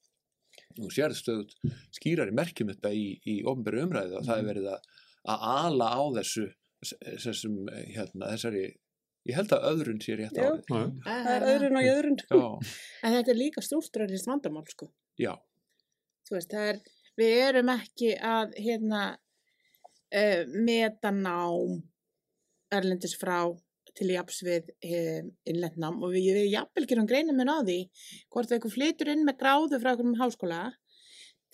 Nú 0.79 0.89
sér 0.89 1.13
stöðut 1.13 1.53
skýrari 1.93 2.31
merkjum 2.33 2.73
þetta 2.73 2.89
í, 2.91 3.19
í 3.27 3.43
ofnbæri 3.43 3.83
umræðu 3.85 4.17
og 4.17 4.23
það 4.25 4.39
er 4.39 4.49
verið 4.53 4.67
að, 4.73 4.79
að 5.27 5.39
ala 5.41 5.85
á 5.85 6.01
þessu, 6.17 6.53
þessum, 7.21 7.69
hérna, 7.93 8.31
þessari, 8.33 8.65
ég 9.27 9.35
held 9.35 9.49
að 9.49 9.63
öðrun 9.71 10.01
sé 10.01 10.17
rétt 10.17 10.33
árið. 10.33 10.65
Já. 10.65 10.91
Það 11.05 11.31
er 11.35 11.47
öðrun 11.53 11.77
og 11.77 11.85
jöðrun. 11.85 12.19
Já, 12.31 12.73
En 13.03 13.13
þetta 13.13 13.29
er 13.29 13.35
líka 13.39 13.61
strúkturarist 13.61 14.25
vandamál, 14.25 14.65
sko. 14.67 14.89
Já, 15.19 15.33
Þú 16.25 16.33
veist, 16.39 16.49
það 16.49 16.69
er, 16.71 16.79
við 17.21 17.33
erum 17.43 17.69
ekki 17.75 18.15
að, 18.17 18.55
hérna, 18.57 19.01
uh, 20.15 20.41
meta 20.65 21.11
nám 21.13 21.83
erlendis 22.73 23.13
frá 23.19 23.37
til 23.95 24.09
jafns 24.11 24.41
við 24.43 24.71
um, 24.83 25.29
innlendnám 25.47 26.01
og 26.03 26.11
við, 26.15 26.31
við 26.35 26.49
jafnvel 26.51 26.87
gerum 26.89 27.05
greinum 27.07 27.37
minn 27.39 27.51
á 27.51 27.61
því 27.63 27.77
hvort 28.33 28.49
það 28.49 28.57
eitthvað 28.57 28.73
flytur 28.75 29.11
inn 29.13 29.23
með 29.27 29.37
gráðu 29.43 29.79
frá 29.79 29.91
einhverjum 29.93 30.17
háskóla 30.19 30.63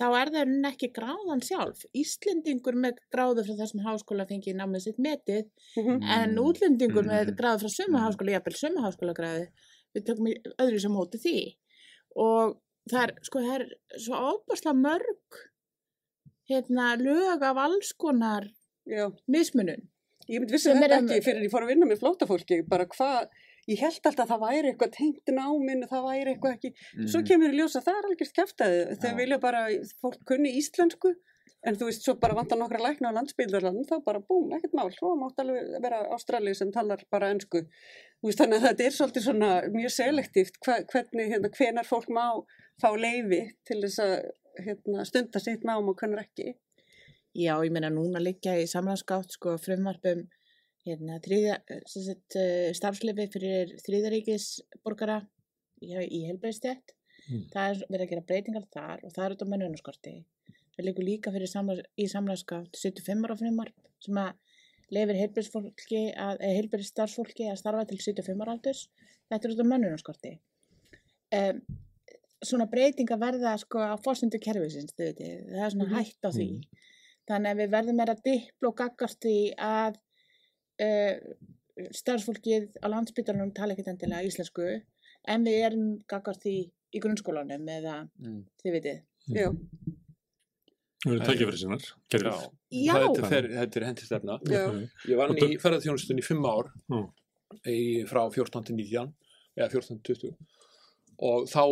þá 0.01 0.05
er 0.18 0.32
það 0.34 0.53
ekki 0.72 0.88
gráðan 0.95 1.43
sjálf. 1.45 1.84
Íslendingur 1.93 2.80
með 2.82 2.97
gráðu 3.14 3.43
frá 3.45 3.59
þessum 3.59 3.84
háskóla 3.86 4.26
fengi 4.26 4.55
námið 4.57 4.88
sitt 4.88 4.97
metið 4.97 5.51
Mhm. 5.78 6.01
en 6.16 6.34
útlendingur 6.41 7.05
með 7.05 7.28
Mhm. 7.28 7.38
gráðu 7.38 7.68
frá 7.68 7.70
sömu 7.76 8.01
háskóla, 8.01 8.34
jafnvel 8.39 8.57
sömu 8.57 8.82
háskóla 8.82 9.14
gráðu, 9.14 9.47
við 9.93 10.05
tökum 10.07 10.28
í 10.32 10.36
öðru 10.57 10.80
sem 10.82 10.91
móti 10.91 11.20
því. 11.22 11.38
Og 12.16 12.57
það 12.89 13.03
er, 13.07 13.13
sko, 13.27 13.39
það 13.45 13.55
er 13.59 13.65
svo 14.01 14.15
óbærslega 14.32 14.75
mörg 14.82 15.39
hérna, 16.49 16.95
lög 16.99 17.43
af 17.45 17.57
alls 17.57 17.93
konar 17.93 18.47
Já. 18.89 19.09
mismunun. 19.27 19.88
Ég 20.29 20.39
myndi 20.41 20.53
vissi 20.55 20.69
Sem 20.71 20.77
þetta 20.82 20.97
er- 20.97 21.03
ekki 21.03 21.23
fyrir 21.25 21.43
ég 21.45 21.51
fór 21.51 21.63
að 21.65 21.71
vinna 21.73 21.86
með 21.89 21.99
flótafólki, 22.01 22.61
bara 22.67 22.86
hvað, 22.86 23.27
ég 23.67 23.79
held 23.79 23.99
alltaf 24.05 24.25
að 24.27 24.32
það 24.32 24.43
væri 24.45 24.71
eitthvað 24.71 24.91
tengt 24.97 25.25
náminu, 25.32 25.88
það 25.89 26.05
væri 26.09 26.36
eitthvað 26.36 26.55
ekki, 26.57 26.73
svo 27.07 27.19
Mhm. 27.21 27.27
kemur 27.27 27.49
í 27.53 27.57
ljós 27.57 27.75
að 27.75 27.84
það 27.86 27.97
er 27.99 28.07
algjörst 28.09 28.36
kæftæði, 28.38 28.99
þau 29.01 29.09
Já. 29.09 29.15
vilja 29.17 29.39
bara, 29.39 29.67
fólk 30.01 30.25
kunni 30.25 30.55
íslensku, 30.57 31.15
en 31.68 31.78
þú 31.78 31.88
veist, 31.89 32.05
svo 32.05 32.16
bara 32.22 32.36
vantar 32.38 32.57
nokkra 32.57 32.82
lækna 32.82 33.12
á 33.14 33.18
landsbygdarland, 33.18 33.84
þá 33.89 34.01
bara 34.05 34.22
búm, 34.26 34.49
ekkert 34.57 34.74
mál, 34.78 34.89
svo 34.95 35.14
mátt 35.20 35.39
alveg 35.43 35.76
vera 35.84 36.01
Ástrali 36.16 36.55
sem 36.57 36.72
talar 36.74 37.03
bara 37.14 37.30
ennsku. 37.34 37.64
Þú 38.22 38.30
veist, 38.30 38.41
þannig 38.41 38.59
að 38.59 38.68
þetta 38.68 38.88
er 38.88 38.95
svolítið 38.97 39.26
svona 39.28 39.51
mjög 39.76 39.95
selektíft, 39.97 40.59
hva, 40.66 40.80
hvernig, 40.93 41.32
hérna, 41.36 41.53
hvenar 41.57 41.89
fólk 41.89 42.09
má 42.09 42.26
fá 42.82 42.89
leifi 42.97 43.43
til 43.70 43.80
þess 43.84 44.01
að 44.01 44.16
hérna, 44.66 45.05
stunda 45.07 45.41
sitt 45.43 45.66
nám 45.68 45.89
og 45.91 46.01
hvernig 46.01 46.26
ekki. 46.26 46.55
Já, 47.38 47.53
ég 47.64 47.72
meina 47.72 47.91
núna 47.93 48.20
liggja 48.20 48.57
í 48.59 48.68
samræðskátt 48.68 49.38
sko 49.38 49.55
frumvarpum 49.62 50.26
hérna, 50.88 51.20
þriðja, 51.24 51.59
sem 51.88 52.07
sagt, 52.07 52.39
uh, 52.39 52.72
starfslefi 52.76 53.28
fyrir 53.32 53.72
þriðaríkisborgara 53.86 55.22
í, 55.86 55.93
í 55.93 56.26
helbreyðstjætt. 56.26 56.95
Mm. 57.30 57.45
Það 57.53 57.70
er 57.70 57.82
verið 57.86 58.05
að 58.05 58.12
gera 58.12 58.28
breytingar 58.32 58.68
þar 58.74 59.03
og 59.05 59.14
það 59.14 59.26
er 59.26 59.36
út 59.36 59.43
á 59.45 59.51
mennunaskorti. 59.53 60.16
Það 60.76 60.86
liggur 60.88 61.03
líka 61.07 61.32
fyrir 61.34 61.47
samræðs, 61.51 61.86
í 61.99 62.05
samræðskátt 62.07 62.78
75 62.80 63.26
ára 63.28 63.38
frumvarp 63.39 63.76
sem 64.01 64.17
að 64.17 64.34
að, 66.15 66.36
eða 66.41 66.55
heilbreyðsstarfsfólki 66.57 67.47
að 67.51 67.59
starfa 67.61 67.86
til 67.88 67.97
75 67.99 68.41
ára 68.43 68.55
aldurs. 68.57 68.86
Þetta 69.32 69.47
er 69.47 69.53
út 69.55 69.63
á 69.63 69.72
mennunaskorti. 69.72 70.32
Um, 71.32 71.61
svona 72.43 72.65
breytingar 72.67 73.19
verða 73.22 73.53
sko 73.61 73.80
á 73.80 73.95
fórsendu 74.03 74.39
kerfisins, 74.43 74.91
það 74.97 75.22
er 75.22 75.69
svona 75.72 75.88
Mhm. 75.88 75.95
hætt 75.95 76.28
á 76.28 76.30
því. 76.32 76.47
Mhm. 76.49 76.63
Þannig 77.30 77.51
að 77.51 77.59
við 77.61 77.69
verðum 77.76 77.95
meira 77.95 78.15
dippl 78.26 78.67
og 78.67 78.76
gaggast 78.76 79.19
því 79.22 79.38
að 79.57 79.95
uh, 80.82 81.15
starfsfólkið 81.91 82.78
á 82.84 82.88
landsbytarnum 82.91 83.53
tala 83.55 83.74
ekkert 83.74 83.88
endilega 83.93 84.26
íslensku 84.28 84.82
en 85.28 85.43
við 85.45 85.63
erum 85.67 85.99
gaggast 86.09 86.41
því 86.43 86.72
í 86.93 86.99
grunnskólanum 86.99 87.67
eða 87.69 88.09
Mm. 88.19 88.45
þið 88.63 88.72
vitið. 88.76 89.01
Já, 89.30 89.47
Það 91.02 91.14
eru 91.16 91.26
tækifæri 91.26 91.58
sinnar, 91.58 91.86
gerðið. 92.14 92.41
Já. 92.72 92.93
Þetta, 92.93 93.30
þetta 93.58 93.80
er 93.80 93.86
hendistefna. 93.89 94.36
Ég 95.10 95.18
vann 95.18 95.34
í 95.38 95.58
ferðarþjónustunni 95.62 96.22
í 96.22 96.28
fimm 96.28 96.45
ár 96.45 96.70
Mm. 96.91 97.08
í, 97.68 97.80
frá 98.08 98.22
14 98.32 98.64
til 98.68 98.76
19 98.78 99.14
eða 99.58 99.70
14 99.74 99.99
til 100.06 100.16
20 100.16 100.36
og 101.22 101.43
þá 101.52 101.64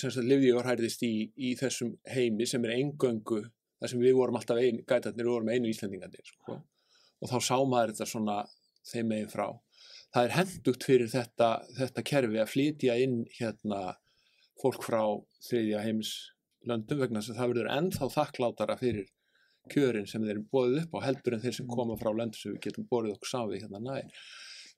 sem 0.00 0.10
sagt 0.14 0.24
lifði 0.24 0.50
ég 0.52 0.56
og 0.60 0.64
hærðist 0.68 1.02
í, 1.04 1.30
í 1.36 1.54
þessum 1.58 1.90
heimi 2.08 2.46
sem 2.46 2.62
er 2.64 2.76
eingöngu 2.76 3.40
þar 3.80 3.90
sem 3.90 4.00
við 4.00 4.14
vorum 4.16 4.36
alltaf 4.38 4.60
ein, 4.62 4.78
gætarnir, 4.88 5.26
við 5.26 5.32
vorum 5.34 5.50
einu 5.52 5.68
Íslendingarnir 5.68 6.24
sko. 6.24 6.60
og 7.20 7.28
þá 7.28 7.36
sá 7.44 7.56
maður 7.66 7.92
þetta 7.92 8.06
svona 8.08 8.36
þeim 8.92 9.10
megin 9.10 9.28
frá 9.32 9.46
það 10.14 10.22
er 10.28 10.34
hendugt 10.38 10.86
fyrir 10.86 11.10
þetta, 11.12 11.50
þetta 11.76 12.02
kerfi 12.06 12.40
að 12.40 12.52
flytja 12.54 12.96
inn 13.02 13.24
hérna 13.40 13.82
fólk 14.62 14.86
frá 14.86 15.02
þriðja 15.50 15.82
heims 15.84 16.14
löndum 16.70 17.00
vegna 17.02 17.22
að 17.22 17.36
það 17.38 17.52
verður 17.52 17.70
ennþá 17.76 18.08
þakklátara 18.14 18.76
fyrir 18.80 19.06
kjörin 19.72 20.08
sem 20.10 20.24
þeir 20.24 20.34
eru 20.34 20.44
bóðið 20.52 20.80
upp 20.82 20.96
á 20.96 21.06
heldur 21.06 21.36
en 21.36 21.44
þeir 21.44 21.56
sem 21.58 21.68
koma 21.70 21.96
frá 22.00 22.10
löndum 22.12 22.40
sem 22.40 22.52
við 22.52 22.60
getum 22.66 22.88
borðið 22.90 23.16
okkur 23.16 23.30
saman 23.30 23.52
við 23.54 23.64
hérna 23.64 23.80
nær. 23.84 24.20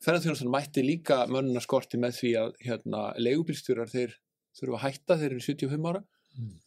Ferðarþjónustan 0.04 0.52
mætti 0.52 0.84
líka 0.84 1.22
mönnuna 1.32 1.62
skorti 1.64 1.98
með 1.98 2.18
því 2.20 2.32
að 2.42 2.54
hérna, 2.66 3.02
leigubílstjórar 3.18 3.90
þeir 3.90 4.14
þurfa 4.58 4.76
að 4.78 4.84
hætta 4.84 5.18
þeir 5.22 5.30
eru 5.32 5.44
75 5.48 5.90
ára 5.92 6.04
Mm. 6.36 6.58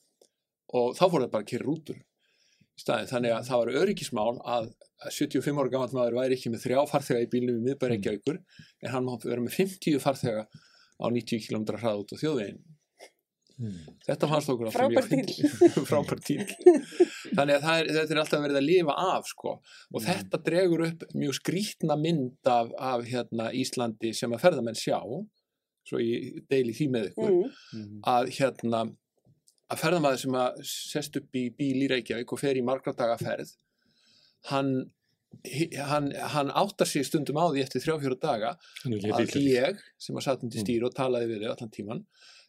og 0.74 0.96
þá 0.98 1.04
fór 1.06 1.22
það 1.22 1.32
bara 1.34 1.44
að 1.44 1.50
kyrra 1.52 1.66
rútur 1.68 1.98
í 2.00 2.82
staðin. 2.82 3.10
Þannig 3.12 3.34
að 3.36 3.44
það 3.52 3.60
var 3.60 3.70
öryggismál 3.84 4.32
að 4.42 4.70
að 5.06 5.14
75 5.16 5.60
ára 5.62 5.72
gammal 5.74 5.94
maður 5.94 6.18
væri 6.18 6.36
ekki 6.40 6.52
með 6.52 6.64
þrjá 6.66 6.80
farþega 6.90 7.22
í 7.24 7.30
bílnum 7.32 7.60
í 7.60 7.66
miðbæri 7.68 8.00
ekki 8.00 8.14
aukur 8.16 8.40
en 8.40 8.92
hann 8.94 9.06
má 9.06 9.14
vera 9.24 9.44
með 9.44 9.56
50 9.60 10.02
farþega 10.04 10.48
á 10.50 11.06
90 11.06 11.46
km 11.46 11.68
hrað 11.78 12.02
út 12.02 12.14
á 12.14 12.18
þjóðvegin. 13.60 13.98
Þetta 14.08 14.30
fannst 14.32 14.52
okkur 14.54 14.70
alltaf 14.70 14.80
Frábær 14.80 15.08
mjög 15.10 15.10
fínt. 15.12 15.32
Frábær 15.90 16.22
tíl. 16.24 16.46
Þannig 17.36 17.58
að 17.58 17.66
það 17.66 17.82
er, 17.82 17.90
þetta 17.98 18.16
er 18.16 18.22
alltaf 18.24 18.44
verið 18.46 18.60
að 18.62 18.68
lifa 18.70 18.96
af 19.06 19.28
sko 19.30 19.56
og 19.60 20.06
þetta 20.06 20.42
dregur 20.46 20.86
upp 20.88 21.04
mjög 21.20 21.38
skrítna 21.42 21.98
mynd 22.00 22.50
af, 22.54 22.72
af 22.92 23.04
hérna, 23.10 23.50
Íslandi 23.60 24.14
sem 24.18 24.34
að 24.36 24.44
ferðamenn 24.48 24.80
sjá 24.80 25.00
svo 25.90 26.00
ég 26.04 26.44
deili 26.52 26.76
því 26.78 26.90
með 26.94 27.12
ykkur 27.12 27.36
Mm. 27.74 28.00
að 28.10 28.30
hérna 28.40 28.80
að 29.70 29.82
ferðamaður 29.84 30.22
sem 30.24 30.36
að 30.42 30.62
sest 30.66 31.18
upp 31.20 31.36
í 31.38 31.44
bíl 31.54 31.84
í 31.86 31.90
Reykjavík 31.92 32.32
og 32.34 32.40
fer 32.42 32.58
í 32.58 32.64
margra 32.66 32.94
daga 32.98 33.18
ferð 33.22 33.52
hann, 34.50 34.72
hann, 35.90 36.08
hann 36.34 36.50
áttar 36.58 36.90
sig 36.90 37.06
stundum 37.06 37.38
á 37.38 37.46
því 37.54 37.62
eftir 37.66 37.84
þrjá 37.84 38.00
fjóra 38.02 38.18
daga 38.24 38.52
að 39.14 39.36
ég 39.46 39.82
sem 40.02 40.18
að 40.18 40.26
satt 40.26 40.46
undir 40.48 40.64
stýr 40.66 40.86
og 40.88 40.96
talaði 40.98 41.30
við 41.34 41.46
þau 41.46 41.52
allan 41.54 41.74
tíman 41.76 42.02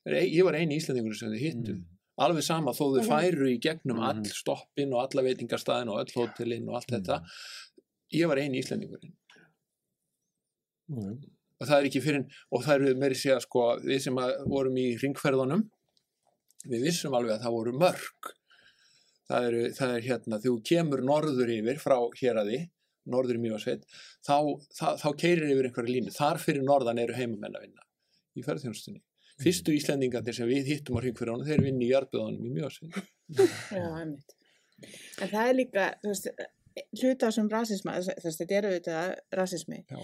ég 0.06 0.44
var 0.44 0.54
eini 0.54 0.78
íslendingur 0.80 1.14
sem 1.16 1.28
þau 1.32 1.38
hittu 1.40 1.74
alveg 2.20 2.42
sama 2.44 2.72
þó 2.72 2.84
þau 2.94 3.00
Mhm. 3.00 3.08
færu 3.08 3.46
í 3.48 3.58
gegnum 3.60 3.96
Mhm. 3.96 4.08
all 4.08 4.24
stoppin 4.24 4.92
og 4.92 5.00
alla 5.06 5.22
veitingarstaðin 5.28 5.88
og 5.90 6.00
öll 6.04 6.12
hótelin 6.16 6.68
og 6.68 6.74
allt 6.76 6.88
þetta. 6.90 7.22
Ég 8.12 8.26
var 8.28 8.36
eini 8.36 8.58
íslendingurinn. 8.62 9.12
Og 11.60 11.66
það 11.68 11.76
er 11.76 11.86
ekki 11.88 12.00
fyrir 12.02 12.24
og 12.50 12.62
það 12.64 12.74
eru 12.80 12.94
meiri 12.98 13.14
segja 13.18 13.40
sko 13.44 13.64
við 13.84 14.00
sem 14.00 14.16
að 14.16 14.32
vorum 14.50 14.76
í 14.80 14.86
ringferðunum 15.00 15.66
við 16.66 16.82
vissum 16.88 17.14
alveg 17.14 17.36
að 17.38 17.44
það 17.44 17.56
voru 17.56 17.72
mörg. 17.72 18.30
Það, 19.30 19.44
eru, 19.46 19.60
það 19.78 19.92
er 19.96 20.00
hérna 20.08 20.40
þú 20.42 20.54
kemur 20.66 21.02
norður 21.06 21.52
yfir 21.54 21.78
frá 21.78 21.96
hér 22.18 22.40
að 22.42 22.48
því 22.50 22.60
norður 23.06 23.36
í 23.38 23.42
Mjósveit 23.44 23.84
þá, 24.26 24.34
þá, 24.74 24.86
þá 24.98 25.08
keirir 25.22 25.52
yfir 25.54 25.68
einhverja 25.70 25.94
línu. 25.94 26.10
Þar 26.16 26.40
fyrir 26.42 26.64
norðan 26.66 26.98
eru 26.98 27.14
heimamenn 27.14 27.54
að 27.54 27.62
vinna 27.68 27.86
í 28.36 28.42
ferðþjónustunni 28.42 29.00
fyrstu 29.40 29.74
Íslendingarnir 29.76 30.36
sem 30.36 30.48
við 30.50 30.70
hittum 30.74 30.98
á 30.98 31.04
ringferðunum 31.04 31.48
þeir 31.48 31.64
vinni 31.66 31.86
í 31.86 31.92
jarðböðunum 31.92 32.46
í 32.46 32.64
einmitt. 34.02 34.34
En 35.20 35.28
það 35.30 35.48
er 35.48 35.56
líka, 35.58 35.86
þú 36.02 36.12
veist, 36.12 36.28
hluta 37.00 37.30
sem 37.34 37.48
rasisma, 37.52 37.96
þess 38.00 38.26
að 38.26 38.38
þetta 38.40 38.56
er 38.58 38.68
auðvitað 38.70 39.10
rasismi, 39.40 39.80
Já. 39.90 39.98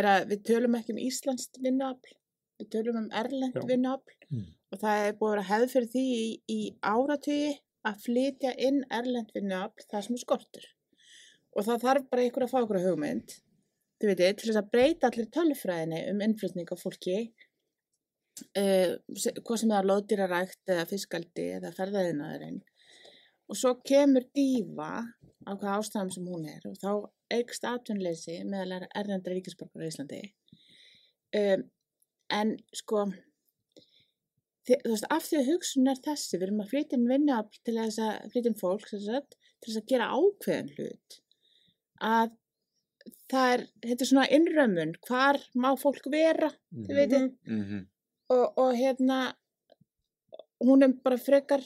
er 0.00 0.08
að 0.10 0.28
við 0.32 0.44
tölum 0.50 0.76
ekki 0.78 0.94
um 0.94 1.00
Íslands 1.02 1.48
vinnuafl, 1.64 2.14
við 2.62 2.70
tölum 2.76 3.00
um 3.02 3.08
Erlend 3.22 3.58
Já. 3.60 3.66
vinnuafl 3.70 4.20
Mm. 4.34 4.46
og 4.72 4.78
það 4.80 5.02
er 5.06 5.16
búið 5.18 5.28
að 5.28 5.34
vera 5.34 5.42
hefð 5.50 5.72
fyrir 5.74 5.88
því 5.92 6.02
í, 6.10 6.22
í 6.48 6.60
áratugi 6.80 7.50
að 7.86 7.98
flytja 8.06 8.52
inn 8.66 8.78
Erlend 8.90 9.28
vinnuafl 9.36 9.84
það 9.90 10.04
sem 10.06 10.16
er 10.16 10.22
skortur. 10.22 10.64
Og 11.54 11.66
það 11.66 11.82
þarf 11.84 12.06
bara 12.10 12.24
ykkur 12.24 12.46
að 12.46 12.50
fá 12.54 12.56
ykkur 12.64 12.78
hugmynd, 12.86 13.34
þið 14.00 14.08
veitir, 14.10 14.32
til 14.40 14.48
þess 14.48 14.60
að 14.62 14.70
breyta 14.72 15.10
allir 15.10 15.28
tölfræðinni 15.36 16.00
um 16.10 16.22
innflutning 16.24 16.72
á 16.72 16.76
fólki, 16.80 17.18
uh, 18.42 18.94
hvað 19.44 19.58
sem 19.60 19.70
það 19.72 19.78
er 19.80 19.88
loðdýrarækt 19.90 20.72
eða 20.74 20.86
fiskaldi 20.90 21.46
eða 21.58 21.70
ferðaðinaðurinn 21.76 22.60
og 23.52 23.58
svo 23.60 23.74
kemur 23.86 24.24
dífa 24.34 24.90
á 25.44 25.50
hvað 25.52 25.74
ástæðum 25.78 26.10
sem 26.14 26.26
hún 26.32 26.46
er 26.48 26.64
og 26.70 26.78
þá 26.80 26.90
eikst 27.38 27.64
atvinnleysi 27.68 28.38
meðal 28.48 28.86
erðandra 28.94 29.34
ríkisborgar 29.36 29.84
í 29.84 29.90
Íslandi. 29.92 30.20
Um, 31.36 31.64
en 32.32 32.54
sko 32.72 33.04
þi- 34.68 34.78
þú 34.84 34.92
veist, 34.94 35.06
af 35.12 35.26
því 35.28 35.40
að 35.40 35.48
hugsun 35.52 35.90
er 35.92 36.00
þessi 36.06 36.38
við 36.38 36.46
erum 36.48 36.62
að 36.64 36.70
flytja 36.72 36.96
inn 36.98 37.08
vinnuafl 37.10 37.60
til 37.66 37.74
þess 37.78 37.98
að 38.06 38.30
flytja 38.32 38.50
inn 38.52 38.60
fólk 38.62 38.86
sem 38.88 39.02
sagt, 39.04 39.36
til 39.60 39.68
þess 39.72 39.82
að 39.82 39.90
gera 39.92 40.08
ákveðin 40.16 40.72
hlut. 40.78 41.18
Að 42.04 42.32
það 43.32 43.50
er, 43.54 43.64
þetta 43.84 44.04
er 44.06 44.10
svona 44.10 44.28
innrömmun 44.38 44.94
hvar 45.08 45.40
má 45.60 45.70
fólk 45.80 46.06
vera 46.12 46.50
þið 46.72 46.94
veitir, 47.00 47.26
Mhm. 47.44 47.82
Og, 48.34 48.58
og 48.60 48.74
hérna 48.78 49.18
hún 50.64 50.84
er 50.86 50.94
bara 51.04 51.18
frekar 51.20 51.62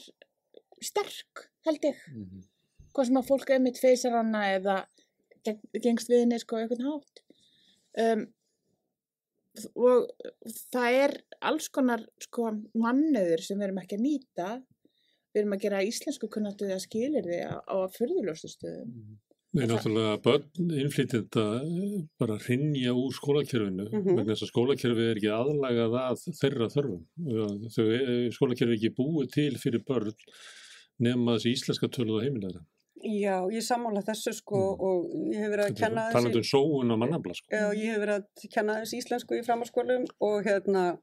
sterk 0.83 1.45
held 1.67 1.85
ég. 1.89 1.99
Mhm. 2.13 2.45
hvað 2.93 3.05
sem 3.05 3.19
að 3.19 3.27
fólk 3.29 3.51
einmitt 3.53 3.77
feysar 3.79 4.15
hana 4.17 4.39
eða 4.57 4.75
geng- 5.45 5.81
gengst 5.83 6.09
við 6.09 6.23
henni 6.23 6.39
sko 6.41 6.57
eitthvað 6.57 6.81
hátt. 6.87 7.21
Um, 8.01 8.23
og 9.75 10.09
það 10.73 10.97
er 11.03 11.13
alls 11.41 11.69
konar 11.69 12.03
sko 12.23 12.49
mannöður 12.73 13.43
sem 13.45 13.59
við 13.59 13.67
erum 13.69 13.81
ekki 13.83 13.97
að 13.99 14.05
nýta. 14.07 14.49
Við 15.33 15.41
erum 15.43 15.55
að 15.55 15.63
gera 15.67 15.83
íslensku 15.85 16.29
kunnáttu 16.33 16.67
að 16.73 16.81
skilir 16.87 17.23
því 17.27 17.39
á, 17.45 17.55
á 17.61 17.75
fyrðuljóstu 17.93 18.49
stöðum 18.51 19.19
Nei, 19.57 19.65
náttúrulega 19.65 20.19
börn 20.21 20.73
innflytjenda 20.77 21.43
bara 22.21 22.35
hrinja 22.43 22.91
úr 22.93 23.13
skólakerfinu 23.17 23.87
Mhm. 23.89 24.17
vegna 24.19 24.35
þess 24.35 24.45
að 24.45 24.51
skólakerfi 24.51 25.05
er 25.09 25.15
ekki 25.17 25.31
aðlagað 25.33 25.95
að 25.97 26.17
þeirra 26.41 26.67
þörfum. 26.69 27.05
Þau 27.73 27.87
skólakerfi 28.35 28.69
er 28.69 28.77
ekki 28.77 28.91
búið 28.99 29.31
til 29.33 29.55
fyrir 29.57 29.81
börn 29.87 30.13
nema 31.01 31.37
þessi 31.39 31.55
íslenska 31.55 31.89
töluð 31.89 32.21
á 32.21 32.25
heimilega. 32.27 32.61
Já, 33.01 33.47
ég 33.49 33.63
sammála 33.63 34.03
þessu 34.03 34.33
sko 34.35 34.59
Mm. 34.75 34.81
og 34.85 35.33
ég 35.33 35.37
hef 35.39 35.49
verið 35.51 35.65
að 35.71 35.77
kenna 35.79 36.11
Talandi 36.11 36.35
um 36.35 36.43
sóun 36.43 36.91
og 36.91 36.99
mannabla 36.99 37.33
sko. 37.33 37.47
Já, 37.49 37.71
ég 37.73 37.89
hef 37.93 37.99
verið 38.05 38.17
að 38.19 38.49
kenna 38.53 38.73
þessi 38.83 38.97
íslensku 39.01 39.33
í 39.39 39.45
framhalskólum 39.47 40.05
og 40.21 40.43
hérna 40.45 40.99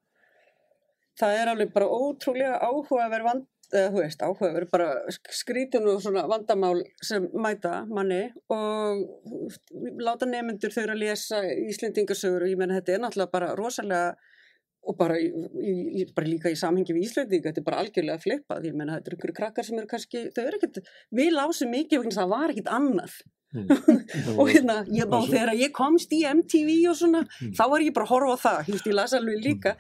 það 1.19 1.33
er 1.43 1.47
alveg 1.49 1.73
bara 1.73 1.87
ótrúlega 1.89 2.61
áhugaverð 2.63 3.25
vand, 3.25 3.47
eða 3.75 3.91
þú 3.95 4.01
veist, 4.03 4.21
áhugaverð 4.23 4.71
bara 4.71 4.89
sk- 5.11 5.33
skrítin 5.41 5.87
og 5.91 6.01
svona 6.05 6.27
vandamál 6.31 6.83
sem 7.03 7.27
mæta 7.35 7.81
manni 7.91 8.23
og 8.55 9.03
láta 10.07 10.29
nefnendur 10.29 10.71
þau 10.75 10.85
að 10.87 11.01
lesa 11.03 11.41
Íslendingasögur 11.67 12.47
og 12.47 12.53
ég 12.53 12.59
menna 12.61 12.79
þetta 12.81 12.95
er 12.97 13.03
náttúrulega 13.05 13.33
bara 13.33 13.53
rosalega 13.59 14.17
og 14.87 14.95
bara, 15.01 15.17
í, 15.19 15.33
í, 15.99 16.05
bara 16.14 16.29
líka 16.31 16.51
í 16.53 16.59
samhengi 16.59 16.95
við 16.95 17.09
Íslendinga, 17.09 17.51
þetta 17.51 17.59
er 17.59 17.64
bara 17.67 17.81
algjörlega 17.83 18.23
flippað, 18.23 18.69
ég 18.69 18.77
menna 18.79 19.01
þetta 19.01 19.11
eru 19.11 19.17
einhverju 19.17 19.35
krakkar 19.41 19.67
sem 19.67 19.79
eru 19.81 19.89
kannski, 19.91 20.21
þau 20.37 20.45
eru 20.47 20.61
ekkert, 20.61 20.79
við 21.19 21.33
lásum 21.35 21.73
mikið 21.75 22.05
vegna 22.05 22.12
að 22.14 22.21
það 22.21 22.31
var 22.37 22.53
ekkert 22.55 22.71
annað. 22.77 23.17
Mm. 23.57 23.73
og 24.39 24.51
hérna, 24.53 24.77
ég 24.95 25.09
svo- 25.11 25.25
þegar 25.33 25.53
ég 25.59 25.73
komst 25.75 26.14
í 26.14 26.21
MTV 26.31 26.71
og 26.93 26.97
svona, 27.01 27.25
Mm. 27.41 27.51
þá 27.59 27.64
var 27.73 27.83
ég 27.83 27.95
bara 27.99 28.07
að 28.07 28.12
horfa 28.14 28.37
á 28.39 28.45
það, 28.47 28.71
ég 28.77 28.95
las 28.95 29.17
alveg 29.19 29.43
líka. 29.43 29.75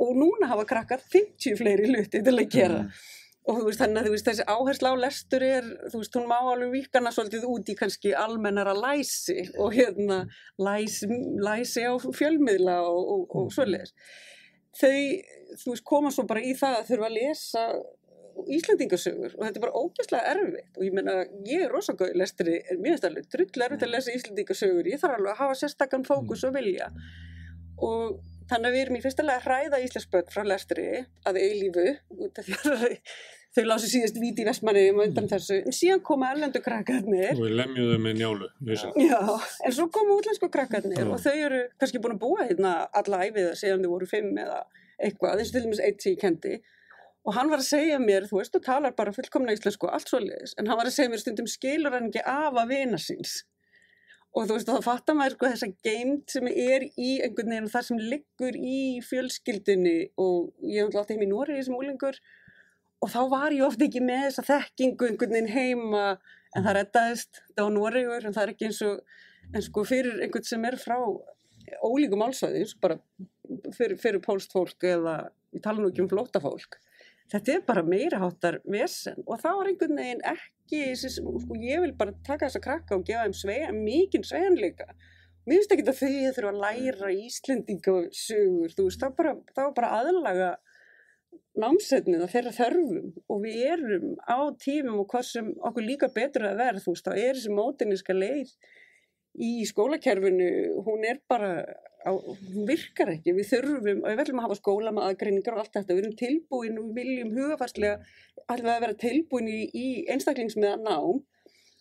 Og 0.00 0.12
núna 0.20 0.48
hafa 0.52 0.64
krakkar 0.68 1.00
50 1.12 1.56
fleiri 1.60 1.88
hluti 1.88 2.20
til 2.24 2.36
að 2.36 2.46
gera 2.52 2.82
og 3.48 3.56
þú 3.56 3.66
veist, 3.66 3.80
þannig 3.80 4.02
að 4.02 4.14
veist, 4.14 4.26
þessi 4.28 4.46
áhersla 4.52 4.92
á 4.92 4.96
lestur 5.00 5.44
er, 5.44 5.68
þú 5.92 6.02
veist, 6.02 6.16
hún 6.18 6.26
má 6.28 6.36
alveg 6.40 6.74
vikana 6.74 7.12
svolítið 7.14 7.46
út 7.48 7.70
í 7.72 7.76
kannski 7.78 8.12
almennara 8.16 8.74
læsi 8.76 9.46
og 9.56 9.72
hérna 9.76 10.24
læsi, 10.60 11.08
læsi 11.40 11.86
á 11.88 11.96
fjölmiðla 11.96 12.80
og, 12.84 13.14
og, 13.14 13.22
og 13.40 13.54
svoleiðis. 13.54 13.94
Þau, 14.80 14.92
þú 15.62 15.72
veist, 15.72 15.86
koma 15.88 16.12
svo 16.14 16.26
bara 16.28 16.44
í 16.44 16.52
það 16.58 16.76
að 16.82 16.92
þurfa 16.92 17.08
að 17.08 17.16
lesa 17.16 17.64
Íslendingasögur 18.50 19.34
og 19.34 19.42
þetta 19.42 19.58
er 19.58 19.64
bara 19.64 19.80
ógæslega 19.80 20.34
erfitt. 20.34 20.68
Og 20.78 20.84
ég 20.86 20.94
meina, 20.96 21.16
ég 21.48 21.64
er 21.64 21.72
rosagóð 21.74 22.14
í 22.14 22.20
lestri, 22.20 22.58
mér 22.78 22.94
finnst 22.94 23.08
alveg 23.08 23.26
drull 23.32 23.64
erfitt 23.66 23.86
að 23.86 23.94
lesa 23.94 24.14
Íslendingasögur, 24.14 24.88
ég 24.88 25.00
þarf 25.02 25.18
alveg 25.18 25.32
að 25.32 25.42
hafa 25.42 25.58
sérstakann 25.60 26.06
fókus 26.08 26.44
og 26.48 26.54
vilja. 26.56 26.88
Og 27.84 28.20
þannig 28.50 28.70
að 28.70 28.76
við 28.76 28.84
erum 28.84 28.96
í 28.98 29.02
fyrsta 29.04 29.26
lega 29.26 29.40
að 29.40 29.46
hræða 29.48 29.82
Íslandsböld 29.86 30.32
frá 30.34 30.46
lestri 30.46 30.88
að 31.28 31.38
eilífu 31.40 31.86
út 32.26 32.40
af 32.42 32.48
því 32.50 32.96
þau 33.56 33.62
lásu 33.66 33.90
síðast 33.90 34.18
víti 34.22 34.44
í 34.44 34.46
vestmanni 34.46 34.84
um 34.92 35.00
undan 35.02 35.28
þessu, 35.30 35.60
en 35.66 35.74
síðan 35.74 36.02
koma 36.06 36.30
erlendu 36.30 36.62
krakkarnir. 36.62 37.32
Og 37.34 37.44
við 37.48 37.56
lemjum 37.58 37.88
þau 37.90 38.02
með 38.04 38.18
njálu. 38.20 38.50
Já, 39.02 39.20
en 39.66 39.74
svo 39.74 39.88
komu 39.94 40.18
útlensku 40.20 40.50
krakkarnir 40.54 41.02
Já. 41.02 41.08
og 41.08 41.22
þau 41.22 41.34
eru 41.34 41.62
kannski 41.80 42.02
búin 42.02 42.14
að 42.14 42.22
búa 42.22 42.46
hérna 42.46 42.74
alla 43.00 43.24
æfiða 43.26 43.56
síðan 43.58 43.86
þau 43.86 43.94
voru 43.96 44.10
fimm 44.10 44.38
eða 44.38 44.60
eitthvað, 45.00 45.40
eins 45.40 45.50
og 45.50 45.56
til 45.56 45.64
dæmis 45.66 45.82
eitt 45.82 46.04
sem 46.04 46.14
ég 46.14 46.22
kendi. 46.22 46.60
Og 47.26 47.34
hann 47.36 47.50
var 47.52 47.60
að 47.60 47.68
segja 47.68 47.98
mér, 48.00 48.30
þú 48.30 48.38
veist, 48.38 48.54
þú 48.54 48.62
talar 48.64 48.94
bara 48.96 49.12
fullkomna 49.12 49.52
íslensku 49.56 49.90
allt 49.90 50.08
svo 50.08 50.22
leiðis, 50.22 50.54
en 50.56 50.70
hann 50.70 50.78
var 50.78 50.88
að 50.88 50.94
segja 50.94 51.10
mér 51.12 51.24
stundum 51.24 51.50
skilur 51.50 51.96
hann 51.96 52.08
ekki 52.08 52.22
af 52.22 52.54
að 52.54 52.70
vina 52.70 53.00
síns 53.02 53.42
og 54.30 54.46
þú 54.46 54.56
veist, 54.56 54.68
og 54.70 54.78
þá 54.78 54.86
fattar 54.86 55.16
maður 55.18 55.36
sko 55.36 55.48
þessa 55.50 55.68
geimt 55.86 56.34
sem 56.34 56.46
er 56.50 56.84
í 56.88 57.10
einhvern 57.24 57.50
veginn 57.50 57.72
þar 57.72 57.86
sem 57.88 58.02
liggur 58.12 58.56
í 58.56 59.00
fjölskyldunni 59.06 59.96
og 60.22 60.52
ég 60.62 60.84
hef 60.84 60.92
alltaf 60.92 61.10
heim 61.10 61.24
í 61.26 61.30
Nóri 61.30 61.58
sem 61.66 61.74
úlingur 61.74 62.20
og 63.00 63.10
þá 63.10 63.20
var 63.32 63.56
ég 63.56 63.66
ofta 63.66 63.86
ekki 63.88 64.02
með 64.04 64.28
þessa 64.28 64.46
þekkingu 64.52 65.08
einhvern 65.08 65.34
veginn 65.34 65.50
heima 65.54 66.04
en 66.56 66.64
það 66.66 66.76
rettaðist, 66.78 67.42
það 67.56 67.66
var 67.66 67.74
Noregur 67.74 68.26
en 68.26 68.36
það 68.36 68.44
er 68.44 68.54
ekki 68.54 68.70
eins 68.70 68.80
og 68.86 69.18
en 69.54 69.66
sko 69.66 69.84
fyrir 69.88 70.22
einhvern 70.24 70.46
sem 70.46 70.66
er 70.68 70.78
frá 70.78 70.98
ólíku 71.86 72.18
málsvæði, 72.18 72.62
eins 72.62 72.74
og 72.76 72.82
bara 72.82 72.98
fyrir, 73.76 73.96
fyrir 74.00 74.22
pólst 74.24 74.54
fólk 74.54 74.86
eða 74.86 75.16
við 75.54 75.64
tala 75.64 75.82
nú 75.82 75.90
ekki 75.90 76.04
um 76.04 76.10
flóta 76.10 76.42
fólk. 76.42 76.78
Þetta 77.30 77.52
er 77.54 77.60
bara 77.66 77.86
meira 77.86 78.18
háttar 78.18 78.58
vesen 78.66 79.20
og 79.26 79.38
það 79.38 79.58
var 79.58 79.70
einhvern 79.70 80.00
veginn 80.00 80.24
ekki, 80.32 80.80
sko, 80.98 81.34
ég 81.62 81.84
vil 81.84 81.92
bara 81.98 82.16
taka 82.26 82.48
þessa 82.48 82.62
krakka 82.64 82.96
og 82.98 83.04
gefa 83.06 83.26
þeim 83.28 83.36
svei, 83.38 83.58
mikinn 83.76 84.26
sveianleika. 84.26 84.88
Mér 85.46 85.60
finnst 85.60 85.74
ekki 85.74 85.86
að 85.86 86.00
þau 86.00 86.32
þurfa 86.36 86.50
að 86.50 86.58
læra 86.64 87.12
Íslendingasögur, 87.14 88.74
þú 88.74 88.88
veist, 88.88 89.00
það 89.00 89.06
var 89.06 89.16
bara, 89.20 89.36
það 89.54 89.68
var 89.68 89.76
bara 89.78 89.92
aðlaga 90.00 90.50
námsetnið 91.60 92.24
að 92.24 92.34
þeirra 92.34 92.52
þörfum 92.56 93.08
og 93.30 93.40
við 93.44 93.62
erum 93.74 94.10
á 94.22 94.38
tímum 94.62 95.00
og 95.02 95.08
hvað 95.10 95.24
sem 95.30 95.48
okkur 95.70 95.86
líka 95.86 96.10
betur 96.14 96.46
að 96.50 96.60
verð, 96.60 96.84
þú 96.84 96.94
veist, 96.94 97.08
þá 97.08 97.14
er 97.14 97.38
þessi 97.38 97.54
mótiníska 97.56 98.16
leið 98.16 98.52
í 99.40 99.52
skólakerfinu, 99.68 100.50
hún 100.86 101.06
er 101.06 101.22
bara, 101.30 101.50
á, 102.06 102.10
hún 102.12 102.66
virkar 102.68 103.10
ekki, 103.14 103.34
við 103.36 103.48
þurfum, 103.50 103.98
og 104.04 104.08
við 104.10 104.20
viljum 104.22 104.40
að 104.40 104.46
hafa 104.48 104.58
skóla 104.60 104.92
með 104.96 105.06
aðgreiningar 105.10 105.56
og 105.56 105.60
allt 105.64 105.74
þetta, 105.76 105.94
við 105.96 106.02
erum 106.04 106.16
tilbúin 106.20 106.78
og 106.80 106.86
við 106.88 106.94
viljum 107.00 107.34
hugafarslega 107.36 107.98
alveg 108.48 108.70
að 108.74 108.80
vera 108.86 108.98
tilbúin 109.04 109.48
í, 109.52 109.58
í 109.74 109.86
einstaklingsmiða 110.14 110.78
nám, 110.84 111.20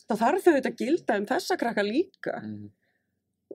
þá 0.10 0.14
þarf 0.24 0.44
þau 0.44 0.54
þetta 0.58 0.72
að 0.74 0.82
gilda 0.84 1.18
um 1.22 1.26
þessa 1.30 1.58
krakka 1.62 1.86
líka 1.88 2.36
Mhm. 2.44 2.70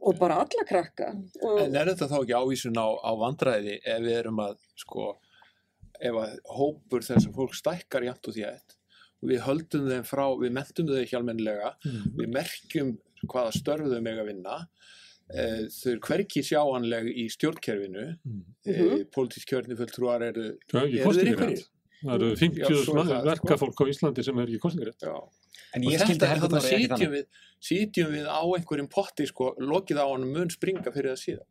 og 0.05 0.19
bara 0.19 0.35
alla 0.43 0.65
krakka. 0.67 1.13
Og, 1.43 1.61
En 1.63 1.77
er 1.77 1.87
þetta 1.93 2.09
þá 2.11 2.17
ekki 2.23 2.35
ávísun 2.35 2.77
á, 2.81 2.87
á 2.99 3.11
vandræði 3.15 3.77
ef 3.85 4.01
við 4.03 4.17
erum 4.19 4.41
að, 4.43 4.57
sko, 4.77 5.17
ef 6.01 6.13
að 6.15 6.39
hópur 6.51 7.01
þess 7.07 7.29
að 7.29 7.35
fólk 7.37 7.55
stækkar 7.55 8.03
jæmt 8.09 8.29
og 8.29 8.35
þétt 8.35 8.75
og 9.23 9.29
við 9.31 9.41
höldum 9.47 9.87
þeim 9.89 10.05
frá, 10.05 10.25
við 10.37 10.51
mentum 10.53 10.87
þau 10.91 10.99
ekki 11.01 11.17
almennilega, 11.17 11.75
Mm. 11.87 12.17
við 12.19 12.29
merkjum 12.35 12.99
hvaða 13.31 13.53
störf 13.57 13.87
þau 13.89 14.01
meg 14.03 14.19
að 14.19 14.27
vinna, 14.33 14.57
þau 15.33 15.91
eru 15.93 16.01
hverki 16.01 16.43
sjáanleg 16.45 17.07
í 17.17 17.29
stjórnkerfinu, 17.33 18.19
Mm. 18.25 18.43
e, 18.67 18.73
Mhm. 18.73 19.05
pólitísk 19.11 19.47
kjörni 19.49 19.77
fulltrúar 19.77 20.23
eru, 20.23 20.59
Það 20.69 20.83
er 20.83 20.89
ekki 20.89 21.25
einhverjir? 21.25 21.65
Það 22.05 22.15
eru 22.15 22.31
Já, 22.35 22.37
50 22.37 22.85
svo 22.85 22.99
er 22.99 23.05
það, 23.05 23.21
sko. 23.21 23.25
verkafólk 23.31 23.75
á 23.81 23.85
Íslandi 23.89 24.25
sem 24.25 24.39
er 24.39 24.47
ekki 24.47 24.59
kostningarétt. 24.61 25.01
já. 25.01 25.29
En 25.75 25.85
Og 25.85 25.93
ég 25.93 25.99
skildi 26.01 26.19
þetta, 26.19 26.27
Helga 26.29 26.49
þarna 26.49 26.61
Þóri 26.61 26.75
ekki 26.75 26.83
sitjum 26.85 26.99
þannig. 26.99 27.11
við, 27.15 27.27
sitjum 27.61 28.11
við 28.13 28.27
á 28.29 28.43
einhverjum 28.59 28.89
potti, 28.91 29.27
sko, 29.27 29.55
lokið 29.59 29.97
á 29.97 30.07
honum 30.07 30.33
mun 30.33 30.49
springa 30.51 30.93
fyrir 30.93 31.11
það 31.15 31.23
síðan. 31.25 31.47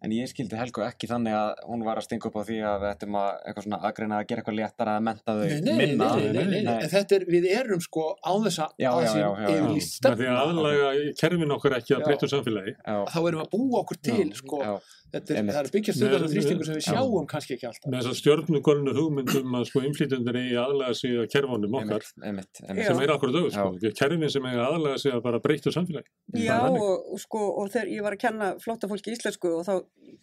En 0.00 0.12
ég 0.16 0.30
skildi 0.30 0.56
Helgu 0.56 0.80
ekki 0.86 1.08
þannig 1.10 1.34
að 1.36 1.50
hún 1.68 1.82
var 1.84 1.98
að 2.00 2.06
stinga 2.06 2.30
upp 2.30 2.36
á 2.40 2.42
því 2.48 2.58
að 2.64 2.76
við 2.80 2.90
ættum 2.94 3.16
að 3.20 3.30
eitthvað 3.44 3.64
svona 3.66 3.80
aðgreina 3.84 4.20
að 4.20 4.28
gera 4.30 4.40
eitthvað 4.40 4.56
léttara 4.56 4.94
að 4.96 5.02
menta 5.10 5.34
þau 5.36 5.42
Nei, 5.44 5.60
nei, 5.60 5.74
minna. 5.80 6.06
nei, 6.14 6.22
nei, 6.22 6.30
nei, 6.32 6.44
nei, 6.50 6.62
nei, 6.64 6.76
en 6.86 6.92
þetta 6.94 7.18
er, 7.18 7.26
við 7.34 7.48
erum 7.52 7.82
sko 7.84 8.06
á 8.16 8.32
þess 8.46 8.62
að 8.64 8.80
Já, 8.80 8.88
að 8.90 9.02
já, 9.02 9.10
þessi 9.10 9.20
já, 9.20 9.26
já, 9.26 9.42
já. 9.44 9.58
yfirlýst 9.60 10.00
Það 10.00 10.10
er 10.10 10.16
stefna, 10.16 10.38
aðlaga 10.46 11.12
kerfin 11.20 11.54
okkur 11.58 11.76
ekki 11.80 11.92
að 11.92 12.00
Já. 12.00 12.06
breyttu 12.08 12.30
samfélagi. 12.32 12.72
Já, 12.80 12.96
þá 13.12 13.18
erum 13.20 13.40
við 13.40 13.44
að 13.44 13.52
búa 13.58 13.82
okkur 13.84 14.00
til, 14.08 14.24
Já, 14.24 14.38
sko, 14.40 14.60
já, 14.64 14.72
þetta 15.10 15.36
er, 15.36 15.50
er 15.60 15.70
byggjast 15.74 16.00
Nei, 16.00 16.08
þetta 16.14 16.30
þrýstingu 16.32 16.66
sem 16.70 16.78
við 16.78 16.80
já. 16.80 16.94
sjáum 16.94 17.28
kannski 17.34 17.56
ekki 17.58 17.68
alltaf. 17.68 17.90
Með 17.90 18.00
þess 18.00 18.10
að 18.14 18.18
stjörnugolnu 18.22 18.96
hugmyndum 18.96 19.56
að 19.60 19.68
sko 19.68 19.84
innflýtjundir 19.84 20.40
eigi 20.40 20.56
að 20.56 20.64
aðlaga 20.70 20.96
sig 21.00 21.16
að 21.20 21.28
kerfunum 21.34 21.76
okkar 21.80 22.06
einmitt, 22.06 22.24
einmitt, 22.24 22.62
einmitt. 22.64 22.84
Já. 22.86 22.90
sem 22.94 23.04
er 23.04 23.14
akkur 23.16 23.34
dögur 23.34 23.52
sko. 23.52 23.92
Kerfin 24.00 24.32
sem 24.32 24.48
eigi 24.48 24.60
að 24.62 24.68
aðlaga 24.78 25.02
sig 25.02 25.16
að 25.16 25.24
bara 25.26 25.42
breyttu 25.44 25.74
samfélagi. 25.74 26.08
Já, 26.40 26.56
og, 26.70 27.10
og 27.16 27.20
sko, 27.20 27.42
og 27.60 27.72
þegar 27.74 27.92
ég 27.96 28.06
var 28.06 28.16
að 28.16 28.22
kenna 28.24 28.52
flótta 28.62 28.88
fólki 28.90 29.16
íslensku 29.16 29.50
og 29.58 29.66
þá 29.66 29.74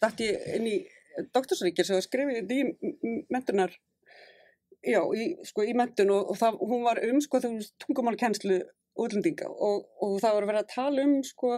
dætt 0.02 0.24
ég 0.26 0.48
inn 0.58 0.70
í 0.70 0.78
doktorsríkir 1.34 1.88
sem 1.88 1.98
var 1.98 2.06
skrifið 2.06 2.54
í 2.54 2.62
mentunar, 3.34 3.74
já, 4.86 5.02
í, 5.18 5.30
sko, 5.48 5.66
í 5.66 5.76
mentun 5.78 6.14
og, 6.14 6.34
og 6.34 6.40
það, 6.40 6.60
hún 6.72 6.84
var 6.86 7.02
um, 7.08 7.22
sko, 7.24 7.42
tungumálkennslu 7.84 8.60
útlendinga 8.98 9.50
og, 9.50 9.86
og 10.02 10.18
það 10.24 10.38
var 10.38 10.50
verið 10.52 10.64
að 10.64 10.74
tala 10.74 11.06
um, 11.06 11.18
sko, 11.26 11.58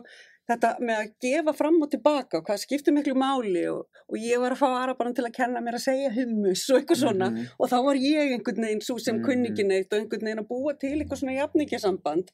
þetta 0.50 0.70
með 0.82 0.98
að 1.02 1.10
gefa 1.24 1.54
fram 1.54 1.78
og 1.86 1.90
tilbaka 1.94 2.40
og 2.40 2.46
hvað 2.48 2.62
skiptir 2.64 2.94
miklu 2.96 3.14
máli 3.14 3.64
og, 3.72 3.86
og 4.10 4.18
ég 4.18 4.40
var 4.42 4.56
að 4.56 4.62
fá 4.64 4.68
arabaran 4.82 5.14
til 5.18 5.26
að 5.28 5.36
kenna 5.38 5.62
mér 5.62 5.78
að 5.78 5.84
segja 5.86 6.10
hummus 6.16 6.64
og 6.74 6.80
eitthvað 6.80 7.02
svona 7.04 7.30
Mhm. 7.30 7.46
og 7.60 7.70
þá 7.70 7.78
var 7.86 7.96
ég 8.02 8.34
einhvern 8.34 8.64
veginn 8.66 8.82
svo 8.82 8.98
sem 9.00 9.16
Mhm. 9.20 9.26
kunni 9.26 9.50
ekki 9.52 9.66
neitt 9.68 9.94
og 9.94 10.00
einhvern 10.00 10.26
veginn 10.28 10.44
að 10.44 10.48
búa 10.50 10.74
til 10.80 10.96
eitthvað 11.00 11.20
svona 11.22 11.38
jafningjasamband 11.40 12.32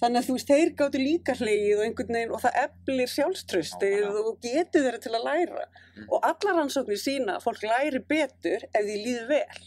þannig 0.00 0.18
að 0.22 0.26
þú 0.28 0.32
veist, 0.36 0.48
þeir 0.48 0.74
gáttu 0.76 0.98
líka 1.02 1.32
hlegið 1.40 1.78
og 1.78 1.84
einhvern 1.86 2.14
veginn 2.14 2.32
og 2.32 2.40
það 2.40 2.58
eflir 2.64 3.08
sjálfströstið 3.16 3.96
Já, 4.00 4.06
já. 4.06 4.24
og 4.24 4.40
getur 4.40 4.82
þeirra 4.86 5.00
til 5.00 5.12
að 5.12 5.24
læra 5.24 5.64
Mhm. 5.96 6.06
og 6.10 6.20
allar 6.22 6.54
rannsóknir 6.60 7.00
sína 7.02 7.36
að 7.36 7.42
fólk 7.46 7.62
læri 7.64 7.98
betur 8.06 8.60
ef 8.74 8.82
því 8.84 8.96
líður 9.06 9.28
vel 9.28 9.62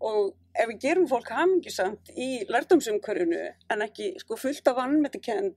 og 0.00 0.34
ef 0.54 0.68
við 0.68 0.78
gerum 0.80 1.08
fólk 1.08 1.28
hamingisamt 1.34 2.10
í 2.16 2.44
lærdomsumkörjunu 2.48 3.52
en 3.70 3.80
ekki 3.82 4.14
sko 4.20 4.36
fullt 4.36 4.66
af 4.70 4.76
vannmetikend 4.76 5.54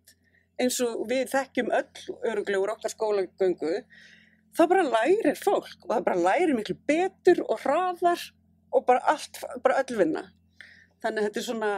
eins 0.61 0.79
og 0.85 1.05
við 1.09 1.31
þekkjum 1.31 1.71
öll 1.77 2.17
öruglegur 2.31 2.73
okkar 2.75 2.93
skólagöngu 2.93 3.79
þá 4.57 4.61
bara 4.67 4.85
lærir 4.87 5.39
fólk 5.39 5.87
og 5.87 5.93
það 5.93 6.05
bara 6.09 6.23
lærir 6.27 6.53
miklu 6.57 6.75
betur 6.89 7.41
og 7.47 7.61
hraðar 7.63 8.27
og 8.71 8.85
bara 8.87 9.03
allt, 9.11 9.41
bara 9.63 9.81
öll 9.81 9.97
vinna. 9.99 10.23
Þannig 11.03 11.19
að 11.19 11.27
þetta 11.27 11.41
er 11.41 11.47
svona 11.47 11.71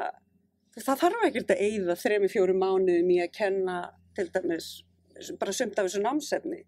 það 0.78 1.02
þarf 1.06 1.26
ekkert 1.30 1.54
að 1.56 1.64
eyða 1.68 1.98
þremi 2.04 2.30
fjóru 2.34 2.58
mánuðum 2.58 3.14
í 3.14 3.20
að 3.24 3.34
kenna 3.38 3.80
til 4.18 4.28
dæmis 4.34 4.70
bara 5.42 5.54
sumt 5.54 5.78
af 5.78 5.88
þessu 5.88 6.02
námsefni. 6.04 6.64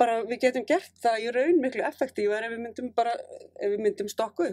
Bara 0.00 0.22
við 0.26 0.40
getum 0.46 0.64
gert 0.68 0.96
það 1.02 1.22
í 1.24 1.30
raun 1.36 1.60
miklu 1.62 1.84
effektívar 1.86 2.44
ef 2.44 2.52
við 2.52 2.64
myndum 2.64 2.90
bara 2.96 3.14
ef 3.16 3.72
við 3.72 3.82
myndum 3.84 4.10
stokku 4.12 4.50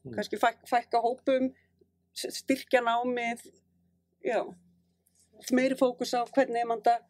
Mm. 0.00 0.14
kannski 0.16 0.36
fæk, 0.40 0.62
fækka 0.64 0.98
hópum 1.04 1.50
styrkja 2.16 2.80
námið 2.80 3.42
já 4.24 4.40
meiri 5.56 5.76
fókus 5.78 6.14
á 6.16 6.20
hvernig 6.34 6.66
mann 6.68 6.82
það 6.84 7.04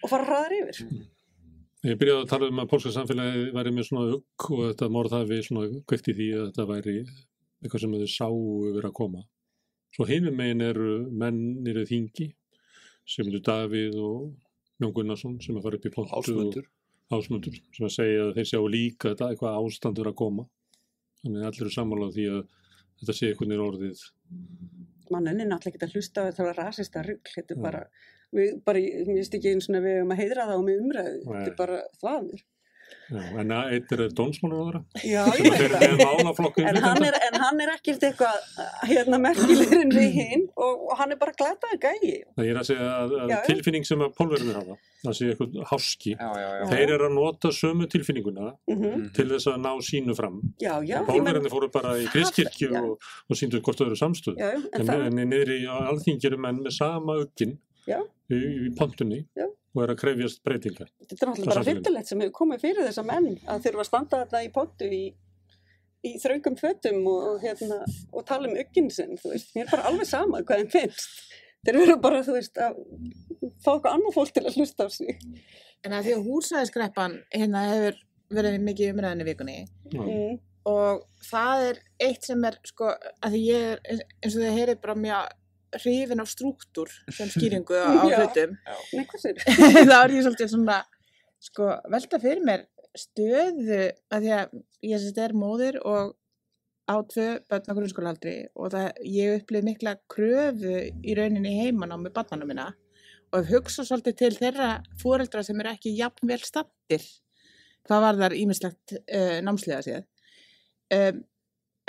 og 0.00 0.12
fara 0.12 0.28
hraðar 0.28 0.56
yfir 0.60 0.84
Ég 1.80 1.96
byrjaði 1.96 2.24
að 2.26 2.28
tala 2.28 2.48
um 2.50 2.58
að 2.60 2.66
pólska 2.68 2.90
samfélagi 2.92 3.44
væri 3.56 3.70
með 3.72 3.86
svona 3.88 4.08
hugg 4.10 4.46
og 4.52 4.58
þetta 4.66 4.88
morð 4.92 5.14
hafi 5.16 5.38
svona 5.46 5.78
kveikt 5.88 6.10
í 6.12 6.14
því 6.18 6.26
að 6.36 6.42
þetta 6.50 6.66
væri 6.68 6.96
eitthvað 7.00 7.80
sem 7.80 7.94
þau 7.94 8.10
sáu 8.12 8.42
vera 8.74 8.90
að 8.90 8.96
koma. 8.98 9.22
Svo 9.96 10.04
hinum 10.10 10.36
megin 10.36 10.60
eru 10.66 10.90
menn 11.22 11.38
nýrið 11.64 11.88
þingi 11.88 12.26
sem 13.08 13.30
eru 13.30 13.40
Davíð 13.48 13.96
og 13.96 14.28
Jón 14.80 14.92
Gunnarsson 14.98 15.38
sem 15.40 15.56
að 15.56 15.64
fara 15.66 15.80
upp 15.80 15.88
í 15.88 15.94
pontu 15.94 16.20
Ásmundur. 17.10 17.56
sem 17.72 17.88
að 17.88 17.96
segja 17.96 18.26
að 18.26 18.34
þeir 18.36 18.50
sjá 18.52 18.60
líka 18.76 19.14
þetta 19.14 19.30
eitthvað 19.30 19.58
ástand 19.64 20.02
vera 20.02 20.12
að 20.12 20.20
koma. 20.20 20.46
Þannig 21.24 21.40
að 21.40 21.48
allir 21.48 21.64
eru 21.64 21.74
sammála 21.74 22.10
á 22.12 22.14
því 22.14 22.26
að 22.34 22.42
þetta 23.00 23.16
sé 23.16 23.30
einhvern 23.30 23.54
veginn 23.54 23.66
orðið. 23.70 24.04
Mann 25.14 25.30
enni 25.30 25.46
náttúrulega 25.48 25.76
ekki 25.76 25.88
að 25.88 25.96
hlusta 25.98 26.24
á 26.24 26.28
þetta 26.28 26.46
var 26.48 26.60
rasista 26.60 27.04
rugg 27.06 27.34
þetta 27.34 27.56
er 27.56 27.62
bara, 27.66 27.82
við, 28.36 28.54
bara 28.66 28.84
mér 28.84 29.10
finnst 29.10 29.36
ekki 29.38 29.54
eins 29.54 29.70
og 29.70 29.84
við 29.84 30.00
um 30.04 30.14
að 30.14 30.22
heidra 30.22 30.48
það 30.50 30.62
og 30.62 30.66
með 30.68 30.82
umræðu 30.84 31.20
þetta 31.26 31.52
er 31.52 31.58
bara 31.58 31.82
þvaður 32.00 32.44
Já, 33.10 33.22
en 33.42 33.50
að 33.56 33.72
eitt 33.74 33.92
er 33.96 34.00
dónsmálaráðara 34.14 34.80
já, 35.02 35.22
sem 35.34 35.46
veit 35.50 35.72
með 35.80 36.02
málaflokku 36.04 36.62
en 36.62 36.76
hann 36.84 37.02
er, 37.06 37.16
en 37.26 37.38
hann 37.42 37.62
er 37.64 37.72
ekkert 37.74 38.04
eitthvað 38.06 38.36
hérna 38.86 39.18
merkilegir 39.24 39.80
en 39.82 39.90
við 39.96 40.12
hinn 40.18 40.44
og, 40.54 40.84
og 40.86 40.94
hann 41.00 41.14
er 41.14 41.18
bara 41.20 41.34
glataður 41.40 41.80
gæi 41.82 42.12
Það 42.36 42.50
er 42.52 42.60
að 42.60 42.68
segja 42.70 42.90
að, 43.00 43.14
að 43.24 43.32
Já, 43.34 43.36
tilfinning 43.48 43.88
sem 43.88 44.04
að 44.06 44.14
pólverðinir 44.20 44.60
hafa, 44.60 44.76
það 45.02 45.16
sé 45.18 45.30
eitthvað 45.32 45.58
háski, 45.72 46.14
Já, 46.14 46.46
þeir 46.70 46.94
eru 46.96 47.08
að 47.10 47.16
nota 47.18 47.52
sömu 47.60 47.90
tilfinninguna 47.96 48.48
mm 48.54 48.78
Mhm. 48.80 49.08
til 49.16 49.26
þess 49.28 49.50
að 49.50 49.58
ná 49.60 49.70
sínu 49.84 50.14
fram. 50.16 50.38
Pólverðinir 51.10 51.52
fóru 51.52 51.68
bara 51.74 51.96
í 52.00 52.06
Kristkirkju 52.08 52.70
og, 52.78 52.94
og 53.28 53.36
síndu 53.36 53.60
hvort 53.60 53.80
þau 53.80 53.88
eru 53.90 53.98
samstöð. 53.98 54.38
en 54.40 54.64
En, 54.72 54.86
það, 54.86 55.06
en 55.10 55.20
niðri 55.28 55.58
á 55.68 55.76
alþingiru 55.90 56.38
menn 56.40 56.62
með 56.64 56.76
sama 56.78 57.18
Já. 57.88 58.00
í, 58.30 58.38
í 58.38 58.70
pontunni 58.78 59.24
Já. 59.36 59.46
Og 59.74 59.82
er 59.84 59.92
að 59.94 59.98
krefjast 60.02 60.40
breytingar. 60.46 60.88
þetta 61.06 61.16
er 61.26 61.30
náttúrulega 61.30 61.54
bara 61.54 61.64
hryttilegt 61.68 62.08
sem 62.10 62.20
hefur 62.24 62.36
komið 62.40 62.62
fyrir 62.64 62.88
þessa 62.88 63.04
menn 63.06 63.28
að 63.46 63.66
þurfa 63.66 63.84
að 63.84 63.88
standa 63.90 64.20
þarna 64.24 64.42
í 64.46 64.50
pottu 64.56 64.88
í, 64.90 65.02
í 66.10 66.12
þröngum 66.22 66.56
fötum 66.58 67.00
og, 67.06 67.20
og, 67.30 67.38
hérna, 67.44 67.80
og 68.12 68.26
tala 68.26 68.48
um 68.50 68.58
ugginn 68.58 68.90
sinn, 68.90 69.16
þú 69.20 69.34
veist, 69.34 69.54
mér 69.54 69.66
er 69.68 69.72
bara 69.76 69.88
alveg 69.92 70.08
sama 70.10 70.42
hvað 70.42 70.62
þeim 70.64 70.70
finnst. 70.74 71.08
Þeir 71.60 71.76
eru 71.82 71.96
bara, 72.00 72.22
þú 72.24 72.34
veist, 72.38 72.56
að 72.56 72.78
fá 73.60 73.74
eitthvað 73.74 73.90
annað 73.94 74.14
fólk 74.16 74.30
til 74.32 74.46
að 74.48 74.54
hlusta 74.56 74.86
á 74.86 74.88
sig. 74.90 75.18
En 75.84 75.92
að 75.92 76.06
því 76.06 76.14
að 76.16 76.28
húsnæðiskreppan 76.30 77.18
hérna 77.34 77.64
hefur 77.68 77.98
verið 78.32 78.62
mikið 78.64 78.94
umræðinni 78.94 79.26
vikunni. 79.28 79.58
Mm. 79.92 80.38
og 80.70 81.04
það 81.24 81.62
er 81.70 81.78
eitt 82.04 82.26
sem 82.28 82.42
er 82.44 82.56
sko, 82.68 82.90
að 83.24 83.32
því 83.34 83.38
ég 83.46 83.62
er 83.70 83.78
eins- 83.90 84.02
eins 84.20 84.34
og 84.36 84.42
þið 84.42 84.58
heyrið 84.58 84.80
bara 84.82 84.94
mjög 85.04 85.30
hrifin 85.78 86.22
af 86.22 86.30
struktúr 86.30 86.92
sem 87.14 87.30
skýringu 87.34 87.76
á, 87.76 87.90
hlutum. 88.02 88.56
Þá 88.90 89.96
er 90.02 90.16
ég 90.16 90.24
svolítið 90.26 90.52
svona 90.54 90.80
sko, 91.40 91.70
velta 91.92 92.20
fyrir 92.22 92.44
mér 92.46 92.66
stöðu 92.98 93.84
að 94.10 94.24
því 94.24 94.32
að 94.34 94.56
ég 94.90 95.02
sérst 95.02 95.20
er 95.22 95.36
móðir 95.36 95.78
og 95.86 96.16
á 96.90 96.96
tvö 97.06 97.26
börn 97.46 97.70
á 97.70 97.76
grunnskólaldri 97.76 98.36
og 98.58 98.72
það, 98.74 98.88
ég 99.06 99.40
upplið 99.40 99.66
mikla 99.68 99.96
kröfu 100.10 100.76
í 100.90 101.16
rauninni 101.16 101.54
heiman 101.60 101.94
á 101.94 101.96
með 102.00 102.16
barnana 102.18 102.48
minna 102.48 102.68
og 103.30 103.44
hef 103.44 103.52
hugsað 103.54 103.90
svolítið 103.90 104.16
til 104.18 104.32
þeirra 104.40 104.70
fóreldra 104.98 105.44
sem 105.46 105.60
eru 105.62 105.70
ekki 105.70 105.94
jafn 105.94 106.30
vel 106.30 106.40
standir 106.42 107.04
hvað 107.86 108.04
var 108.06 108.18
þar 108.24 108.36
ímislegt 108.38 108.96
uh, 108.98 109.38
námslega 109.46 109.84
séð 109.86 110.02
um, 110.96 111.22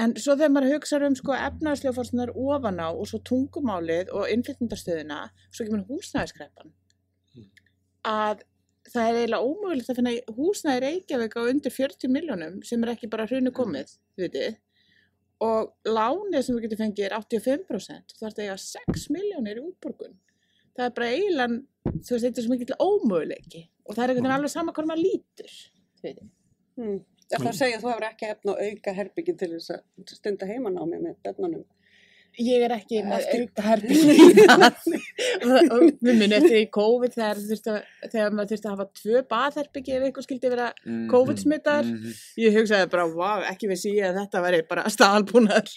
en 0.01 0.13
svo 0.17 0.35
þegar 0.35 0.53
maður 0.55 0.75
hugsaður 0.75 1.07
um 1.09 1.17
sko 1.19 1.35
efnaðslega 1.37 1.97
fórstunar 1.97 2.31
ofan 2.33 2.81
á 2.81 2.89
og 2.89 3.07
svo 3.09 3.21
tungumálið 3.29 4.13
og 4.17 4.29
innflytjandastöðuna 4.33 5.23
svo 5.49 5.67
kemur 5.67 5.85
húsnæðiskreppan 5.89 6.73
að 8.07 8.41
það 8.89 9.07
er 9.07 9.19
eiginlega 9.19 9.45
ómögulegt 9.45 9.91
að 9.91 9.99
finna 9.99 10.13
húsnæði 10.35 10.81
Reykjavík 10.85 11.37
á 11.37 11.41
undir 11.43 11.73
40 11.75 12.11
miljónum 12.11 12.59
sem 12.65 12.83
er 12.83 12.93
ekki 12.95 13.09
bara 13.11 13.27
hrunu 13.29 13.53
komið, 13.55 13.93
þið 14.15 14.25
veitir. 14.25 14.57
Og 15.41 15.71
lánið 15.87 16.43
sem 16.45 16.57
við 16.57 16.65
getum 16.65 16.81
fengið 16.83 17.07
er 17.07 17.15
85%. 17.17 18.15
Þú 18.17 18.27
ert 18.27 18.41
að 18.41 18.43
eiga 18.45 18.57
6 18.61 19.07
miljónir 19.13 19.61
í 19.61 19.63
útborgun. 19.65 20.17
Það 20.77 20.85
er 20.85 20.93
bara 20.97 21.11
eiginlega, 21.15 21.57
þú 21.85 22.13
veist, 22.15 22.25
þetta 22.25 22.41
er 22.41 22.45
svo 22.45 22.53
mikið 22.53 22.75
ómöguleiki. 22.77 23.63
Og 23.85 23.95
það 23.95 24.03
er 24.03 24.13
einhvern 24.13 24.27
veginn 24.27 24.37
alveg 24.37 24.53
sama 24.53 24.75
hvað 24.75 24.91
maður 24.91 25.05
lítur, 25.07 25.55
þið 25.97 26.07
veitir. 26.09 26.29
Hmm. 26.77 26.99
Það 27.31 27.47
að 27.51 27.57
segja 27.57 27.77
að 27.77 27.83
þú 27.83 27.91
hefur 27.91 28.05
ekki 28.09 28.29
efna 28.33 28.53
að 28.55 28.65
auka 28.67 28.93
herbyggi 28.97 29.35
til 29.39 29.51
þess 29.53 29.73
að 29.77 30.15
stunda 30.17 30.49
heimanámi 30.49 30.99
með 30.99 31.15
bennunum? 31.27 31.63
Ég 32.39 32.63
er 32.63 32.71
ekki 32.77 33.01
með 33.03 33.25
auka 33.35 33.63
herbyggi. 33.65 34.45
Og- 35.41 35.71
og 35.71 35.81
Við 36.01 36.15
munum 36.15 36.33
eftir 36.37 36.57
í 36.61 36.69
COVID 36.71 37.13
þegar, 37.15 37.39
þurfti 37.49 37.71
að, 37.73 37.79
þegar 38.13 38.31
maður 38.37 38.49
þurfti 38.51 38.67
að 38.69 38.75
hafa 38.75 38.85
tvö 39.01 39.21
baðherbyggi 39.33 39.95
ef 39.97 40.05
eitthvað 40.07 40.25
skildi 40.27 40.51
vera 40.53 40.67
Mhm, 40.85 41.09
COVID-smittar. 41.11 41.83
mhm. 41.89 42.13
Ég 42.39 42.55
hugsaði 42.55 42.89
bara, 42.93 43.05
wow, 43.11 43.43
ekki 43.51 43.67
við 43.71 43.79
síða 43.83 44.07
að 44.11 44.19
þetta 44.21 44.43
væri 44.45 44.61
bara 44.69 44.83
staðalbúnar. 44.89 45.67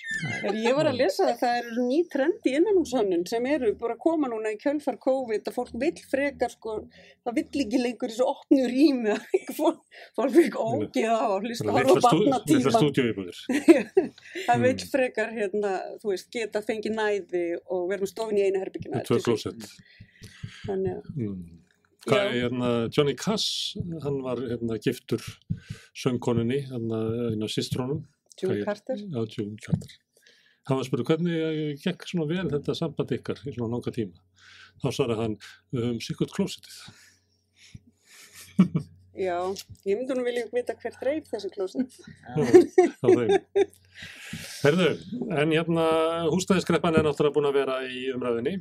Er 0.45 0.55
ég 0.55 0.77
var 0.77 0.87
að 0.93 0.99
lesa 1.03 1.27
að 1.33 1.39
það 1.43 1.59
eru 1.59 1.89
ný 1.89 1.99
trendi 2.13 2.55
innanúshönnun 2.59 3.27
sem 3.29 3.47
eru 3.47 3.75
bara 3.75 3.95
að 3.95 4.03
koma 4.07 4.29
núna 4.29 4.55
í 4.55 4.59
kjölfar 4.63 4.99
COVID 5.03 5.43
að 5.51 5.55
fólk 5.59 5.75
vill 5.75 5.99
frekar 6.11 6.51
sko, 6.55 6.89
það 7.27 7.35
vill 7.35 7.65
ekki 7.65 7.83
lengur 7.83 8.09
í 8.09 8.17
svo 8.17 8.31
opnu 8.31 8.63
rými 8.71 9.19
fólk, 9.59 9.83
fikk 10.35 10.55
ógið 10.55 11.11
á 11.11 11.27
að 11.35 11.49
hlusta 11.49 11.67
á 11.67 11.75
barnatíma. 12.05 12.71
Það 14.47 14.61
vill 14.65 14.85
frekar 14.91 15.31
hérna, 15.35 15.71
þú 16.03 16.11
veist, 16.13 16.29
geta 16.45 16.63
fengið 16.65 16.97
næði 16.97 17.45
og 17.73 17.91
með 17.91 18.07
stofin 18.11 18.41
í 18.41 18.47
einu 18.47 18.63
herbyggina. 18.63 19.03
Tvö 19.09 19.21
klósett. 19.25 19.69
Að, 20.71 20.89
Mm. 21.15 21.61
Hérna, 22.05 22.89
Johnny 22.93 23.15
Cass, 23.17 23.77
hann 24.03 24.19
var 24.25 24.37
hérna, 24.37 24.77
giftur 24.77 25.23
söngkonunni, 25.97 26.59
einu 26.69 27.45
af 27.47 27.53
systrónum. 27.53 28.03
June 28.43 28.65
Carter. 28.65 29.95
Hann 30.65 30.81
var 30.81 30.85
spurður, 30.85 31.09
hvernig 31.13 31.41
eh, 31.45 31.75
gekk 31.81 32.07
svona 32.09 32.29
vel 32.29 32.49
þetta 32.53 32.75
samband 32.77 33.13
ykkar 33.17 33.41
í 33.45 33.53
svona 33.53 33.77
langa 33.77 33.93
tíma? 33.93 34.21
Þá 34.83 34.89
svaraði 34.97 35.21
hann, 35.21 35.37
um, 35.77 35.99
sikkert 36.01 36.33
klósettið. 36.37 36.77
Já, 39.15 39.39
ég 39.87 39.95
myndi 39.95 40.15
nú 40.19 40.25
vilja 40.27 40.49
vita 40.51 40.75
hver 40.75 40.95
dreif 40.99 41.29
þessi 41.31 41.51
klósett. 41.55 41.93
Herðu, 44.65 44.89
en 45.39 45.53
hérna 45.55 45.85
húsnæðiskreppan 46.33 46.99
er 46.99 47.07
náttúrulega 47.07 47.37
búin 47.37 47.47
að 47.47 47.59
vera 47.61 47.77
í 47.87 48.09
umræðinni. 48.11 48.57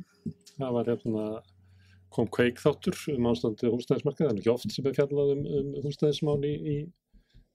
Það 0.54 0.76
var 0.76 0.90
hérna, 0.92 1.24
kom 2.14 2.30
kveik 2.30 2.62
þáttur 2.62 3.00
um 3.16 3.26
ástandi 3.32 3.72
húsnæðismarkað, 3.72 4.30
er 4.30 4.38
ekki 4.38 4.52
oft 4.54 4.70
sem 4.70 4.86
er 4.86 4.94
fjallað 4.94 5.32
um, 5.34 5.42
um 5.58 5.74
húsnæðismál 5.88 6.38
í, 6.46 6.54
í, 6.54 6.76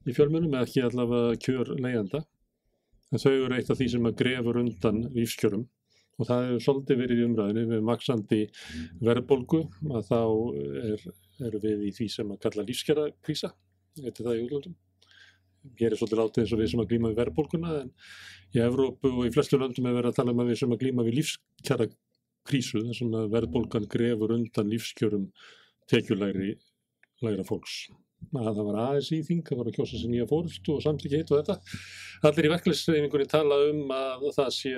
í 0.04 0.18
fjölmunum, 0.18 0.58
eða 0.58 0.68
ekki 0.68 0.84
allavega 0.90 1.40
kjör 1.48 1.74
leiðenda. 1.80 2.26
En 3.14 3.24
þau 3.24 3.32
eru 3.32 3.56
eitt 3.56 3.72
af 3.72 3.80
því 3.80 3.90
sem 3.96 4.12
að 4.12 4.20
grefur 4.20 4.60
undan 4.60 5.06
lífskjörum 5.16 5.70
og 6.20 6.28
það 6.28 6.46
hefur 6.50 6.64
svolítið 6.66 7.00
verið 7.00 7.22
í 7.22 7.26
umræðinni 7.30 7.66
við 7.70 7.88
maksandi 7.88 8.42
verðbólgu 9.08 9.62
að 9.88 10.10
þá 10.10 10.20
er, 10.20 11.06
eru 11.48 11.64
við 11.64 11.88
í 11.90 11.96
því 11.96 12.12
sem 12.14 12.36
að 12.36 12.44
kalla 12.46 12.68
lífskjara 12.68 13.10
eitthvað 13.10 14.26
það 14.26 14.38
í 14.38 14.46
útlöndum 14.46 14.78
hér 15.80 15.94
er 15.94 16.00
svolítið 16.00 16.20
látið 16.22 16.44
eins 16.44 16.54
og 16.56 16.62
við 16.62 16.70
sem 16.72 16.82
að 16.84 16.92
glíma 16.92 17.12
við 17.12 17.20
verðbólguna 17.20 17.74
en 17.82 17.90
í 18.56 18.62
Evrópu 18.64 19.12
og 19.12 19.28
í 19.28 19.34
flestu 19.34 19.60
löndum 19.60 19.90
er 19.90 19.98
verið 19.98 20.12
að 20.12 20.20
tala 20.20 20.34
um 20.34 20.44
að 20.44 20.52
við 20.52 20.62
sem 20.62 20.76
að 20.76 20.84
glíma 20.84 21.06
við 21.08 21.18
lífskjara 21.20 21.88
krísu 22.50 22.84
þar 22.86 22.98
sem 22.98 23.18
að 23.20 23.34
verðbólgan 23.36 23.90
grefur 23.92 24.36
undan 24.36 24.72
lífskjörum 24.72 25.26
tekjulegri 25.92 26.54
lægra 27.26 27.46
fólks. 27.48 27.90
Að 28.36 28.50
það 28.50 28.66
var 28.70 28.80
aðeins 28.86 29.12
í 29.16 29.22
þing, 29.28 29.44
það 29.48 29.60
var 29.60 29.70
að 29.70 29.78
kjósa 29.78 30.00
sér 30.00 30.12
nýja 30.12 30.30
fórstu 30.30 30.76
og 30.76 30.84
samtliki 30.84 31.20
hitt 31.20 31.32
og 31.32 31.40
þetta. 31.40 31.56
Allir 32.30 32.48
í 32.48 32.52
verklæsreifingunni 32.54 33.30
tala 33.32 33.60
um 33.70 33.94
að 33.96 34.28
það 34.36 34.52
sé 34.56 34.74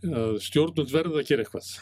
að 0.00 0.38
stjórnund 0.44 0.92
verða 0.92 1.20
að 1.20 1.28
gera 1.28 1.44
eitthvað 1.44 1.74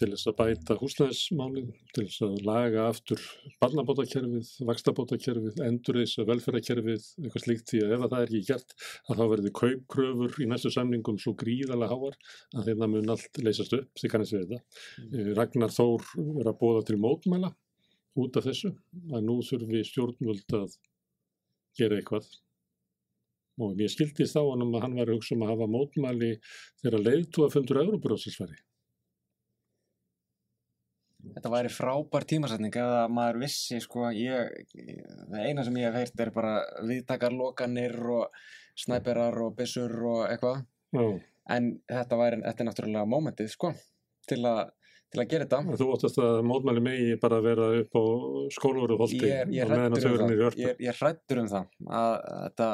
til 0.00 0.08
þess 0.14 0.28
að 0.30 0.36
bæta 0.38 0.76
húsnæðismálið, 0.80 1.70
til 1.94 2.04
þess 2.06 2.22
að 2.24 2.36
laga 2.46 2.86
aftur 2.88 3.24
barnabótakerfið, 3.60 4.50
vakstabótakerfið, 4.70 5.60
endurreisa 5.66 6.24
velferðarkerfið, 6.28 7.08
eitthvað 7.20 7.44
slíkt 7.44 7.72
því 7.72 7.82
að 7.84 7.94
ef 7.96 8.04
að 8.06 8.14
það 8.14 8.24
er 8.24 8.32
ekki 8.32 8.42
gert 8.48 8.74
að 8.80 9.20
þá 9.20 9.24
verði 9.34 9.54
kaupkröfur 9.60 10.38
í 10.40 10.48
næstu 10.48 10.72
samningum 10.72 11.20
svo 11.20 11.34
gríðalega 11.42 11.92
háar 11.92 12.18
að 12.56 12.70
þeirna 12.70 12.90
mun 12.94 13.14
allt 13.16 13.42
leysast 13.44 13.76
upp, 13.76 13.90
þið 14.00 14.14
kannast 14.14 14.36
við 14.36 14.46
þetta. 14.46 14.62
Mm. 15.04 15.32
Ragnar 15.36 15.74
Þór 15.76 16.06
er 16.40 16.52
að 16.52 16.60
bóða 16.64 16.86
til 16.88 17.00
mótmæla 17.04 17.52
út 18.20 18.40
af 18.40 18.48
þessu, 18.48 18.72
að 19.12 19.26
nú 19.26 19.40
þurfi 19.46 19.84
stjórnvöld 19.90 20.56
að 20.60 20.78
gera 21.78 22.00
eitthvað 22.00 22.32
og 23.60 23.76
mér 23.76 23.92
skildist 23.92 24.38
á 24.40 24.42
hann 24.42 24.64
að 24.64 24.80
hann 24.86 24.96
var 24.96 25.10
að 25.10 25.18
hugsa 25.18 25.36
um 25.36 25.44
að 25.44 25.52
hafa 25.52 25.68
mótmæli 25.68 26.32
þegar 26.80 27.04
leiðtúa 27.04 27.52
fundur 27.52 27.82
Európaróðsinsfæri. 27.84 28.56
Þetta 31.34 31.50
væri 31.52 31.70
frábær 31.72 32.24
tímasetning 32.28 32.74
ef 32.80 32.88
að 33.00 33.12
maður 33.16 33.38
vissi 33.44 33.78
sko, 33.84 34.08
ég, 34.16 34.50
það 35.30 35.46
eina 35.46 35.64
sem 35.66 35.76
ég 35.80 35.88
hef 35.90 35.98
heyrt 36.00 36.22
er 36.24 36.30
bara 36.34 36.52
viðtakar 36.88 37.34
lokanir 37.36 37.94
og 38.10 38.42
snæperar 38.80 39.36
og 39.44 39.54
byssur 39.58 39.92
og 40.10 40.22
eitthvað. 40.30 40.62
Já, 40.96 41.04
en 41.56 41.70
þetta 41.90 42.18
væri, 42.20 42.40
þetta 42.46 42.64
er 42.64 42.68
náttúrulega 42.70 43.08
mómentið 43.10 43.50
sko, 43.52 43.72
til 44.30 44.40
að, 44.48 44.60
til 45.12 45.22
að 45.22 45.28
gera 45.34 45.46
þetta. 45.48 45.60
Og 45.74 45.78
þú 45.80 45.88
óttast 45.96 46.20
að 46.24 46.40
mótmæli 46.50 46.84
megi 46.88 47.18
bara 47.22 47.40
vera 47.44 47.68
upp 47.82 47.98
á 48.00 48.04
skólveru 48.56 48.98
holti 49.00 49.20
ég 49.22 49.44
er, 49.44 49.52
ég 49.54 49.64
er 49.66 49.70
á 49.70 49.76
meðan 49.76 49.98
að 49.98 50.06
þau 50.06 50.10
um 50.14 50.30
niður 50.30 50.40
í 50.40 50.48
örpu. 50.50 50.64
ég, 50.64 50.74
er- 50.74 50.90
er 50.94 51.00
hrættur 51.02 51.42
um 51.44 51.50
það 51.52 51.68
að, 52.00 52.16
að 52.16 52.42
þetta 52.48 52.70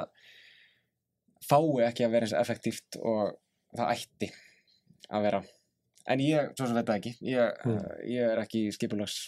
fái 1.46 1.86
ekki 1.90 2.06
að 2.06 2.14
vera 2.16 2.26
eins 2.28 2.36
effektíft 2.40 2.98
og 3.02 3.36
það 3.76 3.92
ætti 3.96 4.30
að 5.16 5.26
vera 5.28 5.40
en 6.06 6.22
ég, 6.22 6.50
svo 6.56 6.66
sem 6.66 6.76
það 6.78 6.96
ekki 6.96 7.14
ég, 7.26 7.62
Mm. 7.66 7.86
ég 8.12 8.32
er 8.32 8.42
ekki 8.44 8.66
skipulags 8.74 9.20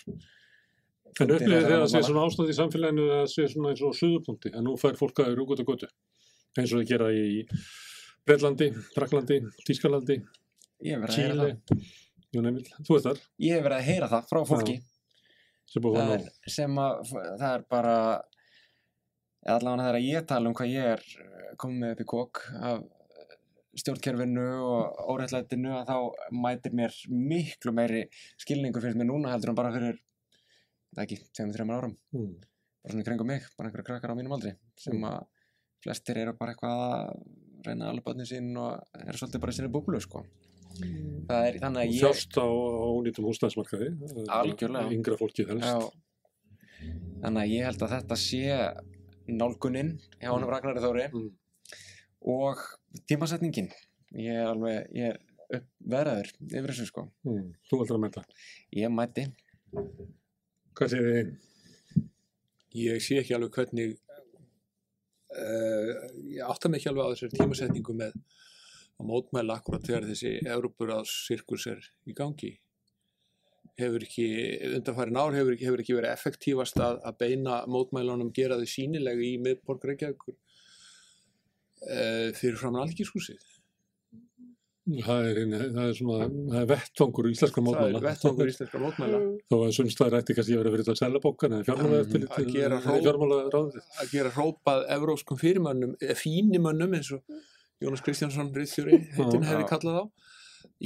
En 1.18 1.26
þessara 1.26 1.62
þegar 1.64 1.80
það 1.82 1.92
sé 1.92 2.02
svona 2.06 2.24
ástand 2.28 2.50
í 2.52 2.54
samfélaginu 2.54 3.06
að 3.08 3.20
það 3.22 3.30
sé 3.32 3.46
svona 3.52 3.70
eins 3.72 3.82
og 3.82 3.94
suðupunkti, 3.96 4.52
að 4.54 4.66
nú 4.66 4.74
fær 4.78 4.98
fólk 4.98 5.22
að 5.24 5.32
rúgut 5.38 5.62
og 5.64 5.70
götu, 5.72 5.88
eins 6.58 6.74
og 6.74 6.82
þau 6.82 6.90
gera 6.90 7.08
í 7.16 7.46
Breitlandi, 8.28 8.68
Fraklandi, 8.92 9.38
Tískalandi, 9.64 10.18
að 10.84 11.40
það. 11.40 11.88
Emil, 12.36 12.64
þú 12.84 12.92
veist 12.94 13.08
þar, 13.08 13.22
ég 13.40 13.56
hef 13.56 13.64
verið 13.64 13.78
að 13.78 13.88
heyra 13.88 14.10
það 14.12 14.28
frá 14.28 14.40
fólki. 14.50 14.74
Sem 15.68 15.82
það 15.84 16.02
að 16.02 16.12
er, 16.18 16.26
sem 16.52 16.78
að 16.82 17.00
það 17.14 17.48
er 17.54 17.64
bara 17.72 17.94
allavega 19.48 19.86
þegar 19.88 20.00
ég 20.04 20.28
tala 20.28 20.50
um 20.50 20.56
hvað 20.58 20.72
ég 20.74 20.90
er 20.92 21.04
eh, 21.24 21.50
komið 21.60 21.94
upp 21.94 22.02
í 22.04 22.08
kók 22.12 22.42
af 22.58 22.84
stjórnkerfinu 23.82 24.44
og 24.64 25.00
órættlætinu 25.14 25.72
að 25.78 25.88
þá 25.90 25.96
mætir 26.44 26.74
mér 26.78 26.94
miklu 27.08 27.72
meiri 27.76 28.04
skilningu 28.40 28.80
fyrir 28.82 28.96
mér 28.98 29.08
núna 29.10 29.32
heldur 29.34 29.52
en 29.54 29.58
bara 29.58 29.72
fyrir 29.74 29.98
það 30.96 31.04
ekki, 31.04 31.18
tveim, 31.36 31.52
þreim 31.56 31.74
árum 31.76 31.96
Mm. 32.14 32.34
bara 32.82 32.92
svona 32.94 33.04
kringum 33.04 33.26
mig, 33.26 33.42
bara 33.58 33.68
einhverja 33.68 33.86
krakkar 33.90 34.10
á 34.14 34.18
mínum 34.18 34.32
aldri 34.36 34.54
sem 34.76 35.00
að 35.04 35.26
flestir 35.84 36.16
eru 36.22 36.32
bara 36.38 36.54
eitthvað 36.54 36.82
að 36.88 37.22
reyna 37.66 37.88
alveg 37.90 38.04
börnin 38.06 38.26
sín 38.26 38.52
og 38.56 38.80
eru 39.06 39.18
svolítið 39.18 39.40
bara 39.42 39.52
í 39.52 39.56
sinni 39.58 39.72
búblu 39.74 40.00
sko. 40.00 40.24
það 41.28 41.46
er 41.48 41.58
þannig 41.58 41.78
Og 41.78 41.82
að 41.82 41.94
ég 41.94 42.02
þjást 42.02 42.38
á, 42.38 42.46
ónýtum 42.46 43.26
húsnæðismarkaði, 43.28 43.88
Algjörlega. 44.28 44.92
yngra 44.94 45.16
fólkið 45.18 45.48
helst. 45.52 45.96
Þannig 47.22 47.42
að 47.42 47.52
ég 47.52 47.64
held 47.66 47.82
að 47.82 47.92
þetta 47.96 48.16
sé 48.16 48.42
nálgunin 49.28 49.90
hjá 50.20 50.30
honum 50.32 50.50
Ragnari 50.52 50.80
Þóri 50.84 51.06
Mm. 51.12 51.30
Og 52.26 52.58
tímasetningin 53.08 53.68
ég 54.18 54.32
er 54.34 54.48
alveg, 54.50 54.88
ég 54.96 55.12
er 55.12 55.18
uppverðaður 55.58 56.30
yfir 56.48 56.70
þessu 56.72 56.86
sko 56.90 57.06
Mm. 57.24 57.52
Þú 57.70 57.78
heldur 57.82 57.96
að 57.98 58.02
menta. 58.06 58.24
ég 58.76 58.90
mæti, 58.92 59.26
Hvað 60.78 60.88
segir 60.92 61.08
þið? 61.14 61.32
ég 62.78 63.00
sé 63.02 63.18
ekki 63.20 63.34
alveg 63.36 63.50
hvernig 63.56 63.96
uh, 65.34 65.92
ég 66.32 66.44
átta 66.46 66.68
mig 66.70 66.80
ekki 66.80 66.90
alveg 66.92 67.04
á 67.04 67.12
þessari 67.12 67.38
tímasetningu 67.38 67.94
með 67.96 68.14
að 68.98 69.06
mótmæla 69.10 69.58
akkurat 69.60 69.84
þegar 69.86 70.06
þessi 70.10 70.32
Európuráðs 70.46 71.12
sirkus 71.28 71.66
er 71.70 71.84
í 72.10 72.14
gangi 72.18 72.54
hefur 73.78 74.02
ekki, 74.02 74.24
undanfærin 74.74 75.18
ár 75.20 75.36
hefur, 75.36 75.54
ekki- 75.54 75.68
hefur 75.68 75.82
ekki 75.84 75.94
verið 75.94 76.10
effektífast 76.16 76.80
að, 76.82 76.96
að 77.06 77.18
beina 77.20 77.60
mótmælunum 77.70 78.32
gera 78.34 78.56
þau 78.58 78.66
sínilega 78.66 79.22
í 79.22 79.36
miðborg 79.42 79.84
Reykjavíkur 79.86 80.34
uh, 81.82 82.32
fyrir 82.38 82.56
framan 82.60 82.84
algjörskúsið 82.86 83.38
Það 85.04 85.26
er, 85.28 85.38
einu- 85.42 85.58
það 85.74 85.82
er 85.90 85.96
svona, 85.98 86.26
það 86.48 86.60
er 86.62 86.68
vettvangur 86.70 87.26
íslenskar 87.28 87.60
það 87.60 87.66
mótmála. 87.66 87.98
er 87.98 88.04
vettvangur 88.06 88.48
íslenskar 88.52 88.80
mótmæla 88.80 89.18
Mm. 89.18 89.34
Þó 89.52 89.56
að 89.66 89.72
sumstaðar 89.76 90.16
ætti 90.22 90.36
kannski 90.38 90.54
að 90.56 90.62
vera 90.62 90.72
eða 91.58 92.04
Mm, 92.08 92.30
að 92.38 92.48
gera 92.54 92.78
hró- 92.80 93.02
fjármála 93.04 93.40
ráðið. 93.52 93.82
að 94.00 94.12
gera 94.14 94.30
hrópað 94.38 94.80
evróskum 94.96 95.36
fyrirmönnum, 95.42 95.92
eða 96.00 96.16
fínimönnum 96.22 96.94
eins 96.96 97.10
og 97.12 97.22
Jónas 97.84 98.00
Kristjánsson 98.02 98.48
Ritstjóri 98.56 98.96
heitin 99.12 99.44
Já. 99.44 99.48
hefði 99.52 99.68
kallað 99.68 100.00
á 100.00 100.04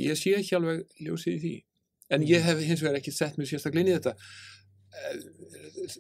ég 0.02 0.18
sé 0.18 0.34
ekki 0.40 0.56
alveg 0.58 0.82
ljósið 1.06 1.32
í 1.36 1.40
því 1.44 1.54
en 2.10 2.26
ég 2.26 2.42
hef 2.42 2.58
hins 2.66 2.82
vegar 2.82 2.98
ekki 2.98 3.12
sett 3.14 3.38
mér 3.38 3.46
sérstaklega 3.48 3.86
inn 3.86 3.92
í 3.94 3.98
þetta 4.00 4.16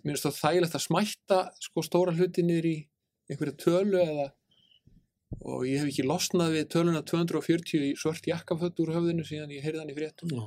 mér 0.02 0.12
finnst 0.16 0.26
það 0.26 0.36
þægilegt 0.42 0.74
að 0.76 0.84
smætta 0.88 1.38
sko 1.64 1.82
stóra 1.86 2.12
hluti 2.18 2.42
niður 2.44 2.66
í 2.68 2.76
einhverja 3.30 3.56
tölu 3.62 4.02
eða 4.02 4.26
og 5.40 5.64
ég 5.66 5.78
hef 5.80 5.88
ekki 5.90 6.04
losnað 6.06 6.52
við 6.56 6.68
töluna 6.74 7.02
240 7.02 7.80
í 7.88 7.92
svört 7.98 8.26
jakkafött 8.28 8.78
úr 8.84 8.92
höfðinu 8.96 9.24
síðan 9.26 9.50
ég 9.54 9.62
heyrði 9.64 9.80
hann 9.82 9.90
í 9.90 9.96
fréttum 9.96 10.28
Já. 10.36 10.42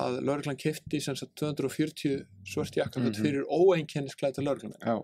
að 0.00 0.20
lauruglan 0.22 0.56
kefti 0.56 1.00
sem 1.02 1.16
sagt 1.18 1.34
240 1.36 2.24
svört 2.46 2.74
jakkafött 2.78 3.18
Mhm. 3.18 3.22
fyrir 3.24 3.44
óeinkennisklæta 3.50 4.42
lauruglan 4.42 4.78
Já. 4.80 4.96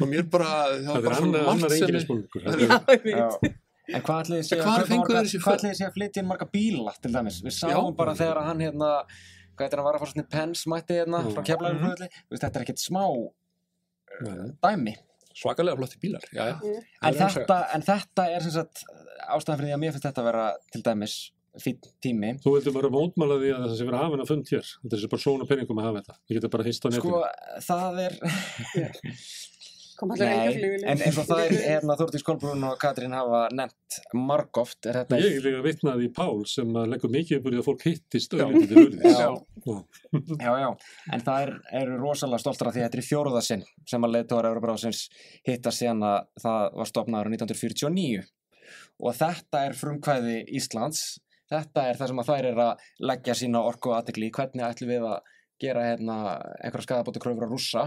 og 0.00 0.08
mér 0.08 0.24
bara 0.30 0.48
það 0.80 0.94
var 0.94 1.02
bara 1.02 1.16
svona 1.20 1.42
margt 1.44 1.72
sem 1.72 1.94
er-. 1.94 2.06
Já, 2.62 2.78
ég 2.88 3.04
veit. 3.04 3.58
En 3.92 4.00
hvað 4.06 4.20
ætli 4.22 4.36
þið 4.38 4.46
sé 4.46 4.56
En 4.56 4.62
að 4.62 4.66
að 5.88 5.94
flytja 5.96 6.22
inn 6.22 6.28
marga 6.30 6.46
bíla 6.48 6.92
til 7.02 7.12
dæmis? 7.12 7.40
Við 7.42 7.52
sáum 7.58 7.90
Já. 7.90 7.96
bara 7.96 8.14
þegar 8.14 8.38
að 8.40 8.44
hann 8.46 8.60
hérna, 8.62 8.90
hvað 9.56 9.64
heitir 9.66 9.76
hann 9.80 9.84
var 9.88 9.94
að 9.96 10.02
fara 10.04 10.12
svona 10.12 10.28
pens 10.30 10.62
mætti 10.70 10.94
hérna 11.00 11.18
Já. 11.22 11.32
frá 11.34 11.42
keflaður 11.50 11.80
mm 11.80 12.38
Þetta 12.38 12.56
er 12.56 12.64
ekkert 12.64 12.78
smá 12.80 13.04
Nei. 14.22 14.52
dæmi. 14.62 14.94
Svakalega 15.38 15.78
flotti 15.78 16.00
bílar 16.02 16.24
já, 16.32 16.48
já. 16.52 16.56
En 17.08 17.20
þetta, 17.20 17.60
en 17.76 17.86
þetta 17.86 18.26
er 18.32 18.44
sem 18.46 18.56
sagt 18.56 18.84
ástæðan 19.28 19.60
fyrir 19.60 19.70
því 19.70 19.76
að 19.76 19.82
mér 19.84 19.94
finnst 19.94 20.08
þetta 20.08 20.22
að 20.24 20.28
vera 20.30 20.48
til 20.72 20.82
dæmis 20.86 21.16
fínn 21.60 21.80
tími. 22.00 22.32
Þú 22.40 22.54
vildur 22.56 22.74
bara 22.76 22.90
mótmála 22.92 23.36
því 23.40 23.50
að 23.52 23.64
það 23.66 23.74
sé 23.76 23.86
verið 23.86 23.98
að 23.98 24.04
hafa 24.06 24.16
hennar 24.16 24.28
fund 24.30 24.52
hér. 24.52 24.68
Þetta 24.82 24.98
er 24.98 25.10
bara 25.12 25.24
svona 25.24 25.48
peningum 25.50 25.80
að 25.80 25.88
hafa 25.88 26.00
þetta. 26.00 26.14
Við 26.28 26.38
getum 26.38 26.52
bara 26.54 26.66
hist 26.68 26.86
á 26.86 26.88
netinu. 26.88 27.02
Sko, 27.02 27.18
það 27.66 28.00
er... 28.06 28.14
Kom 29.98 30.12
allir 30.14 30.28
enga 30.28 30.52
flugvili. 30.54 30.86
en 30.88 31.02
eins 31.04 31.18
og 31.20 31.26
það 31.28 31.42
er 31.44 31.54
hérna 31.66 31.96
Þórdís 32.00 32.24
Kolbrún 32.26 32.66
og 32.68 32.76
Katrín 32.80 33.14
hafa 33.16 33.42
nefnt 33.54 33.98
margóft 34.16 34.88
er 34.88 34.98
þetta 35.02 35.18
Ég 35.20 35.38
er 35.38 35.46
líka 35.46 35.62
vitnaði 35.66 36.08
í 36.08 36.12
Pál 36.16 36.44
sem 36.48 36.76
að 36.80 36.92
leggur 36.94 37.12
mikið 37.12 37.38
upp 37.38 37.48
úr 37.48 37.56
því 37.56 37.60
að 37.60 37.66
fólk 37.68 37.84
hittist. 37.88 38.36
Já. 38.36 38.46
Já, 40.42 40.52
já, 40.58 40.68
en 41.14 41.24
það 41.26 41.42
er, 41.44 41.52
eru 41.82 41.98
rosalega 42.00 42.42
stoltar 42.42 42.70
af 42.70 42.76
því 42.76 42.82
að 42.82 42.86
þetta 42.88 42.98
er 42.98 43.02
í 43.02 43.08
fjóruða 43.08 43.42
sinn 43.46 43.66
sem 43.88 44.06
að 44.06 44.14
leiðtóðar 44.16 44.48
Európa-ráðsins 44.50 45.02
hitta 45.46 45.74
síðan 45.74 46.06
að 46.08 46.18
það 46.42 46.78
var 46.80 46.90
stopnaður 46.90 47.30
1949 47.36 48.24
og 49.02 49.18
þetta 49.18 49.66
er 49.68 49.76
frumkvæði 49.78 50.38
Íslands. 50.58 51.04
Þetta 51.52 51.86
er 51.90 52.00
það 52.00 52.10
sem 52.10 52.22
að 52.22 52.30
þær 52.32 52.48
er 52.48 52.60
að 52.64 52.84
leggja 53.12 53.38
sína 53.38 53.62
orku 53.68 53.92
aðtegli 53.92 54.32
hvernig 54.32 54.66
ætlum 54.66 54.92
við 54.94 55.08
að 55.10 55.32
gera 55.62 55.84
hérna 55.86 56.16
einhverja 56.58 56.88
skadabóta 56.88 57.22
kröfur 57.22 57.46
á 57.46 57.52
rússa 57.52 57.84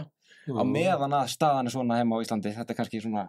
á 0.53 0.63
meðan 0.67 1.17
að 1.17 1.31
staðan 1.33 1.69
er 1.69 1.75
svona 1.75 1.99
heima 2.01 2.19
á 2.19 2.23
Íslandi 2.25 2.53
þetta 2.55 2.75
er 2.75 2.79
kannski 2.81 3.01
svona 3.03 3.25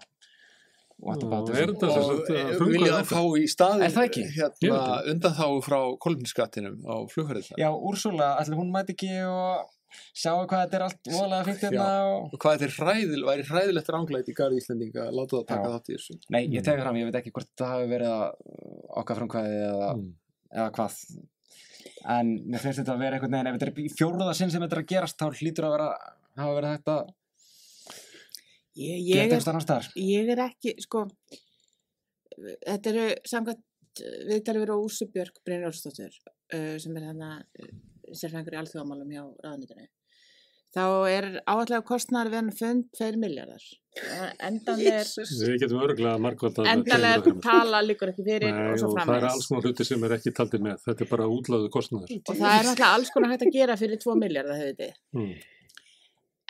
er 0.96 1.70
og 1.70 1.92
sagt, 1.92 2.30
að 2.32 2.38
eh, 2.40 2.60
vilja 2.64 2.92
okkar? 2.96 3.08
fá 3.10 3.22
í 3.36 3.46
staðin 3.52 3.84
Er 3.84 3.92
það 3.92 4.06
ekki? 4.08 4.22
Ég 4.24 4.36
hérna, 4.72 4.84
undan 5.12 5.34
þá 5.36 5.46
frá 5.66 5.78
kolumniskattinum 6.00 6.78
á 6.88 6.96
flughörðina 7.12 7.58
Já, 7.60 7.68
Úrsula, 7.68 8.30
ætli 8.40 8.56
hún 8.56 8.72
mæti 8.72 8.96
ekki 8.96 9.10
og 9.28 9.66
sjáu 10.16 10.46
hvað 10.48 10.62
þetta 10.64 10.78
er 10.78 10.84
allt 10.86 11.10
voðalega 11.12 11.46
fínt 11.46 11.62
hérna 11.66 11.86
og... 12.08 12.32
og 12.32 12.40
hvað 12.42 12.56
þetta 12.56 12.66
er 12.66 12.74
hræðil, 12.80 13.22
væri 13.28 13.46
hræðilegt 13.50 13.92
ranglæti 13.94 14.32
í 14.32 14.36
garði 14.40 14.60
Íslendinga 14.62 15.06
að 15.06 15.16
láta 15.20 15.38
það 15.38 15.46
taka 15.52 15.70
þátt 15.76 15.88
í 15.92 15.96
þessu. 15.96 16.18
Nei, 16.34 16.42
ég 16.52 16.66
teki 16.66 16.84
fram, 16.84 16.98
ég 17.00 17.08
veit 17.08 17.18
ekki 17.20 17.32
hvort 17.36 17.52
það 17.60 17.72
hafi 17.74 17.88
verið 17.92 18.12
að 18.16 18.26
okkar 19.02 19.20
frumkvæði 19.20 19.56
eða, 19.70 19.88
Mm. 19.96 20.10
eða 20.56 20.68
hvað. 20.76 20.98
En 22.16 22.34
mér 22.44 22.62
finnst 22.62 22.82
þetta 22.82 22.94
að 22.96 23.02
vera 23.06 23.16
einhvern 23.16 23.36
veginn 23.36 23.50
ef 23.50 23.56
þetta 23.56 23.68
er 23.70 23.80
í 23.86 23.94
fjóruða 23.94 24.36
sinn 24.36 24.52
sem 24.52 24.62
þetta 24.64 24.76
er 24.76 24.82
að 24.82 24.90
gerast 24.92 25.20
þá 25.22 25.26
hlýtur 25.40 25.68
að 25.68 25.76
vera 25.76 25.88
hafa 26.40 26.58
verið 26.58 26.76
hægt 26.76 26.92
að 26.94 27.14
Ég, 28.76 28.98
geta 29.00 29.08
ég, 29.08 29.16
er, 29.16 29.22
einhvers 29.24 29.48
annars 29.48 29.64
staðar 29.64 29.86
ég 29.96 30.30
er 30.34 30.42
ekki, 30.44 30.74
sko, 30.84 31.06
þetta 32.36 32.92
eru 32.92 33.06
samkvæmt 33.24 33.64
viðtalið 34.28 34.64
verið 34.66 34.76
á 34.76 34.84
Úsu 34.84 35.08
Björk 35.12 35.38
Brynjólfsdóttur 35.46 36.12
uh, 36.12 36.74
sem 36.82 36.96
er 36.98 37.06
hérna 37.08 37.30
uh, 37.40 37.70
sérfængur 38.12 38.56
í 38.56 38.60
alþjóðamálum 38.60 39.14
hjá 39.14 39.22
ráðnýtinu. 39.46 39.88
Þá 40.76 40.84
er 41.08 41.26
áallega 41.48 41.80
kostnæður 41.88 42.28
við 42.32 42.36
hann 42.36 42.48
fund 42.58 42.88
2 42.98 43.20
miljardar. 43.22 43.62
Endanlega 44.44 44.98
er, 44.98 45.06
Jesus. 45.06 45.30
Við 45.40 45.62
getum 45.62 45.80
örglega 45.86 46.18
margvöld 46.20 46.58
að 46.60 46.68
endanlega 46.74 47.32
tala 47.40 47.80
líkur 47.86 48.12
ekki 48.12 48.26
fyrir 48.26 48.52
Nei, 48.52 48.74
og 48.74 48.82
svo 48.82 48.90
og 48.90 48.98
það 48.98 49.12
er 49.14 49.28
alls 49.30 49.48
konar 49.48 49.70
hluti 49.70 49.86
sem 49.88 50.04
er 50.04 50.16
ekki 50.18 50.34
taldið 50.36 50.66
með. 50.66 50.82
Þetta 50.84 51.06
er 51.06 51.10
bara 51.14 51.28
útláðu 51.32 51.70
kostnæður. 51.72 52.12
Og 52.18 52.28
það 52.34 52.58
er 52.58 52.68
náttúrulega 52.68 52.90
alls 52.98 53.12
konar 53.14 53.32
hægt 53.32 53.46
að 53.46 53.56
gera 53.56 53.78
fyrir 53.80 54.02
2 54.04 54.18
miljardar, 54.20 54.60
hefur 54.60 54.76
þið. 54.82 54.98
Mm. 55.16 55.32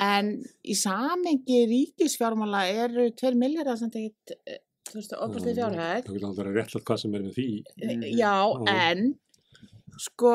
En 0.03 0.33
í 0.67 0.75
samengi 0.77 1.63
ríkisfjármála 1.71 2.67
eru 2.85 3.09
2 3.17 3.33
miljardar 3.41 3.79
samt 3.81 3.97
ekkert, 3.97 4.35
eh, 4.47 4.59
þú 4.91 4.99
veist, 4.99 5.15
opastið 5.17 5.57
fjárhæð. 5.61 6.03
Það 6.05 6.17
vil 6.19 6.27
aldrei 6.29 6.53
réttlætt 6.53 6.85
hvað 6.85 7.01
sem 7.01 7.15
er 7.15 7.23
með 7.25 7.39
því. 7.39 7.49
Eh, 7.81 8.11
Já, 8.13 8.35
Já. 8.45 8.75
en 8.91 9.19
sko 9.99 10.35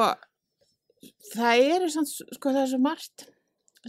það 1.33 1.63
eru 1.75 1.89
samt, 1.93 2.09
sko 2.09 2.49
það 2.49 2.63
er 2.63 2.71
svo 2.73 2.81
margt 2.81 3.27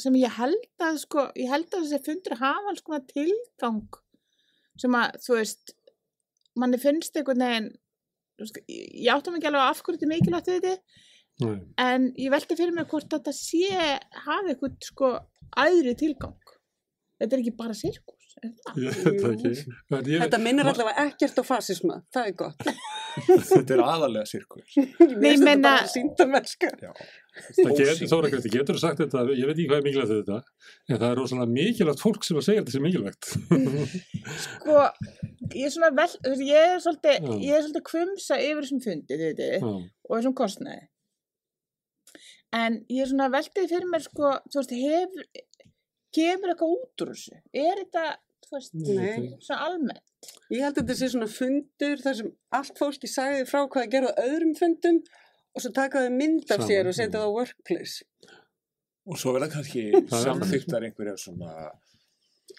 sem 0.01 0.15
ég 0.17 0.33
held 0.39 0.69
að 0.81 0.99
sko, 1.03 1.27
ég 1.37 1.49
held 1.53 1.69
að 1.69 1.85
þessi 1.85 2.05
fundur 2.07 2.39
hafa 2.41 2.71
alls 2.73 2.85
konar 2.85 3.05
tilgang 3.11 3.83
sem 4.81 4.95
að, 4.97 5.19
þú 5.25 5.37
veist 5.37 5.75
manni 6.57 6.81
finnst 6.81 7.17
einhvern 7.17 7.45
veginn 7.45 7.71
þú 8.39 8.47
veist, 8.47 8.61
ég 8.69 9.11
áttum 9.13 9.37
ekki 9.37 9.51
alveg 9.51 9.67
af 9.67 9.83
hverju 9.85 9.99
þetta 10.01 10.09
er 10.09 10.13
mikilvægt 10.15 10.49
við 10.53 10.61
þetta 10.63 10.79
Nei. 11.49 11.61
en 11.85 12.09
ég 12.21 12.33
velti 12.35 12.59
fyrir 12.59 12.75
mig 12.77 12.89
hvort 12.91 13.11
þetta 13.13 13.35
sé 13.37 13.69
hafi 14.27 14.55
eitthvað 14.55 14.79
sko 14.89 15.13
æðri 15.67 15.95
tilgang 16.01 16.57
þetta 17.21 17.37
er 17.37 17.45
ekki 17.45 17.57
bara 17.59 17.77
sirkus 17.77 18.23
er 18.43 18.53
Þetta 20.23 20.39
minnir 20.43 20.69
allavega 20.71 21.05
ekkert 21.07 21.41
á 21.43 21.45
fasisma, 21.47 21.99
það 22.15 22.29
er 22.31 22.37
gott. 22.39 22.63
þetta 23.53 23.75
er 23.77 23.83
aðalega 23.85 24.29
sirkus 24.29 24.77
þetta 24.77 25.57
bara 25.63 25.91
síndarmennska. 25.93 26.71
Það 26.83 27.75
getur, 27.79 28.09
Þóra 28.11 28.31
Kristi, 28.33 28.53
getur 28.53 28.79
þú 28.79 28.83
sagt 28.83 29.03
þetta, 29.03 29.25
ég 29.37 29.49
veit 29.49 29.55
ekki 29.57 29.69
hvað 29.71 29.79
er 29.81 29.87
mikilvægt 29.87 30.13
við 30.13 30.23
þetta, 30.23 30.39
en 30.89 30.99
það 31.03 31.09
er 31.09 31.21
rosalega 31.21 31.57
mikilvægt 31.59 32.05
fólk 32.05 32.27
sem 32.29 32.41
að 32.41 32.47
segja 32.49 32.63
þetta 32.65 32.75
sem 32.77 32.87
mikilvægt. 32.87 33.31
sko, 34.47 34.79
ég 35.57 35.69
er 35.69 35.75
svona 35.77 35.93
vel, 35.97 36.09
ég 36.49 36.73
er 36.75 36.83
svolítið, 36.85 37.29
er 37.57 37.87
kvumsa 37.89 38.41
yfir 38.41 38.65
þessum 38.67 38.83
fundi, 38.85 39.17
þið 39.17 39.29
veitir, 39.31 39.55
Já. 39.61 39.73
og 40.09 40.19
þessum 40.19 40.37
kostnaði. 40.43 40.89
En 42.53 42.83
ég 42.93 43.05
er 43.05 43.09
svona 43.11 43.31
veldið 43.33 43.71
fyrir 43.71 43.89
mér, 43.89 44.05
sko, 44.05 44.35
þú 44.53 44.61
veist, 44.61 44.75
hefur, 44.77 45.27
kemur 46.13 46.53
eitthvað 46.53 46.75
út 46.77 47.05
úr 47.05 47.13
þessu? 47.15 47.39
Er 47.57 47.81
þetta, 47.81 48.07
þú 48.47 48.57
veist, 48.59 48.75
svona 49.47 49.61
almennt? 49.69 50.09
Ég 50.53 50.63
held 50.63 50.77
að 50.77 50.83
þetta 50.83 50.97
sé 50.99 51.09
svona 51.11 51.31
fundur 51.33 52.03
þar 52.03 52.17
sem 52.19 52.31
allt 52.59 52.79
fólki 52.79 53.11
sagði 53.11 53.47
frá 53.49 53.63
hvað 53.65 53.87
að 53.87 53.95
gera 53.95 54.13
á 54.13 54.21
öðrum 54.23 54.53
fundum 54.59 55.01
og 55.53 55.65
svo 55.65 55.73
taka 55.77 56.05
þau 56.05 56.13
mynd 56.15 56.53
af 56.55 56.65
sér 56.69 56.89
og 56.89 56.97
setja 56.97 57.09
já. 57.09 57.15
það 57.17 57.27
á 57.27 57.37
workplace. 57.37 58.05
og 59.09 59.19
svo 59.19 59.35
verða 59.35 59.49
kannski 59.57 59.83
Það 60.13 60.27
samþyktar 60.29 60.87
einhverja 60.89 61.17
svona 61.19 61.55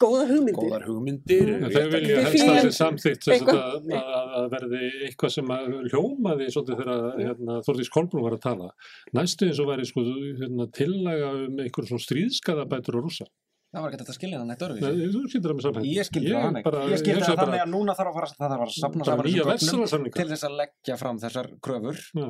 Góða 0.02 0.24
hugmyndir. 0.30 0.56
góðar 0.57 0.84
hugmyndir 0.88 1.44
réttar- 1.49 1.74
Þeir 1.76 1.91
vilja 1.94 2.24
helst 2.24 2.48
að 2.49 2.72
sem 2.78 2.98
sagt 3.03 3.28
eitthvað. 3.30 3.60
að, 3.61 3.91
að, 3.99 4.34
að 4.40 4.49
verði 4.56 4.82
eitthvað 5.10 5.32
sem 5.36 5.53
að 5.53 5.70
hljómaði 5.91 6.49
svolítið 6.56 6.82
þegar 6.82 7.22
hérna, 7.22 7.60
Þorðís 7.68 7.91
Kolbrún 7.94 8.24
var 8.26 8.36
að 8.38 8.44
tala. 8.48 8.72
Næstu 9.14 9.48
eins 9.49 9.60
og 9.64 9.70
væri 9.70 9.86
sko 9.90 10.03
hérna, 10.41 10.68
tillaga 10.74 11.32
um 11.45 11.57
einhver 11.64 11.88
svona 11.91 12.06
stríðskaðabætur 12.07 12.98
á 12.98 13.02
rússa. 13.06 13.26
það 13.74 13.82
var 13.82 13.90
ekki 13.90 13.98
þetta 14.03 14.14
að 14.14 14.18
skilja 14.20 14.38
hann 14.40 14.52
eitt 14.53 14.61
Nei, 14.61 14.68
öðruvísi 14.70 15.14
þú 15.14 15.22
skildir 15.34 15.49
það 15.49 15.56
með 15.57 15.64
samhæng. 15.65 15.86
ég 15.90 16.06
skildi 16.06 16.30
það 16.34 16.44
þannig 16.45 16.64
bara, 16.68 16.82
ég 16.94 16.99
skildi 17.02 17.24
það 17.26 17.40
þannig 17.41 17.61
að 17.64 17.72
núna 17.74 17.94
þarf 17.98 18.10
að 18.11 18.18
fara 18.20 18.28
það 18.38 18.52
að 18.53 18.74
safna 18.76 19.03
bara 19.18 19.57
saman 19.57 20.11
til 20.14 20.28
þess 20.30 20.44
að 20.45 20.57
leggja 20.60 20.98
fram 21.02 21.18
þessar 21.24 21.48
kröfur 21.65 21.98
Já. 22.14 22.28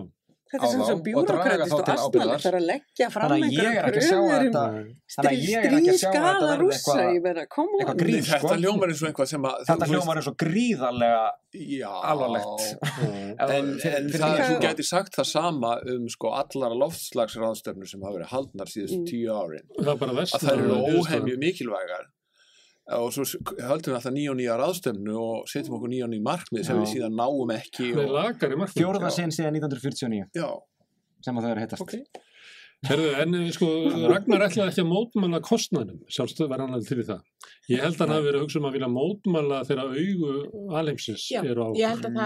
Þetta 0.54 0.64
er 0.64 0.70
á 0.70 0.74
sem 0.74 0.82
svo 0.84 0.94
og 0.94 1.04
bjúrokratist 1.08 1.74
og. 1.74 1.86
Það 2.44 2.46
er 2.50 2.58
að 2.60 2.66
leggja 2.70 3.08
fram 3.14 3.32
Þannig 3.34 3.44
að 3.44 3.54
ég 3.54 3.68
er 3.74 3.86
ekki 3.90 4.00
að 4.00 4.06
sjá 4.06 4.18
kröfur 4.22 4.44
um 4.44 4.54
þannig 5.14 5.30
að 5.30 5.38
ég 5.50 5.58
er 5.58 5.74
ekki 5.78 5.94
að 5.94 6.00
sjá 6.04 6.10
að 6.14 6.18
þetta 7.84 8.44
sko. 8.44 8.54
hljómar 8.62 8.94
eins 8.94 9.02
og 9.04 9.08
eitthvað 9.10 9.30
sem 9.34 9.48
að 9.50 9.56
þetta 9.70 9.88
hljómar 9.92 10.20
er 10.22 10.26
svo 10.28 10.34
gríðarlega 10.44 11.24
alvarlegt 12.14 12.62
en, 13.44 13.72
það, 13.82 14.10
þú 14.14 14.32
sko. 14.48 14.60
gæti 14.64 14.86
sagt 14.88 15.18
það 15.18 15.28
sama 15.30 15.74
um 15.94 16.08
sko 16.14 16.34
allar 16.38 16.76
loftslagsráðstöfnur 16.84 17.90
sem 17.90 18.02
hafa 18.06 18.18
verið 18.20 18.34
haldnar 18.34 18.70
síðustu 18.74 19.02
Mm. 19.04 19.08
tíu 19.10 19.34
árin 19.34 19.66
Það 19.74 19.98
bara 20.00 20.14
að 20.24 20.44
þær 20.44 20.60
eru 20.64 20.76
óhemju 21.00 21.36
mikilvægar 21.42 22.06
og 22.92 23.14
svo 23.16 23.24
höldum 23.64 23.94
við 23.94 23.98
alltaf 23.98 24.12
nýja 24.14 24.32
og 24.34 24.38
nýja 24.42 24.58
ráðstöfnu 24.60 25.14
og 25.16 25.48
setjum 25.48 25.78
okkur 25.78 25.92
nýja 25.94 26.08
og 26.08 26.12
nýja 26.12 26.26
markmið 26.28 26.66
sem 26.68 26.76
Já. 26.76 26.82
við 26.84 26.90
síðan 26.98 27.16
náum 27.16 27.54
ekki 27.56 27.90
og, 27.96 28.12
lagari 28.18 28.58
markmið. 28.60 28.82
fjórða 28.82 29.08
Já. 29.08 29.16
sinn 29.20 29.32
síðan 29.32 29.56
1949 29.62 30.28
já, 30.36 30.50
sem 31.24 31.38
að 31.40 31.46
þau 31.48 31.52
eru 31.54 31.60
að 31.62 31.66
hittast 31.68 31.86
ok 31.86 31.94
Herðu, 32.84 33.12
en 33.24 33.36
eh, 33.40 33.52
sko, 33.56 33.68
Ragnar 34.12 34.44
ætlaði 34.50 34.74
ekki 34.74 34.82
að 34.84 34.90
mótmæla 34.90 35.40
kostnæðnum, 35.46 36.02
sjálfstöð 36.12 36.50
var 36.52 36.64
hann 36.64 36.74
alveg 36.76 36.90
til 36.90 37.00
í 37.00 37.06
það. 37.08 37.22
Ég 37.72 37.80
held 37.80 37.96
að 37.96 38.02
hann 38.04 38.12
hafi 38.12 38.26
verið 38.26 38.38
að 38.40 38.44
hugsa 38.44 38.60
um 38.60 38.68
að 38.68 38.76
vilja 38.76 38.90
mótmæla 38.92 39.60
þegar 39.70 39.94
augu 39.94 40.34
alheimsins 40.80 41.28
eru 41.40 41.64
á. 41.64 41.70
ég 41.80 41.94
held 41.94 42.08
að 42.10 42.18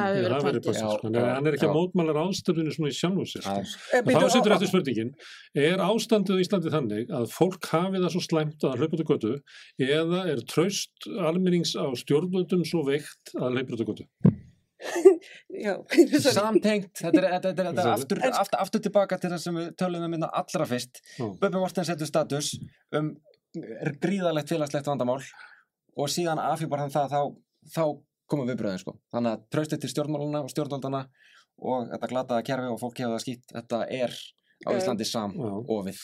sko. 0.80 1.12
En 1.12 1.20
hann 1.20 1.50
er 1.52 1.58
ekki 1.60 1.68
að 1.68 1.70
já. 1.70 1.78
mótmæla 1.78 2.18
ráðstöfninu 2.18 2.74
svona 2.74 2.90
í 2.90 2.98
sjálfu 2.98 3.28
sér. 3.30 3.46
Sko. 3.46 3.86
Eh, 4.00 4.10
þá 4.18 4.28
setur 4.34 4.58
eftir 4.58 4.72
spurningin, 4.74 5.14
er 5.68 5.86
ástandið 5.86 6.42
í 6.42 6.48
Íslandi 6.48 6.74
þannig 6.74 7.14
að 7.22 7.30
fólk 7.38 7.70
hafi 7.76 8.02
það 8.02 8.10
svo 8.16 8.26
slæmt 8.26 8.66
að 8.66 8.82
hlaupa 8.82 8.98
út 8.98 9.06
á 9.06 9.10
götu 9.14 9.36
eða 9.78 10.26
er 10.34 10.42
traust 10.50 11.10
almennings 11.22 11.78
á 11.78 11.86
stjórnvöldum 12.02 12.66
svo 12.66 12.82
veikt 12.90 13.38
að 13.38 13.60
hlaupa 13.60 13.78
út 13.78 13.86
á 13.86 13.90
götu? 13.94 14.10
Samtengt, 16.38 16.92
þetta 17.00 17.22
er, 17.22 17.30
þetta, 17.32 17.52
þetta, 17.52 17.64
þetta 17.64 17.84
er 17.84 17.92
aftur, 17.94 18.22
aftur, 18.30 18.60
aftur 18.62 18.84
tilbaka 18.88 19.20
til 19.22 19.32
það 19.34 19.42
sem 19.44 19.58
við 19.58 19.72
töluðum 19.80 20.10
um 20.10 20.16
minna 20.18 20.30
allra 20.42 20.68
fyrst. 20.70 21.02
Já. 21.18 21.26
Bubbi 21.26 21.58
Morten 21.58 21.88
setur 21.88 22.10
status 22.10 22.54
um 22.98 23.16
er 23.58 23.96
gríðalegt 24.02 24.52
félagslegt 24.52 24.90
vandamál 24.90 25.22
og 25.98 26.12
síðan 26.14 26.42
afhjúpar 26.42 26.84
hann 26.84 26.94
það 26.94 27.14
þá, 27.14 27.22
þá 27.74 27.84
komum 28.30 28.50
viðbröðin 28.50 28.82
sko. 28.84 28.98
Þannig 29.14 29.34
að 29.34 29.46
traustið 29.56 29.84
til 29.84 29.92
stjórnmáluna 29.94 30.44
og 30.46 30.52
stjórnvaldana 30.54 31.06
og 31.58 31.88
þetta 31.94 32.10
glataða 32.12 32.46
kerfi 32.46 32.72
og 32.72 32.82
fólk 32.82 33.00
hefur 33.02 33.16
það 33.16 33.24
skýtt, 33.24 33.54
þetta 33.56 33.80
er 33.98 34.18
á. 34.68 34.70
Íslandi 34.76 35.08
sam 35.08 35.34
Já. 35.38 35.54
ofið. 35.78 36.02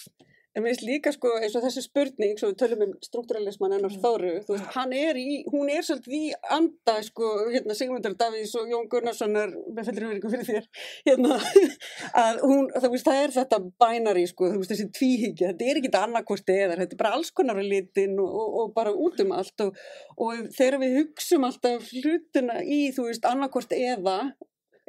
En 0.53 0.61
mér 0.63 0.75
finnst 0.75 0.85
líka 0.85 1.11
sko 1.13 1.31
eins 1.39 1.55
og 1.57 1.63
þessi 1.65 1.81
spurning, 1.83 2.35
svo 2.37 2.51
við 2.51 2.59
tölum 2.61 2.83
um 2.85 2.91
struktúralisman 3.01 3.73
Mm. 3.73 3.79
ennar 3.79 3.95
Þóru, 4.03 4.33
þú 4.45 4.53
veist, 4.53 4.67
hann 4.75 4.93
er 4.93 5.17
í, 5.17 5.43
hún 5.49 5.69
er 5.71 5.81
svolítið 5.81 6.13
í 6.13 6.31
anda 6.53 6.95
sko, 7.01 7.29
hérna 7.49 7.73
Sigmundur 7.77 8.13
Davís 8.19 8.53
og 8.59 8.69
Jón 8.69 8.87
Gunnarssonar, 8.91 9.53
með 9.73 9.89
fellur 9.89 10.13
yfir 10.17 10.29
fyrir 10.35 10.47
þér, 10.49 10.67
hérna, 11.07 11.39
að 12.25 12.43
hún, 12.45 12.69
þú 12.69 12.93
veist, 12.93 13.09
það 13.09 13.21
er 13.23 13.35
þetta 13.39 13.61
binary 13.81 14.27
sko, 14.29 14.51
þú 14.53 14.61
veist, 14.61 14.73
þessi 14.75 14.89
tvíhyggja, 14.99 15.51
þetta 15.51 15.69
er 15.69 15.81
ekki 15.81 15.89
þetta 15.89 16.05
annarkvort 16.07 16.53
eðar, 16.55 16.83
þetta 16.83 16.97
er 16.97 17.01
bara 17.01 17.15
alls 17.17 17.33
konar 17.33 17.61
á 17.61 17.63
litin 17.65 18.17
og, 18.21 18.29
og, 18.43 18.57
og 18.61 18.73
bara 18.77 18.93
út 18.93 19.25
um 19.25 19.35
allt 19.39 19.65
og, 19.65 19.83
og 20.21 20.47
þegar 20.53 20.81
við 20.85 20.97
hugsum 21.01 21.49
alltaf 21.49 21.89
hlutina 21.97 22.61
í, 22.61 22.83
þú 22.93 23.09
veist, 23.09 23.25
annarkvort 23.25 23.73
eða, 23.73 24.19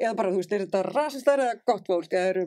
eða 0.01 0.15
bara, 0.19 0.31
þú 0.35 0.41
veist, 0.41 0.53
er 0.57 0.65
þetta 0.67 0.81
rasistar 0.89 1.43
eða 1.45 1.59
gott 1.71 1.87
fólk, 1.87 2.09
eða 2.11 2.31
eru 2.33 2.45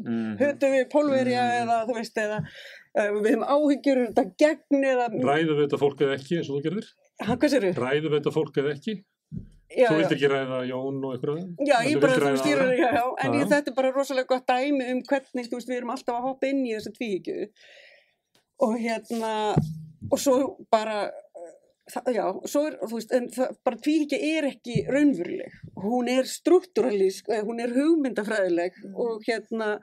Mm. 0.00 0.36
höfum 0.40 0.74
við 0.74 0.88
pólverja 0.92 1.42
Mm. 1.44 1.62
eða 1.62 1.78
þú 1.88 1.94
veist 1.96 2.16
eða 2.20 2.38
uh, 2.40 3.08
við 3.20 3.30
hefum 3.30 3.46
áhyggjur 3.54 4.00
þetta 4.08 4.24
gegn 4.42 4.84
eða 4.90 5.06
Ræðum 5.30 5.56
við 5.56 5.64
þetta 5.66 5.80
fólk 5.84 6.00
eða 6.04 6.18
ekki, 6.18 6.36
eins 6.40 6.50
og 6.50 6.58
þú 6.58 6.62
gerðir? 6.68 6.90
ha, 7.20 7.36
hvað 7.36 7.50
sér 7.54 7.64
við? 7.68 7.80
Ræðum 7.84 8.10
við 8.12 8.18
þetta 8.20 8.34
fólk 8.36 8.60
eða 8.64 8.74
ekki? 8.76 8.94
Já, 9.70 9.86
þú 9.86 9.96
vilt 10.00 10.12
ekki 10.16 10.28
ræða 10.32 10.56
Jón 10.66 10.96
og 11.06 11.12
eitthvað? 11.14 11.42
Já, 11.62 11.76
ég 11.86 12.00
bara, 12.02 12.14
þú 12.18 12.26
aðra? 12.26 12.64
já, 12.74 12.88
já, 12.90 13.04
en 13.24 13.34
ég, 13.38 13.44
þetta 13.52 13.70
er 13.70 13.74
bara 13.76 13.92
rosalega 13.94 14.26
gott 14.32 14.46
dæmi 14.50 14.88
um 14.90 15.02
hvernig, 15.06 15.46
þú 15.46 15.54
veist, 15.60 15.68
við 15.70 15.76
erum 15.76 15.92
alltaf 15.94 16.16
að 16.16 16.24
hoppa 16.26 16.48
inn 16.50 16.64
í 16.66 16.72
þessa 16.74 16.90
tvíhyggju 16.96 17.48
og 18.66 18.74
hérna, 18.82 19.30
og 20.10 20.18
svo 20.18 20.34
bara, 20.72 21.10
það, 21.90 22.08
já, 22.16 22.24
svo 22.52 22.62
er, 22.68 22.78
þú 22.84 22.96
veist, 22.96 23.12
en 23.16 23.26
það, 23.34 23.58
bara 23.66 23.82
tvíhyggja 23.86 24.20
er 24.30 24.48
ekki 24.52 24.78
raunveruleg, 24.88 25.58
hún 25.84 26.08
er 26.12 26.30
struktúralísk, 26.30 27.28
eh, 27.34 27.44
hún 27.46 27.60
er 27.62 27.74
hugmyndafræðileg 27.74 28.80
og 28.94 29.26
hérna, 29.26 29.74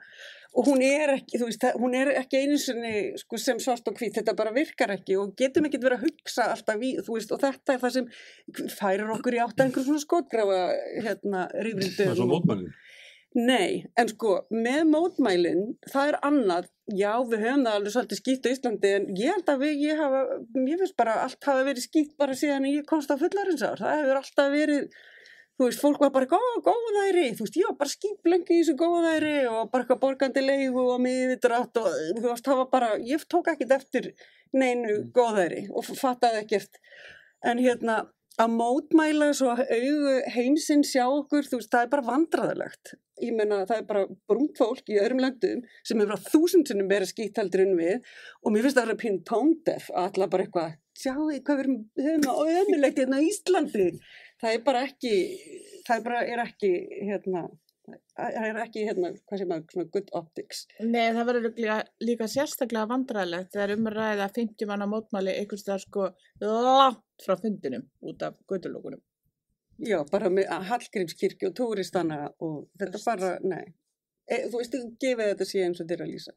og 0.58 0.70
hún 0.70 0.82
er 0.84 1.14
ekki, 1.18 1.38
þú 1.38 1.50
veist, 1.50 1.68
hún 1.78 1.94
er 1.98 2.12
ekki 2.18 2.42
einu 2.42 2.58
sinni 2.62 2.94
sko, 3.20 3.40
sem 3.40 3.60
svart 3.62 3.88
og 3.90 4.00
hvít, 4.00 4.16
þetta 4.18 4.34
bara 4.38 4.54
virkar 4.56 4.94
ekki 4.96 5.18
og 5.20 5.36
getum 5.38 5.68
ekki 5.68 5.80
verið 5.82 6.00
að 6.00 6.08
hugsa 6.08 6.50
alltaf 6.54 6.82
í, 6.82 6.94
þú 7.04 7.18
veist, 7.18 7.36
og 7.36 7.42
þetta 7.44 7.76
er 7.76 7.82
það 7.84 7.96
sem 7.98 8.10
færir 8.74 9.14
okkur 9.18 9.38
í 9.38 9.42
átt 9.44 9.58
að 9.60 9.68
einhver 9.68 9.88
svona 9.88 10.04
skotgrafa 10.04 10.60
hérna, 11.04 11.46
Það 11.48 12.04
er 12.08 12.18
svo 12.18 12.28
rifrindum. 12.28 12.68
Mótmælinn. 13.34 13.48
Nei, 13.48 13.84
en 13.96 14.08
sko, 14.08 14.46
með 14.50 14.86
mótmælin, 14.88 15.76
það 15.92 16.08
er 16.08 16.16
annað, 16.24 16.68
já, 16.88 17.12
við 17.28 17.42
höfum 17.44 17.64
það 17.66 17.74
alveg 17.76 17.92
svolítið 17.92 18.18
skýtt 18.18 18.46
á 18.46 18.52
Íslandi, 18.52 18.92
en 18.96 19.06
ég 19.16 19.32
held 19.32 19.48
að 19.52 19.60
við, 19.62 19.74
ég 19.84 20.00
hafa, 20.00 20.22
ég 20.56 20.80
finnst 20.80 20.96
bara, 20.96 21.22
allt 21.24 21.44
hafa 21.44 21.64
verið 21.66 21.84
skýtt 21.84 22.16
bara 22.18 22.34
síðan 22.34 22.66
ég 22.66 22.86
komst 22.88 23.10
á 23.12 23.20
fullarinsár, 23.20 23.78
það 23.78 24.00
hefur 24.00 24.20
alltaf 24.22 24.50
verið, 24.52 24.88
þú 25.58 25.68
veist, 25.68 25.82
fólk 25.82 26.00
var 26.00 26.12
bara, 26.16 26.30
góð, 26.32 26.58
góðæri, 26.64 27.26
þú 27.36 27.44
veist, 27.44 27.60
ég 27.60 27.68
var 27.68 27.78
bara 27.82 27.94
skýtlengi 27.94 28.56
í 28.56 28.62
þessu 28.62 28.76
góðæri 28.80 29.36
og 29.52 29.70
bara 29.72 29.84
eitthvað 29.84 30.02
borgandi 30.06 30.44
leigu 30.46 30.88
og 30.88 31.00
miðvitrátt 31.04 31.82
og, 31.82 32.02
þú 32.16 32.26
veist, 32.30 32.48
það 32.48 32.62
var 32.62 32.70
bara, 32.72 32.92
ég 33.04 33.28
tók 33.28 33.52
ekkert 33.52 33.76
eftir 33.76 34.12
neinu 34.56 35.02
góðæri 35.12 35.66
og 35.68 35.84
fattaði 35.92 36.46
ekkert, 36.46 36.80
en 37.44 37.60
hérna, 37.60 38.06
að 38.38 38.54
mótmæla 38.54 39.28
svo 39.34 39.50
að 39.54 39.66
augu 39.74 40.14
heimsinn 40.34 40.84
sjá 40.86 41.04
okkur, 41.06 41.46
þú 41.48 41.60
veist, 41.60 41.70
það 41.72 41.84
er 41.84 41.92
bara 41.94 42.06
vandræðilegt. 42.06 42.94
Ég 43.18 43.34
meina, 43.34 43.64
það 43.66 43.80
er 43.80 43.86
bara 43.88 44.04
brúnt 44.30 44.58
fólk 44.60 44.90
í 44.92 44.98
öðrum 45.02 45.22
löndum 45.24 45.64
sem 45.86 45.98
hefur 45.98 46.14
á 46.14 46.26
þúsundsunum 46.28 46.90
verið 46.90 47.10
skýtt 47.10 47.40
heldur 47.42 47.64
en 47.64 47.74
við 47.80 47.96
og 48.44 48.54
mér 48.54 48.66
finnst 48.66 48.78
það 48.78 48.84
að 48.84 48.90
vera 48.92 49.00
pín 49.02 49.22
tóndef 49.26 49.88
að 49.90 50.10
alla 50.10 50.28
bara 50.30 50.46
eitthvað, 50.46 50.76
sjáu 51.02 51.24
hvað 51.48 51.62
við 51.64 51.72
höfum 52.04 52.28
að 52.30 52.52
ömulegt 52.62 53.00
hérna 53.02 53.18
á 53.18 53.26
Íslandi. 53.26 53.88
Það 54.38 54.54
er 54.54 54.62
bara 54.68 54.84
ekki, 54.86 55.14
það 55.88 55.96
er 55.96 56.04
bara, 56.06 56.20
er 56.30 56.44
ekki, 56.44 56.70
hérna, 57.08 57.42
það 58.14 58.38
er 58.52 58.62
ekki, 58.62 58.86
hérna, 58.86 59.12
hvað 59.26 59.42
sem 59.42 59.50
maður, 59.50 59.66
svona 59.74 59.90
good 59.96 60.14
optics. 60.20 60.62
Nei, 60.78 61.08
það 61.16 61.28
verður 61.32 61.50
líka, 61.58 61.80
líka 62.06 62.30
sérstaklega 62.30 62.92
vandræðilegt 62.94 63.50
þegar 63.56 63.74
um 63.74 63.90
að 63.90 63.98
ræða 63.98 64.30
50 64.38 64.70
manna 64.70 64.90
mótmæli 64.94 65.34
einhvers 65.40 65.66
það 65.66 65.82
sko 65.88 66.08
frá 67.24 67.36
fundinum 67.40 67.84
út 68.02 68.22
af 68.22 68.34
gödulókunum. 68.50 69.00
Já, 69.78 69.98
bara 70.10 70.28
með 70.30 70.48
Hallgrímskirkju 70.70 71.50
og 71.52 71.54
túristana 71.58 72.32
og 72.42 72.68
þetta 72.80 72.98
bara, 73.04 73.34
nei. 73.42 73.74
E, 74.28 74.44
þú 74.50 74.58
veist, 74.60 74.74
gefið 75.00 75.28
þetta 75.32 75.46
sé 75.46 75.62
eins 75.64 75.80
og 75.80 75.86
þeirra 75.90 76.06
lýsa. 76.10 76.32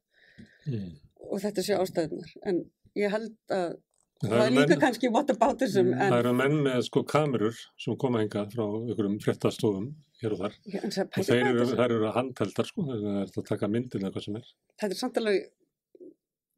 Mm. 0.68 0.92
og 1.32 1.40
þetta 1.42 1.62
sé 1.66 1.76
ástæðunar 1.78 2.30
en 2.50 2.60
ég 2.98 3.12
held 3.14 3.34
að 3.54 3.78
Það 4.22 4.30
það 4.32 4.42
er 4.46 4.52
líka 4.54 4.68
menn- 4.70 4.82
kannski 4.82 5.10
whataboutism 5.10 5.86
Mm, 5.88 5.94
en, 6.02 6.12
Það 6.12 6.20
eru 6.20 6.34
menn 6.38 6.58
með 6.66 6.82
sko 6.86 7.02
kamerur 7.10 7.56
sem 7.82 7.96
koma 7.98 8.22
enga 8.22 8.44
frá 8.52 8.62
einhverjum 8.68 9.16
fréttastofum 9.24 9.88
hér 10.22 10.36
og 10.36 10.42
þar 10.44 10.54
Já, 10.70 10.82
það, 10.86 11.08
og 11.18 11.26
þeir 11.30 11.48
eru, 11.50 11.66
þær 11.72 11.96
eru 11.96 12.12
handheldar 12.18 12.66
sko, 12.70 12.84
það 12.86 13.08
er 13.24 13.32
að 13.42 13.48
taka 13.50 13.68
myndin 13.74 14.06
eða 14.06 14.12
hvað 14.14 14.26
sem 14.28 14.36
er. 14.38 14.46
þetta 14.82 14.94
er 14.98 15.00
samt 15.02 15.18
alveg 15.18 15.40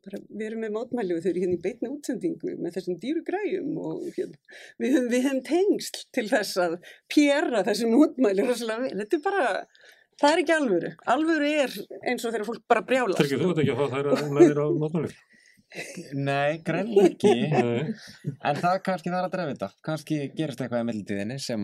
bara, 0.06 0.20
við 0.30 0.46
erum 0.50 0.64
með 0.66 0.74
mótmæli 0.78 1.16
og 1.18 1.24
þau 1.24 1.30
eru 1.34 1.44
hérna 1.44 1.58
í 1.58 1.64
beitni 1.64 1.92
útsendingu 1.94 2.56
með 2.60 2.78
þessum 2.78 3.00
dýru 3.04 3.24
græjum 3.28 3.74
og 3.82 4.06
hérna, 4.18 4.40
við, 4.84 4.96
höfum- 4.98 5.10
við 5.14 5.28
hefum 5.28 5.44
tengsl 5.50 6.06
til 6.18 6.26
þess 6.32 6.58
að 6.68 6.78
pjera 7.14 7.64
þessum 7.68 7.94
mótmæli 7.98 8.48
rosalega 8.48 8.88
vel, 8.88 8.96
þetta 9.04 9.20
er 9.20 9.26
bara 9.28 9.46
það 10.24 10.32
er 10.36 10.42
ekki 10.44 10.56
alvöru, 10.60 10.94
alvöru 11.18 11.52
er 11.66 11.78
eins 12.10 12.24
og 12.26 12.34
þegar 12.36 12.48
fólk 12.52 12.66
bara 12.70 12.84
brjálast 12.88 13.22
Þeir 13.22 13.30
ekki, 13.32 13.44
þú 13.44 13.54
veit 13.54 13.64
ekki 13.64 13.74
að 13.74 13.80
fá 13.82 13.88
þær 13.98 14.34
með 14.38 14.50
þér 14.52 14.62
á 14.64 14.68
mótmælið. 14.84 15.16
Nei, 16.14 16.60
greinlega 16.62 17.08
ekki. 17.10 17.32
En 18.46 18.58
það 18.62 18.76
kannski 18.86 19.10
það 19.10 19.16
er 19.18 19.26
að 19.26 19.32
drefa 19.34 19.54
þetta. 19.56 19.70
Kannski 19.88 20.18
gerist 20.38 20.60
eitthvað 20.62 20.84
í 20.84 20.88
millitíðinni 20.92 21.38
sem, 21.42 21.64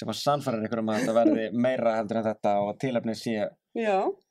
sem 0.00 0.10
að 0.10 0.18
sannfæra 0.18 0.64
ykkur 0.66 0.82
um 0.82 0.90
að 0.90 1.04
þetta 1.04 1.14
verði 1.20 1.44
meira 1.54 1.92
heldur 2.00 2.18
en 2.18 2.26
þetta 2.32 2.54
og 2.64 2.72
að 2.72 2.80
tilefni 2.82 3.14
sé, 3.20 3.36
Já, 3.78 3.98
sé 4.10 4.27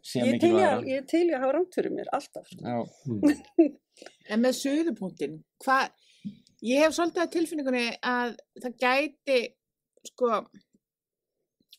ég 0.00 0.40
til 0.40 0.52
að, 0.56 0.86
ég 0.88 1.14
að 1.34 1.42
hafa 1.42 1.54
rámt 1.56 1.76
fyrir 1.76 1.94
mér, 1.94 2.10
alltaf. 2.16 2.50
Já, 2.56 2.80
Mm. 3.06 3.78
En 4.32 4.40
með 4.40 4.56
suðupunktin, 4.56 5.38
hvað, 5.64 5.90
ég 6.64 6.84
hef 6.84 6.96
svolítið 6.96 7.22
að 7.24 7.32
tilfinningunni 7.34 7.86
að 8.06 8.36
það 8.62 8.76
gæti, 8.80 9.38
sko, 10.08 10.30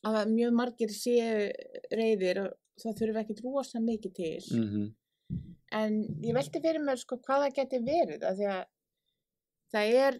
að 0.06 0.20
mjög 0.34 0.56
margir 0.58 0.94
séu 0.94 1.48
reyðir 1.94 2.44
og 2.44 2.52
það 2.82 3.00
þurfi 3.00 3.22
ekki 3.24 3.38
trúa 3.40 3.64
svo 3.66 3.82
mikið 3.86 4.14
til. 4.20 4.42
mhm. 4.58 4.90
En 5.72 5.94
ég 6.20 6.36
velti 6.36 6.60
fyrir 6.60 6.84
mér, 6.84 7.00
sko, 7.00 7.16
hvað 7.24 7.46
það 7.46 7.54
geti 7.56 7.78
verið, 7.86 8.24
af 8.28 8.36
því 8.36 8.48
að 8.52 8.64
það 9.72 9.94
er, 10.06 10.18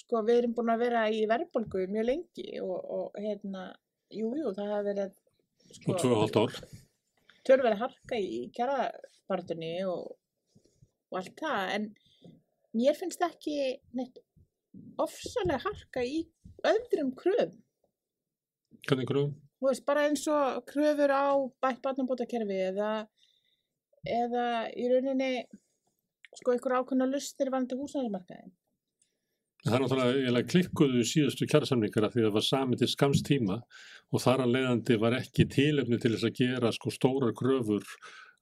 sko, 0.00 0.22
við 0.24 0.38
erum 0.40 0.54
búin 0.56 0.72
að 0.72 0.84
vera 0.86 1.02
í 1.12 1.26
verðbólgu 1.28 1.82
mjög 1.92 2.06
lengi 2.08 2.46
og, 2.64 2.78
og 2.96 3.20
hérna, 3.20 3.66
jú, 4.08 4.30
jú, 4.38 4.54
það 4.56 4.72
hafa 4.72 4.86
verið, 4.88 5.12
sko, 5.76 5.92
Og 5.92 6.00
tvö 6.00 6.20
hálft 6.22 6.40
ár. 6.40 6.56
Tölverið 7.46 7.82
harka 7.82 8.18
í 8.20 8.46
kjarabartunni 8.56 9.72
og, 9.90 10.14
og 11.10 11.20
allt 11.20 11.36
það 11.40 11.74
en 11.76 11.88
mér 12.76 12.98
finnst 12.98 13.22
ekki 13.24 13.56
neitt 13.96 14.20
ofsalega 15.00 15.62
harka 15.64 16.04
í 16.04 16.24
öðrum 16.66 17.14
kröfum 17.16 17.62
Hvernig 18.86 19.08
gröðum? 19.08 19.34
þú 19.56 19.70
veist, 19.70 19.86
bara 19.88 20.06
eins 20.06 20.26
og 20.28 20.66
kröfur 20.68 21.10
á 21.12 21.32
bætt 21.64 21.80
barnabótakerfi 21.84 22.58
eða 22.70 22.90
eða 24.06 24.44
í 24.76 24.86
rauninni 24.92 25.30
sko 26.36 26.52
einhver 26.52 26.76
ákveðna 26.78 27.08
lustir 27.08 27.50
vandi 27.54 27.78
húsnæðismarkaðin 27.78 28.52
Það 29.66 29.74
er 29.76 29.82
náttúrulega 29.82 30.42
klikkuðu 30.52 31.00
síðustu 31.10 31.46
kjærasamningar 31.50 32.04
af 32.06 32.12
því 32.14 32.22
að 32.22 32.28
það 32.28 32.36
var 32.36 32.44
sami 32.46 32.76
til 32.78 32.88
skams 32.92 33.22
tíma 33.26 33.56
og 34.14 34.22
þar 34.22 34.44
að 34.44 34.52
leiðandi 34.54 34.98
var 35.02 35.16
ekki 35.18 35.46
tilefni 35.50 35.98
til 35.98 36.12
þess 36.14 36.28
að 36.28 36.36
gera 36.38 36.70
sko 36.76 36.92
stórar 36.94 37.34
kröfur 37.34 37.82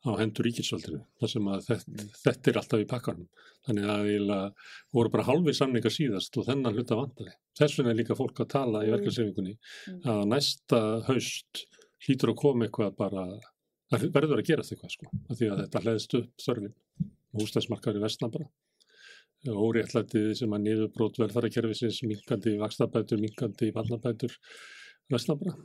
á 0.05 0.13
hendur 0.21 0.45
ríkisvaldinu 0.45 0.99
þar 1.23 1.31
sem 1.33 1.47
að 1.49 1.63
þetta, 1.71 2.05
þetta 2.21 2.51
er 2.53 2.59
alltaf 2.61 2.83
í 2.83 2.89
pakkanum. 2.91 3.29
Þannig 3.65 3.87
að 3.89 4.09
eiginlega 4.11 4.51
voru 4.93 5.13
bara 5.15 5.25
hálfið 5.31 5.57
samningar 5.57 5.95
síðast 5.97 6.37
og 6.37 6.45
þennan 6.51 6.77
hluta 6.77 6.99
vandaði. 7.01 7.33
Þess 7.57 7.79
vegna 7.79 7.95
er 7.95 7.99
líka 8.03 8.19
fólk 8.19 8.43
að 8.45 8.51
tala 8.53 8.83
í 8.85 8.91
Mm. 8.91 8.97
verkefsefingunni 8.99 9.55
Mm. 9.89 10.03
að 10.05 10.21
næsta 10.35 10.83
haust 11.09 11.65
hlýtur 12.05 12.35
að 12.35 12.37
koma 12.37 12.67
eitthvað 12.69 12.97
bara, 13.01 13.25
það 13.91 14.11
verður 14.13 14.43
að 14.43 14.47
gerast 14.51 14.73
eitthvað 14.77 14.93
sko, 14.93 15.07
því 15.33 15.49
að 15.55 15.63
þetta 15.65 15.83
hlæðist 15.87 16.19
upp 16.21 16.37
þörfin 16.37 16.75
hústæðsmarkaður 17.41 17.97
í 17.97 18.05
vestna 18.05 18.29
bara 18.29 18.51
óréttlætið 19.53 20.33
sem 20.39 20.57
að 20.57 20.65
niðurbrót 20.65 21.21
velfærakerfisins, 21.21 22.03
minkandi 22.09 22.57
vakstabætur, 22.61 23.21
minkandi 23.23 23.71
barnabætur, 23.75 24.37
vesna 25.13 25.37
bara. 25.41 25.57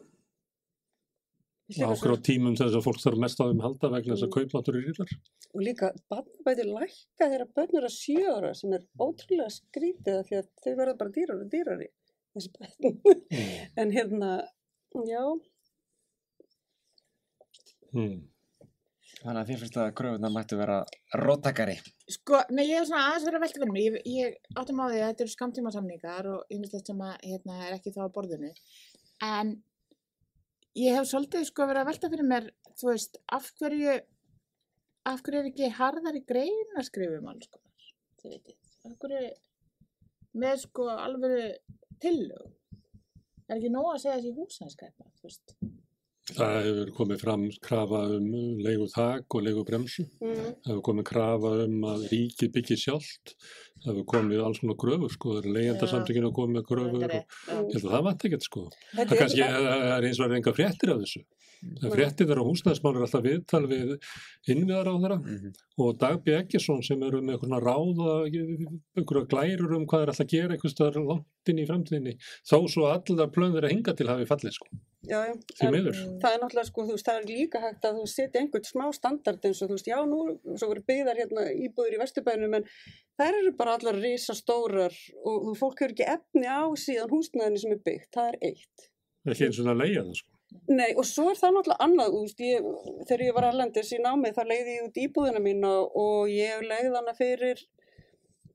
Ákveð 1.69 2.15
á 2.17 2.25
tímum 2.25 2.55
þess 2.57 2.73
að 2.79 2.85
fólk 2.87 2.97
þarf 3.03 3.19
mest 3.21 3.41
á 3.41 3.45
þeim 3.45 3.61
halda 3.61 3.91
vegna 3.93 4.15
þess 4.15 4.25
að 4.25 4.33
kaupmáttur 4.35 4.77
er 4.79 4.87
ríðar. 4.87 5.11
og 5.53 5.61
líka 5.61 5.91
barnabæti 6.09 6.65
lækka 6.65 7.27
þegar 7.29 7.51
börn 7.55 7.77
eru 7.77 7.89
að 7.89 7.97
sjö 7.97 8.33
ára 8.33 8.53
sem 8.57 8.73
er 8.73 8.87
ótrúlega 8.97 9.53
skrítið 9.53 10.17
af 10.17 10.27
því 10.29 10.39
að 10.39 10.49
þau 10.63 10.73
verða 10.81 10.97
bara 10.97 11.13
dýrari 11.17 11.45
og 11.45 11.51
dýrari 11.53 11.87
þessi 12.33 12.51
bætt. 12.57 12.89
Mm. 12.89 13.21
en 13.83 13.93
hérna, 13.93 14.31
já, 15.05 15.23
Mm. 17.93 18.21
Þannig 19.19 19.41
að 19.41 19.49
þér 19.49 19.59
finnst 19.61 19.77
að 19.81 19.89
kröfunar 19.99 20.31
mættu 20.31 20.57
vera 20.59 20.75
róttakari. 21.19 21.73
Sko, 22.07 22.39
nei, 22.55 22.63
ég 22.69 22.79
hef 22.79 22.85
svona 22.87 23.07
aðeins 23.09 23.25
verið 23.27 23.39
að 23.39 23.43
velta 23.43 23.59
fyrir 23.59 23.73
mig. 23.73 23.87
Ég, 23.87 23.97
ég 24.15 24.59
áttum 24.61 24.79
á 24.79 24.85
því 24.85 24.99
að 24.99 25.09
þetta 25.09 25.25
eru 25.25 25.33
skamtíma 25.33 25.73
samningar 25.75 26.29
og 26.31 26.53
þetta 26.53 26.79
sem 26.87 27.01
að, 27.03 27.17
hérna, 27.25 27.57
er 27.65 27.75
ekki 27.75 27.93
þá 27.95 27.99
á 28.07 28.15
borðinu. 28.15 28.51
En 29.27 29.51
ég 30.79 30.95
hef 30.95 31.09
svolítið 31.09 31.43
sko 31.49 31.67
verið 31.67 31.83
að 31.83 31.91
velta 31.91 32.11
fyrir 32.13 32.29
mér, 32.29 32.47
þú 32.79 32.91
veist, 32.93 33.19
af 33.35 33.49
hverju, 33.59 33.97
af 35.11 35.25
hverju 35.25 35.41
er 35.41 35.51
ekki 35.51 35.73
harðari 35.81 36.23
grein 36.31 36.79
að 36.79 36.87
skrifa 36.87 37.19
um 37.19 37.29
alls 37.33 37.51
konar, 37.51 37.91
þið 38.21 38.37
veitir. 38.37 38.57
Af 38.87 38.95
hverju, 39.03 39.33
með 40.45 40.63
sko 40.63 40.87
alvöru 40.95 41.43
tillög. 41.99 42.55
Það 43.43 43.51
er 43.51 43.59
ekki 43.59 43.75
nóg 43.75 43.91
að 43.91 44.01
segja 44.05 44.17
þessi 44.21 44.35
húsnæðskæpa, 44.39 45.11
þú 45.19 45.27
veist. 45.27 45.57
Það 46.35 46.57
hefur 46.65 46.91
komið 46.97 47.21
fram 47.23 47.43
krafa 47.65 48.01
um 48.17 48.27
leigu 48.61 48.85
þak 48.91 49.35
og 49.35 49.43
leigu 49.47 49.63
bremsu. 49.65 50.05
mm, 50.21 50.35
Það 50.65 50.69
hefur 50.73 50.83
komið 50.89 51.07
krafa 51.09 51.51
um 51.65 51.81
að 51.93 52.05
ríkið 52.11 52.51
byggja 52.57 52.77
sjálft. 52.83 53.33
Það 53.79 53.89
hefur 53.93 54.05
komið 54.13 54.43
alls 54.45 54.59
svona 54.59 54.75
gröfur, 54.83 55.09
sko. 55.15 55.33
Það 55.35 55.45
er 55.45 55.53
leigjandarsamtökinu 55.57 56.29
að 56.29 56.35
koma 56.39 56.59
með 56.59 56.67
gröfur. 56.69 57.01
Það 57.01 57.17
Og, 57.19 57.67
ég 57.69 57.73
held 57.73 57.85
að 57.89 57.93
það 57.95 58.03
vant 58.09 58.25
ekkert, 58.29 58.43
sko. 58.49 58.63
Það, 58.95 59.17
kannski, 59.23 59.41
er, 59.41 59.59
það 59.69 59.97
er 59.97 60.07
eins 60.09 60.19
og 60.19 60.25
er 60.29 60.37
enga 60.39 60.53
fréttir 60.59 60.93
af 60.93 61.03
þessu. 61.03 61.21
Það 61.59 61.89
Nei. 61.89 61.91
fréttir 61.91 62.27
þeirra 62.29 62.43
húsnæðismál 62.47 62.95
er 62.95 63.03
alltaf 63.03 63.23
viðtal 63.25 63.65
við 63.67 63.89
innviðar 64.47 64.87
á 64.87 64.95
þeirra 64.95 65.17
Mhm. 65.19 65.49
og 65.83 65.97
Dagby 65.99 66.31
Eggesson 66.37 66.79
sem 66.87 67.03
eru 67.03 67.19
með 67.19 67.35
eitthvað 67.35 67.49
svona 67.49 67.59
ráða, 67.67 68.13
einhverja 68.95 69.27
glærur 69.27 69.75
um 69.75 69.85
hvað 69.85 70.03
er 70.05 70.11
alltaf 70.13 70.23
að 70.25 70.31
gera 70.31 70.55
einhvers 70.55 70.71
staðar 70.75 71.03
langt 71.03 71.51
inn 71.51 71.59
í 71.59 71.65
framtíðinni 71.67 72.13
þó 72.47 72.57
svo 72.71 72.87
allar 72.87 73.27
plön 73.35 73.51
þeirra 73.51 73.71
hinga 73.73 73.93
til 73.93 74.07
hafi 74.07 74.25
fallið 74.29 74.55
sko, 74.55 74.67
já, 75.07 75.19
já. 75.27 75.33
það 76.19 76.33
er 76.33 76.41
náttúrulega 76.41 76.67
sko, 76.67 76.85
þú 76.87 76.95
veist, 76.95 77.07
það 77.07 77.19
er 77.21 77.27
líka 77.29 77.61
hægt 77.63 77.85
að 77.87 77.99
þú 77.99 78.07
setja 78.11 78.41
einhvern 78.41 78.65
smá 78.67 78.85
standard 78.95 79.45
eins 79.47 79.61
og 79.63 79.69
þú 79.69 79.77
veist, 79.77 79.87
já, 79.91 79.99
nú, 80.09 80.19
svo 80.59 80.67
voru 80.71 80.83
byggðar 80.89 81.21
hérna 81.21 81.45
íbúður 81.67 81.95
í 81.95 82.01
Vesturbænum, 82.01 82.57
en 82.59 82.67
þær 83.19 83.37
eru 83.43 83.53
bara 83.59 83.77
allar 83.77 83.99
risastórar 84.03 84.97
og 85.23 85.37
þú- 85.47 85.55
fólk 85.61 85.79
hefur 85.85 85.93
ekki 85.95 86.09
efni 86.15 86.45
á 86.49 86.61
síðan 86.75 87.13
húsnæðinni 87.13 87.63
sem 87.63 87.71
er 87.77 87.81
byggt, 87.85 88.11
það 88.15 88.27
er 88.33 88.37
eitt. 88.51 88.89
Ekki 89.29 89.47
eins 89.47 89.59
og 89.63 89.69
það 89.71 89.81
leiða 89.83 90.03
það 90.03 90.19
sko. 90.19 90.35
Nei, 90.69 90.91
og 90.97 91.05
svo 91.05 91.27
er 91.29 91.37
það 91.37 91.51
náttúrulega 91.55 91.85
annað, 91.85 92.13
þú 92.13 92.21
veist, 92.25 92.39
ég, 92.41 92.69
þegar 93.07 93.25
ég 93.27 93.35
var 93.35 93.47
erlendis 93.51 93.91
í 93.93 93.99
námið, 94.01 94.33
þá 94.35 94.43
leiði 94.49 94.75
ég 94.79 94.87
út 94.87 94.97
íbúðina 95.03 95.41
mína 95.45 95.73
og 96.03 96.29
ég 96.33 96.63
leiði 96.65 96.95
hana 96.95 97.13
fyrir 97.17 97.61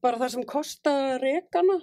bara 0.02 0.18
það 0.20 0.32
sem 0.34 0.42
kosta 0.44 0.94
rekana 1.22 1.78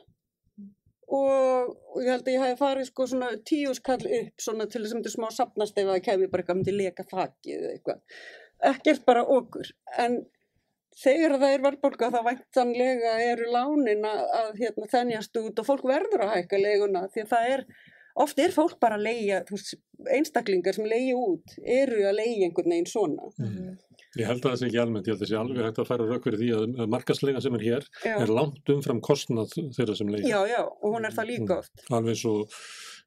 og, 1.11 1.71
og 1.91 2.03
ég 2.03 2.11
held 2.13 2.27
að 2.27 2.35
ég 2.35 2.43
hef 2.45 2.61
farið 2.61 2.88
sko 2.88 3.07
svona 3.11 3.31
tíu 3.47 3.73
skall 3.75 4.01
upp 4.01 4.43
svona 4.45 4.67
til 4.67 4.83
þess 4.83 4.93
að 4.93 4.99
myndi 4.99 5.13
smá 5.13 5.27
sapnast 5.35 5.79
ef 5.81 5.89
það 5.89 6.03
kemur 6.07 6.31
bara 6.31 6.43
eitthvað 6.43 6.59
myndi 6.61 6.75
leka 6.77 7.07
þakið 7.09 7.55
eða 7.57 7.73
eitthvað. 7.75 8.21
Ekkert 8.71 9.03
bara 9.07 9.25
okkur, 9.35 9.71
en 10.03 10.19
þegar 11.01 11.38
það 11.41 11.55
er 11.55 11.63
verðbólga 11.65 12.11
þá 12.13 12.19
væntanlega 12.27 13.13
eru 13.25 13.47
lánin 13.51 14.05
að, 14.07 14.21
að 14.39 14.51
hérna, 14.61 14.91
þennjast 14.91 15.39
út 15.41 15.63
og 15.63 15.67
fólk 15.67 15.88
verður 15.89 16.25
að 16.25 16.35
hækka 16.35 16.61
leguna 16.61 17.05
því 17.13 17.25
að 17.25 17.31
það 17.31 17.53
er, 17.55 17.65
oft 18.25 18.41
er 18.43 18.55
fólk 18.55 18.77
bara 18.83 18.99
að 18.99 19.07
leigja, 19.07 19.41
þú 19.47 19.57
veist, 19.57 19.79
einstaklingar 20.17 20.77
sem 20.77 20.89
leigja 20.89 21.17
út 21.17 21.55
eru 21.63 22.03
að 22.09 22.19
leigja 22.21 22.47
einhvern 22.47 22.75
veginn 22.75 22.91
svona. 22.91 23.31
Mm. 23.39 23.73
Ég 24.19 24.27
held 24.27 24.43
að 24.43 24.51
það 24.51 24.57
sé 24.59 24.67
ekki 24.67 24.79
almennt, 24.81 25.07
ég 25.07 25.13
held 25.13 25.21
að 25.21 25.25
það 25.25 25.31
sé 25.31 25.38
alveg 25.39 25.65
hægt 25.69 25.77
að 25.81 25.88
færa 25.88 26.05
rauk 26.09 26.25
fyrir 26.27 26.39
því 26.41 26.47
að 26.57 26.89
markasleina 26.91 27.41
sem 27.45 27.53
er 27.55 27.61
hér 27.63 27.85
Já, 28.03 28.15
er 28.25 28.31
langt 28.35 28.71
umfram 28.73 28.99
kostnað 29.07 29.53
þeirra 29.77 29.95
sem 29.95 30.09
leigja. 30.11 30.27
já, 30.33 30.39
já, 30.51 30.61
og 30.67 30.95
hún 30.97 31.07
er 31.07 31.15
það 31.15 31.29
líka 31.31 31.57
oft. 31.61 31.85
Alveg 31.95 32.17
svo 32.19 32.33
uh, 32.41 32.51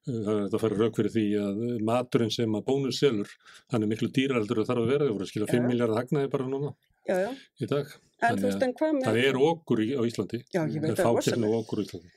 það 0.08 0.32
er 0.32 0.40
hægt 0.46 0.56
að 0.56 0.64
færa 0.64 0.78
rauk 0.80 0.96
fyrir 1.00 1.12
því 1.18 1.26
að 1.42 1.60
maturinn 1.90 2.32
sem 2.32 2.56
að 2.56 2.64
bónus 2.70 3.02
selur, 3.04 3.28
hann 3.74 3.84
er 3.84 3.92
miklu 3.92 4.08
dýraldur 4.16 4.62
og 4.64 4.68
þarf 4.70 4.84
að 4.86 4.90
vera, 4.94 5.04
það 5.10 5.14
voru 5.18 5.28
að 5.28 5.32
skila 5.34 5.50
5 5.52 5.60
Já. 5.60 5.68
miljardar 5.74 6.00
hagnaði 6.00 6.32
bara 6.38 6.48
núna 6.54 6.72
Já, 7.04 7.16
já, 7.20 7.30
í 7.60 7.66
dag. 7.68 7.90
en 8.24 8.38
þú 8.40 8.46
veist, 8.48 8.62
en 8.64 8.72
hvað 8.80 8.92
með... 8.96 9.04
Það 9.10 9.18
er 9.28 9.38
okkur 9.44 9.80
í, 9.84 9.88
á 9.92 10.00
Íslandi. 10.08 10.38
Já, 10.56 10.60
ég 10.64 10.78
veit 10.80 10.84
Það 10.84 10.94
er 10.94 11.00
það 11.04 11.16
rosalega. 11.18 11.50
og 11.50 11.56
okkur 11.66 11.80
á 11.80 11.84
Íslandi. 11.84 12.12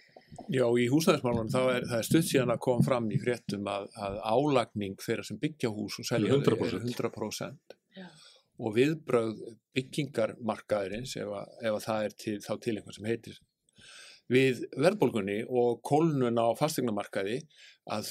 Já, 0.53 0.63
í 0.79 0.85
húsnæðismálunum 0.91 1.49
þá 1.51 1.59
er 1.73 1.85
það 1.89 1.97
er 1.97 2.05
stutt 2.07 2.27
síðan 2.29 2.51
að 2.55 2.59
koma 2.63 2.85
fram 2.87 3.05
í 3.11 3.19
fréttum 3.19 3.67
að, 3.71 3.85
að 3.99 4.15
álagning 4.31 4.95
þeirra 5.03 5.23
sem 5.27 5.39
byggja 5.43 5.71
hús 5.75 5.95
og 5.99 6.07
selja 6.07 6.31
þau 6.35 6.39
100%. 6.39 6.79
er 6.79 6.87
100% 6.87 7.75
Já. 7.97 8.07
Og 8.57 8.73
viðbröð 8.77 9.35
byggingarmarkaðurins 9.77 11.15
ef, 11.21 11.29
að, 11.39 11.51
ef 11.61 11.75
að 11.77 11.85
það 11.87 12.07
er 12.07 12.15
til, 12.23 12.35
þá 12.45 12.51
til 12.63 12.75
einhver 12.79 12.97
sem 12.97 13.05
heitir 13.09 13.39
við 14.27 14.63
verðbólgunni 14.75 15.37
og 15.47 15.77
kólnun 15.87 16.35
á 16.41 16.47
fastegnamarkaði 16.59 17.37
að 17.95 18.09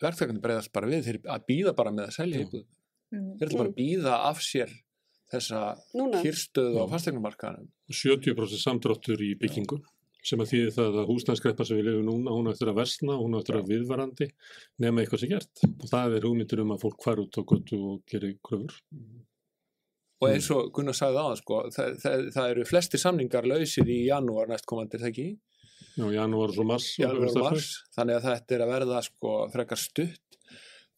verðtækandi 0.00 0.40
breyðast 0.44 0.72
bara 0.72 0.88
við 0.88 1.02
þeir 1.08 1.18
að 1.34 1.44
býða 1.50 1.74
bara 1.76 1.92
með 1.92 2.08
að 2.08 2.16
selja 2.20 2.44
Mhm. 3.08 3.34
þeir 3.40 3.48
ætla 3.48 3.58
bara 3.62 3.70
að 3.72 3.76
býða 3.78 4.14
af 4.28 4.40
sér 4.44 4.72
þessa 5.32 5.60
Núna, 5.96 6.18
kyrstöðu 6.24 6.76
á 6.80 6.84
Já. 6.84 6.90
fastegnamarkaðanum 6.92 7.68
70% 7.88 8.60
samdráttur 8.62 9.20
í 9.24 9.30
byggingu 9.40 9.78
sem 10.28 10.40
að 10.44 10.50
þýði 10.52 10.72
það 10.76 10.96
að 11.00 11.08
húsnæðskreppa 11.08 11.64
sem 11.64 11.78
við 11.78 11.86
lifum 11.88 12.04
núna, 12.08 12.32
hún 12.36 12.48
á 12.48 12.52
eftir 12.52 12.68
að 12.68 12.80
versna, 12.82 13.16
hún 13.16 13.32
á 13.36 13.40
eftir 13.40 13.56
að 13.56 13.68
viðvarandi 13.70 14.26
nema 14.84 15.00
eitthvað 15.00 15.20
sem 15.22 15.30
gert. 15.30 15.62
Og 15.78 15.86
það 15.88 16.16
er 16.18 16.26
hugmyndir 16.26 16.60
um 16.64 16.72
að 16.74 16.82
fólk 16.82 17.04
fara 17.06 17.22
út 17.22 17.38
á 17.38 17.42
götu 17.48 17.78
og 17.92 18.02
gerir 18.10 18.34
kröfur. 18.44 18.74
Og 20.20 20.28
eins 20.32 20.48
og 20.50 20.72
Gunnar 20.74 20.96
sagði 20.98 21.18
það 21.22 21.36
sko, 21.42 21.58
það, 21.74 21.98
það, 22.02 22.24
það 22.34 22.50
eru 22.54 22.64
flesti 22.68 22.98
samningar 22.98 23.46
lausir 23.46 23.86
í 23.88 23.98
janúar 24.08 24.48
næstkomandi 24.50 24.96
er 24.98 25.04
það 25.04 25.12
ekki? 25.12 25.28
Já, 25.98 26.06
janúar 26.14 26.52
og 26.58 26.66
mars. 26.66 26.88
janúar 26.98 27.28
og 27.28 27.36
er 27.36 27.42
mars, 27.48 27.68
þannig 27.96 28.16
að 28.18 28.26
þetta 28.28 28.54
er 28.58 28.64
að 28.64 28.72
verða 28.74 29.02
sko 29.06 29.32
frekar 29.54 29.78
stutt 29.82 30.38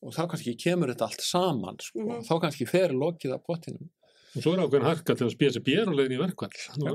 og 0.01 0.13
þá 0.17 0.23
kannski 0.33 0.55
kemur 0.57 0.89
þetta 0.95 1.07
allt 1.11 1.21
saman 1.25 1.77
sko, 1.81 2.01
Mhm. 2.07 2.23
þá 2.29 2.35
kannski 2.47 2.67
fer 2.69 2.93
lokið 2.97 3.35
af 3.37 3.43
pottinum 3.45 3.89
Og 4.37 4.43
svo 4.45 4.53
er 4.55 4.61
ákveðin 4.63 4.87
harka 4.87 5.15
til 5.19 5.27
að 5.27 5.33
spila 5.33 5.51
sér 5.51 5.91
leiðin 5.91 6.13
í 6.15 6.19
verkvall. 6.21 6.53
Nú, 6.79 6.93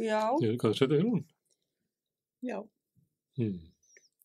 já, 0.00 0.22
Ég 0.40 0.54
hvað 0.56 0.70
það 0.72 0.78
setja 0.78 0.88
fyrir 0.88 1.04
hún. 1.04 1.24
Já. 2.42 2.62
Hmm. 3.36 3.58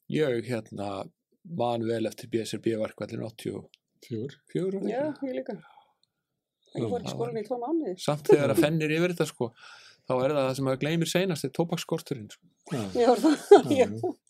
ég 0.09 0.45
hérna 0.47 1.09
man 1.43 1.83
vel 1.83 2.05
eftir 2.07 2.29
BSRB 2.31 2.77
verkvallin 2.79 3.25
84 3.27 4.39
Fjögur. 4.53 4.79
já, 4.87 5.11
ég 5.27 5.35
líka. 5.35 5.57
Ég 6.73 6.89
fór 6.89 7.05
í 7.05 7.13
skólan 7.13 7.39
í 7.39 7.45
tvo 7.47 7.61
mánuði. 7.61 7.95
samt 8.01 8.29
þegar 8.31 8.53
að 8.55 8.63
fennir 8.65 8.95
yfir 8.97 9.13
þetta 9.13 9.29
sko 9.29 9.51
þá 10.03 10.13
er 10.17 10.33
það 10.33 10.41
það 10.47 10.55
sem 10.57 10.69
að 10.69 10.81
gleymir 10.81 11.09
seinast 11.09 11.45
er 11.47 11.51
tóbakskorturinn 11.55 12.31
sko. 12.31 12.49
Já, 12.71 12.79
Já, 12.95 13.09
það, 13.19 13.41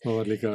það 0.02 0.16
var 0.16 0.26
líka 0.28 0.52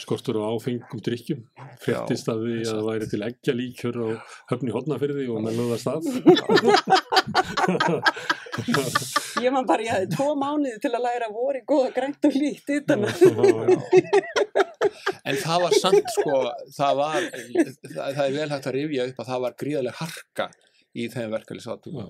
skortur 0.00 0.38
á 0.40 0.48
áfengum 0.48 1.00
drikkjum. 1.04 1.42
Fréttist 1.82 2.30
að 2.32 2.44
því 2.46 2.54
að 2.62 2.70
það 2.70 2.86
væri 2.88 3.08
til 3.10 3.20
eggja 3.26 3.54
líkjör 3.56 3.98
á 4.00 4.08
höfni 4.52 4.72
hodnafyrði 4.72 5.26
og 5.28 5.44
menn 5.44 5.58
lögða 5.60 5.78
stað. 5.82 6.02
Ég 9.42 9.52
man 9.52 9.68
bara, 9.68 9.84
ég 9.84 9.92
hafði 9.92 10.08
tvo 10.12 10.32
mánuði 10.40 10.78
til 10.82 10.92
að 10.92 11.04
læra 11.06 11.28
voru 11.32 11.62
góða 11.68 11.92
grænt 11.96 12.28
og 12.28 12.34
lít 12.36 12.72
utan 12.76 13.06
að. 13.08 13.14
en 15.28 15.38
það 15.40 15.64
var 15.66 15.78
samt 15.78 16.10
sko 16.16 16.36
það 16.74 16.98
var, 16.98 17.30
það, 17.30 18.02
það 18.02 18.24
er 18.26 18.36
vel 18.36 18.50
hægt 18.52 18.68
að 18.68 18.76
rifja 18.76 19.06
upp 19.08 19.22
að 19.22 19.30
það 19.32 19.44
var 19.46 19.56
gríðarlega 19.62 20.00
harka 20.00 20.46
í 20.98 21.08
þeim 21.12 21.32
Já. 21.92 22.08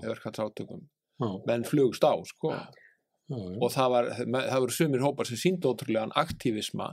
Já, 1.22 1.28
menn 1.46 1.66
flugst 1.68 2.02
á 2.02 2.14
sko 2.26 2.50
já, 2.54 2.62
já. 3.30 3.36
og 3.60 3.68
það, 3.70 3.92
var, 3.94 4.08
það 4.16 4.62
voru 4.64 4.76
sumir 4.76 5.04
hópar 5.04 5.28
sem 5.28 5.38
síndu 5.38 5.70
ótrúlegan 5.70 6.14
aktívisma 6.18 6.88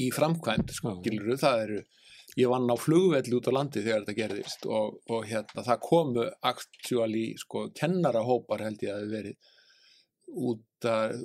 í 0.00 0.08
framkvæmt 0.14 0.72
Já. 0.72 0.94
skiluru, 1.02 1.36
það 1.40 1.64
eru 1.66 1.82
ég 2.40 2.50
vann 2.50 2.70
á 2.70 2.76
flugvelli 2.80 3.36
út 3.36 3.50
á 3.50 3.52
landi 3.54 3.82
þegar 3.84 4.04
þetta 4.04 4.16
gerðist 4.18 4.64
og, 4.66 4.98
og 5.12 5.26
hérna, 5.28 5.64
það 5.66 5.82
komu 5.84 6.24
actually, 6.42 7.26
sko, 7.38 7.68
kennarahópar 7.76 8.64
held 8.64 8.82
ég 8.82 8.94
að 8.94 9.04
það 9.04 9.14
verið 9.18 9.50
út 10.50 10.88
að, 10.88 11.18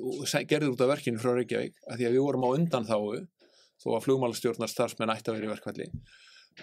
gerður 0.49 0.73
út 0.75 0.83
af 0.83 0.91
verkinu 0.91 1.21
frá 1.21 1.31
Reykjavík, 1.33 1.77
að 1.87 2.01
því 2.01 2.09
að 2.09 2.17
við 2.17 2.25
vorum 2.25 2.45
á 2.45 2.49
undan 2.51 2.89
þáu 2.89 3.21
þó 3.79 3.87
að 3.95 4.03
flugmálastjórnar 4.05 4.71
starfsmenn 4.71 5.13
ætti 5.13 5.31
að 5.31 5.39
vera 5.39 5.47
í 5.47 5.53
verkvalli 5.53 5.87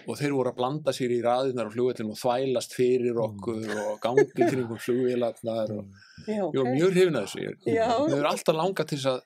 og 0.05 0.17
þeir 0.19 0.33
voru 0.37 0.51
að 0.51 0.57
blanda 0.59 0.93
sér 0.95 1.13
í 1.15 1.21
raðinar 1.25 1.69
á 1.69 1.73
flugvellinu 1.73 2.13
og 2.13 2.19
þvælast 2.21 2.75
fyrir 2.77 3.17
okkur 3.23 3.71
og 3.83 3.97
gangi 4.03 4.25
kringum 4.35 4.77
flugvélarnar 4.83 5.73
og 5.77 5.85
ég 6.27 6.43
var 6.43 6.61
ok. 6.61 6.69
mjög 6.75 6.93
hrifin 6.93 7.17
að 7.19 7.25
þessu 7.27 7.41
ég, 7.43 8.13
er 8.19 8.29
alltaf 8.31 8.55
langað 8.59 8.89
til 8.91 8.99
þess 9.01 9.11
að 9.13 9.21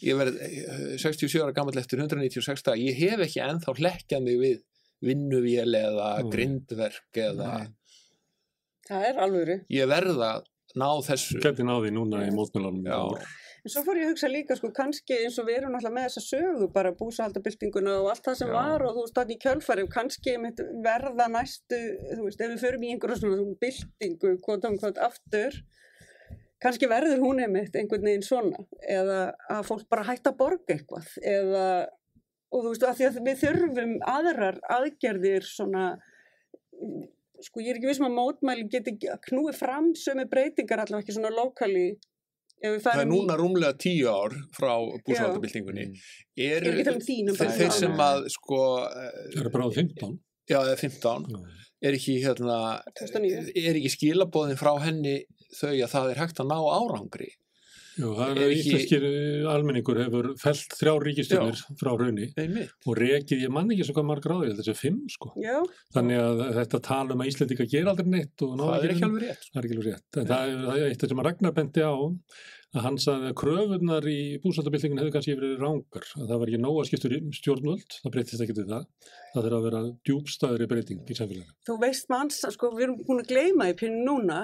ég 0.00 0.16
verið 0.16 0.36
eh, 0.46 0.96
67 1.02 1.42
ára 1.44 1.52
gammal 1.56 1.76
eftir 1.80 2.00
196 2.00 2.62
dag, 2.64 2.80
ég 2.80 2.96
hef 3.04 3.20
ekki 3.26 3.42
ennþá 3.44 3.74
hlekkjað 3.76 4.22
mig 4.26 4.38
við 4.40 4.58
vinnuvél 5.04 5.74
eða 5.76 6.08
Mm. 6.20 6.30
grindverk 6.32 7.20
eða 7.24 7.50
Nei. 7.58 7.68
Það 8.90 9.04
er 9.10 9.20
alvöru. 9.24 9.54
ég 9.70 9.86
verða 9.88 10.30
að 10.40 10.48
ná 10.80 10.88
þessu 11.06 11.40
Gæti 11.42 11.64
náði 11.66 11.90
núna 11.94 12.24
í 12.26 12.32
mótmjölanum. 12.34 12.84
Já. 12.86 13.24
En 13.60 13.72
svo 13.72 13.82
fór 13.84 13.98
ég 14.00 14.06
að 14.08 14.14
hugsa 14.14 14.30
líka, 14.30 14.56
sko, 14.56 14.70
kannski 14.76 15.18
eins 15.24 15.36
og 15.40 15.48
við 15.48 15.58
erum 15.58 15.74
náttúrulega 15.74 15.96
með 15.96 16.06
þessa 16.08 16.22
sögu, 16.24 16.68
bara 16.72 16.94
búsahaldabildinguna 16.96 17.98
og 18.00 18.08
allt 18.12 18.24
það 18.24 18.38
sem 18.38 18.52
Já. 18.52 18.54
var 18.56 18.84
og 18.86 18.94
þú 18.96 19.04
veist, 19.04 19.16
þannig 19.18 19.36
í 19.36 19.42
kjölfæri, 19.44 19.84
kannski 19.96 20.36
verða 20.86 21.26
næstu, 21.34 21.80
þú 22.14 22.24
veist, 22.24 22.40
ef 22.40 22.54
við 22.54 22.64
förum 22.64 22.86
í 22.86 22.94
einhverja 22.94 23.20
svona 23.20 23.46
bildingu, 23.64 24.34
hvað 24.46 24.64
þá 24.64 24.68
hvað 24.80 25.02
aftur, 25.10 25.60
kannski 26.64 26.90
verður 26.90 27.24
hún 27.26 27.44
einmitt 27.44 27.76
einhvern 27.76 28.08
veginn 28.08 28.26
svona. 28.26 28.64
Eða 28.80 29.20
að 29.52 29.64
fólk 29.68 29.86
bara 29.92 30.08
hætta 30.08 30.32
að 30.32 30.40
borga 30.40 30.76
eitthvað. 30.76 31.12
Eða, 31.20 31.64
og 32.48 32.64
þú 32.64 32.74
veist, 32.74 32.88
að 32.88 32.98
því 32.98 33.08
að 33.10 33.22
við 33.28 33.40
þurfum 33.44 33.96
aðrar 34.16 34.60
aðgerðir 34.80 35.48
svona 35.48 35.86
sko 37.44 37.62
ég 37.62 37.72
er 37.72 37.78
ekki 37.78 37.88
viss 37.88 38.00
um 38.00 38.08
að 38.08 38.16
mótmæli 38.18 38.66
geti 38.72 38.96
knúið 39.00 39.56
fram 39.56 39.92
sömu 39.96 40.26
breytingar 40.30 40.82
allavega 40.82 41.06
ekki 41.06 41.16
svona 41.16 41.32
lokali 41.32 41.86
Það 42.60 43.00
er 43.00 43.08
núna 43.08 43.36
rúmlega 43.40 43.72
tíu 43.80 44.10
ár 44.12 44.34
frá 44.56 44.72
búsáldabildingunni. 45.06 45.86
Ég 46.36 46.56
Er, 46.58 46.66
er 46.68 46.90
um 46.92 47.00
þínum 47.04 47.36
þeir, 47.38 47.52
þeir 47.56 47.72
sem 47.76 48.02
að, 48.04 48.26
sko, 48.34 48.60
Það 49.32 49.40
eru 49.40 49.52
bara 49.54 49.68
á 49.68 49.70
15. 49.76 50.18
já, 50.50 50.58
eða 50.60 50.76
15, 50.82 51.26
Já. 51.30 51.40
er 51.88 51.96
ekki, 51.96 52.16
hérna, 52.24 52.58
2009. 53.00 53.52
er 53.56 53.78
ekki 53.80 53.92
skilabóðin 53.96 54.60
frá 54.60 54.74
henni 54.84 55.16
þau 55.56 55.72
að 55.72 55.92
það 55.94 56.10
er 56.12 56.20
hægt 56.24 56.42
að 56.42 56.50
ná 56.52 56.58
árangri. 56.60 57.30
Jú, 57.98 58.10
það 58.14 58.30
Er 58.30 58.38
er 58.38 58.50
ekki- 58.50 58.60
íslenskir 58.60 59.04
eh, 59.08 59.48
almenningur 59.50 59.98
hefur 60.04 60.28
felt 60.38 60.76
þrjá 60.78 60.92
ríkistjónir 61.04 61.58
frá 61.80 61.90
raunni 61.98 62.28
og 62.86 62.96
rekið, 62.96 63.42
ég 63.46 63.50
man 63.50 63.68
ekki 63.74 63.84
svo 63.88 63.94
hvað 63.98 64.06
margra 64.10 64.36
áður, 64.38 64.54
þessi 64.60 64.76
fimm 64.78 65.00
sko. 65.10 65.32
Já, 65.42 65.58
Þannig 65.94 66.20
að 66.22 66.42
þetta 66.60 66.82
tala 66.86 67.12
um 67.16 67.20
að 67.24 67.30
Íslendinga 67.32 67.66
gera 67.70 67.90
aldrei 67.94 68.06
neitt 68.14 68.42
og 68.46 68.56
Það 68.60 68.84
er 68.84 68.94
ekki 68.94 69.06
alveg 69.08 69.22
rétt. 69.26 69.42
sko. 69.42 69.52
Það 69.54 69.60
er 69.60 69.68
ekki 69.68 69.76
alveg 69.80 69.90
rétt. 69.90 70.20
En 70.22 70.26
það 70.30 70.48
er, 70.48 70.64
það 70.70 70.80
er 70.80 70.90
eitt 70.94 71.08
sem 71.10 71.18
að 71.18 71.24
Ragnar 71.30 71.52
bendi 71.58 71.80
á 71.82 71.94
að 72.70 73.00
sagði 73.02 73.26
að 73.32 73.34
kröfunar 73.34 74.04
í 74.06 74.18
búsaldabildingun 74.44 75.00
hefur 75.02 75.14
kannski 75.16 75.34
verið 75.34 75.56
rángar. 75.58 76.04
Að 76.14 76.28
það 76.30 76.38
var 76.38 76.46
ekki 76.52 76.60
nóga 76.62 76.84
skiptur 76.86 77.14
stjórnvöld, 77.34 77.96
það 78.04 78.12
breytist 78.14 78.44
ekki 78.44 78.54
til 78.54 78.66
það. 78.70 78.84
Það 79.34 79.42
þurfa 79.48 79.58
að 79.58 79.66
vera 79.66 79.80
djúbstæðri 80.06 80.68
breyting 80.70 81.00
í 81.10 81.16
samfélaginu. 81.18 81.50
þú 81.66 81.78
veist 81.82 82.06
manns, 82.08 82.38
sko, 82.54 82.70
við 82.70 82.82
erum 82.86 83.00
búin 83.08 83.24
að 83.24 83.32
gleyma 83.32 83.66
því 83.66 83.74
pínu 83.82 84.04
núna, 84.06 84.38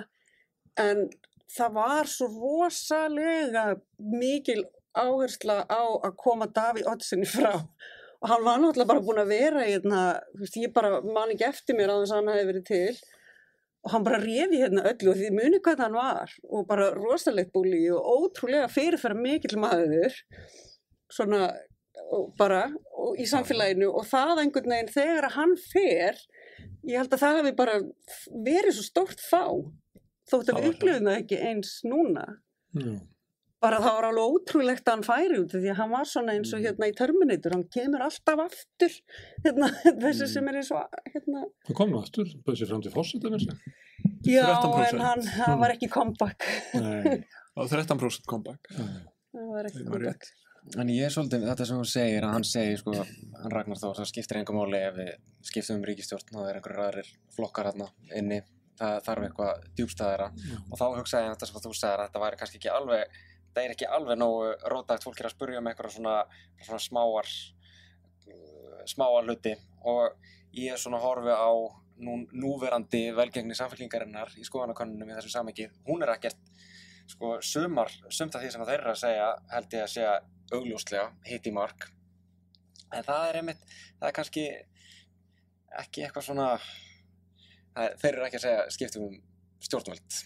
en 0.76 1.08
það 1.52 1.76
var 1.76 2.10
svo 2.10 2.28
rosalega 2.32 3.66
mikil 3.98 4.64
áhersla 4.96 5.62
á 5.68 5.82
að 6.06 6.16
koma 6.20 6.48
Davíð 6.48 6.88
Oddssoni 6.90 7.28
frá. 7.28 7.52
Og 8.22 8.30
hann 8.30 8.46
var 8.46 8.60
náttúrulega 8.60 8.88
bara 8.88 9.04
búin 9.04 9.20
að 9.20 9.34
vera 9.34 9.66
hérna, 9.66 10.00
veist, 10.40 10.56
ég 10.56 10.72
bara 10.74 11.02
man 11.04 11.34
ekki 11.34 11.46
eftir 11.50 11.76
mér 11.76 11.92
á 11.92 12.00
þess 12.00 12.14
að 12.14 12.20
hann 12.22 12.32
hefði 12.32 12.48
verið 12.50 12.66
til. 12.70 12.96
Og 13.86 13.92
hann 13.92 14.06
bara 14.06 14.22
refi 14.22 14.62
hérna 14.62 14.86
öllu 14.90 15.12
og 15.12 15.20
því 15.20 15.30
muni 15.36 15.62
hvað 15.62 15.84
hann 15.84 15.98
var. 15.98 16.32
Og 16.48 16.66
bara 16.68 16.90
rosalegt 16.96 17.52
búli 17.54 17.84
og 17.92 18.08
ótrúlega 18.16 18.70
fyrirfæra 18.72 19.18
mikill 19.18 19.60
maður. 19.62 20.16
Svona 21.12 21.50
og 22.12 22.32
bara 22.38 22.64
og 22.96 23.20
í 23.20 23.28
samfélaginu. 23.28 23.92
Og 23.92 24.08
það 24.08 24.42
einhvern 24.42 24.74
veginn 24.74 24.94
þegar 24.96 25.28
að 25.28 25.36
hann 25.36 25.54
fer 25.68 26.24
ég 26.86 27.00
held 27.00 27.12
að 27.12 27.22
það 27.22 27.40
hefði 27.40 27.54
bara 27.58 27.76
verið 28.46 28.76
svo 28.76 28.86
stórt 28.86 29.22
fá 29.22 29.44
þótt 30.30 30.48
að 30.48 30.54
Það 30.54 30.56
við 30.60 30.66
var 30.66 30.74
upplifum 30.74 31.06
það 31.10 31.20
ekki 31.22 31.38
eins 31.50 31.72
núna 31.86 32.24
Já. 32.76 32.94
bara 33.66 33.78
það 33.80 33.94
var 33.96 34.06
alveg 34.10 34.34
ótrúlegt 34.36 34.86
að 34.86 34.92
hann 34.96 35.06
færi 35.06 35.38
út 35.42 35.54
því 35.56 35.70
að 35.72 35.78
hann 35.80 35.90
var 35.94 36.04
svona 36.10 36.34
eins 36.36 36.52
og 36.54 36.60
Mm. 36.60 36.66
hérna 36.66 36.88
í 36.90 36.94
Terminator 36.98 37.54
hann 37.56 37.64
kemur 37.76 38.04
alltaf 38.06 38.42
aftur 38.46 38.92
hérna, 39.46 39.70
þessi 40.04 40.26
Mm. 40.26 40.32
sem 40.34 40.48
er 40.52 40.58
eins 40.60 40.70
og 40.76 40.96
hérna, 41.14 41.44
Það 41.68 41.74
kom 41.80 41.90
nú 41.94 42.00
aftur, 42.02 42.32
bauð 42.46 42.58
sér 42.60 42.68
fram 42.72 42.82
til 42.82 42.92
fórseta 42.94 43.30
með 43.32 43.46
sér. 43.46 43.60
já 44.26 44.44
13%. 44.44 44.92
en 44.92 45.00
hann, 45.00 45.22
hann 45.40 45.58
var 45.60 45.70
ekki 45.76 45.88
comeback 45.90 46.42
Nei. 46.74 47.22
Og 47.56 47.70
13% 47.72 48.26
comeback. 48.28 48.60
hann 48.76 49.48
var 49.52 49.64
ekki 49.70 49.78
Það 49.84 49.92
comeback 49.92 50.26
En 50.76 50.88
ég 50.90 51.04
er 51.06 51.12
svolítið, 51.14 51.44
þetta 51.46 51.64
sem 51.68 51.76
hún 51.78 51.86
segir, 51.86 52.24
að 52.26 52.32
hann 52.34 52.44
segir, 52.44 52.78
sko, 52.80 52.90
hann 53.38 53.52
Ragnar 53.54 53.78
Þór, 53.78 53.92
það 54.00 54.08
skiptir 54.10 54.38
engum 54.40 54.56
máli 54.58 54.80
ef 54.82 54.96
við 54.98 55.12
skiptum 55.46 55.76
um 55.78 55.84
ríkistjórn 55.86 56.32
og 56.34 56.40
það 56.40 56.48
er 56.50 56.56
einhverjir 56.58 56.82
aðrir 56.88 57.10
flokkar 57.36 57.68
hérna 57.70 57.86
inni, 58.18 58.40
það 58.78 58.98
þarf 59.06 59.26
eitthvað 59.28 59.64
djúbstæðara. 59.78 60.28
Og 60.70 60.76
þá 60.80 60.86
hugsaði 60.98 61.26
ég 61.26 61.34
þetta 61.34 61.48
sem 61.50 61.64
þú 61.64 61.72
segir, 61.72 61.96
að 61.96 62.04
þetta 62.06 62.22
væri 62.24 62.40
kannski 62.42 62.60
ekki 62.60 62.72
alveg, 62.72 63.18
það 63.56 63.64
er 63.64 63.74
ekki 63.74 63.90
alveg 63.98 64.20
nógu 64.20 64.52
rótægt, 64.72 65.06
fólk 65.06 65.20
er 65.20 65.30
að 65.30 65.34
spurja 65.36 65.62
um 65.62 65.70
eitthvað 65.70 65.96
svona, 65.96 66.16
svona 66.60 66.82
smáar, 66.84 67.32
uh, 68.28 68.78
smáar 68.92 69.26
hluti 69.28 69.56
og 69.88 70.30
ég 70.56 70.74
er 70.74 70.80
svona 70.80 71.00
að 71.00 71.06
horfi 71.06 71.36
á 71.36 71.50
nú, 72.04 72.16
núverandi 72.36 73.02
velgengni 73.16 73.56
samfélkingarinnar 73.56 74.34
í 74.36 74.44
skoðanakönnunum 74.46 75.10
í 75.12 75.16
þessu 75.16 75.32
samengi, 75.32 75.68
hún 75.88 76.04
er 76.04 76.14
ekkert, 76.16 76.40
sko, 77.10 77.36
sumar, 77.44 77.92
sumt 78.10 78.36
af 78.36 78.44
því 78.44 78.52
sem 78.52 78.64
þeir 78.68 78.80
eru 78.80 78.92
að 78.92 79.02
segja, 79.04 79.28
held 79.52 79.76
ég 79.76 79.84
að 79.84 79.92
segja 79.94 80.14
augljóslega, 80.56 81.10
hitt 81.26 81.48
í 81.48 81.54
mark. 81.54 81.88
En 82.94 83.06
það 83.06 83.28
er 83.28 83.38
einmitt, 83.40 83.62
það 83.98 84.08
er 84.08 84.16
kannski 84.20 84.46
ekki 85.82 86.04
eitthvað 86.06 86.28
svona, 86.28 86.50
það, 86.56 86.68
þeir 88.02 88.12
eru 88.16 88.26
ekki 88.28 88.38
að 88.40 88.44
segja 88.46 88.66
skiptum 88.76 89.06
um 89.10 89.16
stjórnvöld. 89.66 90.18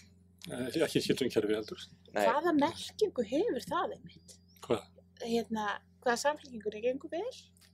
Ekki 0.85 1.01
skiptum 1.05 1.29
kerfi 1.33 1.55
heldur. 1.57 1.81
Nei, 2.15 2.23
Hvaða 2.27 2.53
merkingu 2.57 3.25
hefur 3.29 3.65
það 3.69 3.95
einmitt? 3.97 4.37
Hvað? 4.65 4.85
Hérna, 5.21 5.65
hvaða 6.03 6.17
samfélkingur 6.25 6.77
er 6.79 6.85
gengur 6.87 7.11
vel? 7.13 7.27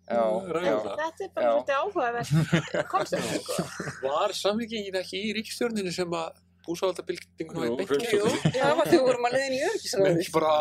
já, 0.08 0.24
Ræðum 0.24 0.68
já, 0.68 0.76
það. 0.84 1.00
Þetta 1.04 1.24
er 1.26 1.32
bara 1.38 1.78
áhugavert 1.78 2.30
koncept, 2.94 3.32
sko. 3.44 3.56
Var 4.04 4.36
samfélkingin 4.42 5.00
ekki 5.02 5.22
í 5.30 5.32
ríkistjórninu 5.38 5.92
sem 5.96 6.14
að 6.16 6.38
búsáldabildingun 6.68 7.64
Jú, 7.64 7.74
var 7.80 7.92
hreinstu- 7.92 8.20
Jú, 8.20 8.30
það 8.56 8.74
var 8.76 8.88
þegar 8.88 8.94
við 8.94 9.04
vorum 9.08 9.28
að 9.30 9.36
leiðin 9.38 9.56
í 9.56 9.60
Með 9.62 9.70
örgisráði 9.72 10.14
ekki 10.24 10.34
bara 10.36 10.54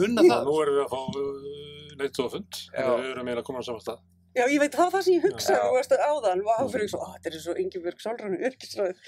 munna 0.00 0.24
Og 0.24 0.30
það. 0.32 0.44
nú 0.48 0.54
erum 0.64 0.76
við 0.78 0.84
að 0.84 0.92
fá 0.94 1.00
uh, 1.00 1.96
leiðtofund. 2.00 2.60
Já. 2.72 2.86
Við 2.90 3.10
erum 3.12 3.28
meira 3.28 3.42
að 3.44 3.48
koma 3.50 3.64
saman 3.68 3.84
stað. 3.84 4.00
Já, 4.36 4.44
ég 4.46 4.60
veit 4.62 4.76
það 4.76 4.84
var 4.86 4.94
það 4.94 5.06
sem 5.06 5.16
ég 5.16 5.24
hugsaði, 5.26 5.58
Já. 5.58 5.64
þú 5.66 5.76
veist, 5.76 5.96
áðan, 6.06 6.44
vá, 6.46 6.54
fyrir 6.70 6.84
ég 6.86 6.92
svo, 6.92 7.00
"Á, 7.02 7.08
þetta 7.16 7.30
er 7.30 7.42
svo 7.44 7.54
Ingeborg 7.58 8.04
Sólrán 8.04 8.36
og 8.36 8.44
örgisráð. 8.50 9.02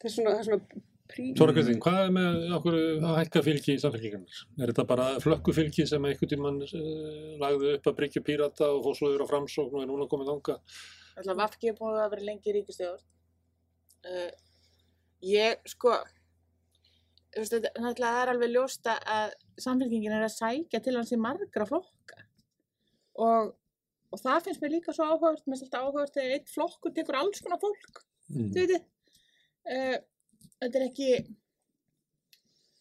Það 0.00 0.06
er 0.06 0.14
svona, 0.14 0.30
það 0.30 0.40
er 0.40 0.46
svona 0.48 0.82
prí... 1.10 1.26
Tóra 1.38 1.54
Kristín, 1.56 1.80
hvað 1.82 1.98
er 2.04 2.12
með 2.14 2.38
okkur 2.58 2.76
að 2.78 3.16
hækka 3.18 3.42
fylgi 3.46 3.74
í 3.74 3.80
samfélkingarnar? 3.82 4.38
Er 4.60 4.72
þetta 4.72 4.86
bara 4.92 5.08
flökku 5.24 5.54
fylgi 5.56 5.86
sem 5.90 6.06
einhvern 6.06 6.30
tímann 6.30 6.62
uh, 6.62 7.34
lagði 7.42 7.74
upp 7.78 7.90
að 7.90 7.98
bryggja 7.98 8.24
pírata 8.26 8.70
og 8.70 8.88
yfir 8.94 9.24
á 9.24 9.30
framsókn 9.32 9.76
og 9.76 9.82
er 9.84 9.90
núna 9.90 10.08
komið 10.10 10.32
þanga? 10.32 10.58
Alltaf 11.20 11.40
Vafki 11.42 11.72
er 11.72 11.78
búin 11.80 11.98
að 11.98 12.14
vera 12.14 12.28
lengi 12.30 12.52
í 12.52 12.56
ríkistjórn. 12.56 13.02
Uh, 14.06 14.30
ég, 15.26 15.60
sko, 15.68 15.96
það 17.36 18.04
er 18.08 18.32
alveg 18.32 18.54
ljósta 18.54 18.96
að 19.04 19.34
samfélkingin 19.60 20.16
er 20.16 20.26
að 20.26 20.36
sækja 20.38 20.80
til 20.84 20.96
hans 20.96 21.12
í 21.12 21.18
margra 21.20 21.66
flokka. 21.68 22.24
Og, 23.20 23.52
og 24.10 24.20
það 24.20 24.44
finnst 24.46 24.62
mér 24.62 24.72
líka 24.74 24.94
svo 24.94 25.06
áhugavert, 25.06 25.44
mér 25.46 25.58
finnst 25.60 25.66
alltaf 25.68 25.86
áhugavert 25.88 26.16
þegar 26.16 26.34
eitt 26.36 26.50
flokkur 26.54 26.94
tekur 26.96 27.18
alls 27.20 27.42
konar 27.44 27.60
fólk, 27.62 28.02
Mm. 28.30 28.50
þú 28.54 28.60
veitir. 28.60 28.82
Uh, 29.66 29.96
þetta 30.62 30.78
er 30.78 30.84
ekki, 30.86 31.08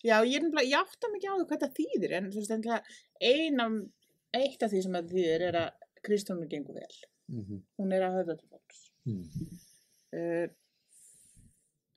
já, 0.05 0.15
ég 0.21 0.35
er 0.37 0.43
nefnilega, 0.45 0.69
ég 0.69 0.79
átta 0.83 1.09
mikið 1.09 1.29
á 1.29 1.35
því 1.39 1.47
hvað 1.49 1.63
það 1.63 1.77
þýðir, 1.79 2.13
en 2.17 2.29
þú 2.29 2.41
veist, 2.41 2.53
endilega, 2.55 2.97
ein 3.31 3.63
af, 3.65 3.77
eitt 4.39 4.63
af 4.63 4.71
því 4.73 4.81
sem 4.85 4.97
það 4.99 5.13
þýðir 5.15 5.45
er 5.49 5.57
að 5.63 5.87
Kristjónu 6.05 6.47
gengur 6.51 6.77
vel. 6.77 6.99
Mhm. 7.33 7.63
Hún 7.79 7.93
er 7.97 8.05
að 8.07 8.17
höfða 8.19 8.37
til 8.39 8.49
fólks. 8.53 8.83
Mm. 9.09 9.23
uh, 10.13 10.47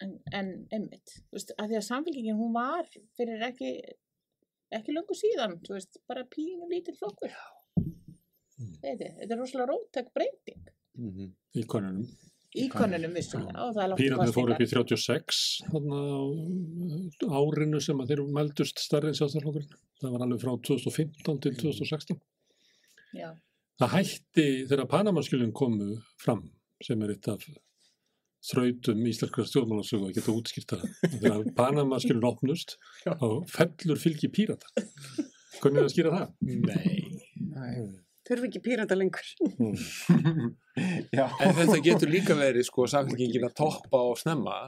en, 0.03 0.15
en 0.33 0.49
einmitt, 0.73 1.13
þú 1.29 1.37
veist, 1.39 1.53
að 1.59 1.69
því 1.71 1.77
að 1.79 1.89
samfélkingin 1.89 2.41
hún 2.41 2.57
var 2.57 2.89
fyrir 3.17 3.45
ekki 3.49 3.75
ekki 4.73 4.95
löngu 4.97 5.15
síðan, 5.15 5.59
þú 5.67 5.77
veist, 5.77 5.99
bara 6.09 6.25
pínu 6.25 6.65
lítil 6.71 6.97
flokkur 6.97 7.29
Þetta, 8.83 9.09
þetta 9.21 9.33
er 9.37 9.41
rosalega 9.43 9.71
rótæk 9.73 10.13
breyting 10.17 10.63
Mhm. 10.99 11.31
Í 11.57 11.63
konunum. 11.67 12.09
í 12.55 12.67
konunum 12.69 13.15
vissulega 13.17 13.63
og 13.65 13.71
það 13.75 13.83
er 13.83 13.89
langt 13.93 14.01
í 14.01 14.05
Píratnir 14.05 14.35
fóru 14.37 14.53
upp 14.53 14.61
í 14.61 14.67
kosningar. 14.69 14.85
36 14.85 15.39
þarna 15.73 16.01
á 16.03 16.21
uh, 17.33 17.39
árinu 17.41 17.81
sem 17.81 18.03
að 18.03 18.11
þeir 18.13 18.23
meldust 18.37 18.83
stærri 18.85 19.09
en 19.09 19.17
sjálfstæðarflokkurinn. 19.17 19.73
Það 20.03 20.13
var 20.13 20.25
alveg 20.27 20.43
frá 20.45 20.53
2015 20.69 21.41
til 21.47 21.55
2016. 21.63 22.21
Já, 23.17 23.31
Það 23.81 23.89
hætti 23.97 24.47
þegar 24.69 24.87
Panamaskjölinn 24.93 25.53
komu 25.57 25.97
fram 26.21 26.43
sem 26.85 27.01
er 27.03 27.15
eitt 27.17 27.29
af 27.33 27.47
þrautum 28.53 29.01
íslenskra 29.09 29.45
stjórnmálasögu 29.49 30.09
að 30.11 30.15
geta 30.19 30.35
útskýrt 30.37 30.75
það. 30.75 30.85
Þegar 31.17 31.45
Panamaskjölinn 31.61 32.29
opnust 32.29 32.77
og 33.17 33.49
fellur 33.51 33.97
fylgi 34.03 34.29
pírata. 34.29 34.67
Hvernig 35.63 35.79
er 35.79 35.83
það 35.83 35.89
að 35.89 35.95
skýra 35.97 36.15
það? 36.19 36.29
Nei. 36.69 38.03
Þurfi 38.28 38.49
ekki 38.49 38.61
pírata 38.62 38.94
lengur. 38.94 39.27
já. 41.19 41.27
En 41.43 41.55
þetta 41.59 41.78
getur 41.85 42.11
líka 42.12 42.36
verið 42.39 42.66
sko 42.69 42.86
samfélkingin 42.90 43.47
að 43.49 43.55
toppa 43.59 44.03
og 44.12 44.19
snemma 44.20 44.59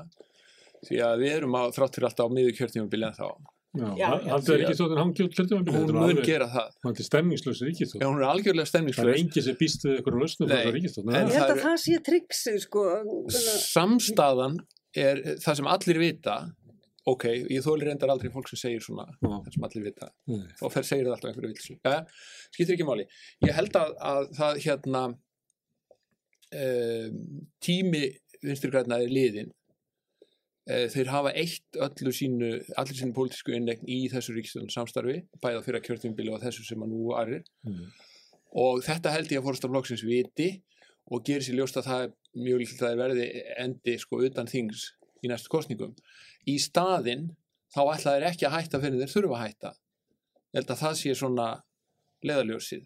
því 0.85 0.99
að 1.07 1.23
við 1.23 1.35
erum 1.39 1.55
á 1.57 1.63
þrátt 1.73 1.97
fyrir 1.97 2.09
alltaf 2.11 2.29
á 2.29 2.35
miður 2.35 2.57
kjörtímabili 2.59 3.07
en 3.09 3.15
þá. 3.19 3.29
Já, 3.75 3.87
Já, 3.99 4.07
já. 4.23 4.29
haldið 4.31 4.53
er 4.55 4.61
ekki 4.69 4.75
stóðin 4.79 5.01
hangi 5.03 5.25
út 5.25 5.33
kjörtímabilið. 5.35 5.79
Hún 5.81 5.97
mun 5.99 6.21
gera 6.27 6.47
það. 6.53 6.75
Það 6.85 7.01
er 7.03 7.07
stemningslösi 7.09 7.65
Já, 7.65 7.69
ríkistóð. 7.71 8.05
hún 8.07 8.21
er 8.21 8.27
algjörlega 8.29 8.55
Það 8.55 8.67
er 8.67 8.73
stemningslaus. 8.73 9.17
engi 9.23 9.43
sem 9.47 9.57
býst 9.63 9.87
við 9.89 9.97
einhverju 9.97 10.21
lausnum 10.23 10.47
frá 10.47 10.55
Nei, 10.55 10.61
þessar 10.61 10.77
ríkistóð. 10.79 11.09
en 11.09 11.15
Ég 11.15 11.33
það 11.35 11.41
held 11.41 11.55
að 11.55 11.63
það 11.65 11.79
sé 11.87 11.99
tryggsið, 12.11 12.59
sko. 12.69 12.85
Að- 12.95 13.41
Samstaðan 13.65 14.61
er 14.95 15.23
það 15.43 15.59
sem 15.59 15.71
allir 15.75 15.99
vita 16.05 16.37
ok, 17.11 17.25
ég 17.53 17.65
þóli 17.65 17.89
reyndar 17.89 18.13
aldrei 18.15 18.33
fólk 18.33 18.49
sem 18.51 18.61
segir 18.61 18.85
svona 18.85 19.07
það 19.21 19.51
sem 19.55 19.67
allir 19.69 19.87
vita. 19.89 20.11
Þá 20.61 20.65
fer 20.73 20.89
segir 20.89 21.09
það 21.09 21.17
alltaf 21.17 21.31
einhverju 21.31 21.53
vilsu 21.53 21.77
ja, 21.77 21.99
skiptir 22.55 22.77
ekki 22.77 22.89
máli. 22.89 23.07
Ég 23.45 23.57
held 23.59 23.77
að, 23.81 23.93
að 24.13 24.31
það 24.39 24.63
hérna 24.65 25.03
um, 26.63 27.21
tími 27.65 28.07
vinstri 28.45 28.73
græna 28.73 29.01
er 29.01 29.13
liðin 29.13 29.53
eh, 30.69 30.87
þeir 30.93 31.13
hafa 31.13 31.33
eitt 31.41 31.79
öllu 31.87 32.13
sínu, 32.15 32.51
allir 32.81 32.99
sínu 32.99 33.17
pólitísku 33.17 33.55
innlegn 33.57 33.89
í 33.89 34.05
þessu 34.13 34.37
ríkistjórn 34.37 34.73
samstarfi, 34.73 35.23
bæða 35.41 35.63
fyrir 35.65 35.81
að 35.81 35.87
kjörtjumbili 35.89 36.35
og 36.35 36.43
þessu 36.45 36.67
sem 36.67 36.85
að 36.85 36.93
nú 36.93 37.15
aðrir. 37.17 37.45
Mm. 37.69 37.87
og 38.55 38.85
þetta 38.87 39.11
held 39.11 39.33
ég 39.33 39.41
að 39.41 39.49
fórsta 39.49 39.71
flokksins 39.71 40.05
viti 40.07 40.51
og 41.11 41.25
gerir 41.27 41.43
sér 41.45 41.59
ljóst 41.59 41.79
að 41.81 41.89
það 41.89 42.05
er 42.05 42.13
mjög 42.45 42.61
líkt 42.61 42.77
að 42.77 42.85
það 42.85 43.01
verði 43.01 43.25
endi 43.65 43.95
sko 44.01 44.21
utan 44.25 44.51
þings 44.51 44.85
í 45.25 45.31
næstu 45.33 45.51
kostningum. 45.53 45.95
Í 46.47 46.57
staðinn 46.63 47.31
þá 47.75 47.81
ætla 47.95 48.17
þeir 48.17 48.27
ekki 48.31 48.49
að 48.49 48.57
hætta 48.59 48.81
fyrir 48.83 49.01
þeir 49.03 49.15
þurfa 49.15 49.39
að 49.39 49.47
hætta. 49.47 49.73
Ég 50.55 50.61
held 50.61 50.75
að 50.75 50.83
það 50.85 50.99
sé 51.01 51.15
svona 51.19 51.49
leðaljósið 52.25 52.85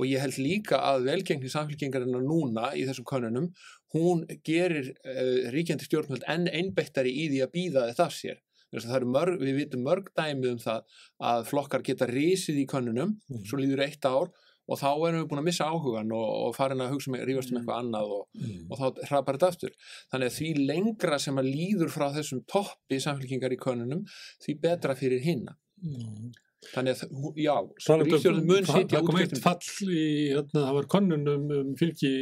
og 0.00 0.06
ég 0.08 0.22
held 0.22 0.38
líka 0.40 0.78
að 0.86 1.08
velgengni 1.10 1.50
samfélkingarinnar 1.52 2.22
núna 2.24 2.70
í 2.78 2.86
þessum 2.88 3.06
konunum 3.10 3.50
hún 3.94 4.22
gerir 4.46 4.92
uh, 4.94 5.50
ríkjandi 5.52 5.88
stjórnvöld 5.88 6.24
enn 6.30 6.46
einbettari 6.48 7.10
í 7.10 7.26
því 7.32 7.42
að 7.44 7.52
býða 7.56 7.88
þetta 7.90 8.06
af 8.06 8.14
sér. 8.16 8.38
Mörg, 8.70 9.40
við 9.42 9.56
vitum 9.58 9.82
mörg 9.82 10.12
dæmi 10.14 10.52
um 10.52 10.60
það 10.62 10.84
að 11.26 11.48
flokkar 11.48 11.82
geta 11.82 12.06
risið 12.06 12.60
í 12.62 12.66
konunum, 12.70 13.16
Mhm. 13.28 13.44
svo 13.50 13.58
líður 13.58 13.82
eitt 13.82 14.06
ár 14.06 14.30
og 14.68 14.78
þá 14.78 14.88
erum 15.08 15.20
við 15.22 15.28
búin 15.30 15.40
að 15.42 15.48
missa 15.48 15.64
áhugan 15.70 16.12
og, 16.12 16.28
og 16.46 16.54
farin 16.56 16.80
að 16.84 16.92
hugsa 16.94 17.10
með, 17.10 17.24
rífast 17.30 17.50
um 17.52 17.58
eitthvað 17.60 17.80
annað 17.84 18.12
og, 18.18 18.26
Mm. 18.34 18.66
og 18.70 18.78
þá 18.78 19.00
hrapar 19.08 19.34
þetta 19.38 19.48
aftur. 19.48 19.72
Þannig 20.12 20.26
að 20.30 20.36
því 20.36 20.66
lengra 20.66 21.18
sem 21.18 21.36
að 21.40 21.48
líður 21.54 21.90
frá 21.90 22.06
þessum 22.14 22.44
toppi 22.46 23.00
samfélkingar 23.02 23.52
í 23.52 23.58
konunum, 23.58 24.04
því 24.44 24.54
betra 24.60 24.94
fyrir 24.94 25.20
hinna. 25.24 25.56
Mm. 25.82 26.30
Þannig 26.74 26.92
að, 26.92 27.34
já, 27.40 27.54
um- 27.56 28.04
ríkstjórnin 28.04 28.46
mun 28.46 28.64
sitja 28.68 28.98
Það 29.00 29.06
kom 29.06 29.16
eitt 29.16 29.32
út 29.32 29.42
fall 29.42 29.88
í, 29.88 30.28
hérna, 30.34 30.60
það 30.66 30.74
var 30.76 30.88
könnun 30.92 31.28
um, 31.34 31.50
um 31.50 31.74
fylgi 31.80 32.12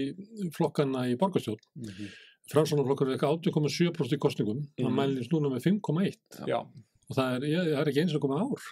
flokkana 0.55 1.09
í 1.11 1.17
borgarstjórn. 1.19 1.59
Mhm. 1.77 2.09
Framsvonarflokkur 2.49 3.09
er 3.11 3.17
eitthvað 3.19 3.43
8,7% 3.43 4.15
í 4.15 4.19
kostningum. 4.23 4.61
Það 4.79 4.87
Mhm. 4.89 4.95
mælist 4.97 5.31
núna 5.35 5.51
með 5.53 5.65
5,1 5.67 6.47
Já, 6.49 6.61
og 6.61 7.17
það 7.17 7.35
er, 7.37 7.41
ég, 7.51 7.65
það 7.75 7.81
er 7.83 7.91
ekki 7.93 8.01
eins 8.05 8.15
og 8.15 8.23
komið 8.23 8.41
ár. 8.47 8.63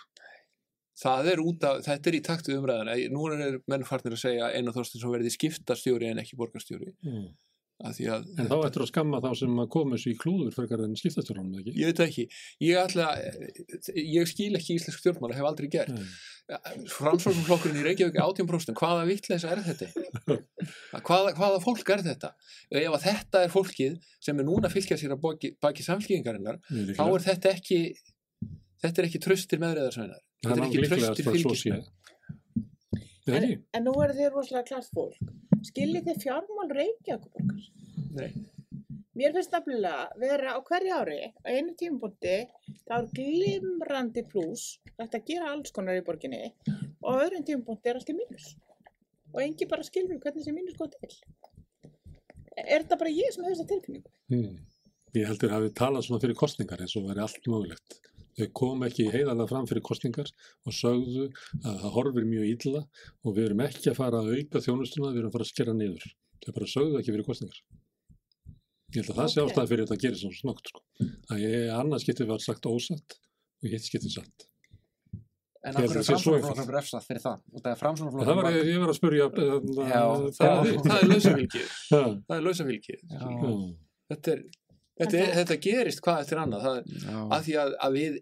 Það 1.00 1.32
er 1.32 1.42
út 1.44 1.66
af, 1.68 1.80
þetta 1.86 2.10
er 2.10 2.18
í 2.18 2.22
takt 2.24 2.50
við 2.50 2.60
umræðina. 2.60 2.94
Nú 3.12 3.26
er 3.32 3.58
menn 3.68 3.88
farnir 3.88 4.16
að 4.16 4.22
segja 4.22 4.52
einu 4.54 4.74
þorstins 4.76 5.08
verði 5.08 5.34
skiptastjóri 5.34 6.12
en 6.12 6.22
ekki 6.22 6.38
borgarstjóri. 6.40 6.94
Mm. 7.06 7.26
Því 7.76 8.06
að, 8.08 8.22
En 8.40 8.46
þá 8.48 8.54
ættir 8.64 8.82
að 8.86 8.88
skamma 8.88 9.18
þá 9.20 9.28
sem 9.36 9.58
að 9.60 9.66
koma 9.74 9.98
þessu 9.98 10.14
í 10.14 10.16
klúður 10.16 10.54
frekar 10.54 10.80
en 10.80 10.94
skiptastjórnum, 10.96 11.58
ekki? 11.60 11.74
ég 11.76 11.90
veit 11.90 11.98
það 11.98 12.06
ekki, 12.06 12.24
ég 12.64 12.78
ætla, 12.80 13.08
ég 14.00 14.30
skil 14.30 14.56
ekki 14.56 14.78
íslensk 14.78 15.02
stjórnmála, 15.02 15.36
hef 15.36 15.48
aldrei 15.50 15.68
gert. 15.74 15.92
Nei. 15.92 16.06
Framsóknarflokkurinn 16.94 17.82
í 17.82 17.84
Reykjavík 17.84 18.16
er 18.16 18.24
18% 18.24 18.78
hvaða 18.78 19.04
vitleisa 19.08 19.50
er 19.50 19.60
þetta 19.66 19.88
hvaða, 21.08 21.32
hvaða 21.34 21.58
fólk 21.64 21.90
er 21.90 22.04
þetta 22.06 22.30
ef 22.70 22.94
að 22.94 23.02
þetta 23.02 23.42
er 23.42 23.50
fólkið 23.50 23.96
sem 24.22 24.38
er 24.38 24.46
núna 24.46 24.70
að 24.70 24.76
fylgja 24.76 25.00
sér 25.00 25.16
að 25.16 25.24
baki, 25.24 25.50
baki 25.58 25.82
samfélkingarinnar 25.82 26.60
þá 26.70 27.02
er 27.08 27.26
þetta 27.26 27.50
ekki 27.50 27.80
þetta 28.78 29.02
er 29.02 29.08
ekki 29.10 29.22
tröstir 29.26 29.62
meðreðarsveinar 29.64 30.22
Það 30.35 30.35
þetta 30.50 30.66
er 30.66 30.66
er 30.66 30.96
ekki 30.96 31.10
að 31.10 31.20
sé. 31.20 31.30
fylgismenn 31.30 31.84
En, 33.26 33.46
en 33.74 33.82
nú 33.82 33.92
eru 34.04 34.14
þið 34.14 34.28
rosalega 34.30 34.68
klart 34.68 34.92
fólk. 34.94 35.30
Skiljið 35.66 36.04
þið 36.06 36.20
fjármál 36.22 36.68
Reykjavíkuborgar? 36.76 37.64
Nei. 38.14 38.28
Mér 39.16 39.32
finnst 39.32 39.54
nefnilega 39.56 40.20
vera 40.20 40.52
á 40.54 40.58
hverju 40.62 40.92
ári, 40.94 41.18
á 41.42 41.48
einu 41.48 41.72
tímapunkti, 41.80 42.36
þá 42.84 42.94
er 42.98 43.08
glimrandi 43.16 44.22
pluss, 44.28 44.76
þetta 45.00 45.22
gera 45.26 45.50
alls 45.54 45.72
konar 45.74 45.98
í 45.98 46.04
borginni, 46.06 46.52
og 47.00 47.08
á 47.16 47.24
öðrum 47.24 47.46
tímapunkti 47.48 47.90
er 47.90 47.98
allt 47.98 48.12
í 48.12 48.16
mínus. 48.18 48.50
Og 49.32 49.40
engi 49.42 49.66
bara 49.70 49.86
skilur 49.88 50.20
hvernig 50.20 50.44
þessi 50.44 50.54
mínus 50.54 50.76
góð 50.78 50.94
til. 51.00 51.16
Er 52.60 52.84
þetta 52.84 53.00
bara 53.00 53.14
ég 53.16 53.32
sem 53.32 53.42
hefur 53.42 53.56
þessa 53.56 53.70
tilfinningu? 53.72 54.12
Hmm. 54.30 54.60
Ég 55.16 55.30
heldur 55.30 55.50
að 55.50 55.56
hafi 55.56 55.72
talað 55.80 56.06
svona 56.06 56.22
fyrir 56.22 56.38
kostningar 56.38 56.84
eins 56.84 56.94
og 57.00 57.08
væri 57.08 57.24
allt 57.24 57.48
mögulegt. 57.48 57.98
Þau 58.36 58.46
kom 58.60 58.82
ekki 58.84 59.06
heiðarlega 59.12 59.48
fram 59.48 59.66
fyrir 59.70 59.84
kostningar 59.86 60.28
og 60.68 60.74
sögðu 60.76 61.26
að 61.64 61.78
það 61.82 61.94
horfir 61.96 62.26
mjög 62.28 62.48
illa 62.52 62.82
og 63.24 63.36
við 63.36 63.46
erum 63.48 63.62
ekki 63.64 63.90
að 63.92 63.98
fara 64.00 64.20
að 64.20 64.32
auka 64.36 64.60
þjónustuna, 64.66 65.12
við 65.14 65.22
erum 65.22 65.30
að 65.30 65.36
fara 65.38 65.46
að 65.46 65.52
skera 65.54 65.76
niður. 65.78 66.04
Þau 66.44 66.50
bara 66.58 66.68
sögðu 66.74 66.98
ekki 67.00 67.14
fyrir 67.14 67.28
kostningar. 67.30 67.62
Ég 68.94 69.00
held 69.02 69.12
að 69.14 69.16
það 69.22 69.30
sé 69.32 69.40
Ok. 69.42 69.48
ástæði 69.50 69.70
fyrir 69.72 69.86
þetta 69.86 69.96
að 69.96 70.04
gera 70.04 70.20
svona 70.20 70.36
snögt. 70.40 70.68
Sko. 70.70 70.82
Að 71.32 71.40
ég, 71.46 71.64
annars 71.74 72.04
getið 72.06 72.28
var 72.30 72.44
sagt 72.44 72.68
ósatt 72.70 73.16
og 73.64 73.72
hitt 73.72 73.88
getið 73.96 74.12
satt. 74.18 74.46
En 75.66 75.74
Ég 75.74 75.80
af 75.80 75.90
hverju 75.90 75.96
það 75.96 76.04
sé 76.06 76.12
framsóknarflokkur 76.12 76.76
refsað 76.76 77.06
fyrir 77.08 77.22
það? 77.24 77.40
Það 77.56 77.70
er 77.72 77.78
Það 78.26 78.36
var, 78.38 78.46
ég 78.54 78.76
var 78.78 78.92
að 78.92 78.98
spurja 79.00 79.24
Já, 79.26 80.04
það, 80.36 80.60
þið. 80.62 80.76
það 80.86 81.00
er 81.00 81.08
lausafylgið 81.10 81.72
það 81.90 82.36
er 82.36 82.44
lausafylgið 82.46 83.00
þetta, 84.06 84.34
er, 84.36 84.44
þetta, 85.00 85.18
er, 85.20 85.32
þetta 85.40 85.56
gerist 85.66 86.02
hvað 86.04 86.22
eftir 86.24 86.40
annað. 86.42 86.66
Að 87.36 87.44
því 87.46 87.56
að, 87.62 87.74
að 87.86 87.96
við, 88.00 88.18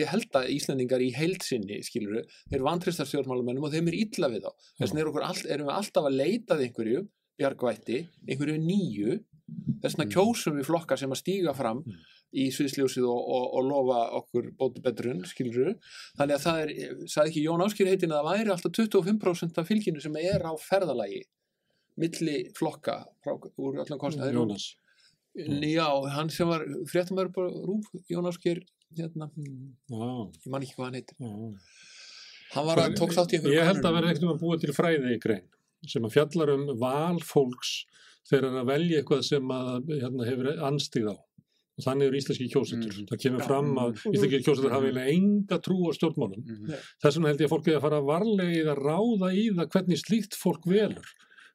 ég 0.00 0.10
held 0.12 0.38
að 0.40 0.50
Íslandingar 0.56 1.04
í 1.04 1.10
heildsinni, 1.16 1.78
skilur 1.86 2.22
þeir 2.50 2.64
vantristar 2.66 3.08
stjórnmálamennum 3.10 3.68
og 3.68 3.72
þeim 3.76 3.92
er 3.92 3.98
illa 4.00 4.32
við 4.32 4.46
þá. 4.48 4.50
Þess 4.80 4.92
vegna 4.96 5.04
er 5.04 5.30
all, 5.30 5.40
erum 5.56 5.70
við 5.70 5.78
alltaf 5.80 6.10
að 6.10 6.18
leitað 6.22 6.66
einhverju 6.66 7.06
bjargvætti, 7.36 8.02
einhverju 8.30 8.60
nýju. 8.64 9.16
Þess 9.82 9.94
vegna 9.94 10.04
Mm. 10.06 10.12
kjósum 10.16 10.56
við 10.58 10.64
flokka 10.66 10.96
sem 10.98 11.12
að 11.12 11.20
stíga 11.20 11.52
fram 11.54 11.84
Mm. 11.86 11.98
í 12.34 12.48
sviðsljósið 12.50 13.04
og, 13.06 13.20
og, 13.36 13.44
og 13.60 13.66
lofa 13.68 13.98
okkur 14.18 14.48
bóti 14.58 14.82
betrun, 14.82 15.20
skilur 15.24 15.76
þannig 16.18 16.34
að 16.34 16.42
það 16.42 16.58
er, 16.64 16.72
sagði 17.06 17.30
ekki 17.30 17.44
Jón 17.44 17.62
Áskir 17.62 17.86
heitin 17.86 18.10
að 18.10 18.24
það 18.24 18.26
væri 18.32 18.52
alltaf 18.56 18.72
25% 18.74 19.60
af 19.62 19.68
fylginu 19.70 20.02
sem 20.02 20.16
er 20.18 20.42
á 20.42 20.52
ferðalagi 20.58 21.22
milli 21.96 22.34
flokka 22.58 22.96
frá, 23.24 23.36
úr 23.38 23.78
allan 23.84 24.00
kostnaði 24.02 24.34
Jónas. 24.34 24.66
Já, 25.36 25.88
hann 26.16 26.30
sem 26.32 26.48
var 26.48 26.64
fréttamöður 26.88 27.32
bara 27.34 27.66
rúf, 27.68 27.90
Jón 28.08 28.28
Ásker 28.30 28.62
hérna, 28.96 29.28
Já, 29.36 30.08
ég 30.46 30.48
man 30.52 30.64
ekki 30.64 30.78
hvað 30.78 30.86
hann 30.86 30.96
heitir 31.00 31.16
já. 31.20 31.32
hann 32.54 32.66
var 32.70 32.80
að 32.80 32.96
tók 32.96 33.12
þátt 33.12 33.34
í 33.34 33.38
einhverju 33.38 33.58
Ég 33.58 33.68
held 33.68 33.84
að 33.84 33.98
vera 33.98 34.10
ekkert 34.12 34.24
um 34.24 34.32
að 34.32 34.42
búa 34.44 34.58
til 34.62 34.76
fræði 34.76 35.12
í 35.16 35.20
grein 35.20 35.46
sem 35.86 36.06
að 36.06 36.16
fjallar 36.16 36.52
um 36.54 36.66
val 36.80 37.20
fólks 37.22 37.74
þegar 38.26 38.48
það 38.48 38.56
er 38.56 38.62
að 38.62 38.70
velja 38.72 39.00
eitthvað 39.00 39.24
sem 39.26 39.52
að 39.54 39.92
hérna, 39.92 40.26
hefur 40.26 40.48
anstíð 40.68 41.10
á. 41.12 41.16
Og 41.76 41.84
þannig 41.84 42.08
eru 42.08 42.18
íslenski 42.18 42.46
kjósendur. 42.48 42.94
Mm. 42.96 43.06
Það 43.10 43.20
kemur 43.22 43.44
fram 43.44 43.70
að 43.82 43.98
íslenski 44.08 44.40
kjósendur 44.46 44.72
hafa 44.72 44.88
eiginlega 44.88 45.12
enga 45.12 45.58
trú 45.62 45.76
á 45.84 45.90
stjórnmálum. 45.92 46.40
Mhm. 46.40 46.80
Þess 47.04 47.18
vegna 47.18 47.30
held 47.30 47.42
ég 47.44 47.46
að 47.46 47.52
fólk 47.52 47.68
eigi 47.68 47.76
að 47.76 47.84
fara 47.84 48.00
varlega 48.08 48.56
í 48.56 48.62
að 48.64 48.80
ráða 48.80 49.30
í 49.36 49.44
það 49.58 49.70
hvernig 49.74 50.00
slíkt 50.00 50.38
fólk 50.40 50.64
velur. 50.72 51.10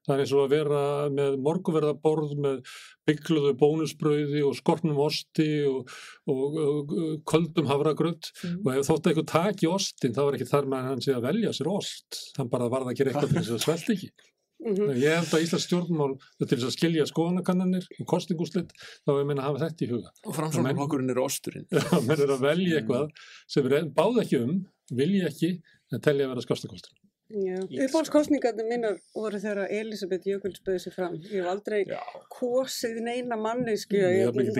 Það 0.07 0.15
er 0.15 0.23
eins 0.23 0.31
og 0.33 0.41
að 0.45 0.53
vera 0.55 0.81
með 1.13 1.35
morguverðaborð 1.45 2.31
með 2.41 2.71
byggluðu 3.09 3.51
bónusbrauði 3.59 4.41
og 4.47 4.55
skortnum 4.57 4.97
osti 5.03 5.47
og, 5.69 5.91
og, 6.31 6.57
og, 6.65 6.95
og 6.97 7.21
köldum 7.29 7.69
havragrödd 7.69 8.31
Mm. 8.41 8.57
og 8.65 8.73
ef 8.73 8.87
þótt 8.87 9.07
eitthvað 9.11 9.27
taki 9.29 9.67
ostin 9.69 10.13
þá 10.15 10.21
er 10.23 10.35
ekki 10.37 10.49
þar 10.49 10.67
með 10.71 11.01
sé 11.05 11.13
að 11.13 11.25
velja 11.27 11.51
sér 11.53 11.69
ost. 11.69 12.19
Hann 12.39 12.49
bara 12.49 12.69
varða 12.71 12.93
að 12.93 12.97
gera 13.01 13.11
eitthvað 13.11 13.33
til 13.33 13.41
þess 13.41 13.55
að 13.57 13.65
svelta 13.67 13.95
ekki. 13.97 14.11
Mhm. 14.61 14.91
ég 14.93 15.15
held 15.17 15.31
að 15.33 15.41
Íslands 15.41 15.63
stjórnmál 15.65 16.11
til 16.37 16.47
þess 16.51 16.67
að 16.67 16.73
skilja 16.75 17.05
skoðanakannanir 17.09 17.87
og 17.97 18.05
kostingúslit 18.11 18.69
þá 18.77 19.09
er 19.15 19.25
meina 19.25 19.41
að 19.41 19.47
hafa 19.47 19.61
þetta 19.63 19.85
í 19.85 19.89
huga. 19.89 20.11
Og 20.21 20.35
framsóknarflokkurinn 20.37 21.09
er 21.09 21.21
osturinn. 21.23 21.65
Menn 22.05 22.21
er 22.27 22.33
að 22.35 22.43
velja 22.45 22.77
eitthvað 22.77 23.07
sem 23.49 23.71
er 23.71 23.87
báð 23.97 24.19
ekki 24.21 24.41
um 24.43 24.59
vilja 24.93 25.31
ekki 25.31 25.49
en 25.95 26.03
telja 26.05 26.27
að 26.27 26.35
vera 26.35 26.45
skostakostur 26.45 26.93
Já, 27.31 27.57
uppáhaldskostningarnir 27.85 28.67
mínar 28.67 28.97
voru 29.15 29.39
þegar 29.41 29.71
Elisabeth 29.71 30.27
Jökuls 30.27 30.61
bauði 30.65 30.83
sig 30.83 30.95
fram. 30.95 31.15
Ég 31.31 31.41
hef 31.41 31.49
aldrei 31.53 31.81
Já. 31.87 31.99
kosið 32.33 33.01
neina 33.05 33.37
mannesku. 33.39 33.95
ég 33.95 34.25
hef 34.27 34.39
Ég 34.41 34.51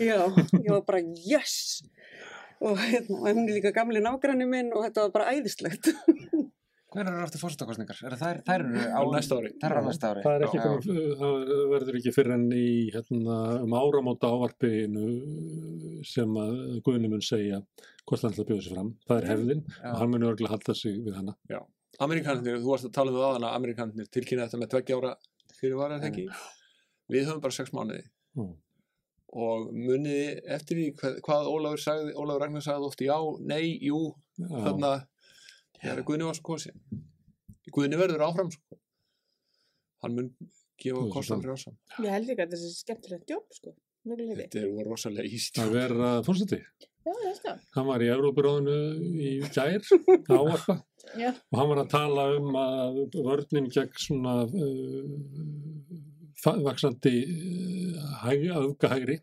Já, 0.00 0.20
ég 0.62 0.70
var 0.70 0.84
bara 0.86 1.02
yes! 1.26 1.82
Og 2.62 2.78
hérna, 2.80 3.18
hún 3.26 3.42
er 3.44 3.56
líka 3.58 3.72
gamli 3.76 4.00
nágranni 4.00 4.46
minn 4.48 4.70
og 4.72 4.86
þetta 4.86 5.08
var 5.08 5.16
bara 5.18 5.32
æðislegt. 5.36 5.90
Hver 6.96 7.10
eru 7.10 7.20
aftur 7.20 7.40
fórsetakostningar? 7.42 7.98
Er 8.08 8.14
þær, 8.16 8.38
þær 8.46 8.62
eru 8.64 8.84
á 8.88 9.00
næsta 9.12 9.36
ári 9.36 9.50
Þær 9.60 9.72
eru 9.74 9.80
á 9.82 9.88
næsta 9.90 10.10
ári. 10.14 10.22
það 10.24 10.36
er 10.36 10.44
ekki 10.46 10.56
Já. 10.56 10.62
komið, 10.64 11.00
það 11.20 11.64
verður 11.74 11.98
ekki 11.98 12.12
fyrir 12.16 12.34
enn 12.38 12.46
í 12.56 12.68
hérna, 12.94 13.36
um 13.66 13.74
áramóta 13.76 14.30
ávarpinu 14.32 15.08
sem 16.08 16.38
að 16.40 16.56
Guðni 16.86 17.10
mun 17.12 17.24
segja 17.26 17.60
hvort 18.06 18.24
hann 18.24 18.32
ætla 18.32 18.46
að 18.46 18.50
bjóða 18.52 18.64
sig 18.64 18.76
fram 18.78 18.92
það 19.10 19.20
er 19.20 19.28
hefðin 19.34 19.64
Já. 19.66 19.90
og 19.90 19.98
hann 20.00 20.14
mun 20.14 20.28
örgulega 20.30 20.54
halda 20.56 20.78
sig 20.78 20.96
við 21.04 21.18
hana 21.20 21.36
Amerikanir, 22.04 22.58
þú 22.60 22.70
varst 22.72 22.86
að 22.88 22.92
tala 22.96 23.12
um 23.12 23.16
það 23.16 23.26
aðan 23.30 23.46
að 23.48 23.56
Amerikanir 23.60 24.08
tilkynna 24.12 24.46
þetta 24.46 24.60
með 24.60 24.70
tveggja 24.74 24.96
ára 25.00 25.12
fyrirvara 25.56 25.96
er 25.96 26.02
það 26.04 26.08
ekki? 26.10 26.24
Við 27.14 27.28
höfum 27.28 27.42
bara 27.44 27.56
sex 27.56 27.72
mánuði. 27.72 28.04
Mm. 28.36 28.54
og 29.36 29.70
muniði 29.72 30.26
eftir 30.54 30.76
því 30.78 30.86
hvað, 31.00 31.14
hvað 31.26 31.46
Ólafur 31.50 31.80
sagði, 31.82 32.12
Ólafur 32.20 32.42
Ragnar 32.44 32.62
sagði 32.64 32.86
oft 32.90 33.00
já, 33.04 33.16
nei, 33.48 33.64
jú, 33.84 34.00
Já. 34.38 34.46
þarna 34.52 34.90
þegar 35.80 36.02
Guðni 36.08 36.28
var 36.28 36.36
svo 36.38 36.44
kosin 36.46 36.84
Guðni 37.74 37.98
verður 38.00 38.24
áfram 38.28 38.52
sko. 38.54 38.78
hann 40.04 40.14
mun 40.18 40.28
gefa 40.80 41.02
kostan 41.12 41.42
fyrir 41.42 41.56
ásam 41.56 41.76
Ég 42.04 42.12
held 42.14 42.28
líka 42.30 42.44
að 42.46 42.52
þetta 42.54 42.68
er 42.70 42.76
skemmtilegt 42.76 43.32
jobb, 43.34 43.48
sko. 43.56 43.74
Þetta 44.06 44.60
er 44.62 44.86
rosalega 44.86 45.32
íst 45.40 45.58
að 45.64 45.72
vera 45.74 46.12
fórseti 46.28 46.60
Já, 47.06 47.52
hann 47.76 47.86
var 47.86 48.02
í 48.02 48.08
Evrópuráðinu 48.10 48.76
í 49.22 49.32
gær 49.54 49.84
ávarpa 50.36 50.74
Já. 51.14 51.30
og 51.30 51.58
hann 51.60 51.70
var 51.70 51.80
að 51.84 51.92
tala 51.92 52.24
um 52.34 52.48
að 52.58 52.98
vörnin 53.14 53.68
gegn 53.70 53.92
svona 54.02 54.32
uh, 54.48 55.04
fa- 56.42 56.58
vaxandi 56.66 57.14
uh, 57.94 59.14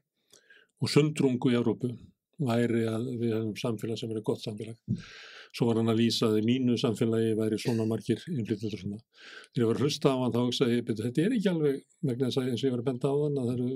og 0.79 0.91
sundrungu 0.91 1.51
í 1.51 1.57
Európu 1.59 1.91
væri 2.43 2.85
að 2.87 3.09
við 3.19 3.35
hefum 3.35 3.53
samfélag 3.59 3.99
sem 3.99 4.11
er 4.15 4.23
gott 4.25 4.41
samfélag. 4.43 4.79
Svo 5.53 5.67
var 5.69 5.77
hann 5.77 5.91
að 5.93 5.99
lýsa 6.01 6.25
að 6.31 6.39
í 6.39 6.45
mínu 6.47 6.75
samfélagi 6.81 7.35
væri 7.37 7.57
svona 7.61 7.85
margir 7.85 8.21
innflytjendur 8.25 8.79
svona. 8.81 8.97
Þegar 9.53 9.61
ég 9.61 9.67
var 9.69 9.77
að 9.77 9.83
hlusta 9.85 10.09
á 10.09 10.17
hann 10.17 10.33
þá 10.33 10.39
hugsaði 10.47 10.77
ég, 10.79 10.85
"Bíddu, 10.87 11.03
þetta 11.05 11.21
er 11.25 11.35
ekki 11.37 11.51
alveg 11.51 11.75
vegna 12.09 12.25
þess 12.29 12.39
að 12.41 12.47
eins 12.49 12.63
og 12.63 12.67
ég 12.67 12.73
var 12.73 12.81
að 12.81 12.89
benda 12.89 13.05
á 13.05 13.15
þann 13.21 13.37
að 13.37 13.45
það 13.49 13.53
eru 13.53 13.69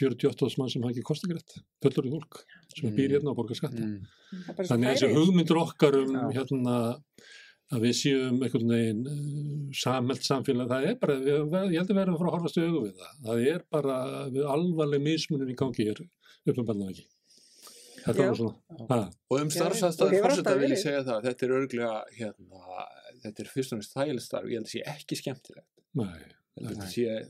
48 0.00 0.58
mann 0.58 0.70
sem 0.70 0.82
hafa 0.82 0.92
ekki 0.94 1.06
kostagrætt, 1.10 1.50
fullur 1.82 2.08
í 2.08 2.10
fólk 2.16 2.34
sem 2.74 2.90
Mm. 2.90 2.96
býr 2.98 3.10
hérna 3.14 3.30
og 3.30 3.36
borgar 3.38 3.56
skatta. 3.60 3.78
Mm. 3.78 4.02
Er 4.58 4.64
Þannig 4.66 4.86
að 4.90 4.94
þessi 4.98 5.14
hugmyndur 5.14 5.62
okkar 5.62 5.94
um 6.02 6.10
Já. 6.10 6.32
hérna 6.34 6.74
að 7.70 7.80
við 7.86 7.94
séum 7.94 8.42
einhvern 8.42 8.68
veginn 8.74 9.06
uh, 9.06 9.70
samhelt 9.70 10.22
samfélag, 10.26 10.66
það 10.66 10.86
er 10.90 10.94
bara, 10.98 11.14
ég 11.14 11.78
held 11.78 11.90
að 11.90 11.94
við 11.94 12.02
erum 12.02 12.14
að 12.14 12.18
fara 12.18 12.30
að 12.30 12.34
horfast 12.34 12.58
við 12.58 12.94
það. 12.98 13.14
Það 13.22 13.46
er 13.54 13.60
bara 13.70 13.96
við 14.34 14.44
alvarleg 14.50 15.00
mismunum 15.00 15.48
í 15.48 15.54
gangi 15.54 15.86
hér 15.86 16.00
uppum 16.50 16.66
ekki. 16.90 17.04
Þetta 17.06 17.06
Já. 17.06 17.06
var 17.06 17.06
svona, 17.06 17.06
ha, 17.06 17.89
Og 18.08 19.36
um 19.40 19.50
starfsastæði 19.52 20.22
fórseta 20.24 20.56
vil 20.60 20.72
ég 20.72 20.80
segja 20.80 21.02
það 21.06 21.16
að 21.18 21.26
þetta 21.28 21.46
er 21.46 21.54
örglega 21.58 21.94
hérna, 22.16 22.86
þetta 23.24 23.44
er 23.44 23.50
fyrst 23.54 23.74
og 23.74 23.80
næst 23.80 23.96
þægilegt 23.96 24.26
starf, 24.26 24.48
ég 24.50 24.60
held 24.60 24.68
að 24.70 24.74
sé 24.74 24.82
ekki 24.94 25.18
skemmtilegt. 25.20 25.68
nei. 26.00 26.20
Ég 26.60 26.66
held 26.66 26.66
að 26.66 26.80
Nei. 26.80 26.88
þetta 26.90 27.20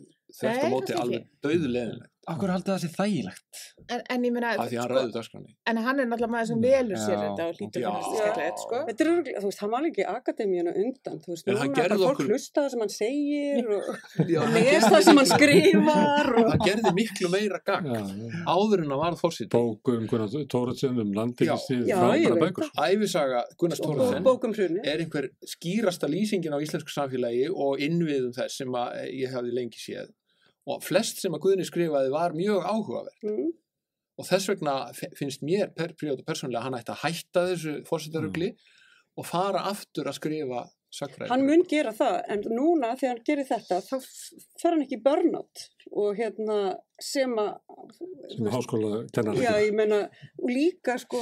sé 0.40 0.52
á 0.56 0.72
móti 0.72 0.96
alveg 0.96 1.26
döðleðinlegt 1.44 2.09
Akkur 2.28 2.50
haldið 2.52 2.68
það 2.74 2.82
sé 2.82 2.88
þægilegt? 2.92 3.60
En, 3.88 4.02
en 4.12 4.24
ég 4.26 4.32
meina, 4.34 4.50
af 4.52 4.68
því 4.68 4.76
að 4.76 4.82
hann 4.82 4.90
ræður 4.92 5.12
dagskráni. 5.14 5.54
en 5.70 5.76
hann 5.80 5.96
er 6.02 6.06
náttúrulega 6.10 6.32
maður 6.34 6.48
sem 6.50 6.60
velur 6.60 6.98
sér 7.00 7.14
Já. 7.16 7.20
þetta 7.22 7.42
og 7.48 7.54
hlýtur 7.56 7.80
Já. 7.80 7.88
að 7.88 7.94
finnast 7.96 8.20
skemmtilegt, 8.20 8.58
sko. 8.60 8.76
Þetta 8.90 9.00
er 9.04 9.10
örgulega, 9.10 9.40
þú 9.40 9.48
veist, 9.48 9.60
hann 9.64 9.72
var 9.72 9.82
í 9.88 10.04
akademíuna 10.10 10.72
undan, 10.82 11.16
þú 11.24 11.28
veist, 11.32 11.44
En 11.48 11.56
hann 11.56 11.70
núna 11.70 11.80
er 11.80 11.88
bara 11.94 12.10
fólk 12.10 12.20
hlusta 12.28 12.58
það 12.60 12.70
sem 12.74 12.80
hann 12.84 12.94
segir 12.94 13.64
og 13.72 13.82
hann 14.44 14.54
gerði 14.68 14.84
það 14.84 15.02
sem 15.08 15.16
hann 15.22 15.30
skrifar 15.32 16.26
og... 16.34 16.44
Hann 16.50 16.64
gerði 16.68 16.90
miklu 17.00 17.28
meira 17.32 17.58
gagn 17.64 17.88
Já, 17.88 18.02
áður 18.52 18.78
en 18.84 18.90
hann 18.92 19.02
varð 19.06 19.18
fórseti. 19.24 19.50
bókum 19.56 20.04
Gunnar 20.10 20.30
Tóratsen 20.52 21.00
um 21.00 21.10
landingistíð, 21.16 21.88
ég 21.88 21.96
frábæra 21.96 22.36
veit 22.36 22.44
bækur. 22.44 22.68
Æfisaga 22.76 23.40
Gunnars 23.56 23.80
og 30.70 30.84
flest 30.86 31.22
sem 31.22 31.34
að 31.36 31.42
Guðni 31.46 31.66
skrifaði 31.68 32.12
var 32.14 32.36
mjög 32.36 32.66
áhugaverð. 32.66 33.16
Mm. 33.26 33.52
Og 34.20 34.28
þess 34.28 34.50
vegna 34.52 34.74
fi- 34.96 35.12
finnst 35.16 35.44
mér 35.46 35.70
per, 35.76 35.94
príóta 35.96 36.24
persónulega 36.26 36.66
hann 36.66 36.76
ætti 36.76 36.92
að 36.92 37.02
hætta 37.06 37.46
þessu 37.52 37.78
fórsetarugli 37.88 38.50
og 39.18 39.26
fara 39.26 39.64
aftur 39.70 40.10
að 40.10 40.18
skrifa 40.18 40.66
sagfræði. 40.90 41.30
Hann 41.30 41.46
mun 41.46 41.62
gera 41.70 41.92
það, 41.94 42.16
en 42.34 42.42
núna 42.50 42.90
þegar 42.98 43.14
hann 43.14 43.24
gerir 43.28 43.48
þetta, 43.48 43.78
þá 43.86 43.96
fer 44.60 44.74
hann 44.74 44.82
ekki 44.84 44.98
í 44.98 45.04
burnout 45.04 45.64
og 45.90 46.18
hérna 46.18 46.58
sem 47.00 47.36
að, 47.38 47.52
sem 48.34 48.50
háskóla 48.54 49.04
kennar 49.14 49.38
já, 49.38 49.52
ég 49.62 49.76
meina, 49.78 50.02
og 50.40 50.50
líka 50.50 50.96
sko, 51.00 51.20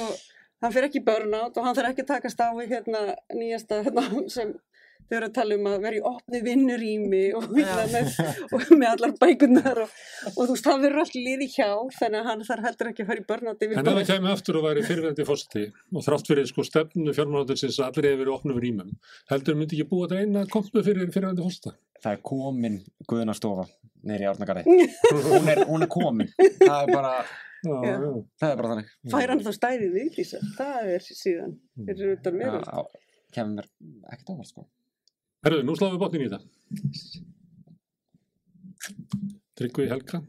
hann 0.63 0.73
fer 0.75 0.89
ekki 0.89 1.03
í 1.03 1.05
burnout 1.05 1.57
og 1.57 1.67
hann 1.67 1.77
þarf 1.77 1.93
ekki 1.93 2.05
að 2.07 2.11
takast 2.15 2.41
á 2.41 2.49
við 2.57 2.73
hérna 2.73 3.03
nýjasta, 3.37 3.83
hérna, 3.85 4.05
sem 4.33 4.55
þau 5.09 5.15
eru 5.17 5.27
að 5.29 5.33
tala 5.37 5.57
um 5.57 5.67
að 5.69 5.77
vera 5.85 5.97
í 5.97 6.01
opni 6.09 6.41
vinnurými 6.45 7.21
og, 7.37 7.47
með, 7.55 8.11
og 8.53 8.65
með 8.75 8.87
allar 8.91 9.13
bækunar 9.21 9.81
og, 9.85 9.95
og 10.35 10.39
þú 10.39 10.47
veist, 10.53 10.67
það 10.67 10.83
verður 10.85 11.03
allt 11.03 11.17
liði 11.17 11.47
hjá, 11.55 11.69
þannig 11.97 12.19
að 12.19 12.29
hann 12.29 12.45
þarf 12.49 12.67
heldur 12.67 12.91
ekki 12.91 13.05
að 13.05 13.11
fara 13.11 13.23
í 13.23 13.25
yfir 13.25 13.79
En 13.79 13.89
ef 13.89 13.97
það 13.99 14.11
kemur 14.11 14.35
aftur 14.35 14.59
og 14.59 14.67
væri 14.67 14.85
fyrirvændi 14.89 15.27
fórseti 15.29 15.65
og 15.95 16.05
þrátt 16.05 16.31
fyrir 16.33 16.49
sko 16.51 16.67
stefnu 16.67 17.15
fjármálandarsins 17.17 17.81
að 17.81 17.89
allir 17.89 18.09
hefur 18.11 18.23
verið 18.23 18.35
opnum 18.37 18.61
rýmum, 18.63 18.95
heldur 19.33 19.59
myndi 19.59 19.79
ekki 19.79 19.89
búa 19.93 20.07
að 20.09 20.17
reyna 20.19 20.45
kompu 20.53 20.85
fyrir 20.85 21.09
fyrirvændi 21.13 21.45
fórseta? 21.47 21.75
Það 21.99 22.15
er 22.15 22.23
komin 22.29 22.79
Guðnastofa 23.09 23.65
neyri 24.07 24.23
í 24.23 24.29
Árnagarði. 24.29 24.63
hún, 25.33 25.49
er, 25.51 25.65
hún 25.67 25.83
er 25.83 25.89
komin. 25.91 26.29
Það 26.61 26.77
er 26.85 26.93
bara, 26.93 27.13
Já, 27.59 27.75
Já. 27.83 27.95
það 28.39 28.51
er 28.53 28.59
bara 28.61 28.69
þannig. 28.71 28.91
fær 29.11 29.31
hann 29.33 29.41
þá 29.43 29.49
stæðið 29.57 29.95
viðlýsa, 29.97 30.39
það 30.55 30.91
er 30.93 31.07
síðan, 31.09 31.55
fyrir 31.89 32.13
utan 32.13 32.37
Já, 32.39 32.45
verið. 32.53 32.69
á- 32.71 32.91
kemur 33.35 33.67
ekkert 34.13 34.31
óvart, 34.31 34.47
sko. 34.53 34.63
Herðu, 35.39 35.61
nú 35.63 35.73
sláum 35.79 35.93
við 35.93 36.01
botnin 36.01 36.25
í 36.25 36.29
þetta. 36.31 36.47
Tryggvi 39.59 39.85
Helga, 39.87 40.19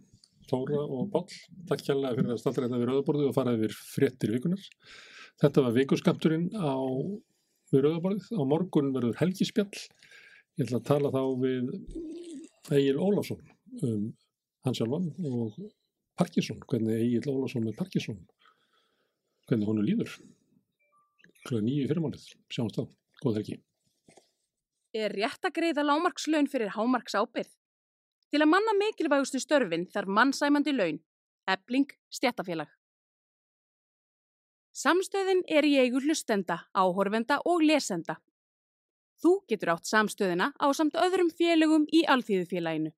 Tóra 0.51 0.83
og 0.85 1.09
Báll, 1.11 1.39
takk 1.67 1.83
kjærlega 1.83 2.19
fyrir 2.19 2.35
að 2.35 2.39
staldra 2.43 2.69
þetta 2.69 2.79
við 2.79 2.89
rauðaborðið 2.91 3.31
og 3.31 3.35
fara 3.35 3.55
yfir 3.57 3.75
fréttir 3.75 4.31
vikunar. 4.37 4.63
Þetta 5.43 5.65
var 5.65 5.75
vikuskamturinn 5.75 6.47
á 6.55 6.79
við 7.75 7.85
rauðaborðið. 7.87 8.29
Á 8.39 8.43
morgun 8.53 8.93
verður 8.95 9.19
helgispjall. 9.19 9.83
Ég 10.61 10.69
ætla 10.69 10.79
að 10.79 10.87
tala 10.91 11.11
þá 11.15 11.23
við 11.43 11.73
Egil 12.77 13.01
Ólafsson 13.03 13.43
um 13.87 14.05
hans 14.67 14.79
sjálfan 14.79 15.09
og 15.27 15.57
Parkinson, 16.21 16.61
hvernig 16.71 17.01
Egil 17.01 17.33
Ólafsson 17.33 17.67
með 17.67 17.79
Parkinson, 17.81 18.21
hvernig 19.51 19.73
honu 19.73 19.83
líður. 19.87 20.15
Klöða 21.49 21.67
nýju 21.67 21.91
fyrirmálið, 21.91 22.29
sjáumst 22.53 22.79
þá, 22.79 22.87
góð 23.25 23.41
helgi. 23.41 23.59
Er 24.91 25.13
rétt 25.15 25.47
að 25.47 25.55
greiða 25.55 25.85
lámarkslaun 25.87 26.49
fyrir 26.51 26.73
hámarks 26.75 27.15
ábyrð? 27.15 27.51
Til 28.31 28.43
að 28.43 28.51
manna 28.51 28.75
mikilvægustu 28.75 29.39
störfin 29.43 29.87
þarf 29.91 30.11
mannsæmandi 30.11 30.75
laun, 30.75 30.99
ebling, 31.47 31.87
stjættafélag. 32.11 32.71
Samstöðin 34.75 35.43
er 35.51 35.67
í 35.67 35.77
eigu 35.83 36.03
hlustenda, 36.03 36.61
áhorfenda 36.75 37.41
og 37.47 37.63
lesenda. 37.63 38.19
Þú 39.23 39.33
getur 39.51 39.75
átt 39.75 39.87
samstöðina 39.91 40.53
á 40.59 40.67
samt 40.75 40.99
öðrum 40.99 41.31
félögum 41.31 41.87
í 41.93 42.03
alþýðufélaginu. 42.11 42.95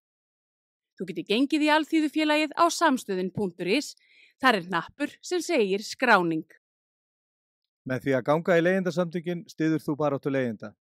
Þú 0.96 1.08
getur 1.08 1.28
gengið 1.28 1.64
í 1.66 1.72
alþýðufélagið 1.76 2.52
á 2.56 2.64
samstöðin.is, 2.72 3.96
þar 4.40 4.60
er 4.60 4.68
nappur 4.72 5.16
sem 5.24 5.40
segir 5.44 5.84
skráning. 5.84 6.46
Með 7.88 8.04
því 8.04 8.16
að 8.16 8.26
ganga 8.28 8.56
í 8.56 8.64
leyendasamtökin 8.64 9.44
stiður 9.50 9.82
þú 9.82 9.96
bara 9.98 10.20
áttu 10.20 10.30
leyenda. 10.30 10.76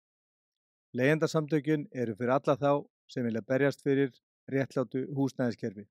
Leyendasamtökin 0.93 1.87
eru 1.93 2.15
fyrir 2.17 2.31
alla 2.33 2.55
þá 2.57 2.71
sem 3.13 3.25
vilja 3.25 3.41
berjast 3.45 3.83
fyrir 3.85 4.09
réttlátu 4.49 5.03
húsnæðiskerfi. 5.13 5.85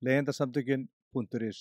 leyendasamtökin.is 0.00 1.58